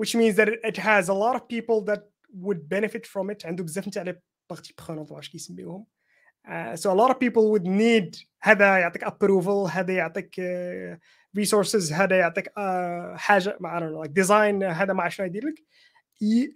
which 0.02 0.16
means 0.16 0.36
that 0.36 0.50
it 0.64 0.78
has 0.78 1.10
a 1.10 1.14
lot 1.14 1.36
of 1.36 1.48
people 1.48 1.82
that 1.90 2.02
would 2.34 2.70
benefit 2.70 3.06
from 3.06 3.30
it 3.30 3.46
عنده 3.46 3.64
بزاف 3.64 3.88
نتاع 3.88 4.04
لي 4.04 4.22
بارتي 4.50 4.74
برونونت 4.88 5.12
واش 5.12 5.30
كيسميوهم 5.30 5.86
uh, 6.48 6.76
so 6.76 6.90
a 6.90 6.96
lot 6.96 7.12
of 7.12 7.20
people 7.20 7.52
would 7.52 7.66
need 7.66 8.26
هذا 8.42 8.78
يعطيك 8.78 9.06
approval 9.06 9.70
هذا 9.72 9.94
يعطيك 9.94 10.36
uh, 10.36 10.98
resources 11.39 11.93
هذا 11.93 12.19
يعطيك 12.19 12.49
uh, 12.49 13.17
حاجه 13.17 13.57
ما 13.61 13.77
I 13.77 13.81
don't 13.81 13.93
know 13.93 14.07
like 14.07 14.25
design 14.25 14.63
هذا 14.63 14.93
ما 14.93 15.09
شنو 15.09 15.27
يدير 15.27 15.47
لك 15.47 15.65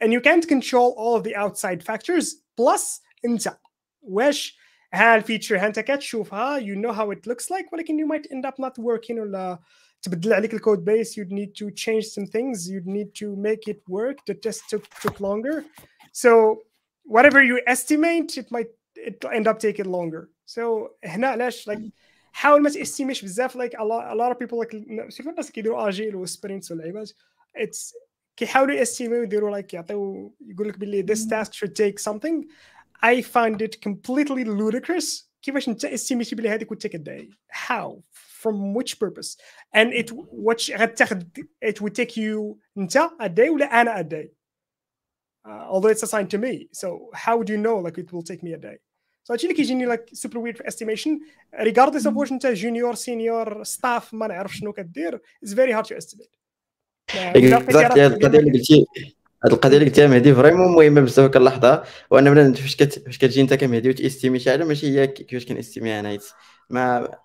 and 0.03 0.13
you 0.13 0.21
can't 0.21 0.49
control 0.49 0.95
all 0.97 1.17
of 1.17 1.25
the 1.25 1.37
outside 1.37 1.83
factors 1.83 2.45
plus 2.57 3.03
انت 3.25 3.59
واش 4.03 4.59
ها 4.95 5.17
الفيتشر 5.17 5.59
ها 5.59 5.67
انت 5.67 5.81
كتشوفها 5.81 6.61
you 6.61 6.77
know 6.77 6.93
how 6.93 7.11
it 7.11 7.31
looks 7.31 7.51
like 7.51 7.73
ولكن 7.73 7.99
you 7.99 8.07
might 8.07 8.27
end 8.31 8.47
up 8.51 8.55
not 8.59 8.79
working 8.79 9.19
ولا 9.19 9.59
تبدل 10.03 10.33
عليك 10.33 10.55
الكود 10.55 10.85
بيس 10.85 11.21
you'd 11.21 11.33
need 11.33 11.55
to 11.55 11.71
change 11.71 12.05
some 12.05 12.27
things 12.27 12.69
you'd 12.69 12.87
need 12.87 13.15
to 13.15 13.37
make 13.37 13.69
it 13.69 13.81
work 13.89 14.17
the 14.31 14.35
test 14.35 14.63
took, 14.71 14.85
took 15.03 15.21
longer 15.21 15.65
so 16.13 16.59
whatever 17.05 17.43
you 17.43 17.61
estimate 17.67 18.39
it 18.39 18.51
might 18.51 18.71
it 18.97 19.25
end 19.33 19.47
up 19.49 19.59
taking 19.59 19.91
longer 19.93 20.31
so 20.47 20.91
هنا 21.05 21.29
علاش 21.29 21.69
like 21.71 21.93
حاول 22.35 22.63
ما 22.63 22.71
تستيميش 22.71 23.25
بزاف 23.25 23.57
like 23.59 23.75
a 23.75 23.85
lot, 23.85 24.13
a 24.13 24.15
lot 24.15 24.33
of 24.33 24.39
people 24.39 24.59
like 24.59 24.77
سيرتو 25.09 25.31
الناس 25.31 25.51
كيديروا 25.51 25.89
اجيل 25.89 26.17
وسبرينتس 26.17 26.71
واللعيبات 26.71 27.11
it's 27.59 27.95
كيحاولوا 28.37 28.75
يستيميو 28.75 29.23
يديروا 29.23 29.61
like 29.61 29.75
يعطيو 29.75 30.35
يقول 30.41 30.69
لك 30.69 30.79
باللي 30.79 31.15
this 31.15 31.19
task 31.19 31.53
should 31.53 31.75
take 31.75 31.99
something 31.99 32.45
I 33.03 33.23
find 33.23 33.63
it 33.63 33.81
completely 33.81 34.45
ludicrous 34.45 35.31
كيفاش 35.43 35.69
انت 35.69 35.85
استيميتي 35.85 36.35
بلي 36.37 36.49
هذيك 36.49 36.75
would 36.75 36.81
take 36.81 36.95
a 36.95 37.03
day 37.03 37.29
how 37.69 38.03
from 38.43 38.75
which 38.75 38.99
purpose 38.99 39.37
and 39.77 39.93
it 39.93 40.11
which 40.33 40.71
غتاخذ 40.71 41.23
it 41.65 41.81
would 41.81 41.95
take 41.95 42.17
you 42.17 42.57
انت 42.79 42.97
a 43.23 43.29
day 43.29 43.49
ولا 43.51 43.81
انا 43.81 44.01
a 44.01 44.05
day 44.05 44.29
uh, 45.47 45.67
although 45.71 45.89
it's 45.89 46.03
assigned 46.03 46.31
to 46.31 46.39
me 46.39 46.69
so 46.73 47.11
how 47.15 47.37
would 47.37 47.49
you 47.49 47.59
know 47.59 47.77
like 47.87 47.99
it 47.99 48.13
will 48.13 48.23
take 48.23 48.43
me 48.43 48.53
a 48.53 48.59
day 48.59 48.79
So 49.28 49.32
هادشي 49.32 49.48
اللي 49.48 49.56
كيجيني 49.58 49.96
like 49.96 50.00
super 50.00 50.38
weird 50.38 50.58
for 50.58 50.66
estimation. 50.66 51.10
Regardless 51.60 52.06
of 52.06 52.16
واش 52.16 52.32
انت 52.32 52.48
جونيور 52.48 52.96
سينيور 52.96 53.64
ستاف 53.64 54.14
ما 54.14 54.28
نعرف 54.28 54.56
شنو 54.56 54.74
كدير 54.74 55.22
it's 55.46 55.50
very 55.50 55.74
hard 55.74 55.86
to 55.86 55.98
estimate. 55.98 56.36
القضية 57.16 58.40
اللي 58.40 58.52
قلتي 58.52 58.86
هاد 59.46 59.54
القضية 59.54 59.78
اللي 59.78 59.90
قلتيها 59.90 60.08
مهدي 60.08 60.34
فريمون 60.34 60.72
مهمه 60.72 61.02
بزاف 61.02 61.32
كنلاحظها 61.32 61.84
وان 62.12 62.34
بنادم 62.34 62.54
فاش 62.54 62.76
فاش 62.76 63.18
كتجي 63.18 63.42
أنت 63.42 63.54
كمهدي 63.54 63.90
وتأستيمي 63.90 64.40
شي 64.40 64.52
حاجة 64.52 64.64
ماشي 64.64 65.00
هي 65.00 65.08
كيفاش 65.08 65.46
كنستيمي 65.46 66.00
أنا 66.00 66.20
ما 66.70 67.18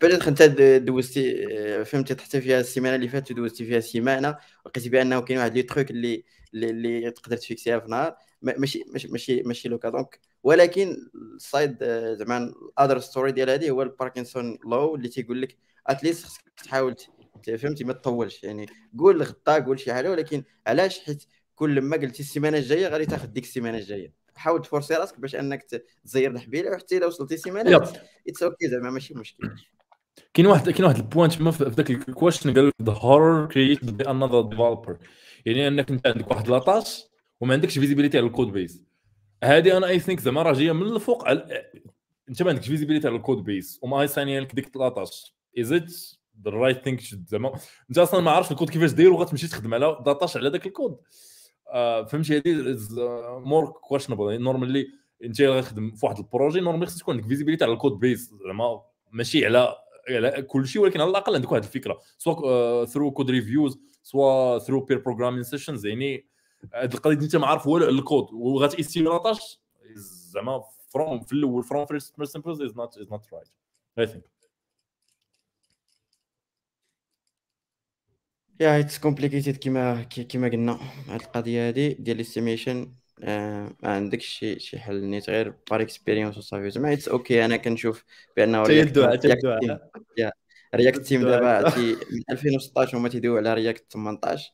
بدات 0.00 0.28
انت 0.28 0.42
دوزتي 0.82 1.46
فهمتي 1.84 2.14
حتى 2.14 2.40
فيها 2.40 2.60
السيمانة 2.60 2.96
اللي 2.96 3.08
فاتت 3.08 3.32
دوزتي 3.32 3.64
فيها 3.64 3.80
سيمانه 3.80 4.36
ولقيتي 4.64 4.88
بانه 4.88 5.20
كاين 5.20 5.38
واحد 5.38 5.54
لي 5.54 5.62
تروك 5.62 5.90
اللي 5.90 6.24
اللي 6.54 7.10
تقدر 7.10 7.36
تفيكسيها 7.36 7.78
في 7.78 7.90
نهار. 7.90 8.16
ماشي 8.42 8.84
ماشي 8.92 9.42
ماشي 9.42 9.68
لوكا. 9.68 9.88
دونك 9.88 10.20
ولكن 10.42 10.96
السايد 11.36 11.84
زعما 12.18 12.38
الأذر 12.78 12.98
ستوري 12.98 13.32
ديال 13.32 13.50
هذه 13.50 13.70
هو 13.70 13.82
الباركنسون 13.82 14.58
لو 14.66 14.94
اللي 14.94 15.08
تيقول 15.08 15.42
لك 15.42 15.56
at 15.86 15.97
least 15.97 16.26
خصك 16.26 16.42
تحاول 16.64 16.96
فهمتي؟ 17.58 17.84
ما 17.84 17.92
تطولش. 17.92 18.44
يعني 18.44 18.66
قول 18.98 19.22
غدا 19.22 19.64
قول 19.64 19.80
شي 19.80 19.92
حاجة 19.92 20.10
ولكن 20.10 20.44
علاش؟ 20.66 21.00
حيت 21.00 21.24
كل 21.54 21.80
ما 21.80 21.96
قلتي 21.96 22.20
السيمانة 22.20 22.58
الجاية 22.58 22.88
غادي 22.88 23.06
تاخذ 23.06 23.26
ديك 23.26 23.44
السيمانة 23.44 23.78
الجاية. 23.78 24.12
حاول 24.34 24.62
ت 24.62 24.66
forcerي 24.66 24.94
راسك 24.94 25.20
باش 25.20 25.34
أنك 25.34 25.62
تزير 26.04 26.30
الحبيلة 26.30 26.70
وحتى 26.70 26.96
إلا 26.96 27.06
وصلتي 27.06 27.36
سيمانه 27.36 27.76
it's 28.28 28.42
okay 28.42 28.68
زعما 28.68 28.90
ماشي 28.90 29.14
مشكل. 29.14 29.50
كاين 30.34 30.46
واحد 30.46 30.70
كاين 30.70 30.84
واحد 30.84 30.96
ال 30.96 31.02
point 31.02 31.32
تما 31.32 31.50
في 31.50 31.64
ذاك 31.64 31.90
ال 31.90 31.97
question 31.97 32.54
قال 32.54 32.66
لك 32.68 32.74
the 32.82 32.92
horror 32.92 33.46
created 33.46 33.84
by 33.84 34.10
another 34.10 34.40
developer 34.40 34.98
يعني 35.46 35.68
أنك 35.68 35.90
أنت 35.90 36.06
عندك 36.06 36.30
واحد 36.30 36.48
la 36.48 36.64
tâche 36.64 37.04
وما 37.40 37.54
عندكش 37.54 37.78
visibilité 37.78 38.18
على 38.18 38.26
ال 38.26 38.31
code 38.31 38.52
base 38.52 38.85
هذه 39.44 39.76
أنا 39.76 39.86
I 39.86 39.98
think 39.98 40.20
زعما 40.20 40.42
راه 40.42 40.52
جاية 40.52 40.72
من 40.72 40.82
الفوق 40.82 41.28
على... 41.28 41.64
أنت 42.28 42.42
ما 42.42 42.50
عندكش 42.50 42.66
visibilité 42.68 43.08
على 43.08 43.16
ال 43.16 43.22
code 43.22 43.44
base 43.44 43.78
وما 43.82 43.96
هي 43.96 44.08
ثانية 44.08 44.40
لك 44.40 44.54
ديك 44.54 44.76
la 44.76 44.93
tâche 44.93 45.34
is 45.58 45.72
it 45.72 45.92
the 46.44 46.50
right 46.50 46.84
thing 46.84 47.00
زعما 47.00 47.52
أنت 47.90 47.98
أصلا 47.98 48.20
ما 48.20 48.30
عارفش 48.30 48.52
الكود 48.52 48.70
كيفاش 48.70 48.92
داير 48.92 49.12
وغتمشي 49.12 49.48
تخدم 49.48 49.74
على 49.74 50.02
la 50.06 50.15
tâche 50.15 50.36
على 50.36 50.48
ذاك 50.48 50.66
الكود 50.66 50.98
آه 51.72 52.04
فهمتي 52.04 52.36
هذه 52.36 52.76
more 53.44 53.66
questionable 53.70 54.42
normalement 54.42 54.86
أنت 55.24 55.42
غتخدم 55.42 55.90
في 55.90 56.06
واحد 56.06 56.18
ال 56.18 56.24
projet 56.24 56.60
normalement 56.60 56.86
خصك 56.86 57.00
تكون 57.00 57.14
عندك 57.14 57.28
visibilité 57.28 57.64
على 57.64 57.72
ال 57.72 57.76
code 57.76 57.92
base 57.92 58.30
زعما 58.46 58.82
ماشي 59.12 59.46
على 59.46 59.76
على 60.10 60.42
كل 60.42 60.66
شيء 60.66 60.82
ولكن 60.82 61.00
على 61.00 61.10
الأقل 61.10 61.34
عندك 61.34 61.52
واحد 61.52 61.64
الفكرة. 61.64 61.98
سواء 62.18 62.84
through 62.84 63.10
code 63.10 63.30
reviews 63.30 63.78
سواء 64.02 64.58
through 64.58 64.80
pair 64.80 64.98
programming 64.98 65.42
sessions 65.42 65.86
يعني 65.86 66.26
هاد 66.74 66.94
القضية 66.94 67.24
انت 67.24 67.36
ما 67.36 67.46
عارف 67.46 67.66
والو 67.66 67.88
الكود. 67.88 68.28
وغات 68.32 68.53
estimerي 68.53 69.08
la 69.08 69.23
tâche 69.23 69.60
زعما 69.94 70.64
from 70.88 71.20
في 71.20 71.32
الأول 71.32 71.62
from 71.64 71.86
first 71.86 72.16
person 72.18 72.42
person 72.42 72.66
is 72.66 72.76
not 72.76 72.98
is 72.98 73.10
not 73.12 73.32
right 73.32 73.48
I 73.98 74.06
think 74.06 74.30
yeah 78.60 78.80
it's 78.80 78.98
complicated 78.98 79.56
كيما 79.56 80.02
كيما 80.02 80.48
قلنا. 80.48 80.78
هاد 81.08 81.20
القضية 81.20 81.68
هادي 81.68 81.94
ديال 81.94 82.16
ال 82.16 82.23
estimation 82.23 82.92
آه 83.22 83.72
ما 83.82 83.88
عندكش 83.94 84.26
شي 84.26 84.58
شي 84.58 84.78
حل 84.78 85.04
نيت 85.04 85.30
غير 85.30 85.54
par 85.70 85.82
expérience 85.82 86.38
وصافي. 86.38 86.70
زعما 86.70 86.92
it's 86.92 87.08
okay 87.08 87.44
أنا 87.44 87.56
كنشوف 87.56 88.04
بأنه 88.36 88.62
React 90.74 90.98
team 90.98 91.22
دابا 91.22 91.76
من 92.12 92.22
2016 92.30 92.98
هما 92.98 93.08
تي 93.08 93.17
devو 93.17 93.36
على 93.36 93.54
React 93.54 93.92
18 93.92 94.52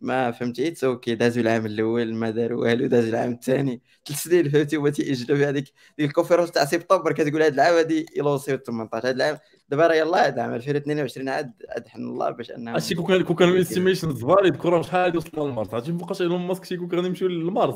ما 0.00 0.30
فهمتي؟ 0.30 0.74
okay 0.84 1.14
دازو 1.14 1.40
العام 1.40 1.66
الأول 1.66 2.14
ما 2.14 2.30
داروا 2.30 2.62
والو 2.62 2.86
دازو 2.86 3.08
العام 3.08 3.32
الثاني. 3.32 3.82
ثلاث 4.06 4.22
سنين 4.22 4.48
فهمتي 4.48 4.76
هما 4.76 4.90
تيأجلوا 4.90 5.38
في 5.38 5.44
هذيك 5.44 5.72
ديك 5.98 6.08
ال 6.08 6.12
conférence 6.12 6.50
تاع 6.50 6.64
سبتمبر 6.64 7.12
كتقول 7.12 7.42
هذا 7.42 7.54
العام 7.54 7.74
غادي 7.74 8.06
ي 8.16 8.20
lancerيو 8.20 8.56
18 8.56 9.08
هذا 9.08 9.16
العام 9.16 9.38
دابا 9.68 9.86
راه 9.86 9.94
يلاه 9.94 10.26
هذا 10.26 10.42
عام 10.42 10.54
2022 10.54 11.28
عاد 11.28 11.52
عاد 11.68 11.88
حن 11.88 12.02
الله 12.02 12.30
باش 12.30 12.50
أنه 12.50 12.74
هادشي 12.74 12.94
كون 12.94 13.06
كان 13.06 13.22
كون 13.22 13.36
كانوا 13.36 13.54
ال 13.54 13.60
estimation 13.60 14.14
زباري 14.14 14.50
ذكر 14.50 14.82
شحال 14.82 15.00
غادي 15.00 15.14
يوصلوا 15.14 15.48
للمارس 15.48 15.74
عرفتي؟ 15.74 15.92
مابقاش 15.92 16.22
إيلون 16.22 16.40
ماسك 16.40 16.66
تيقول 16.66 16.96
غادي 16.96 17.08
نمشيو 17.08 17.28
للمارس 17.28 17.74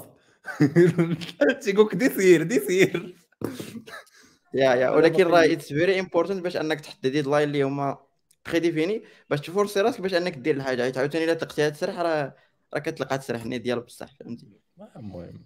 تيقول 1.65 1.87
لك 1.87 1.95
dix 1.95 2.19
ans 2.19 2.43
dix 2.43 2.80
ans 2.80 3.17
yeah 4.55 4.75
yeah 4.75 4.91
ولكن 4.97 5.27
راه 5.27 5.45
it's 5.45 5.69
very 5.69 6.01
important 6.01 6.43
باش 6.43 6.57
أنك 6.57 6.81
تحط 6.81 7.03
deadline 7.03 7.49
اللي 7.49 7.63
هما 7.63 7.99
بري 8.47 8.59
ديفيني 8.59 9.03
باش 9.31 9.41
تفورسي 9.41 9.81
راسك 9.81 10.01
باش 10.01 10.15
انك 10.15 10.39
دير 10.39 10.57
الحاجة. 10.57 10.83
حيت 10.83 10.99
عاوتاني 10.99 11.25
إلا 11.25 11.35
تقتيها 11.35 11.69
تسرح 11.69 11.99
راه 11.99 12.35
راه 12.75 12.81
كتلقى 12.81 13.19
تسرح 13.19 13.47
ني 13.47 13.59
ديال 13.59 13.81
بصح 13.81 14.15
فهمتي؟ 14.21 14.47
المهم. 14.97 15.45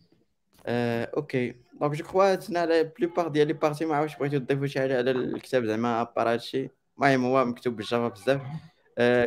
آه، 0.66 1.10
أوكي. 1.16 1.54
دونك 1.80 1.92
جو 1.94 2.04
كخوا 2.04 2.34
تنا 2.34 2.60
على 2.60 2.92
بلوبار 2.98 3.28
ديال 3.28 3.46
لي 3.46 3.52
بارتي 3.52 3.84
ما 3.84 3.96
عرفتش 3.96 4.16
بغيتو 4.18 4.38
تضيفوا 4.38 4.66
شي 4.66 4.80
حاجة 4.80 4.98
على 4.98 5.10
الكتاب 5.10 5.64
زعما 5.64 6.00
ابار 6.00 6.32
هادشي 6.32 6.70
المهم 6.96 7.24
هو 7.24 7.44
مكتوب 7.44 7.76
بالجافا 7.76 8.08
بزاف. 8.08 8.40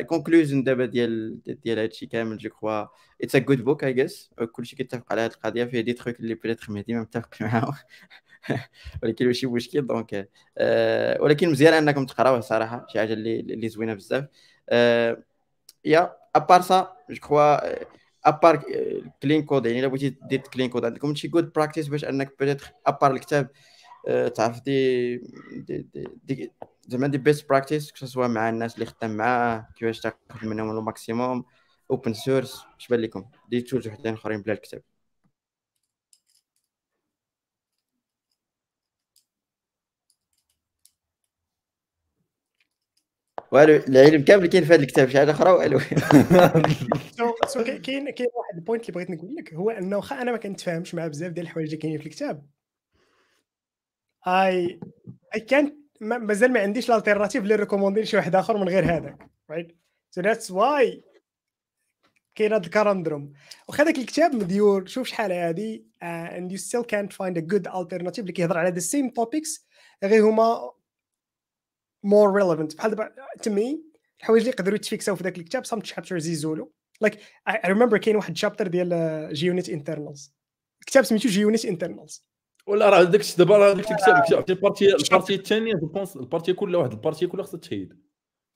كونكلوزن 0.06 0.62
دابا 0.62 0.86
ديال 0.86 1.40
ديال 1.46 1.78
هادشي 1.78 2.06
كامل 2.06 2.38
جو 2.38 2.50
كخوا 2.50 2.84
اتس 3.22 3.36
ا 3.36 3.38
جود 3.38 3.64
بوك 3.64 3.84
اي 3.84 3.92
جيس 3.92 4.30
كلشي 4.52 4.76
كيتفق 4.76 5.12
على 5.12 5.20
هاد 5.20 5.30
القضية. 5.32 5.64
فيه 5.64 5.80
دي 5.80 5.92
تخوك 5.92 6.20
اللي 6.20 6.34
بيتيتر 6.34 6.72
مهدي 6.72 6.94
ما 6.94 7.00
متفق 7.00 7.34
معاهم. 7.40 7.74
ولكن 9.02 9.26
ماشي 9.26 9.46
مشكل 9.46 9.86
دونك 9.86 10.28
آه، 10.58 11.22
ولكن 11.22 11.50
مزيان 11.50 11.74
انكم 11.74 12.06
تقراوه 12.06 12.40
صراحة 12.40 12.86
شي 12.88 12.98
حاجة 12.98 13.12
اللي 13.12 13.40
اللي 13.40 13.68
زوينة 13.68 13.94
بزاف. 13.94 14.24
آه، 14.68 15.22
yeah 15.84 16.16
à 16.36 16.41
part 16.41 16.60
ça 16.62 16.96
je 17.10 17.16
crois 17.16 17.56
à 18.24 18.32
part 18.32 18.62
clean 19.22 19.42
code 19.44 19.66
يعني 19.66 19.80
إلا 19.80 19.88
بغيتي 19.88 20.16
دير 20.28 20.40
clean 20.40 20.70
code 20.70 20.84
عندكم 20.84 21.14
شي 21.14 21.28
good 21.28 21.52
practice 21.52 21.88
باش 21.88 22.04
أنك 22.04 22.34
peut-être 22.38 22.72
à 22.86 22.91
part 22.91 23.12
الكتاب 23.12 23.50
آه، 24.08 24.28
تعرف 24.28 24.60
دي 24.62 25.16
دي 26.24 26.52
زعما 26.88 27.06
des 27.06 27.18
best 27.18 27.48
practices 27.48 27.92
سوا 27.94 28.26
مع 28.26 28.48
الناس 28.48 28.74
اللي 28.74 28.86
خدام 28.86 29.16
معاه 29.16 29.68
كيفاش 29.76 30.00
تاخذ 30.00 30.46
منهم 30.46 30.78
ال 30.78 30.86
maximum 30.86 31.44
open 31.90 32.14
source 32.14 32.64
اش 32.80 32.88
بان 32.88 33.00
لكم. 33.00 33.24
des 33.48 33.60
tools 33.60 33.88
وحدين 33.88 34.14
أخرين 34.14 34.42
بلا 34.42 34.52
الكتاب. 34.52 34.82
والو 43.52 43.76
العلم 43.88 44.24
كامل 44.24 44.46
كاين 44.46 44.64
في 44.64 44.74
هذا 44.74 44.82
الكتاب 44.82 45.08
شي 45.08 45.18
حاجة 45.18 45.30
أخرى؟ 45.30 45.50
والو. 45.50 45.78
so 47.46 47.64
كاين 47.64 48.10
كاين 48.10 48.28
واحد 48.34 48.54
ال 48.54 48.60
point 48.60 48.88
اللي 48.88 48.92
بغيت 48.92 49.10
نقول 49.10 49.34
لك 49.34 49.54
هو 49.54 49.70
إنه 49.70 49.96
واخا 49.96 50.22
أنا 50.22 50.32
ما 50.32 50.36
كنتفاهمش 50.36 50.94
مع 50.94 51.06
بزاف 51.06 51.32
ديال 51.32 51.46
الحوايج 51.46 51.66
اللي 51.68 51.76
كاينين 51.76 52.00
في 52.00 52.06
الكتاب. 52.06 52.46
اي 54.26 54.80
اي 55.34 55.40
كانت 55.40 55.74
مازال 56.00 56.52
ما 56.52 56.60
عنديش 56.60 56.90
ال 56.90 56.94
alternative 56.94 57.42
اللي 57.42 57.54
recommanderي 57.54 58.00
لشي 58.00 58.16
واحد 58.16 58.34
آخر 58.34 58.56
من 58.56 58.68
غير 58.68 58.84
هذاك 58.84 59.30
right 59.50 59.76
so 60.10 60.20
that's 60.20 60.50
why 60.50 61.04
كاين 62.34 62.52
هذا 62.52 62.64
ال 62.64 62.70
conundrum. 62.70 63.32
واخا 63.68 63.84
داك 63.84 63.98
الكتاب 63.98 64.34
مديور 64.34 64.86
شوف 64.86 65.06
شحال 65.06 65.32
هادي 65.32 65.86
اند 66.02 66.52
يو 66.52 66.58
ستيل 66.58 66.82
كانت 66.82 67.12
فايند 67.12 67.38
ا 67.38 67.40
جود 67.40 67.68
التيرناتيف 67.68 68.22
اللي 68.22 68.32
كيهضر 68.32 68.58
على 68.58 68.70
the 68.70 68.78
same 68.78 69.08
topics 69.10 69.66
غير 70.04 70.24
هما 70.24 70.70
more 72.02 72.34
relevant 72.34 72.76
بحال 72.76 72.90
دابا 72.90 73.12
تمي 73.42 73.84
الحوايج 74.20 74.42
اللي 74.42 74.52
يقدروا 74.52 74.76
يت 74.76 74.87
fixaو 74.87 75.16
في 75.16 75.24
ذاك 75.24 75.38
الكتاب 75.38 75.66
some 75.66 75.80
chapters 75.80 76.28
يزولوا 76.28 76.66
like 77.00 77.18
I 77.48 77.60
remember 77.72 77.98
كاين 77.98 78.16
واحد 78.16 78.30
ال 78.30 78.35
chapter 78.35 78.66
ديال 78.66 79.28
JUnit 79.32 79.68
internals 79.68 80.34
الكتاب 80.80 81.04
سميتو 81.04 81.28
JUnit 81.28 81.64
internals 81.64 82.26
ولا 82.66 82.90
راه 82.90 83.02
داك 83.02 83.20
دابا 83.38 83.58
راه 83.58 83.72
داك 83.72 83.90
الكتاب 83.90 84.50
ال 84.50 84.56
partie 84.56 84.94
ال 84.94 85.00
partie 85.00 85.34
الثانية 85.34 85.74
je 85.74 85.86
pense 85.86 86.16
ال 86.16 86.21
partie 86.21 86.52
كلها 86.52 86.80
واحد 86.80 86.92
ال 86.92 86.97
partie 86.97 87.26
كلها 87.26 87.44
خصها 87.44 87.60
تشيد 87.60 88.00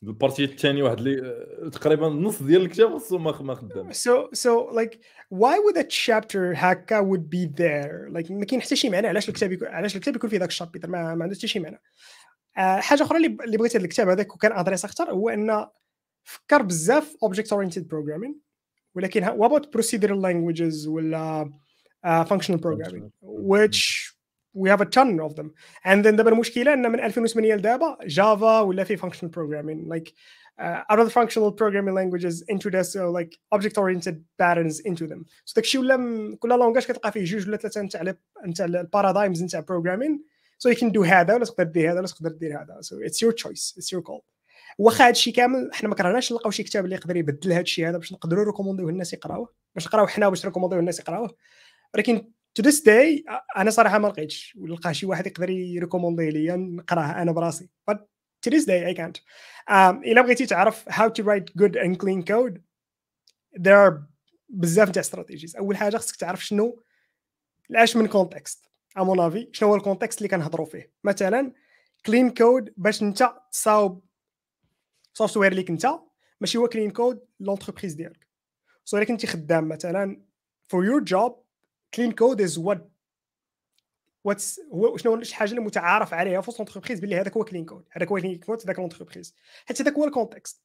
ال 0.02 0.08
partie 0.08 0.44
الثاني 0.44 0.82
واحد 0.82 0.98
اللي 0.98 1.70
تقريبا 1.72 2.08
نص 2.08 2.42
ديال 2.42 2.62
الكتاب 2.62 2.98
خصو 2.98 3.18
ما 3.18 3.54
خدام. 3.54 3.92
So 3.92 4.28
so 4.32 4.50
like 4.72 4.98
why 5.30 5.58
would 5.58 5.78
a 5.78 5.86
chapter 5.88 6.52
هكا 6.54 7.00
would 7.00 7.22
be 7.22 7.46
there? 7.56 8.12
Like 8.12 8.30
ما 8.30 8.44
كاين 8.44 8.62
حتى 8.62 8.76
شي 8.76 8.90
معنى 8.90 9.06
علاش 9.06 9.28
الكتاب 9.28 9.52
يكون 9.52 9.68
علاش 9.68 9.96
الكتاب 9.96 10.16
يكون 10.16 10.30
فيه 10.30 10.38
ذاك 10.38 10.48
الشابتر 10.48 10.90
ما, 10.90 11.14
ما 11.14 11.24
عنده 11.24 11.36
حتى 11.36 11.46
شي 11.46 11.60
معنى. 11.60 11.76
آه 11.76 11.80
حاجة 12.56 13.02
أخرى 13.02 13.26
اللي 13.26 13.56
بغيت 13.56 13.76
هذا 13.76 13.84
الكتاب 13.84 14.08
هذاك 14.08 14.34
وكان 14.34 14.52
ادريس 14.52 14.84
أكثر 14.84 15.10
هو 15.10 15.28
ان 15.28 15.66
فكر 16.22 16.62
بزاف 16.62 17.16
object 17.24 17.48
oriented 17.48 17.82
programming 17.82 18.34
ولكن 18.94 19.24
about 19.24 19.62
procedural 19.76 20.20
languages 20.20 20.88
ولا 20.88 21.50
uh, 22.06 22.24
functional 22.24 22.58
programming 22.58 23.10
which 23.22 24.10
we 24.54 24.68
have 24.70 24.80
a 24.80 24.86
ton 24.86 25.20
of 25.20 25.34
them 25.34 25.52
and 25.84 26.04
then 26.04 26.16
دابا 26.16 26.30
المشكلة 26.30 26.72
ان 26.72 26.92
من 26.92 27.00
2008 27.00 27.54
لدابا 27.54 27.98
جافا 28.06 28.60
ولا 28.60 28.84
في 28.84 28.96
functional 28.96 29.30
programming 29.30 29.88
like 29.94 30.12
uh, 30.60 30.94
other 30.94 31.10
functional 31.10 31.50
programming 31.52 31.94
languages 31.94 32.44
into 32.48 32.70
this 32.70 32.92
so 32.92 33.10
like 33.10 33.36
object 33.54 33.76
oriented 33.78 34.24
patterns 34.38 34.80
into 34.80 35.06
them 35.06 35.24
so 35.44 35.54
داكشي 35.56 35.78
ولا 35.78 36.36
كل 36.40 36.48
لونغاج 36.48 36.84
كتلقى 36.84 37.12
فيه 37.12 37.24
جوج 37.24 37.48
ولا 37.48 37.56
ثلاثة 37.56 37.82
نتاع 37.82 38.14
نتاع 38.46 38.66
ال 38.66 38.74
paradigms 38.74 39.42
نتاع 39.42 39.60
programming 39.60 40.33
so 40.58 40.70
you 40.70 40.78
can 40.80 40.90
do 40.90 41.00
هذا 41.00 41.34
ولا 41.34 41.44
تقدر 41.44 41.64
دير 41.64 41.92
هذا 41.92 41.98
ولا 41.98 42.06
تقدر 42.06 42.30
دير 42.30 42.62
هذا. 42.62 42.80
So 42.82 42.94
it's 43.08 43.18
your 43.26 43.32
choice. 43.32 43.74
It's 43.78 43.96
your 43.96 44.02
call 44.02 44.22
واخا 44.78 45.08
هادشي 45.08 45.32
كامل 45.32 45.70
حنا 45.72 45.88
ما 45.88 45.94
كرهناش 45.94 46.32
نلقاو 46.32 46.50
شي 46.50 46.62
كتاب 46.62 46.84
اللي 46.84 46.96
يقدر 46.96 47.16
يبدل 47.16 47.52
هادشي 47.52 47.86
هذا 47.86 47.98
باش 47.98 48.12
نقدروا 48.12 48.44
ريكومونديوه 48.44 48.90
الناس 48.90 49.12
يقراوه. 49.12 49.54
باش 49.74 49.86
نقراوه 49.86 50.08
حنا 50.08 50.28
باش 50.28 50.44
ريكومونديوه 50.44 50.80
الناس 50.80 51.00
يقراوه. 51.00 51.36
ولكن 51.94 52.32
to 52.54 52.62
this 52.62 52.82
day 52.82 53.24
أنا 53.56 53.70
صراحة 53.70 53.98
ما 53.98 54.08
لقيتش. 54.08 54.56
ولقى 54.60 54.94
شي 54.94 55.06
واحد 55.06 55.26
يقدر 55.26 55.50
يريكوموندي 55.50 56.30
لي 56.30 56.56
نقراه 56.56 57.22
أنا 57.22 57.32
براسي. 57.32 57.68
But 57.90 57.96
to 58.46 58.50
this 58.50 58.64
day 58.64 58.92
I 58.92 58.96
can't. 58.96 59.20
إلا 59.70 60.22
بغيتي 60.22 60.46
تعرف 60.46 60.88
how 60.88 61.08
to 61.08 61.22
write 61.24 61.62
good 61.62 61.76
and 61.76 61.96
clean 61.98 62.22
code 62.22 62.58
there 63.60 63.88
are 63.88 63.94
بزاف 64.48 64.90
تاع 64.90 65.00
strategies 65.00 65.56
أول 65.56 65.76
حاجة 65.76 65.96
خصك 65.96 66.16
تعرف 66.16 66.46
شنو 66.46 66.82
ال 67.70 67.77
أش 67.77 67.96
من 67.96 68.06
context 68.06 68.70
امون 68.98 69.20
افي 69.20 69.48
شنو 69.52 69.68
هو 69.68 69.76
ال 69.76 69.81
context 69.82 70.18
اللي 70.18 70.28
كنهضروا 70.28 70.66
فيه؟ 70.66 70.92
مثلا 71.04 71.52
clean 72.06 72.30
code 72.30 72.74
باش 72.76 73.02
انت 73.02 73.30
تصاوب 73.52 74.04
software 75.12 75.54
ليك 75.54 75.70
انت 75.70 75.86
ماشي 76.40 76.58
هو 76.58 76.68
clean 76.68 76.90
code 76.90 77.20
l'entreprise 77.40 77.94
ديالك. 77.94 78.26
so 78.84 78.96
إلا 78.96 79.06
كنتي 79.06 79.26
خدام 79.26 79.68
مثلا 79.68 80.22
for 80.74 80.78
your 80.78 81.04
job 81.04 81.32
clean 81.96 82.12
code 82.12 82.40
is 82.40 82.58
what 82.58 82.78
what's 84.24 84.60
هو 84.72 84.96
شنو 84.96 85.22
شي 85.22 85.34
حاجة 85.34 85.50
اللي 85.50 85.60
متعارف 85.60 86.14
عليها 86.14 86.40
في 86.40 86.52
l'entreprise 86.58 87.00
باللي 87.00 87.16
هذاك 87.16 87.36
هو 87.36 87.44
clean 87.44 87.64
code 87.64 87.84
هذاك 87.90 88.08
هو 88.08 88.16
clean 88.16 88.38
code 88.38 88.58
ذاك 88.58 88.78
l'entreprise 88.78 89.34
حيت 89.66 89.80
هذاك 89.80 89.94
هو 89.94 90.04
الكونتكست 90.04 90.62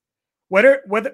whether 0.56 1.10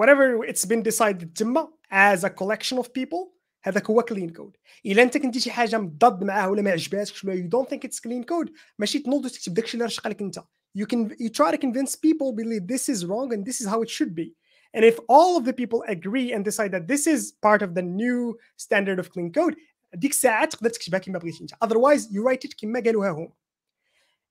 whatever 0.00 0.46
it's 0.48 0.66
been 0.66 0.82
decided 0.82 1.26
تما 1.34 1.72
as 1.92 2.18
a 2.18 2.30
collection 2.30 2.78
of 2.78 2.86
people 2.86 3.35
هذاك 3.66 3.90
هو 3.90 4.02
كلين 4.02 4.30
كود 4.30 4.56
الا 4.86 5.02
انت 5.02 5.18
كنتي 5.18 5.40
شي 5.40 5.50
حاجة 5.50 5.78
مضاد 5.78 6.24
معاه 6.24 6.50
ولا 6.50 6.62
ما 6.62 6.70
عجباتكش 6.70 7.24
ولا 7.24 7.34
you 7.36 7.46
don't 7.46 7.70
think 7.70 7.88
it's 7.88 8.00
clean 8.00 8.24
code 8.24 8.50
ماشي 8.78 8.98
تنوض 8.98 9.24
وتكتب 9.24 9.54
داكشي 9.54 9.74
اللي 9.74 9.84
رشق 9.84 10.08
لك 10.08 10.20
انت 10.20 10.38
you 10.78 10.84
can 10.84 11.10
you 11.10 11.28
try 11.28 11.50
to 11.50 11.58
convince 11.58 11.94
people 11.94 12.32
believe 12.32 12.66
this 12.66 12.88
is 12.94 13.04
wrong 13.06 13.32
and 13.32 13.44
this 13.44 13.60
is 13.60 13.66
how 13.66 13.82
it 13.82 13.90
should 13.90 14.14
be 14.14 14.34
and 14.76 14.84
if 14.84 14.98
all 15.08 15.36
of 15.38 15.44
the 15.44 15.52
people 15.52 15.80
agree 15.88 16.32
and 16.34 16.44
decide 16.44 16.70
that 16.76 16.86
this 16.92 17.06
is 17.06 17.32
part 17.46 17.62
of 17.66 17.70
the 17.74 17.84
new 18.02 18.18
standard 18.56 18.98
of 18.98 19.10
clean 19.14 19.32
code 19.32 19.56
ديك 19.94 20.10
الساعة 20.10 20.44
تقدر 20.44 20.70
تكتبها 20.70 20.98
كما 20.98 21.18
بغيتي 21.18 21.40
انت 21.42 21.54
otherwise 21.54 22.02
you 22.02 22.22
write 22.22 22.48
it 22.48 22.54
كما 22.60 22.80
قالوها 22.80 23.10
هما 23.10 23.32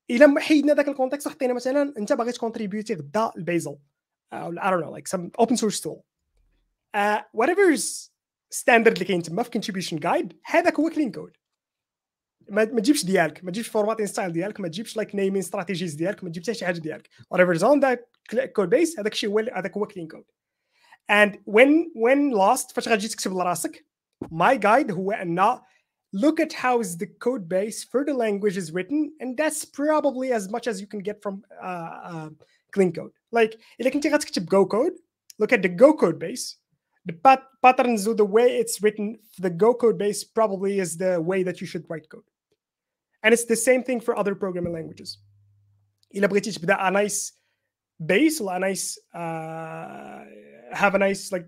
الا 0.09 0.39
حيدنا 0.39 0.73
ذاك 0.73 0.87
ال 0.87 0.92
context 0.92 1.27
وحطينا 1.27 1.53
مثلا 1.53 1.93
انت 1.97 2.13
باغي 2.13 2.31
تكونتريبيوتي 2.31 2.93
غدا 2.93 3.31
ل 3.37 3.44
Bazel 3.44 3.77
أو 4.33 4.55
I 4.55 4.69
don't 4.69 4.81
know 4.81 4.91
like 4.91 5.07
some 5.07 5.31
open 5.43 5.57
source 5.57 5.79
tool 5.79 6.03
uh, 6.95 7.19
whatever's 7.33 8.14
standard 8.49 8.93
اللي 8.93 9.05
كاين 9.05 9.21
تما 9.21 9.43
في 9.43 9.49
contribution 9.49 9.97
guide 9.97 10.39
هذاك 10.45 10.79
هو 10.79 10.89
clean 10.89 11.11
code 11.11 11.37
ما 12.49 12.63
تجيبش 12.63 13.05
ديالك 13.05 13.43
ما 13.43 13.51
تجيبش 13.51 13.67
formatting 13.67 14.07
style 14.07 14.31
ديالك 14.31 14.59
ما 14.59 14.67
تجيبش 14.67 14.97
like 14.97 15.15
naming 15.15 15.41
strategies 15.41 15.93
ديالك 15.93 16.23
ما 16.23 16.29
تجيبش 16.29 16.51
شي 16.51 16.65
حاجة 16.65 16.79
ديالك. 16.79 17.09
Whatever 17.33 17.53
is 17.57 17.63
on 17.63 17.79
that 17.79 17.99
code 18.35 18.69
base 18.69 18.99
هذاك 18.99 19.11
الشيء 19.11 19.29
هو 19.29 19.39
هذاك 19.39 19.77
هو 19.77 19.87
clean 19.87 20.07
code 20.07 20.23
and 21.11 21.31
when 21.31 21.91
when 21.95 22.33
lost 22.33 22.73
فاش 22.75 22.87
غتجي 22.87 23.07
تكتب 23.07 23.31
لراسك 23.31 23.85
my 24.25 24.57
guide 24.57 24.91
هو 24.91 25.11
أن 25.11 25.59
look 26.15 26.39
at 26.39 26.53
how 26.53 26.79
is 26.79 26.97
the 26.97 27.07
code 27.19 27.49
base 27.49 27.83
for 27.83 28.05
the 28.05 28.13
language 28.13 28.57
is 28.57 28.71
written 28.71 29.11
and 29.19 29.37
that's 29.37 29.65
probably 29.65 30.31
as 30.31 30.49
much 30.49 30.65
as 30.67 30.79
you 30.81 30.87
can 30.87 30.99
get 30.99 31.21
from 31.21 31.43
uh, 31.61 31.91
uh, 32.11 32.29
clean 32.71 32.91
code. 32.93 33.11
Like 33.31 33.57
اذا 33.79 33.89
كنتي 33.89 34.09
غتكتب 34.09 34.49
go 34.49 34.65
code 34.65 34.93
look 35.41 35.51
at 35.51 35.61
the 35.61 35.69
Go 35.69 35.93
code 35.93 36.19
base. 36.19 36.57
The 37.06 37.14
pat- 37.14 37.48
patterns 37.62 38.06
of 38.06 38.16
the 38.16 38.24
way 38.24 38.58
it's 38.58 38.82
written, 38.82 39.18
the 39.38 39.50
Go 39.50 39.74
code 39.74 39.98
base 39.98 40.22
probably 40.22 40.78
is 40.78 40.96
the 40.96 41.20
way 41.20 41.42
that 41.42 41.60
you 41.60 41.66
should 41.66 41.84
write 41.88 42.08
code. 42.08 42.28
And 43.22 43.32
it's 43.32 43.46
the 43.46 43.56
same 43.56 43.82
thing 43.82 44.00
for 44.00 44.16
other 44.16 44.34
programming 44.34 44.72
languages. 44.72 45.18
إلا 46.14 46.26
بغيتي 46.26 46.52
تبدا 46.52 46.88
a 46.88 46.90
nice 46.90 47.32
base 48.00 48.40
or 48.40 48.54
a 48.54 48.58
nice 48.58 48.98
uh, 49.14 50.24
have 50.72 50.94
a 50.94 50.98
nice 50.98 51.32
like 51.32 51.46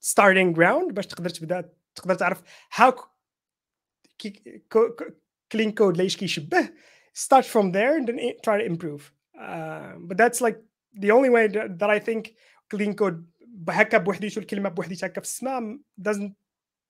starting 0.00 0.52
ground 0.52 0.92
باش 0.92 1.06
تقدر 1.06 1.30
تبدا 1.30 1.70
تقدر 1.94 2.14
تعرف 2.14 2.42
how 2.70 2.92
clean 5.50 5.72
code 5.72 5.96
ليش 5.96 6.16
كيشبه 6.16 6.68
start 7.14 7.44
from 7.44 7.72
there 7.72 7.96
and 7.98 8.08
then 8.08 8.18
try 8.42 8.58
to 8.58 8.64
improve 8.64 9.12
uh, 9.40 9.92
but 9.98 10.16
that's 10.16 10.40
like 10.40 10.58
the 11.00 11.10
only 11.10 11.30
way 11.30 11.46
that, 11.46 11.78
that 11.78 11.90
I 11.90 11.98
think 11.98 12.34
clean 12.70 12.94
code 12.94 13.26
هكا 13.69 13.97
بوحديته 13.97 14.39
الكلمة 14.39 14.69
بوحديتها 14.69 15.07
هكا 15.07 15.21
في 15.21 15.27
السماء 15.27 15.77
doesn't 16.09 16.31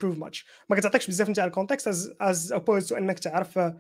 prove 0.03 0.18
much. 0.18 0.45
ما 0.69 0.76
كتعطيكش 0.76 1.07
بزاف 1.07 1.30
نتاع 1.30 1.45
ال 1.45 1.54
context 1.54 2.14
as 2.23 2.53
opposed 2.53 2.89
to 2.89 2.98
أنك 2.98 3.19
تعرف 3.19 3.60
uh, 3.60 3.73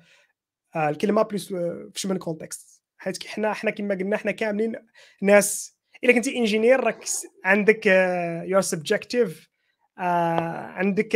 الكلمة 0.75 1.21
plus 1.21 1.47
في 1.47 1.91
شمن 1.95 2.17
context 2.17 2.81
حيت 2.97 3.27
حنا 3.27 3.53
حنا 3.53 3.71
كما 3.71 3.95
قلنا 3.95 4.17
حنا 4.17 4.31
كاملين 4.31 4.75
ناس. 5.21 5.77
إلا 6.03 6.13
كنتي 6.13 6.37
engineer 6.37 6.79
راك 6.79 7.05
عندك 7.45 7.85
your 8.45 8.61
uh, 8.61 8.65
subjective 8.65 9.49
عندك 9.97 11.13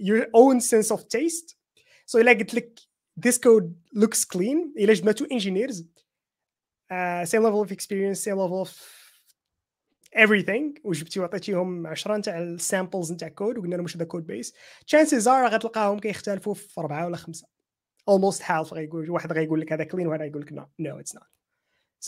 your 0.00 0.24
own 0.24 0.60
sense 0.60 0.96
of 0.96 1.00
taste. 1.00 1.56
So 2.06 2.16
إلا 2.16 2.32
قلت 2.32 2.54
لك 2.54 2.80
this 3.26 3.34
code 3.34 3.98
looks 3.98 4.24
clean 4.36 4.78
إلا 4.78 4.92
جمعتو 4.92 5.24
engineers 5.24 5.76
uh, 6.92 7.24
same 7.24 7.42
level 7.42 7.62
of 7.66 7.72
experience 7.72 8.18
same 8.20 8.36
level 8.36 8.66
of 8.66 9.03
everything. 10.16 10.80
وجبتي 10.84 11.20
وعطيتيهم 11.20 11.86
10 11.86 12.16
نتاع 12.16 12.38
ال 12.38 12.47
samples 12.47 13.12
نتاع 13.12 13.28
كود 13.28 13.58
وقلنا 13.58 13.74
لهم 13.74 13.82
واش 13.82 13.96
هذا 13.96 14.04
code 14.04 14.26
base 14.26 14.54
chances 14.94 15.24
are 15.24 15.52
غتلقاهم 15.52 15.98
كيختلفوا 15.98 16.54
في 16.54 16.80
أربعة 16.80 17.06
ولا 17.06 17.16
خمسة. 17.16 17.46
Almost 18.10 18.42
half 18.42 18.72
غيقول 18.72 19.10
واحد 19.10 19.32
غيقول 19.32 19.60
لك 19.60 19.72
هذا 19.72 19.84
clean 19.84 20.06
وواحد 20.06 20.20
غيقول 20.20 20.42
لك 20.42 20.50
no. 20.50 20.62
No 20.82 21.02
it's 21.02 21.18
not. 21.18 21.26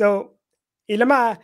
So 0.02 0.26
الا 0.90 1.04
ما 1.04 1.38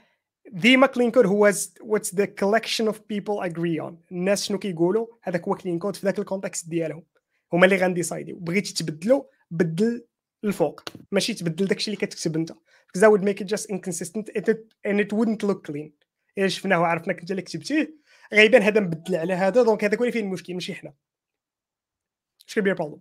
ديما 0.51 0.87
clean 0.87 1.11
code 1.11 1.27
هو 1.27 1.53
what's 1.53 2.11
the 2.11 2.27
collection 2.27 2.89
of 2.89 2.97
people 2.97 3.51
agree 3.51 3.81
on. 3.81 3.93
الناس 4.13 4.45
شنو 4.45 4.59
كيقولوا؟ 4.59 5.07
هذاك 5.23 5.49
هو 5.49 5.55
clean 5.55 5.79
code 5.79 5.97
في 5.97 6.07
ذاك 6.07 6.19
ال 6.19 6.25
context 6.25 6.69
ديالهم. 6.69 7.05
هما 7.53 7.65
اللي 7.65 7.77
غانديسايديو 7.77 8.37
بغيتي 8.37 8.75
تبدلو 8.75 9.31
بدل 9.51 10.05
الفوق. 10.45 10.83
ماشي 11.13 11.35
تبدل 11.35 11.67
داكشي 11.67 11.91
اللي 11.91 12.07
كتكتب 12.07 12.37
أنت. 12.37 12.53
Because 12.53 13.01
that 13.01 13.11
would 13.11 13.25
make 13.25 13.41
it 13.41 13.47
just 13.47 13.67
inconsistent. 13.71 14.29
It, 14.37 14.49
and 14.89 15.01
it 15.01 15.13
wouldn't 15.13 15.43
look 15.43 15.65
clean. 15.65 15.91
إلا 16.39 16.49
شفناه 16.49 16.81
وعرفناك 16.81 17.21
انت 17.21 17.31
اللي 17.31 17.43
كتبتيه 17.43 17.95
غيبان 18.33 18.63
هذا 18.63 18.81
مبدل 18.81 19.17
على 19.17 19.35
هذا 19.35 19.63
donc 19.63 19.85
هذاك 19.85 19.99
هو 19.99 20.05
اللي 20.05 20.13
فيه 20.13 20.21
المشكل؟ 20.21 20.55
ماشي 20.55 20.75
حنا. 20.75 20.93
اش 22.49 22.55
كيبير 22.55 22.75
problème 22.75 23.01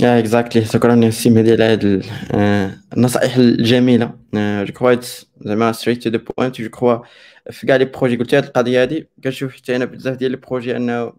yeah 0.00 0.18
exactly 0.18 0.64
شكرا 0.64 1.10
سي 1.10 1.30
مهدي 1.30 1.52
على 1.52 1.64
هاد 1.64 2.02
النصائح 2.96 3.36
الجميلة. 3.36 4.18
je 4.34 4.72
crois 4.72 4.94
زعما 5.40 5.72
straight 5.72 6.02
to 6.02 6.10
the 6.10 6.16
point 6.38 6.60
je 6.60 6.70
crois 6.70 6.98
في 7.50 7.66
كاع 7.66 7.76
les 7.76 7.84
projets 7.84 8.16
قلت 8.16 8.34
هاد 8.34 8.44
القضية 8.44 8.82
هادي 8.82 9.08
كنشوف 9.24 9.56
حتى 9.56 9.76
أنا 9.76 9.84
بزاف 9.84 10.16
ديال 10.16 10.30
les 10.30 10.36
projets 10.36 10.76
أنه 10.76 11.12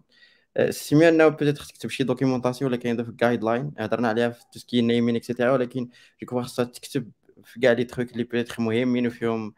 c'est 0.70 0.94
mieux 0.94 1.08
أنه 1.08 1.28
peut-être 1.28 1.64
تكتب 1.64 1.90
شي 1.90 2.04
documentation 2.04 2.70
ولا 2.70 2.80
كاين 2.80 3.04
في 3.04 3.12
guideline 3.12 3.72
هضرنا 3.78 4.08
عليها 4.08 4.30
في 4.30 4.44
tout 4.52 4.61
ce 4.61 4.66
qui 4.66 4.73
est 4.73 4.80
naming 4.82 5.16
et 5.16 5.25
cetera 5.25 5.52
ولكن 5.52 5.88
je 6.22 6.26
crois 6.26 6.42
خاصها 6.42 6.64
تكتب 6.64 7.10
في 7.44 7.60
كاع 7.60 7.72
les 7.72 7.84
trucs 7.84 8.12
اللي 8.12 8.24
peut-être 8.24 8.62
مهمين 8.62 9.06
وفيهم 9.06 9.54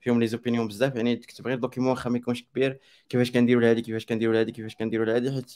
فيهم 0.00 0.20
les 0.20 0.26
opinions 0.26 0.68
بزاف. 0.68 0.96
يعني 0.96 1.16
تكتب 1.16 1.46
غير 1.46 1.58
document 1.58 1.90
واخا 1.90 2.10
ما 2.10 2.18
يكونش 2.18 2.42
كبير 2.42 2.80
كيفاش 3.08 3.30
كنديروا 3.30 3.62
لهادي 3.62 3.82
كيفاش 3.82 4.06
كنديروا 4.06 4.34
لهادي 4.34 4.52
كيفاش 4.52 4.76
كنديروا 4.76 5.06
لهادي 5.06 5.32
حيت 5.32 5.52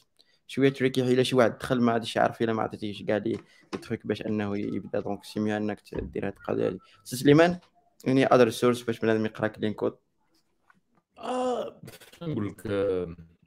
شوية 0.46 0.68
tricky 0.68 1.02
الا 1.02 1.22
شي 1.22 1.36
واحد 1.36 1.58
دخل 1.58 1.80
ما 1.80 1.92
غاديش 1.92 2.16
يعرف 2.16 2.42
إلا 2.42 2.52
ما 2.52 2.62
عطيتيش 2.62 3.02
كاع 3.02 3.16
les 3.16 3.38
trucs 3.82 4.06
باش 4.06 4.22
أنه 4.22 4.58
يبدا. 4.58 5.00
donc 5.00 5.24
c'est 5.24 5.40
mieux 5.40 5.56
أنك 5.56 5.80
دير 5.92 6.26
هاد 6.26 6.32
القضية 6.36 6.66
هادي. 6.66 6.78
سي 7.04 7.16
سليمان 7.16 7.58
يعني 8.06 8.26
other 8.26 8.50
source 8.50 8.82
باش 8.82 9.00
بنادم 9.00 9.26
يقرأ 9.26 9.48
clean 9.48 9.72
code؟ 9.72 9.96
آه 11.18 11.80
نقول 12.22 12.48
لك 12.48 12.66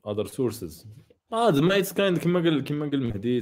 other 0.08 0.26
sources 0.26 0.88
آه 1.34 1.52
زعما 1.52 1.78
it's 1.78 1.94
kind 1.94 2.18
كما 2.18 2.40
قال 2.40 2.64
كما 2.64 2.90
قال 2.90 3.04
مهدي 3.04 3.42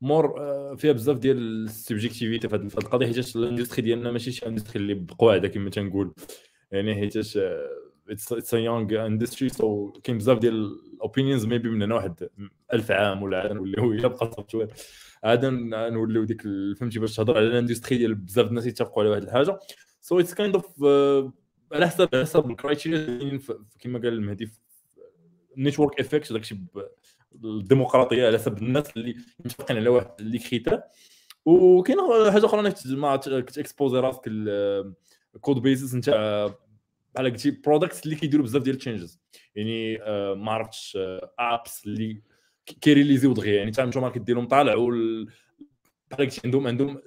مور 0.00 0.34
فيها 0.76 0.92
بزاف 0.92 1.18
ديال 1.18 1.64
ال 1.64 1.70
subjectivity 1.70 2.48
في 2.48 2.56
هذه 2.56 2.62
القضية 2.78 3.06
حيت 3.06 3.36
ال 3.36 3.41
industry 3.41 3.82
ديالنا 3.82 4.10
ماشي 4.10 4.32
شي 4.32 4.46
industry 4.46 4.76
اللي 4.82 4.94
بقواعدة 4.94 5.48
كما 5.48 5.70
تنقول. 5.70 6.14
يعني 6.70 6.94
حيت 6.94 7.16
it's 7.16 8.54
a 8.54 8.58
young 8.58 9.06
industry 9.06 9.48
so 9.48 9.92
كاين 9.92 10.18
بزاف 10.18 10.38
ديال 10.38 10.80
ال 10.94 11.00
opinions 11.00 11.46
maybe 11.46 11.68
من 11.68 11.82
هنا 11.82 11.94
واحد 11.94 12.28
1000 12.72 12.90
عام 12.90 13.22
ولا 13.22 13.40
عاد 13.40 13.52
نوليو 13.52 13.92
الا 13.92 14.08
بقى 14.08 14.30
software 14.36 14.68
عاد 15.24 15.44
نوليو 15.44 16.24
ديك 16.24 16.42
فهمتي 16.78 16.98
باش 16.98 17.16
تهضر 17.16 17.36
على 17.36 17.46
ال 17.46 17.52
industry 17.52 17.98
ديال 17.98 18.14
بزاف 18.14 18.48
الناس 18.48 18.66
يتفقوا 18.66 19.02
على 19.02 19.10
واحد 19.10 19.22
الحاجة. 19.22 19.58
so 20.00 20.20
it's 20.20 20.34
kind 20.34 20.54
of 20.54 20.82
على 21.72 21.86
حسب 21.88 22.08
على 22.14 22.22
حسب 22.24 22.50
ال 22.50 22.60
criteria 22.60 23.40
كما 23.80 23.98
قال 23.98 24.12
المهدي 24.12 24.50
network 25.56 26.00
effect 26.00 26.32
داكشي 26.32 26.56
الديمقراطية 27.44 28.26
على 28.26 28.38
حسب 28.38 28.58
الناس 28.58 28.96
اللي 28.96 29.16
متفقين 29.44 29.76
على 29.76 29.88
واحد 29.88 30.10
اللي 30.20 30.38
critère 30.38 30.80
وكاين 31.44 31.98
حاجة 32.32 32.46
أخرى 32.46 32.60
انك 32.60 32.74
ما 32.86 33.16
كتكسبوزي 33.16 33.98
راسك 33.98 34.22
ال 35.34 35.40
code 35.40 35.62
bases 35.62 35.96
نتاع 35.96 36.46
بحال 37.14 37.32
قلتي 37.32 37.50
products 37.50 38.04
اللي 38.04 38.16
كيديروا 38.16 38.44
بزاف 38.44 38.62
ديال 38.62 38.74
ال 38.74 38.80
changes 38.80 39.20
يعني 39.54 39.98
ما 40.34 40.52
عرفتش 40.52 40.98
apps 41.38 41.86
اللي 41.86 42.22
كيريليزيو 42.80 43.32
دغيا. 43.32 43.56
يعني 43.56 43.70
تاع 43.70 43.84
نتوما 43.84 44.08
كديرهم 44.08 44.48
طالع 44.48 44.74
بحال 46.10 46.24
قلتي 46.26 46.40
عندهم 46.44 46.66
عندهم 46.66 47.00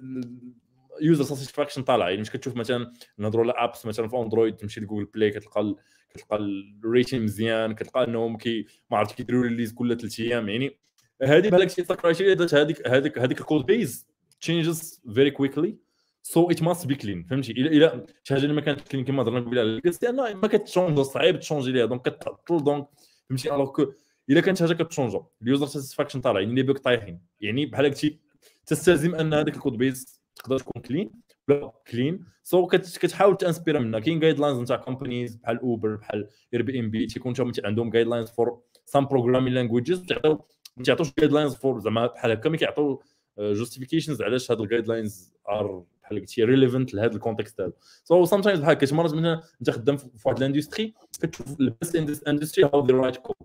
user 1.01 1.23
satisfaction 1.23 1.81
طالع. 1.81 2.09
يعني 2.09 2.21
مش 2.21 2.31
كتشوف 2.31 2.55
مثلا 2.55 2.93
نهضروا 3.17 3.43
على 3.43 3.53
apps 3.57 3.85
مثلا 3.85 4.07
في 4.07 4.17
Android 4.17 4.55
تمشي 4.55 4.81
ل 4.81 4.85
Google 4.85 5.05
Play 5.05 5.31
كتلقى 5.31 5.75
كتلقى 6.09 6.37
ال 6.37 6.50
rating 6.50 7.23
مزيان 7.23 7.73
كتلقى 7.73 8.03
انهم 8.03 8.37
كي 8.37 8.65
ما 8.91 8.97
عرفت 8.97 9.15
كيديروا 9.15 9.43
release 9.43 9.73
كل 9.73 9.97
ثلاث 9.97 10.19
أيام. 10.19 10.49
يعني 10.49 10.79
هذه 11.23 11.49
بحال 11.49 11.71
شي 11.71 11.83
criteria 11.83 12.33
درت 12.33 12.53
هذيك 12.53 12.87
هذيك 12.87 13.19
هذيك 13.19 13.39
ال 13.39 13.45
code 13.45 13.65
base 13.65 14.07
changes 14.41 15.01
very 15.13 15.31
quickly 15.31 15.77
so 16.21 16.51
it 16.51 16.63
must 16.63 16.87
be 16.87 16.95
clean 16.95 17.23
فهمتي؟ 17.23 17.51
الا 17.51 17.71
الا 17.71 18.05
شي 18.23 18.33
حاجة 18.33 18.43
اللي 18.43 18.53
ما 18.53 18.61
كانت 18.61 18.87
clean 18.87 19.05
كما 19.05 19.23
هضرنا 19.23 19.39
قبيله 19.39 19.61
على 19.61 19.69
الكاس 19.69 20.03
لأن 20.03 20.35
ما 20.35 20.47
كتشونج 20.47 20.99
صعيب 20.99 21.39
تشونجي 21.39 21.71
ليها. 21.71 21.85
donc 21.85 22.09
كتعطل 22.09 22.63
donc 22.63 22.87
فهمتي؟ 23.29 23.55
alors 23.55 23.71
que 23.71 23.93
الا 24.29 24.41
كانت 24.41 24.61
حاجة 24.63 24.83
كتشونجا 24.83 25.21
ال 25.41 25.46
user 25.46 25.65
satisfaction 25.65 26.21
طالع. 26.21 26.39
يعني 26.39 26.55
les 26.55 26.63
bugs 26.63 26.77
طايحين 26.77 27.21
يعني 27.41 27.65
بحال 27.65 27.85
قلتي 27.85 28.19
تستلزم 28.65 29.15
أن 29.15 29.33
هذاك 29.33 29.55
ال 29.55 29.60
code 29.60 29.77
base 29.77 30.18
تقدر 30.39 30.59
تكون 30.59 30.81
clean 30.81 31.11
ولا 31.49 31.71
clean 31.91 32.25
so 32.43 32.67
كتحاول 32.67 33.37
تانسبيرا 33.37 33.79
منها. 33.79 33.99
كاين 33.99 34.19
guidelines 34.19 34.59
نتاع 34.59 34.75
companies 34.75 35.35
بحال 35.35 35.59
Uber 35.59 35.95
بحال 35.95 36.29
Airbnb 36.53 37.05
تيكون 37.05 37.33
عندهم 37.63 37.89
guidelines 37.89 38.29
for 38.29 38.61
some 38.85 39.05
programming 39.05 39.53
languages 39.53 40.05
تعطيو 40.05 40.45
ما 40.77 40.83
تعطوش 40.83 41.13
guidelines 41.19 41.55
for 41.55 41.79
زعما 41.79 42.07
بحال 42.07 42.31
هكا 42.31 42.49
mais 42.49 42.57
كيعطيو 42.57 43.01
justifications 43.39 44.21
علاش 44.21 44.51
هاد 44.51 44.61
ال 44.61 44.87
guidelines 44.87 45.33
are 45.49 45.83
بحال 46.03 46.19
قلتي 46.19 46.43
relevant 46.43 46.93
لهذا 46.93 47.15
ال 47.15 47.21
context 47.21 47.61
هذا. 47.61 47.73
so 48.03 48.25
sometimes 48.25 48.59
بحال 48.59 48.71
هكا 48.71 48.95
مرات 48.95 49.13
مثلا 49.13 49.41
انت 49.61 49.69
خدام 49.69 49.97
في 49.97 50.07
واحد 50.25 50.37
ال 50.37 50.44
industry 50.44 50.93
كتشوف 51.21 51.59
ال 51.59 51.67
best 51.67 51.95
industry 52.27 52.65
how 52.65 52.85
they 52.85 52.93
write 52.93 53.17
code 53.17 53.35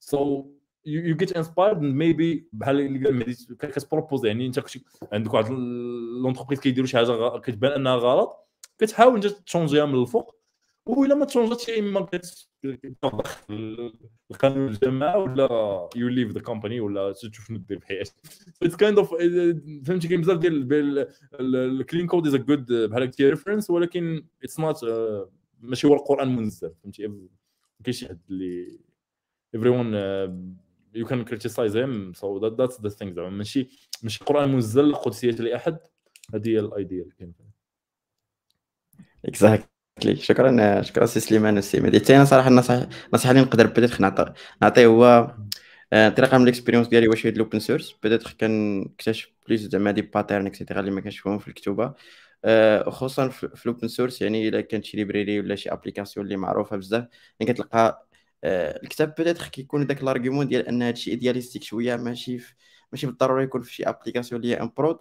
so 0.00 0.46
you 0.86 1.16
get 1.16 1.32
inspired 1.32 1.80
maybe 1.80 2.48
بحال 2.52 2.80
اللي 2.80 3.04
قال 3.04 3.14
مهدي 3.14 3.34
كتبروبوز 3.58 4.26
يعني 4.26 4.46
أنت 4.46 4.60
عندك 5.12 5.34
واحد 5.34 5.50
l'entreprise 6.22 6.60
كيديروا 6.60 6.86
شي 6.86 6.96
حاجة 6.96 7.38
كتبان 7.38 7.72
أنها 7.72 7.96
غلط 7.96 8.48
كتحاول 8.78 9.14
أنت 9.14 9.26
تشونجيها 9.26 9.86
من 9.86 10.02
الفوق 10.02 10.36
وإلا 10.86 11.14
ما 11.14 11.24
تشونجاتش 11.24 11.68
يا 11.68 11.78
اما 11.78 12.08
القانون 14.30 14.68
الجماعة 14.68 15.18
ولا 15.18 15.88
you 15.96 16.08
leave 16.08 16.30
the 16.30 16.40
company 16.40 16.80
ولا 16.80 17.12
تشوف 17.12 17.46
شنو 17.46 17.58
دير 17.58 17.78
في 17.78 17.86
حياتك. 17.86 18.12
it's 18.62 18.76
kind 18.76 18.98
of 18.98 19.14
فهمتي 19.86 20.08
كاين 20.08 20.20
بزاف 20.20 20.38
ديال 20.38 21.08
ال 21.40 21.51
clean 21.51 22.06
code 22.06 22.26
is 22.26 22.34
a 22.34 22.38
good 22.38 22.72
بحال 22.72 23.02
هكا 23.02 23.30
reference 23.30 23.70
ولكن 23.70 24.24
it's 24.44 24.60
not 24.60 24.80
ماشي 25.60 25.86
هو 25.86 25.94
القرآن 25.94 26.36
منزل 26.36 26.74
فهمتي؟ 26.82 27.02
كاين 27.84 27.92
شي 27.92 28.08
حد 28.08 28.20
اللي 28.30 28.78
everyone 29.56 29.94
you 30.94 31.06
can 31.06 31.24
criticize 31.24 31.76
him 31.76 32.12
so 32.12 32.38
that's 32.48 32.80
the 32.80 32.88
thing 32.88 33.14
زعما 33.14 33.30
ماشي 33.30 33.68
ماشي 34.02 34.24
قران 34.24 34.48
منزل 34.52 34.94
قدسية 34.94 35.30
لأحد 35.30 35.78
هذه 36.34 36.48
هي 36.48 36.58
ال 36.60 36.68
idea 36.68 37.02
اللي 37.02 37.14
كاين 37.18 37.34
exactly 39.24 40.16
شكرا 40.16 40.82
شكرا 40.82 41.06
سي 41.06 41.20
سليمان 41.20 41.54
والسي 41.56 41.80
مهدي. 41.80 41.98
حتى 42.00 42.26
صراحة 42.26 42.48
النصيحه 42.48 42.88
النصيحه 43.08 43.30
اللي 43.30 43.42
نقدر 43.42 43.66
بديت 43.66 44.00
نعطي 44.00 44.32
نعطيه 44.62 44.86
هو 44.86 45.34
طريقة 45.92 46.38
من 46.38 46.44
ال 46.44 46.48
expérience 46.48 46.88
ديالي 46.88 47.08
واش 47.08 47.26
هي 47.26 47.30
ال 47.30 47.36
open 47.36 47.58
source 47.60 47.96
بدات 48.02 48.22
كنكتشف 48.40 49.30
plus 49.48 49.60
زعما 49.60 49.90
des 49.90 50.02
patterns 50.02 50.46
et 50.46 50.55
cetera 50.55 50.80
اللي 50.80 50.90
ما 50.90 51.00
كنشوفهم 51.00 51.38
في 51.38 51.48
الكتوبة. 51.48 51.94
آه، 52.44 52.90
خصوصا 52.90 53.28
في 53.28 53.66
ال 53.66 53.70
open 53.70 53.88
source 53.88 54.22
يعني 54.22 54.48
إلا 54.48 54.60
كانت 54.60 54.84
شي 54.84 54.96
library 54.96 55.40
ولا 55.40 55.54
شي 55.54 55.72
application 55.72 56.26
اللي 56.26 56.36
معروفة 56.36 56.76
بزاف 56.76 57.08
يعني 57.40 57.52
كتلقى 57.52 57.78
آه، 57.78 58.06
الكتاب 58.44 59.14
peut-être 59.18 59.48
كيكون 59.48 59.86
داك 59.86 60.02
ال 60.02 60.07
argument 60.07 60.48
ديال 60.48 60.68
أن 60.68 60.82
هادشي 60.82 61.10
idealistic 61.10 61.62
شوية 61.62 61.96
ماشي 61.96 62.38
ماشي 62.92 63.06
بالضروره 63.06 63.42
يكون 63.42 63.62
في 63.62 63.74
شي 63.74 63.82
application 63.84 64.40
اللي 64.40 64.54
هي 64.54 64.60
en 64.60 64.70
prod 64.76 64.98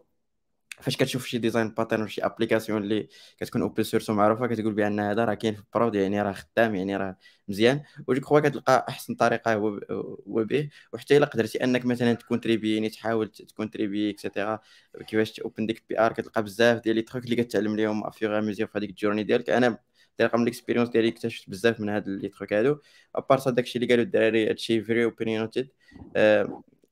فاش 0.82 0.98
كتشوف 0.98 1.26
شي 1.26 1.38
design 1.38 1.70
pattern 1.70 2.06
في 2.06 2.14
شي 2.14 2.22
application 2.22 2.84
اللي 2.84 3.08
كتكون 3.38 3.62
open 3.62 3.84
source 3.84 4.10
ومعروفة 4.10 4.48
كتقول 4.48 4.74
بأن 4.74 5.00
هذا 5.00 5.26
راه 5.26 5.34
كاين 5.34 5.54
في 5.56 5.60
ال 5.62 5.69
prod 5.69 5.96
يعني 5.96 6.22
راه 6.22 6.32
خدام 6.32 6.76
يعني 6.76 6.98
راه 6.98 7.18
مزيان. 7.48 7.84
و 8.08 8.12
je 8.12 8.22
crois 8.22 8.40
كتلقى 8.40 8.86
أحسن 8.90 9.16
طريقة 9.16 9.54
هو 9.54 9.80
به. 10.28 10.70
وحتى 10.94 11.18
إلا 11.18 11.26
قدرتي 11.26 11.64
أنك 11.64 11.86
مثلا 11.86 12.14
تكونتريبي 12.14 12.76
يعني 12.76 12.90
تحاول 12.90 13.30
تكونتريبي 13.30 14.10
et 14.10 14.22
cetera 14.22 14.60
كيفاش 15.08 15.40
open 15.40 15.66
ديك 15.66 15.84
PR 15.90 16.14
كتلقى 16.14 16.44
بزاف 16.44 16.82
ديال 16.82 16.96
les 16.96 17.02
trucs 17.02 17.24
اللي 17.26 17.36
كتعلم 17.36 17.76
ليهم 17.76 18.04
au 18.08 18.21
fur 18.21 18.42
et 18.42 18.48
à 18.48 18.51
mesure 18.51 18.70
في 18.70 18.78
هذيك 18.78 18.90
ال 18.90 18.94
journey 18.94 19.24
ديالك. 19.24 19.50
أنا 19.50 19.78
طريقه 20.22 20.38
من 20.38 20.44
ال 20.44 20.48
expérience 20.48 20.90
ديالي 20.90 21.10
اكتشفت 21.10 21.50
بزاف 21.50 21.80
من 21.80 21.90
هاد 21.90 22.10
les 22.10 22.30
trucs 22.30 22.54
هادو. 22.54 22.78
à 23.16 23.21
part 23.21 23.40
داكشي 23.40 23.80
اللي 23.80 23.90
قالوا 23.90 24.04
الدراري 24.04 24.50
هادشي 24.50 24.82
very 24.84 25.04
opinionated 25.04 25.70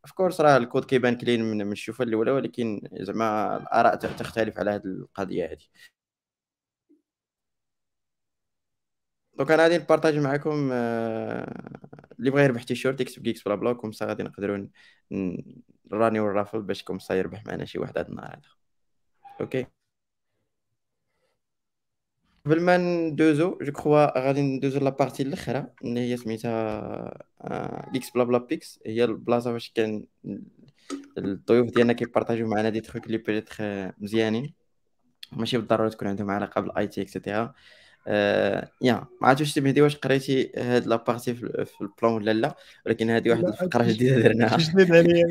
of 0.03 0.11
course 0.11 0.41
راه 0.41 0.57
الكود 0.57 0.85
كيبان 0.85 1.17
clean 1.17 1.43
من 1.43 1.71
الشوفة 1.71 2.03
الأولى 2.03 2.31
ولكن 2.31 2.81
زعما 2.93 3.57
الآراء 3.57 3.95
تختلف 3.95 4.59
على 4.59 4.71
هذه 4.71 4.85
القضية 4.85 5.45
هذه 5.45 5.65
donc 9.37 9.51
أنا 9.51 9.63
غادي 9.63 9.77
نبارطاج 9.77 10.17
معكم 10.17 10.69
آه، 10.73 11.79
اللي 12.19 12.31
بغى 12.31 12.43
يربح 12.43 12.63
تيشيرت 12.63 13.01
يكتب 13.01 13.23
Geeksblabla 13.23 13.73
comme 13.73 13.91
ça 13.91 14.05
غادي 14.05 14.23
نقدروا 14.23 14.67
run 15.91 16.19
ال 16.19 16.25
raffle 16.25 16.61
باش 16.61 16.83
comme 16.83 16.99
ça 16.99 17.13
يربح 17.13 17.45
معنا 17.45 17.65
شي 17.65 17.79
واحد 17.79 17.97
هذا 17.97 18.07
النهار 18.09 18.33
هذا. 18.33 18.41
okay؟ 19.41 19.78
قبل 22.45 22.61
ما 22.61 22.77
ندوزو 22.77 23.57
je 23.61 23.71
crois 23.71 24.19
غادي 24.19 24.41
ندوزو 24.41 24.79
la 24.79 24.90
partie 24.90 25.23
الاخرى 25.23 25.67
اللي 25.83 25.99
هي 25.99 26.17
سميتها 26.17 27.25
Geeksblabla 27.93 28.37
picks 28.37 28.79
هي 28.85 29.03
البلاصة 29.03 29.51
فاش 29.51 29.71
كان 29.75 30.05
الضيوف 31.17 31.71
ديالنا 31.71 31.93
كيبارطاجيو 31.93 32.47
معنا 32.47 32.69
دي 32.69 32.81
تخوك 32.81 33.05
اللي 33.05 33.17
peut-être 33.17 33.55
مزيانين. 33.97 34.53
ماشي 35.31 35.57
بالضرورة 35.57 35.89
تكون 35.89 36.07
عندهم 36.07 36.31
علاقة 36.31 36.61
بال 36.61 36.87
IT 36.87 37.01
et 37.01 37.14
cetera 37.14 37.53
آه 38.07 38.71
يا 38.81 38.93
ما 39.21 39.27
عرفتش 39.27 39.57
واش 39.57 39.77
واش 39.77 39.95
قريتي 39.95 40.51
هاد 40.57 40.87
la 40.87 40.99
partie 40.99 41.33
في, 41.33 41.71
ال 41.81 41.88
plan 41.88 42.13
ولا 42.13 42.33
لا؟ 42.33 42.55
ولكن 42.85 43.09
هذه 43.09 43.29
واحد 43.29 43.45
الفقرة 43.45 43.83
جديدة 43.83 44.19
درناها. 44.19 44.57
جديد 44.73 44.91
عليا. 44.91 45.27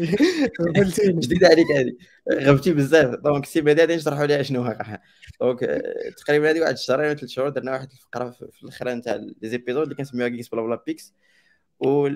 جديدة 1.20 1.49
عليك 1.49 1.66
هذه 1.77 1.93
غبتي 2.32 2.73
بزاف. 2.73 3.15
donc 3.15 3.47
سي 3.47 3.61
بعدا 3.61 3.81
غادي 3.81 3.97
نشرحوا 3.97 4.27
ليها 4.27 4.43
شنو 4.43 4.62
واقع 4.62 4.99
donc 5.40 5.62
آه، 5.62 6.11
تقريبا 6.16 6.51
هذه 6.51 6.61
واحد 6.61 6.73
الشهرين 6.73 7.07
ولا 7.07 7.15
ثلاث 7.15 7.31
شهور 7.31 7.49
درنا 7.49 7.73
واحد 7.73 7.89
الفقرة 7.93 8.31
في 8.31 8.62
الاخرى 8.62 8.95
نتاع 8.95 9.15
les 9.15 9.35
épisodes 9.43 9.82
اللي 9.82 9.95
كنسميوها 9.95 10.28
Geeksblabla 10.28 10.82
picks 10.86 11.15
و 11.81 12.09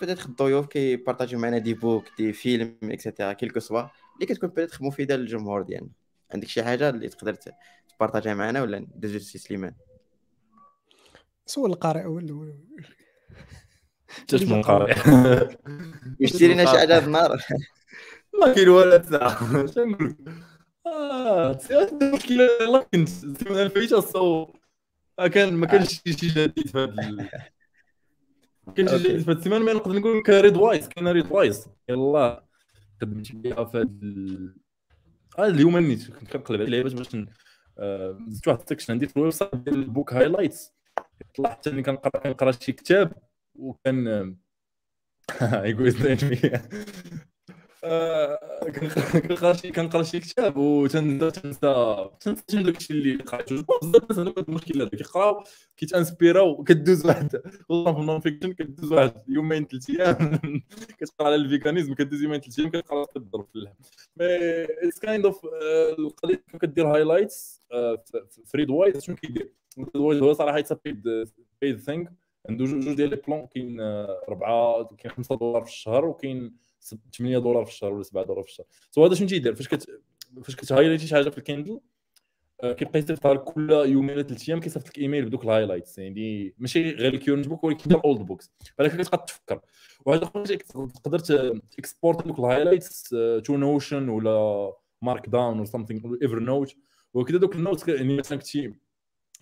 peut-être 0.00 0.24
الضيوف 0.28 0.66
كيبارطاجيو 0.66 1.38
معنا 1.38 1.58
des 1.58 1.74
books 1.74 2.04
des 2.18 2.32
films 2.32 2.76
et 2.82 2.95
cetera 2.95 3.32
quel 3.32 3.48
que 3.48 3.60
soit 3.60 3.82
اللي 4.14 4.26
كتكون 4.26 4.48
peut-être 4.48 4.84
مفيدة 4.84 5.16
للجمهور 5.16 5.62
ديالنا. 5.62 5.90
عندك 6.34 6.48
شي 6.48 6.62
حاجة 6.62 6.88
اللي 6.88 7.08
تقدر 7.08 7.36
تبارطاجيها 7.96 8.34
معنا 8.34 8.62
ولا 8.62 8.78
ندوزو 8.78 9.16
لسي 9.16 9.38
سليمان؟ 9.38 9.74
سول 11.46 11.70
القارئ 11.70 12.04
اول 12.04 12.24
جات 14.30 14.42
من 14.42 14.62
قارئ. 14.62 14.94
يشتري 16.20 16.54
لنا 16.54 16.64
شي 16.64 16.78
حاجة 16.78 16.96
هذا 16.96 17.06
النهار. 17.06 17.44
ما 18.40 18.52
كاين 18.54 18.68
والو 18.68 19.02
ساعه 19.02 19.66
شنقول 19.66 20.16
آه 20.86 21.58
المشكلة 22.02 22.48
كنت 22.94 23.08
السيمانه 23.08 23.62
الفايته 23.62 24.00
صو 24.00 24.52
كان 25.32 25.54
ما 25.54 25.66
كانش 25.66 25.88
شي 25.88 26.10
جديد 26.10 26.68
في 26.68 26.78
هذا 26.78 27.28
كاين 28.76 28.88
شي 28.88 28.98
جديد 28.98 29.22
في 29.22 29.30
هذه 29.30 29.36
السيمانة. 29.38 29.64
ما 29.64 29.72
نقدر 29.72 29.98
نقول 29.98 30.18
لك 30.18 30.30
ريد 30.30 30.56
وايز 30.56 30.88
كاين 30.88 31.08
ريد 31.08 31.32
وايز. 31.32 31.66
يلاه 31.88 32.48
خدمت 33.00 33.32
بها 33.32 33.64
في 33.64 33.76
هذا 33.78 33.88
اليوم 35.38 35.76
كنت 36.20 36.30
كنقلب 36.32 36.60
على 36.60 36.64
اللعيبات 36.64 36.92
باش 36.92 37.06
زدت 38.28 38.48
واحد 38.48 38.60
section 38.60 38.92
عندي 38.92 39.06
في 39.06 39.16
ال 39.16 39.30
website 39.30 39.54
ديال 39.54 39.74
ال 39.74 39.82
book 39.82 40.12
highlights. 40.12 40.72
طلعت 41.36 41.68
إني 41.68 41.82
كنقرا 41.82 42.22
كنقرا 42.22 42.52
شي 42.52 42.72
كتاب 42.72 43.12
وكان 43.54 44.36
يقول 45.52 45.92
كنقرا 47.82 49.52
شي 49.52 49.70
كنقرا 49.70 50.02
شي 50.02 50.20
كتاب 50.20 50.56
وتنسى 50.56 51.30
تنسى 51.30 52.08
تنسى 52.20 52.62
داكشي 52.62 52.92
اللي 52.92 53.16
قريته 53.22 53.54
بزاف 53.54 53.82
الناس 53.82 54.18
عندهم 54.18 54.44
المشكل 54.48 54.82
هذا 54.82 54.90
كيقراو 54.90 55.44
كيتانسبيراو 55.76 56.64
كدوز 56.64 57.06
واحد. 57.06 57.42
والله 57.68 57.92
في 57.92 58.00
ال 58.00 58.20
non-fiction 58.20 58.52
كدوز 58.52 58.92
واحد 58.92 59.12
يومين 59.28 59.66
ثلاث 59.66 59.90
أيام. 59.90 60.38
كتقرا 60.98 61.26
على 61.26 61.34
الفيكانيزم 61.34 61.94
كدوز 61.94 62.22
يومين 62.22 62.40
ثلاث 62.40 62.58
أيام 62.58 62.70
كتقرا 62.70 63.04
تضرب 63.04 63.46
في 63.52 63.56
اللحم. 63.56 63.74
mais 64.16 64.26
it's 64.88 64.98
kind 64.98 65.26
of 65.26 65.46
القضية 65.98 66.44
كدير 66.62 66.86
highlights 66.86 67.62
ف 68.46 68.70
Readwise 68.70 68.98
شنو 68.98 69.16
كيدير؟ 69.16 69.52
ف 69.76 69.96
Readwise 69.96 70.22
هو 70.22 70.32
صراحة 70.32 70.58
it's 70.58 70.78
a 70.78 70.82
paid 70.82 71.02
thing 71.60 72.12
عنده 72.48 72.64
جوج 72.64 72.94
ديال 72.94 73.10
les 73.10 73.16
plans 73.16 73.46
كاين 73.46 73.80
ربعة 74.28 74.88
كاين 74.98 75.14
5 75.14 75.36
دولار 75.36 75.62
في 75.62 75.68
الشهر 75.68 76.04
وكاين 76.04 76.67
8 77.12 77.38
دولار 77.38 77.64
في 77.64 77.70
الشهر 77.70 77.92
ولا 77.92 78.02
7 78.02 78.24
دولار 78.24 78.44
في 78.44 78.50
الشهر. 78.50 78.66
سو 78.90 79.04
هذا 79.04 79.14
شنو 79.14 79.28
تيدير 79.28 79.54
فاش 79.54 79.68
كت 79.68 80.00
فاش 80.42 80.56
كتهايلايتي 80.56 81.06
شي 81.06 81.14
حاجة 81.14 81.28
في 81.28 81.38
ال 81.38 81.43
Kindle؟ 81.43 81.80
كيبقى 82.62 82.98
يصيفط 82.98 83.26
لك 83.26 83.44
كل 83.44 83.70
يومين 83.70 84.10
ولا 84.16 84.22
ثلاث 84.22 84.48
أيام 84.48 84.60
كيصيفط 84.60 84.88
لك 84.88 84.98
إيميل 84.98 85.24
بدوك 85.24 85.44
ال 85.44 85.49
highlights 85.49 85.98
يعني 85.98 86.54
ماشي 86.58 86.90
غير 86.90 87.14
ال 87.14 87.18
current 87.18 87.48
book 87.48 87.64
ولكن 87.64 87.90
ال 87.90 87.98
old 87.98 88.20
books 88.20 88.50
فهذاك 88.78 89.00
كتبقى 89.00 89.24
تفكر. 89.28 89.60
وهذا 90.06 90.26
تقدر 91.04 91.18
ت 91.70 91.78
export 91.78 92.26
دوك 92.26 92.38
ال 92.38 92.44
highlights 92.44 93.08
to 93.44 93.56
Notion 93.56 94.08
ولا 94.08 94.72
Markdown 95.02 95.56
ولا 95.56 95.64
something 95.64 96.16
Evernote 96.22 96.74
وكذا 97.14 97.38
دوك 97.38 97.56
ال 97.56 97.61
notes 97.61 97.88
يعني 97.88 98.16
مثلا 98.16 98.38
كنتي 98.38 98.74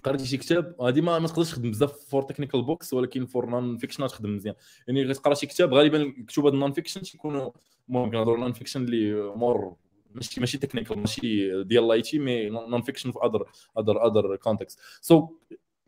قريتي 0.05 0.27
شي 0.27 0.37
كتاب 0.37 0.83
هذه 0.83 1.01
ما, 1.01 1.27
تقدرش 1.27 1.51
تخدم 1.51 1.71
بزاف 1.71 1.93
for 1.93 2.23
technical 2.23 2.63
books 2.63 2.93
ولكن 2.93 3.27
for 3.27 3.51
non-fiction 3.51 4.07
تخدم 4.07 4.37
مزيان. 4.37 4.55
يعني 4.89 5.05
غتقرا 5.05 5.35
شي 5.35 5.47
كتاب 5.47 5.75
غالبا 5.75 6.15
كتب 6.29 6.47
ال 6.47 6.73
non-fiction 6.73 7.03
تيكونوا 7.03 7.51
المهم 7.89 8.11
كنهضروا 8.11 8.39
non-fiction 8.39 8.85
اللي 8.85 9.33
more 9.37 9.77
ماشي 10.15 10.41
ماشي 10.41 10.59
technical 10.59 10.99
ماشي 10.99 11.63
ديال 11.65 11.89
l'IT 11.89 12.19
mais 12.19 12.49
non-fiction 12.49 13.11
في 13.11 13.19
other 13.25 13.47
other 13.79 14.07
other 14.07 14.37
context 14.37 14.79
so 15.01 15.29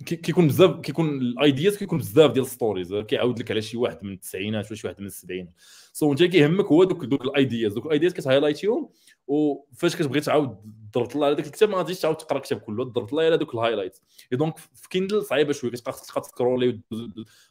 كيكون 0.07 0.49
بزاف 0.49 0.81
كيكون 0.81 1.09
ال 1.09 1.20
ideas 1.20 1.77
كيكون 1.77 1.99
بزاف 1.99 2.33
ديال 2.33 2.47
stories 2.47 2.95
كيعاود 2.95 3.39
لك 3.39 3.51
على 3.51 3.63
شي 3.63 3.77
واحد 3.77 4.05
من 4.05 4.13
التسعينات 4.13 4.67
ولا 4.67 4.75
شي 4.75 4.87
واحد 4.87 5.01
من 5.01 5.07
السبعينات. 5.07 5.53
so 5.93 6.12
انت 6.13 6.23
كيهمك 6.23 6.65
هو 6.65 6.85
دوك 6.85 7.05
دوك 7.05 7.25
ال 7.25 7.33
ideas 7.33 7.73
دوك 7.73 7.87
ال 7.87 7.91
ideas 7.91 8.12
كتهايلايتيهم 8.13 8.89
وفاش 9.27 9.97
كتبغي 9.97 10.21
تعاود 10.21 10.57
تضرب 10.93 11.24
على 11.24 11.35
ذاك 11.35 11.47
الكتاب 11.47 11.69
ما 11.69 11.77
غاديش 11.77 12.01
تعاود 12.01 12.16
تقرا 12.16 12.39
الكتاب 12.39 12.59
كله 12.60 12.85
تضرب 12.85 13.20
على 13.20 13.36
دوك 13.36 13.55
ال 13.55 13.58
highlights. 13.58 13.99
donc 14.33 14.57
في 14.56 14.89
Kindle 14.91 15.25
صعيبة 15.24 15.52
شوية 15.52 15.70
كتبقى 15.70 15.93
خاصك 15.93 16.24
تسكرولي 16.24 16.81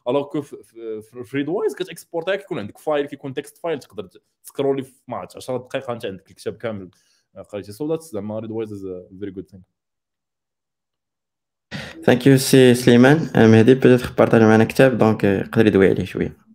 alors 0.08 0.22
que 0.22 0.42
في 0.42 1.24
ف 1.24 1.48
Readwise 1.48 1.74
كتاكسبورتها 1.74 2.36
كيكون 2.36 2.58
عندك 2.58 2.78
file 2.78 3.06
كيكون 3.06 3.34
text 3.34 3.58
file 3.58 3.78
تقدر 3.78 4.08
تسكرولي 4.44 4.82
في 4.82 4.92
ما 5.08 5.16
10 5.36 5.56
دقائق 5.56 5.90
أنت 5.90 6.06
عندك 6.06 6.30
الكتاب 6.30 6.56
كامل. 6.56 6.90
قريتي. 7.48 7.72
so 7.72 7.88
that's 7.88 8.12
زعما 8.12 8.38
Readwise 8.38 8.72
is 8.72 8.86
very 9.18 9.30
good 9.30 9.50
thing 9.50 9.62
thank 12.04 12.26
you 12.26 12.36
سي 12.36 12.74
سليمان. 12.74 13.30
مهدي 13.36 13.74
peut-être 13.74 14.12
بارطاج 14.18 14.42
معنا 14.42 14.64
كتاب 14.64 14.98
donc 14.98 15.24
يقدر 15.24 15.66
يدوي 15.66 15.88
عليه 15.88 16.04
شوية. 16.04 16.48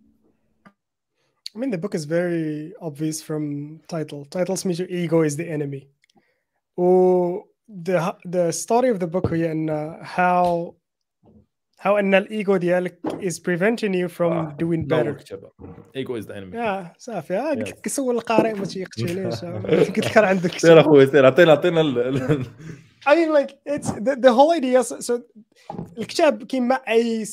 I 1.54 1.60
mean, 1.60 1.70
the 1.70 1.78
book 1.78 1.94
is 1.94 2.04
very 2.04 2.74
obvious 2.80 3.22
from 3.22 3.42
title. 3.94 4.24
Title 4.24 4.56
means 4.66 4.78
your 4.80 4.88
ego 4.88 5.22
is 5.22 5.36
the 5.36 5.48
enemy. 5.56 5.82
Oh, 6.76 7.44
the 7.68 8.16
the 8.24 8.52
story 8.52 8.88
of 8.90 8.98
the 8.98 9.06
book 9.06 9.32
هي 9.32 9.52
ان 9.52 9.98
how 10.02 10.74
how 11.84 11.98
أن 11.98 12.14
الإيجو 12.14 12.56
ديالك 12.56 12.98
is 13.20 13.38
preventing 13.38 13.94
you 13.94 14.08
from 14.08 14.32
آه. 14.32 14.56
doing 14.58 14.86
better. 14.86 15.16
ego 15.94 16.14
is 16.14 16.26
the 16.26 16.36
enemy. 16.36 16.54
يا 16.54 16.92
صافي 16.98 17.36
آه، 17.38 17.50
قلت 17.50 17.68
لك 17.68 17.88
سول 17.88 18.14
القارئ 18.14 18.52
ما 18.52 18.64
تيقتلنيش 18.64 19.44
قلت 19.44 19.98
لك 19.98 20.00
كان 20.00 20.24
عندك 20.24 20.58
سير 20.58 20.80
أخوي 20.80 21.06
سير 21.06 21.26
عطينا 21.26 21.52
عطينا 21.52 22.44
I 23.06 23.14
mean 23.16 23.32
like 23.32 23.52
it's 23.66 23.90
the, 23.92 24.16
the 24.16 24.32
whole 24.32 24.52
idea 24.52 24.82
so, 24.82 25.00
so 25.00 25.20
الكتاب 25.98 26.42
كيما 26.42 26.74
أي 26.74 27.24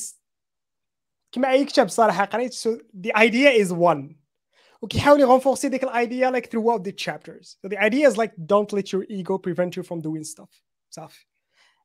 كيما 1.32 1.50
أي 1.50 1.64
كتاب 1.64 1.88
صراحة 1.88 2.24
قريت 2.24 2.54
so 2.54 2.70
the 2.94 3.12
idea 3.16 3.50
is 3.50 3.72
one 3.72 4.21
وكيحاول 4.81 5.19
يغنفورسي 5.19 5.69
ديك 5.69 5.83
الايديا 5.83 6.31
like 6.31 6.45
throughout 6.45 6.83
the 6.83 6.91
chapters 6.91 7.57
so 7.61 7.69
the 7.69 7.77
idea 7.77 8.09
is 8.09 8.17
like 8.17 8.31
don't 8.45 8.73
let 8.73 8.93
your 8.93 9.05
ego 9.09 9.37
prevent 9.37 9.75
you 9.75 9.83
from 9.83 10.01
doing 10.01 10.23
stuff 10.23 10.63
صافي 10.89 11.25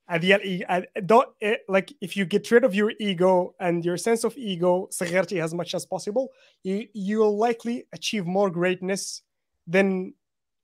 هذه 0.09 0.35
ال 0.35 0.87
don't 1.07 1.29
eh, 1.45 1.57
like 1.69 1.93
if 2.05 2.17
you 2.17 2.25
get 2.25 2.51
rid 2.51 2.65
of 2.65 2.75
your 2.75 2.93
ego 3.01 3.55
and 3.61 3.85
your 3.85 3.97
sense 3.97 4.25
of 4.25 4.37
ego 4.37 4.89
صغرتي 4.91 5.47
as 5.47 5.55
much 5.55 5.75
as 5.75 5.87
possible 5.87 6.29
you 6.65 6.89
you 6.95 7.19
will 7.19 7.39
likely 7.39 7.87
achieve 7.97 8.27
more 8.27 8.51
greatness 8.51 9.23
than 9.71 10.13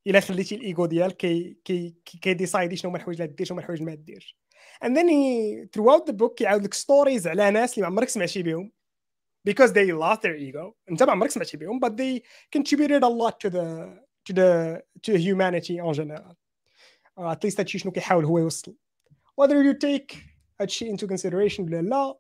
الا 0.07 0.21
خليتي 0.21 0.55
الايجو 0.55 0.87
ديالك 0.87 1.17
كي 1.17 1.57
كي 1.65 1.95
كيديسايدي 2.23 2.77
شنو 2.77 2.91
هما 2.91 2.99
الحوايج 2.99 3.21
اللي 3.21 3.35
دير 3.35 3.47
شنو 3.47 3.55
هما 3.55 3.61
الحوايج 3.61 3.81
اللي 3.81 3.91
ما 3.91 3.97
ديرش 3.97 4.39
and 4.85 4.89
then 4.89 5.09
he 5.09 5.67
throughout 5.73 6.07
the 6.07 6.13
book 6.13 6.35
كيعاود 6.35 6.65
لك 6.65 6.75
ستوريز 6.75 7.27
على 7.27 7.51
ناس 7.51 7.75
اللي 7.75 7.83
ما 7.83 7.87
عمرك 7.87 8.09
سمعتي 8.09 8.43
بهم 8.43 8.73
because 9.45 9.73
they 9.73 9.93
lost 9.93 10.23
their 10.23 10.37
ego 10.37 10.75
انت 10.91 11.03
ما 11.03 11.13
عمرك 11.13 11.31
سمعتي 11.31 11.57
بهم 11.57 11.81
but 11.81 11.93
they 11.93 12.23
contributed 12.59 13.03
a 13.03 13.09
lot 13.09 13.41
to 13.41 13.51
the 13.51 13.99
to 14.25 14.33
the 14.35 14.83
to 15.03 15.13
humanity 15.19 15.79
in 15.79 15.93
general 15.93 16.37
uh, 17.19 17.31
at 17.31 17.45
least 17.45 17.61
هادشي 17.61 17.79
شنو 17.79 17.93
كيحاول 17.93 18.25
هو 18.25 18.39
يوصل 18.39 18.75
whether 19.41 19.63
you 19.63 19.75
take 19.75 20.17
هادشي 20.61 20.97
into 20.97 21.07
consideration 21.07 21.61
ولا 21.61 21.83
لا 21.83 22.19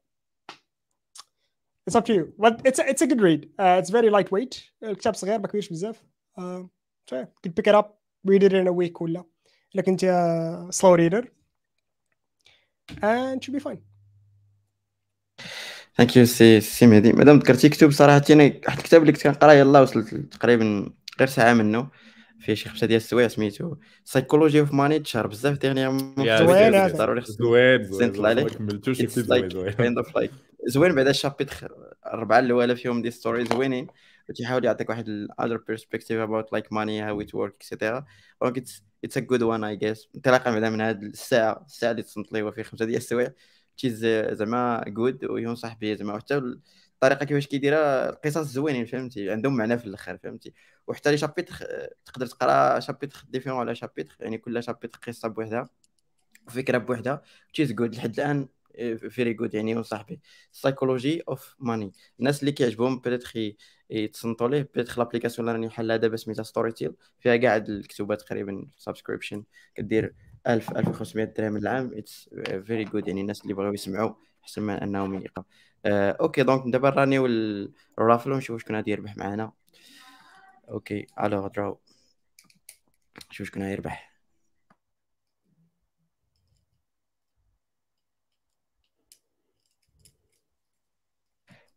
it's 1.90 1.97
up 1.97 2.05
to 2.05 2.15
you 2.15 2.32
but 2.39 2.61
it's 2.65 2.78
a, 2.78 2.89
it's 2.90 3.03
a 3.03 3.07
good 3.07 3.20
read 3.20 3.49
uh, 3.59 3.81
it's 3.82 3.90
very 3.90 4.11
lightweight 4.11 4.73
الكتاب 4.82 5.15
صغير 5.15 5.39
ما 5.39 5.49
كبيرش 5.49 5.69
بزاف 5.69 6.03
uh, 6.39 6.62
so 7.11 7.16
yeah, 7.16 7.24
you 7.24 7.40
can 7.43 7.53
pick 7.53 7.66
it 7.66 7.74
up 7.74 8.01
read 8.28 8.43
it 8.43 8.53
in 8.53 8.66
a 8.69 8.73
week 8.73 9.03
ولا 9.03 9.24
الا 9.74 9.82
كنت 9.82 10.05
uh, 10.05 10.74
slow 10.74 10.97
reader 10.97 11.24
and 13.03 13.45
should 13.45 13.55
be 13.55 13.61
fine 13.61 13.91
Thank 15.98 16.18
you 16.18 16.26
سي 16.26 16.61
سي 16.61 16.88
مهدي. 16.88 17.14
مادام 17.14 17.40
ذكرتي 17.40 17.70
كتب 17.70 17.91
صراحة 17.91 18.22
أنا 18.30 18.44
واحد 18.44 18.78
الكتاب 18.78 19.02
اللي 19.02 19.14
كنت 19.14 19.24
كنقرأ 19.24 19.53
يلاه 19.53 19.82
وصلت 19.82 20.15
تقريبا 20.15 20.90
غير 21.20 21.28
ساعة 21.28 21.53
منه. 21.53 21.88
فيه 22.40 22.53
شي 22.53 22.70
خمسة 22.70 22.88
ديال 22.88 22.98
السوايع 22.98 23.28
سميتو 23.28 23.76
Psychology 24.06 24.60
of 24.60 24.74
Money 24.74 24.99
تشهر 24.99 25.28
بزاف 25.28 25.57
dernièrement 25.57 26.15
زوين. 26.18 26.88
ضروري 26.88 27.22
زوين 27.26 27.84
زين 27.84 28.11
طلع. 28.11 28.34
كملتوش 28.34 29.02
زوين 29.02 29.28
like 29.28 29.53
زوين. 29.53 29.72
kind 29.74 30.06
of 30.06 30.10
like 30.10 30.32
زوين. 30.68 30.95
بعدا 30.95 31.10
ال 31.10 31.16
chapitre 31.16 31.72
الاربعه 32.06 32.40
الاولى 32.40 32.76
فيهم 32.76 33.02
des 33.02 33.11
stories 33.11 33.45
زوينين 33.45 33.88
وتيحاول 34.30 34.65
يعطيك 34.65 34.90
واحد 34.90 35.07
ال 35.07 35.28
other 35.41 35.57
perspective 35.57 36.28
about 36.28 36.57
like 36.57 36.68
money 36.68 37.02
how 37.02 37.26
it 37.26 37.40
works 37.40 37.74
etc 37.74 38.03
donc 38.41 38.60
it's 38.60 38.72
it's 39.06 39.18
a 39.18 39.22
good 39.22 39.41
one 39.41 39.64
I 39.64 39.84
guess. 39.84 40.07
انطلاقا 40.15 40.52
بعدا 40.52 40.70
من 40.70 40.82
هاد 40.82 41.03
الساعة 41.03 41.65
الساعة 41.68 41.91
اللي 41.91 42.03
تصنت 42.03 42.34
لي 42.34 42.41
هو 42.41 42.52
فيه 42.52 42.64
خمسة 42.64 42.86
ديال 42.86 42.98
السوايع. 42.98 43.34
it's 43.78 44.06
زعما 44.32 44.84
good 44.88 45.30
وينصح 45.30 45.78
به 45.78 45.94
زعما 45.95 46.14
وحتى 46.14 46.38
الطريقة 46.38 47.26
كيفاش 47.26 47.48
كيديرها 47.48 48.10
القصص 48.10 48.48
زوينين 48.48 48.86
فهمتي؟ 48.86 49.32
عندهم 49.32 49.58
معنى 49.58 49.78
في 49.80 49.86
الآخر 49.86 50.18
فهمتي؟ 50.18 50.54
وحتى 50.88 51.12
les 51.11 51.18
chapitres 51.18 51.56
تقدر 52.06 52.26
تقرا 52.26 52.80
chapitre 52.80 53.26
différent 53.30 53.60
على 53.60 53.76
chapitre 53.76 54.15
يعني 54.20 54.38
كل 54.38 54.64
chapitre 54.64 54.99
قصة 55.08 55.28
بوحدها 55.28 55.70
وفكرة 56.48 56.78
بوحدها 56.78 57.22
it's 57.53 57.72
good 57.72 57.95
لحد 57.95 58.20
الآن 58.20 58.48
very 59.10 59.34
good 59.34 59.53
يعني 59.54 59.72
ينصح 59.72 60.02
به 60.02 60.18
Psychology 60.52 61.24
of 61.28 61.56
Money 61.60 61.91
الناس 62.20 62.40
اللي 62.40 62.52
كيعجبهم 62.52 63.00
peut-être 62.99 63.56
يتصنتوا 63.90 64.48
ليه 64.48 64.62
peut-être 64.76 64.98
l'application 64.98 65.49
اللي 65.50 65.58
راني 65.58 65.70
حلها 65.70 65.98
دابا 65.98 66.18
سميتها 66.18 66.44
Storytel 66.44 66.94
فيها 67.20 67.36
كاع 67.36 67.56
هاد 67.56 67.70
الكتوبات 67.70 68.22
تقريبا 68.22 68.68
subscription 68.78 69.44
كدير 69.76 70.16
1000 70.48 70.72
1500 70.78 71.24
درهم 71.26 71.57
العام. 71.57 71.91
it's 71.95 72.30
very 72.65 72.84
good 72.84 73.07
يعني 73.07 73.22
الناس 73.22 73.41
اللي 73.41 73.53
بغاو 73.53 73.74
يسمعوا 73.74 74.14
احسن 74.44 74.61
من 74.64 74.74
أنهم 74.74 75.14
يقراو 75.15 75.45
آه، 75.86 76.18
okay 76.22 76.44
donc 76.44 76.64
دابا 76.74 76.90
راني 76.90 77.20
وال 77.20 77.48
raffle 77.48 78.32
ونشوف 78.32 78.61
شكون 78.61 78.76
غادي 78.76 78.91
يربح 78.91 79.18
معنا 79.18 79.52
okay 80.70 81.07
allez 81.24 81.48
draw 81.48 81.80
شوف 83.32 83.48
شكون 83.48 83.64
غيربح 83.64 84.14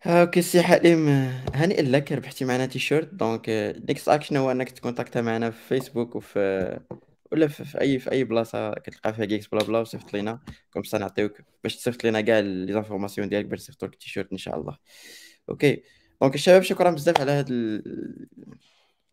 okay 0.06 0.42
سي 0.42 0.62
حليم. 0.62 1.08
هنيئا 1.54 1.82
لك 1.82 2.12
ربحتي 2.12 2.44
معنا 2.44 2.66
تيشيرت. 2.66 3.14
donc 3.14 3.48
next 3.88 4.08
action 4.08 4.36
هو 4.36 4.50
إنك 4.50 4.70
تكونتاكتا 4.70 5.20
معنا 5.22 5.50
في 5.50 5.58
فيسبوك 5.68 6.16
وفي 6.16 6.78
ولا 7.32 7.48
في, 7.48 7.64
في 7.64 7.80
اي 7.80 7.98
في 7.98 8.12
أي 8.12 8.24
بلاصة 8.24 8.74
كتلقى 8.74 9.14
فيها 9.14 9.24
Geeksblabla 9.24 9.78
وصيفط 9.78 10.12
لينا. 10.14 10.40
comme 10.72 10.82
ça 10.82 10.98
نعطيوك 10.98 11.40
باش 11.62 11.76
تصيفط 11.76 12.04
لينا 12.04 12.20
كاع 12.20 12.38
les 12.38 12.72
informations 12.72 13.28
ديالك 13.28 13.46
باش 13.46 13.60
تصيفط 13.60 13.84
لك 13.84 13.92
التيشيرت 13.92 14.32
إن 14.32 14.38
شاء 14.38 14.60
الله. 14.60 14.78
okay. 15.48 15.82
donc 16.22 16.34
الشباب 16.34 16.62
شكرا 16.62 16.90
بزاف 16.90 17.20
على 17.20 17.32
هاد 17.32 17.46
ال... 17.50 17.82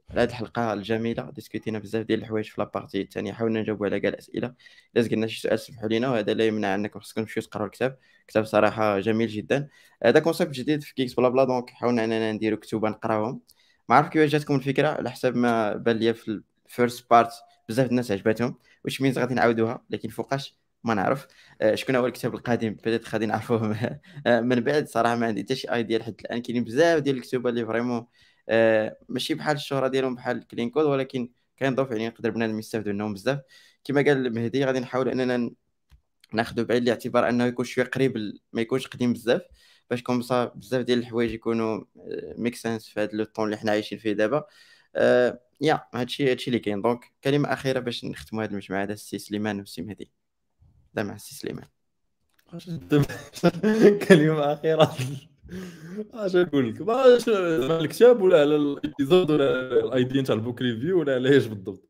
على 0.10 0.22
هاد 0.22 0.30
الحلقة 0.30 0.73
الجميلة. 0.73 1.31
ديسكوتينا 1.31 1.80
بزاف 1.80 2.06
ديال 2.06 2.19
الحوايج 2.19 2.45
في 2.45 2.61
la 2.61 2.71
partie 2.71 3.01
الثانية 3.02 3.34
حاولنا 3.34 3.61
نجاوبوا 3.61 3.85
على 3.85 3.99
كاع 3.99 4.10
الأسئلة. 4.10 4.53
إلا 4.95 5.03
زقلنا 5.03 5.27
شي 5.27 5.41
سؤال 5.41 5.60
سمحوا 5.60 5.90
لينا. 5.90 6.10
وهذا 6.11 6.34
لا 6.34 6.48
يمنع 6.48 6.76
أنكم 6.76 6.99
خصكم 6.99 7.22
تمشيو 7.22 7.44
تقراو 7.44 7.65
الكتاب. 7.65 7.98
كتاب 8.27 8.45
صراحة 8.45 8.99
جميل 8.99 9.27
جدا. 9.27 9.69
هذا 10.03 10.19
concept 10.19 10.55
جديد 10.56 10.84
في 10.84 10.94
Geeksblabla 10.93 11.43
donc 11.43 11.69
حاولنا 11.69 12.03
أننا 12.03 12.31
نديرو 12.31 12.57
كتوبة 12.57 12.90
نقراوهم. 12.90 13.41
ما 13.90 13.95
عرف 13.95 14.10
كيفاش 14.10 14.31
جاتكم 14.31 14.56
الفكرة 14.56 14.88
على 14.88 15.11
حسب 15.11 15.35
ما 15.35 15.76
بان 15.76 15.95
ليا 15.98 16.14
في 16.14 16.41
ال 16.67 16.74
first 16.74 17.09
part 17.09 17.31
بزاف 17.69 17.90
الناس 17.91 18.11
عجبتهم 18.11 18.56
which 18.85 19.01
means 19.01 19.19
غادي 19.19 19.34
نعاودوها 19.34 19.85
لكن 19.90 20.10
فوقاش 20.10 20.57
ما 20.84 20.94
نعرف. 20.94 21.27
آه، 21.61 21.76
شكون 21.76 21.95
هو 21.95 22.06
الكتاب 22.07 22.34
القادم 22.35 22.69
بدات 22.73 23.10
غادي 23.10 23.26
نعرفوه. 23.26 23.77
آه، 24.27 24.40
من 24.41 24.60
بعد 24.60 24.88
صراحة 24.88 25.15
ما 25.15 25.27
عندي 25.27 25.41
حتى 25.44 25.56
شي 25.56 25.68
idea 25.73 25.97
لحد 25.98 26.15
الآن. 26.19 26.41
كاينين 26.41 26.64
بزاف 26.64 26.99
ديال 27.02 27.18
الكتب 27.18 27.48
اللي 27.48 27.65
vraiment 27.65 28.07
آه، 28.49 28.98
ماشي 29.10 29.34
بحال 29.34 29.56
الشهرة 29.56 29.88
ديالهم 29.88 30.15
بحال 30.15 30.48
Clean 30.47 30.69
Code 30.69 30.85
ولكن 30.85 31.30
كينضاف 31.57 31.91
يعني 31.91 32.07
نقدر 32.07 32.30
بنادم 32.30 32.60
يستافدوا 32.60 32.94
منهم 32.94 33.14
بزاف. 33.14 33.40
كما 33.84 34.02
قال 34.02 34.34
مهدي 34.35 34.65
غادي 34.65 34.80
نحاول 34.80 35.10
أننا 35.10 35.52
ناخذ 36.34 36.65
بعين 36.65 36.84
الاعتبار 36.84 37.30
أنه 37.30 37.45
يكون 37.45 37.65
شوية 37.65 37.85
قريب 37.85 38.18
ما 38.53 38.61
يكونش 38.61 38.88
قديم 38.88 39.14
بزاف 39.14 39.41
باش 39.90 40.03
comme 40.03 40.34
ça 40.34 40.45
بزاف 40.45 40.81
ديال 40.85 40.99
الحوايج 40.99 41.31
يكونوا 41.34 41.84
make 42.38 42.55
sense 42.55 42.89
في 42.90 42.99
هذا 42.99 43.10
le 43.13 43.23
temps 43.25 43.45
اللي 43.45 43.57
حنا 43.57 43.72
عايشين 43.72 43.98
فيه 43.98 44.14
دابا. 44.14 44.45
yeah 45.63 45.88
هادشي 45.94 46.31
هادشي 46.31 46.48
اللي 46.48 46.60
كاين. 46.60 46.81
donc 46.81 47.11
كلمة 47.23 47.53
أخيرة 47.53 47.80
باش 47.80 48.06
نختموا 48.06 48.44
هذا 48.44 48.52
المجمع 48.52 48.84
هذا 48.84 48.94
السي 48.94 49.18
سليمان 49.19 49.60
والسي 49.60 49.81
مهدي 49.81 50.11
لا 50.94 51.03
مع 51.03 51.15
السي 51.15 51.35
سليمان. 51.35 51.65
كلمة 54.07 54.53
أخيرة. 54.53 54.95
اش 56.14 56.35
نقول 56.35 56.69
لك؟ 56.69 56.81
باش 56.81 57.30
على 57.30 57.80
الكتاب 57.80 58.22
ولا 58.22 58.41
على 58.41 58.56
الإبيزود 58.56 59.31
ولا 59.31 59.45
على 59.49 59.80
الايديا 59.80 60.22
تاع 60.22 60.35
البوك 60.35 60.61
ريفيو 60.61 60.99
ولا 60.99 61.14
على 61.15 61.30
إيش 61.30 61.45
بالضبط؟ 61.45 61.90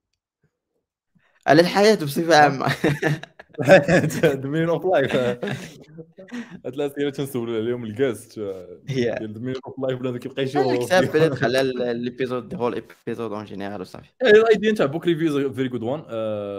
على 1.48 1.62
الحياة 1.62 1.95
بصفة 1.95 2.36
عامة. 2.36 2.76
ذا 3.61 4.69
اوف 4.69 4.85
لايف 4.85 5.15
هاد 5.15 6.73
الاسئله 6.73 7.09
تنسول 7.09 7.55
عليهم 7.55 7.84
الكاست 7.84 8.39
ديال 8.84 9.34
ذا 9.43 9.53
اوف 9.65 9.80
لايف 9.80 9.99
بنادم 9.99 10.17
كيبقى 10.17 10.43
يشوف. 10.43 10.67
الكتاب 10.67 11.03
بدات 11.03 11.34
خلى 11.34 11.93
ليبيزود 11.93 12.55
هول 12.55 12.73
ايبيزود 12.73 13.31
اون 13.34 13.45
جينيرال 13.45 13.81
وصافي 13.81 14.09
الايديا 14.21 14.71
تاع 14.73 14.85
بوك 14.85 15.05
ريفيو 15.05 15.53
فيري 15.53 15.67
جود 15.67 15.84
وان 15.84 16.01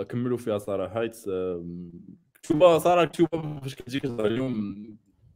كملوا 0.04 0.38
فيها 0.38 0.58
صراحة. 0.58 1.10
كتوبه 2.42 2.78
صراحة 2.78 3.04
كتوبه 3.04 3.60
فاش 3.60 3.74
كتجي 3.74 4.00
كتهضر 4.00 4.24
عليهم. 4.24 4.74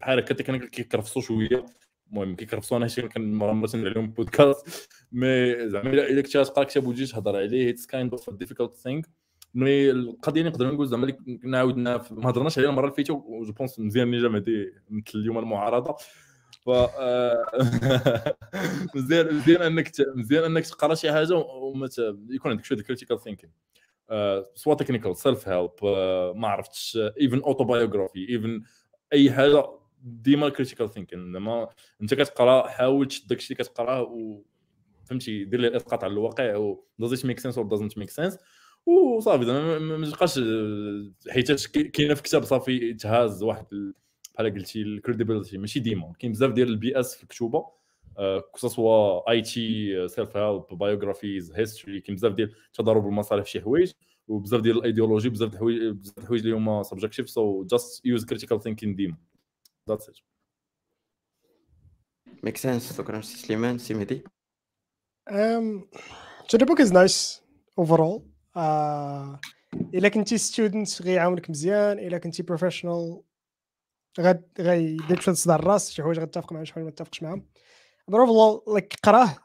بحال 0.00 0.18
هكا 0.18 0.34
كان 0.34 0.58
كيكرفصوا 0.58 1.22
شوية. 1.22 1.66
المهم 2.12 2.36
كيكرفصوا 2.36 2.76
أنا 2.76 2.88
شي 2.88 3.02
كان 3.02 3.32
مرة 3.32 3.66
تندير 3.66 3.90
عليهم 3.90 4.10
بودكاست 4.10 4.88
mais 5.12 5.54
زعما 5.70 5.90
الا 5.90 6.10
إلا 6.10 6.22
كنت 6.22 6.32
تقرا 6.32 6.64
كتاب 6.64 6.86
وتجي 6.86 7.06
تهضر 7.06 7.36
عليه 7.36 7.70
it's 7.70 7.86
kind 7.86 8.12
of 8.12 8.30
difficult 8.30 8.74
thing 8.74 9.02
mais 9.54 9.90
القضية 9.90 10.40
اللي 10.40 10.50
نقدر 10.52 10.72
نقول 10.72 10.88
زعما 10.88 11.02
اللي 11.02 11.38
كنا 11.38 11.58
عاودنا 11.58 11.98
في- 11.98 12.14
ما 12.14 12.30
هضرناش 12.30 12.58
عليها 12.58 12.70
المرة 12.70 12.84
اللي 12.84 12.96
فاتت 12.96 13.10
و 13.10 13.24
je 13.24 13.52
pense 13.52 13.78
مزيان 13.80 14.08
اللي 14.14 14.22
جا 14.22 14.28
مهدي 14.28 14.72
مثل 14.90 15.18
اليوم 15.18 15.38
المعارضة. 15.38 15.96
ف 16.64 16.68
آه، 16.70 17.44
مزيان 18.94 19.34
مزيان 19.34 19.62
أنك 19.62 19.92
مزيان 20.16 20.44
أنك 20.44 20.66
تقرأ 20.66 20.94
شي 20.94 21.12
حاجة 21.12 21.34
وما 21.34 21.88
يكون 22.30 22.50
عندك 22.50 22.64
شوية 22.64 22.78
critical 22.78 23.20
thinking 23.20 23.52
soit 24.54 24.74
technical 24.74 25.16
self 25.16 25.48
help 25.48 25.70
ما 26.36 26.48
عرفتش 26.48 26.98
even 27.20 27.38
autobiography 27.40 28.28
even 28.28 28.62
أي 29.12 29.32
حاجة 29.32 29.64
ديما 30.02 30.48
critical 30.48 30.90
thinking 30.90 31.32
زعما 31.32 31.68
أنت 32.02 32.14
كتقرأ 32.14 32.66
حاول 32.68 33.06
تشد 33.06 33.26
داكشي 33.26 33.54
اللي 33.54 33.64
كتقرأه 33.64 34.02
و 34.02 34.42
فهمتي 35.04 35.44
دير 35.44 35.60
ليه 35.60 35.76
اسقاط 35.76 36.04
على 36.04 36.12
الواقع 36.12 36.56
و 36.56 36.84
it 37.02 37.18
make 37.18 37.40
sense 37.40 37.54
or 37.56 37.64
doesn't 37.64 38.02
make 38.02 38.10
sense. 38.24 38.36
وصافي 38.88 39.44
زعما 39.44 39.78
ما- 39.78 40.06
تبقاش 40.06 40.40
حيت 41.30 41.66
كاينة 41.76 42.14
في 42.14 42.22
كتاب 42.22 42.44
صافي 42.44 42.94
تهاز 42.94 43.42
واحد 43.42 43.66
ال- 43.72 43.94
بحال 44.34 44.54
قلتي 44.54 44.82
ال 44.82 44.89
credibility 44.89 45.58
ماشي 45.58 45.80
ديما 45.80 46.12
كاين 46.18 46.32
بزاف 46.32 46.52
ديال 46.52 46.68
ال 46.68 47.00
BS 47.00 47.16
في 47.16 47.22
الكتوبة. 47.22 47.78
que 48.52 48.68
ce 48.68 49.30
soit 49.30 49.42
IT 49.42 50.08
self 50.08 50.36
help 50.36 50.64
biographies 50.70 51.52
history 51.52 52.00
كاين 52.00 52.16
بزاف 52.16 52.32
ديال 52.32 52.54
تضارب 52.74 53.06
المصالح 53.06 53.44
في 53.44 53.50
شي 53.50 53.60
حوايج. 53.60 53.92
وبزاف 54.28 54.60
ديال 54.60 54.78
الايديولوجي 54.78 55.28
بزاف 55.28 55.52
الحوايج 55.54 55.82
بزاف 55.92 56.18
الحوايج 56.18 56.42
اللي 56.42 56.56
هما 56.56 56.82
subjective 56.82 57.30
so 57.30 57.64
just 57.64 58.06
use 58.06 58.24
critical 58.24 58.60
thinking 58.62 58.94
ديما 58.96 59.16
that's 59.88 60.08
it 60.08 60.16
make 62.42 62.56
sense 62.56 62.98
شكرا 62.98 63.20
سي 63.20 63.36
سليمان 63.38 63.78
سي 63.78 63.94
مهدي 63.94 64.22
Um, 65.30 65.66
so 66.50 66.56
the 66.58 66.64
book 66.70 66.80
is 66.80 66.90
nice 67.00 67.18
overall. 67.82 68.22
Uh, 68.58 69.38
إلا 69.94 70.08
كنتي 70.08 70.38
student 70.38 71.02
غيعاونك 71.02 71.50
مزيان 71.50 71.98
إلا 71.98 72.18
كنتي 72.18 72.42
professional 72.42 73.22
غاد 74.20 74.48
غيدير 74.58 75.20
شوية 75.20 75.34
صداع 75.34 75.56
الراس 75.56 75.90
شي 75.90 76.02
حوايج 76.02 76.18
غتفق 76.18 76.52
معاهم 76.52 76.64
شي 76.64 76.72
حوايج 76.72 76.84
ما 76.84 76.90
تتفقش 76.90 77.22
معاهم. 77.22 77.46
Overall 78.10 78.76
like 78.76 78.96
قراه 79.02 79.36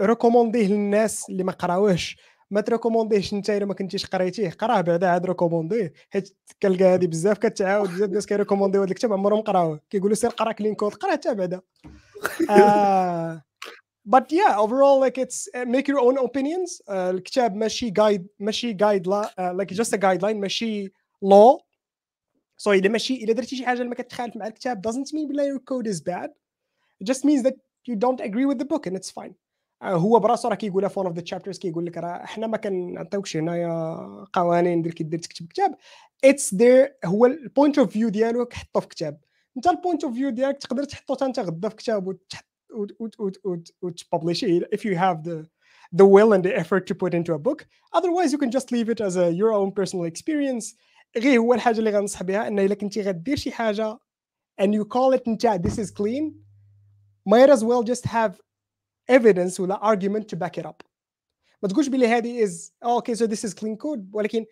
ريكومونديه 0.00 0.68
للناس 0.68 1.30
اللي 1.30 1.44
ما 1.44 1.52
قراوهش. 1.52 2.16
ما 2.50 2.60
تريكومونديهش 2.60 3.32
أنت 3.32 3.50
إلا 3.50 3.66
ما 3.66 3.74
كنتيش 3.74 4.06
قريتيه. 4.06 4.50
قراه 4.50 4.80
بعدا 4.80 5.08
عاد 5.08 5.26
ريكومونديه 5.26 5.92
حيت 6.10 6.38
كنلقى 6.62 6.84
هذه 6.84 7.06
بزاف 7.06 7.38
كتعاود 7.38 7.90
بزاف 7.90 8.08
الناس 8.08 8.26
كيريكومونديو 8.26 8.82
هذا 8.82 8.90
الكتاب 8.90 9.12
عمرهم 9.12 9.40
قراوه. 9.40 9.80
كيقولوا 9.90 10.16
سير 10.16 10.30
قرا 10.30 10.52
Clean 10.52 10.74
Code 10.74 10.94
قراه 10.94 11.12
حتى 11.12 11.34
بعدا. 11.34 11.60
آه 12.50 13.42
but 14.14 14.26
yeah 14.32 14.52
overall 14.64 14.98
like 15.04 15.18
it's 15.24 15.38
uh, 15.54 15.66
make 15.74 15.86
your 15.88 16.00
own 16.00 16.16
opinions. 16.18 16.80
Uh, 16.88 16.92
الكتاب 16.92 17.56
ماشي 17.56 17.90
guide 17.90 18.22
ماشي 18.38 18.74
guide 18.74 19.06
لا 19.06 19.34
uh, 19.38 19.60
like 19.60 19.74
just 19.74 19.92
a 19.92 19.98
guideline 19.98 20.36
ماشي 20.36 20.88
law. 21.24 21.58
So 22.62 22.68
إذا 22.68 22.88
ماشي 22.88 23.14
إذا 23.14 23.32
درتي 23.32 23.56
شي 23.56 23.66
حاجة 23.66 23.78
اللي 23.78 23.88
ما 23.88 23.94
كتخالف 23.94 24.36
مع 24.36 24.46
الكتاب 24.46 24.88
doesn't 24.88 25.08
mean 25.14 25.28
بلا 25.28 25.54
your 25.54 25.60
code 25.60 25.86
is 25.86 26.00
bad. 26.00 26.30
It 27.00 27.06
just 27.12 27.24
means 27.24 27.42
that 27.42 27.56
you 27.88 27.96
don't 27.96 28.20
agree 28.20 28.46
with 28.46 28.58
the 28.58 28.64
book 28.64 28.86
and 28.86 28.96
it's 28.96 29.10
fine. 29.10 29.34
Uh, 29.84 29.86
هو 29.86 30.18
براسو 30.18 30.48
راه 30.48 30.54
كيقولها 30.54 30.88
في 30.88 31.00
one 31.00 31.06
of 31.06 31.14
the 31.14 31.22
chapters 31.22 31.58
كيقول 31.58 31.86
لك 31.86 31.96
راه 31.96 32.24
إحنا 32.24 32.46
ما 32.46 32.56
كنعطيوكش 32.56 33.36
هنايا 33.36 34.04
قوانين 34.32 34.82
ديال 34.82 34.94
كي 34.94 35.04
دير 35.04 35.18
تكتب 35.18 35.46
كتاب. 35.46 35.74
It's 36.26 36.56
there 36.56 36.90
هو 37.04 37.26
ال 37.26 37.35
point 37.35 37.78
of 37.78 37.90
view 37.90 38.08
ديالو 38.08 38.48
حطو 38.52 38.80
في 38.80 38.88
كتاب. 38.88 39.20
أنت 39.56 39.66
ال 39.66 39.72
point 39.72 40.04
of 40.04 40.14
view 40.14 40.30
ديالك 40.30 40.58
تقدر 40.58 40.84
تحطو 40.84 41.14
حتى 41.14 41.24
أنت 41.24 41.38
غدا 41.38 41.68
في 41.68 41.76
كتاب 41.76 42.06
وتحط 42.06 42.44
وتببلش 43.81 44.45
if 44.45 44.85
you 44.85 44.95
have 44.95 45.23
the 45.23 45.47
the 45.93 46.05
will 46.05 46.33
and 46.33 46.43
the 46.43 46.55
effort 46.57 46.87
to 46.87 46.95
put 46.95 47.13
into 47.13 47.33
a 47.33 47.39
book 47.39 47.67
otherwise 47.93 48.31
you 48.31 48.37
can 48.37 48.51
just 48.51 48.71
leave 48.71 48.89
it 48.89 48.99
as 49.01 49.15
a 49.15 49.31
your 49.31 49.53
own 49.53 49.71
personal 49.71 50.05
experience 50.05 50.75
غير 51.17 51.39
هو 51.39 51.53
الحاجه 51.53 51.79
اللي 51.79 51.89
غنصح 51.89 52.23
بها 52.23 52.47
ان 52.47 52.59
الا 52.59 52.75
كنتي 52.75 53.01
غدير 53.01 53.35
شي 53.35 53.51
حاجه 53.51 53.99
and 54.61 54.73
you 54.73 54.85
call 54.85 55.17
it 55.17 55.27
انت 55.27 55.47
this 55.67 55.77
is 55.77 55.91
clean 55.91 56.33
might 57.25 57.49
as 57.49 57.63
well 57.63 57.83
just 57.83 58.05
have 58.05 58.39
evidence 59.07 59.59
ولا 59.59 59.79
argument 59.93 60.27
to 60.27 60.35
back 60.35 60.57
it 60.57 60.65
up 60.65 60.83
ما 61.63 61.69
تقولش 61.69 61.87
بلي 61.87 62.07
هذه 62.07 62.45
is 62.45 62.71
oh, 62.85 63.01
okay 63.01 63.15
so 63.15 63.27
this 63.27 63.43
is 63.43 63.53
clean 63.53 63.77
code 63.77 64.01
ولكن 64.13 64.45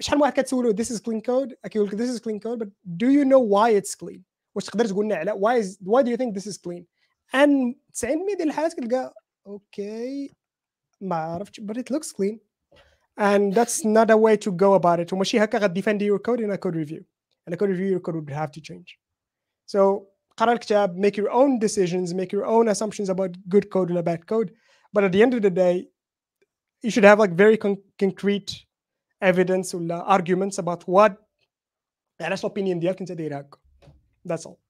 شحال 0.00 0.18
من 0.18 0.22
واحد 0.22 0.32
كتسولو 0.32 0.72
this 0.72 0.86
is 0.86 0.98
clean 0.98 1.20
code 1.20 1.68
كيقول 1.68 1.88
لك 1.88 1.94
this 1.94 2.16
is 2.16 2.20
clean 2.20 2.40
code 2.40 2.58
but 2.64 2.68
do 2.96 3.06
you 3.06 3.24
know 3.24 3.40
why 3.40 3.80
it's 3.80 3.94
clean 3.94 4.20
واش 4.54 4.64
تقدر 4.64 4.86
تقول 4.86 5.04
لنا 5.04 5.14
على 5.14 5.32
why 5.32 5.62
is 5.62 5.76
why 5.84 6.02
do 6.02 6.10
you 6.10 6.16
think 6.16 6.34
this 6.34 6.46
is 6.46 6.56
clean 6.56 6.84
and 7.32 7.74
90% 7.94 8.36
ديال 8.36 8.42
الحالات 8.42 8.74
كتلقى 8.74 9.14
اوكي 9.46 10.30
ما 11.00 11.16
عرفتش 11.16 11.60
but 11.60 11.76
it 11.76 11.94
looks 11.94 12.12
clean 12.12 12.38
and 13.18 13.54
that's 13.54 13.84
not 13.84 14.10
a 14.10 14.16
way 14.16 14.36
to 14.36 14.50
go 14.52 14.74
about 14.74 15.00
it 15.00 15.12
وماشي 15.12 15.44
هكا 15.44 15.58
غديفندي 15.58 16.10
your 16.10 16.18
code 16.18 16.40
in 16.40 16.50
a 16.50 16.58
code 16.58 16.76
review 16.76 17.02
and 17.46 17.54
a 17.54 17.56
code 17.56 17.70
review 17.70 17.90
your 17.90 18.00
code 18.00 18.14
would 18.14 18.30
have 18.30 18.50
to 18.50 18.60
change 18.60 18.98
so 19.66 20.06
قرا 20.36 20.52
الكتاب 20.52 20.96
make 21.06 21.16
your 21.16 21.30
own 21.30 21.58
decisions 21.58 22.14
make 22.14 22.32
your 22.32 22.46
own 22.46 22.68
assumptions 22.68 23.08
about 23.08 23.36
good 23.48 23.70
code 23.70 23.90
and 23.90 24.04
bad 24.04 24.26
code 24.26 24.50
but 24.92 25.04
at 25.04 25.12
the 25.12 25.22
end 25.22 25.34
of 25.34 25.42
the 25.42 25.50
day 25.50 25.88
you 26.82 26.90
should 26.90 27.04
have 27.04 27.18
like 27.18 27.32
very 27.32 27.56
con 27.56 27.76
concrete 27.98 28.50
evidence 29.22 29.74
ولا 29.74 30.18
arguments 30.18 30.58
about 30.58 30.82
what 30.88 31.12
علاش 32.20 32.46
opinion 32.46 32.78
ديالك 32.78 33.00
انت 33.00 33.12
داير 33.12 33.40
هكا 33.40 33.58
that's 34.28 34.46
all 34.46 34.63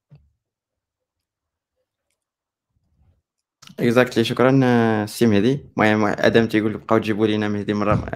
exactly 3.80 4.24
شكرا 4.24 5.06
سي 5.06 5.28
مهدي 5.28 5.66
المهم 5.78 6.06
آدم 6.06 6.48
تيقول 6.48 6.78
بقاو 6.78 6.98
تجيبوا 6.98 7.28
لينا 7.28 7.48
مهدي 7.48 7.74
مرة 7.74 8.10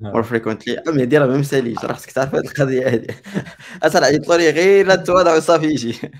more 0.00 0.22
frequently 0.22 0.82
مهدي 0.86 1.18
راه 1.18 1.26
ما 1.26 1.36
مساليش. 1.36 1.84
راه 1.84 1.92
خصك 1.92 2.10
تعرف 2.12 2.34
هذه 2.34 2.44
القضية 2.44 2.88
هذه. 2.88 3.06
أصلا 3.82 4.06
عيطوا 4.06 4.36
لي 4.36 4.50
غير 4.50 4.86
لا 4.86 4.96
تواضع 4.96 5.36
وصافي 5.36 5.66
يجي. 5.66 5.94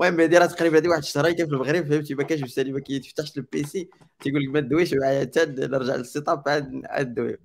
المهم 0.00 0.16
مهدي 0.16 0.38
راه 0.38 0.46
تقريبا 0.46 0.78
هذه 0.78 0.88
واحد 0.88 1.02
الشهر 1.02 1.32
كان 1.32 1.46
في 1.46 1.52
المغرب 1.52 1.86
فهمتي؟ 1.86 2.14
ما 2.14 2.22
كانش 2.22 2.42
مسالي 2.42 2.72
ما 2.72 2.80
كيتفتحش 2.80 3.36
ال 3.36 3.53
PC 3.53 3.88
تيقول 4.20 4.42
لك 4.42 4.48
ما 4.50 4.60
دويش 4.60 4.94
معايا 4.94 5.20
حتى 5.20 5.44
نرجع 5.46 5.94
لل 5.96 6.28
setup 6.28 6.48
عاد 6.48 6.82
عاد 6.84 7.38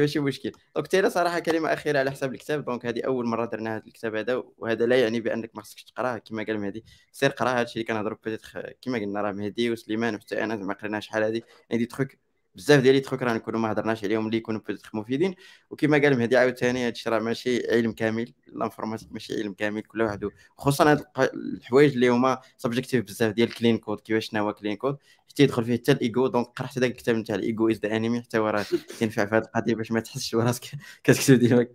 ماشي 0.00 0.18
مشكل. 0.20 0.52
donc 0.76 0.86
تيرا 0.86 1.08
صراحة 1.08 1.38
كلمة 1.38 1.72
أخيرة 1.72 1.98
على 1.98 2.10
حساب 2.10 2.32
الكتاب 2.34 2.64
donc 2.64 2.86
هذه 2.86 3.00
أول 3.06 3.26
مرة 3.26 3.44
درنا 3.46 3.76
هذا 3.76 3.82
الكتاب 3.86 4.14
هذا 4.16 4.42
وهذا 4.58 4.86
لا 4.86 5.00
يعني 5.02 5.20
بأنك 5.20 5.50
ما 5.56 5.62
خصكش 5.62 5.84
تقراه 5.84 6.18
كما 6.18 6.42
قال 6.44 6.58
مهدي. 6.60 6.84
سير 7.12 7.30
قرا 7.30 7.50
هذا 7.50 7.62
الشيء 7.62 7.82
اللي 7.82 7.84
كنهضروا 7.94 8.18
peut-être 8.24 8.72
كما 8.82 8.98
قلنا 8.98 9.20
راه 9.20 9.32
مهدي 9.32 9.70
وسليمان 9.70 10.14
وحتى 10.14 10.44
أنا 10.44 10.56
ما 10.56 10.74
قريناش 10.74 11.06
شحال 11.06 11.22
هذه 11.24 11.42
يعني 11.70 11.86
trucs 11.86 12.08
بزاف 12.56 12.82
ديال 12.82 13.02
trucs 13.02 13.22
راه 13.22 13.34
نكونوا 13.34 13.60
ما 13.60 13.72
هضرناش 13.72 14.04
عليهم 14.04 14.26
اللي 14.26 14.36
يكونوا 14.36 14.60
peut-être 14.66 14.90
مفيدين 14.94 15.34
وكما 15.70 15.98
قال 15.98 16.18
مهدي 16.18 16.36
عاوتاني 16.36 16.82
هذا 16.82 16.88
الشيء 16.88 17.12
راه 17.12 17.18
ماشي 17.18 17.70
علم 17.70 17.92
كامل. 17.92 18.32
ال 18.48 18.53
informatique 18.53 19.12
ماشي 19.12 19.34
علم 19.34 19.52
كامل 19.52 19.82
كل 19.82 20.02
واحد 20.02 20.30
خصوصا 20.58 20.92
هاد 20.92 21.04
الحوايج 21.34 21.92
اللي 21.92 22.08
هما 22.08 22.40
subjective 22.56 23.04
بزاف 23.04 23.32
ديال 23.34 23.54
clean 23.54 23.78
code 23.78 24.00
كيفاش 24.00 24.26
شنو 24.30 24.44
هو 24.44 24.52
clean 24.54 24.76
code 24.76 24.96
حتى 25.36 25.42
يدخل 25.42 25.64
فيه 25.64 25.74
حتى 25.74 25.92
ال 25.92 26.00
ego 26.00 26.26
donc 26.26 26.46
قرا 26.46 26.66
حتى 26.66 26.80
داك 26.80 26.90
الكتاب 26.90 27.16
نتاع 27.16 27.34
ال 27.34 27.43
Ego 27.43 27.70
Is 27.70 27.78
the 27.78 27.96
Enemy 27.96 28.22
حتى 28.22 28.38
هو 28.38 28.48
راه 28.48 28.64
كينفع 28.98 29.24
في 29.24 29.34
هذه 29.34 29.42
القضية 29.42 29.74
باش 29.74 29.92
ما 29.92 30.00
تحسش 30.00 30.34
براسك 30.34 30.64
كتكتب 31.04 31.34
ديما 31.34 31.66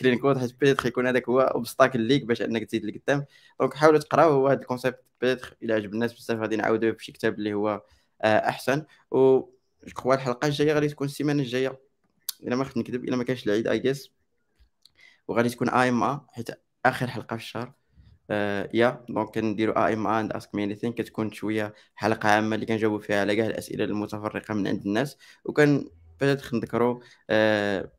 clean 0.00 0.18
code 0.18 0.38
حيت 0.38 0.60
peut-être 0.60 0.86
يكون 0.88 1.06
هذاك 1.06 1.28
هو 1.28 1.40
obstacle 1.40 2.00
ليك 2.00 2.24
باش 2.24 2.42
انك 2.42 2.64
تزيد 2.64 2.84
لقدام. 2.84 3.24
donc 3.60 3.74
حاولوا 3.74 3.98
تقراو 3.98 4.48
هذا 4.48 4.60
ال 4.60 4.65
concept 4.65 5.02
peut-être 5.20 5.56
إلى 5.62 5.72
عجب 5.72 5.94
الناس 5.94 6.12
بزاف 6.14 6.38
غادي 6.38 6.56
نعاودوه 6.56 6.90
بشي 6.90 7.12
كتاب 7.12 7.34
اللي 7.38 7.54
هو 7.54 7.82
أحسن. 8.24 8.84
و 9.10 9.40
جو 9.86 10.12
الحلقة 10.12 10.46
الجاية 10.46 10.72
غادي 10.72 10.88
تكون 10.88 11.06
السيمانة 11.06 11.42
الجاية. 11.42 11.80
إلا 12.42 12.56
ما 12.56 12.64
خفت 12.64 12.76
نكذب 12.76 13.04
إلا 13.04 13.16
ما 13.16 13.24
كانش 13.24 13.46
العيد 13.46 13.68
I 13.68 13.78
guess 13.78 14.10
وغادي 15.28 15.48
تكون 15.48 15.68
AMA 15.68 16.26
حيت 16.28 16.48
آخر 16.86 17.06
حلقة 17.06 17.36
في 17.36 17.42
الشهر. 17.42 17.72
يا 18.74 19.04
donc 19.08 19.34
كنديروا 19.34 19.86
AMA 19.86 20.06
ask 20.06 20.54
me 20.54 20.64
anything 20.64 20.92
كتكون 20.92 21.32
شوية 21.32 21.74
حلقة 21.94 22.28
عامة 22.28 22.54
اللي 22.54 22.66
كنجاوبوا 22.66 22.98
فيها 22.98 23.20
على 23.20 23.36
كاع 23.36 23.46
الأسئلة 23.46 23.84
المتفرقة 23.84 24.54
من 24.54 24.66
عند 24.66 24.86
الناس. 24.86 25.18
وكان 25.44 25.90
بدات 26.20 26.54
نذكروا 26.54 27.00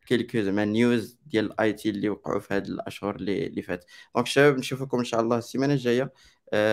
quelques 0.06 0.42
زعما 0.42 0.66
news 0.66 1.18
ديال 1.26 1.46
ال 1.46 1.74
IT 1.74 1.90
اللي 1.90 2.10
وقعوا 2.10 2.40
في 2.40 2.54
هاد 2.54 2.66
الأشهر 2.68 3.16
اللي 3.16 3.48
اللي 3.48 3.62
فات. 3.62 3.86
donc 4.16 4.28
الشباب 4.28 4.58
نشوفكم 4.58 4.98
إن 4.98 5.04
شاء 5.04 5.22
الله 5.22 5.38
السيمانة 5.38 5.74
الجاية. 5.74 6.14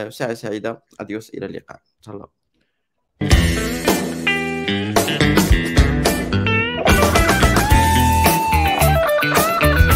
ساعة 0.09 0.35
سعيدة. 0.35 0.82
adiós 1.01 1.31
إلى 1.30 1.47
اللقاء. 1.47 1.80
تهلاو. 2.02 2.38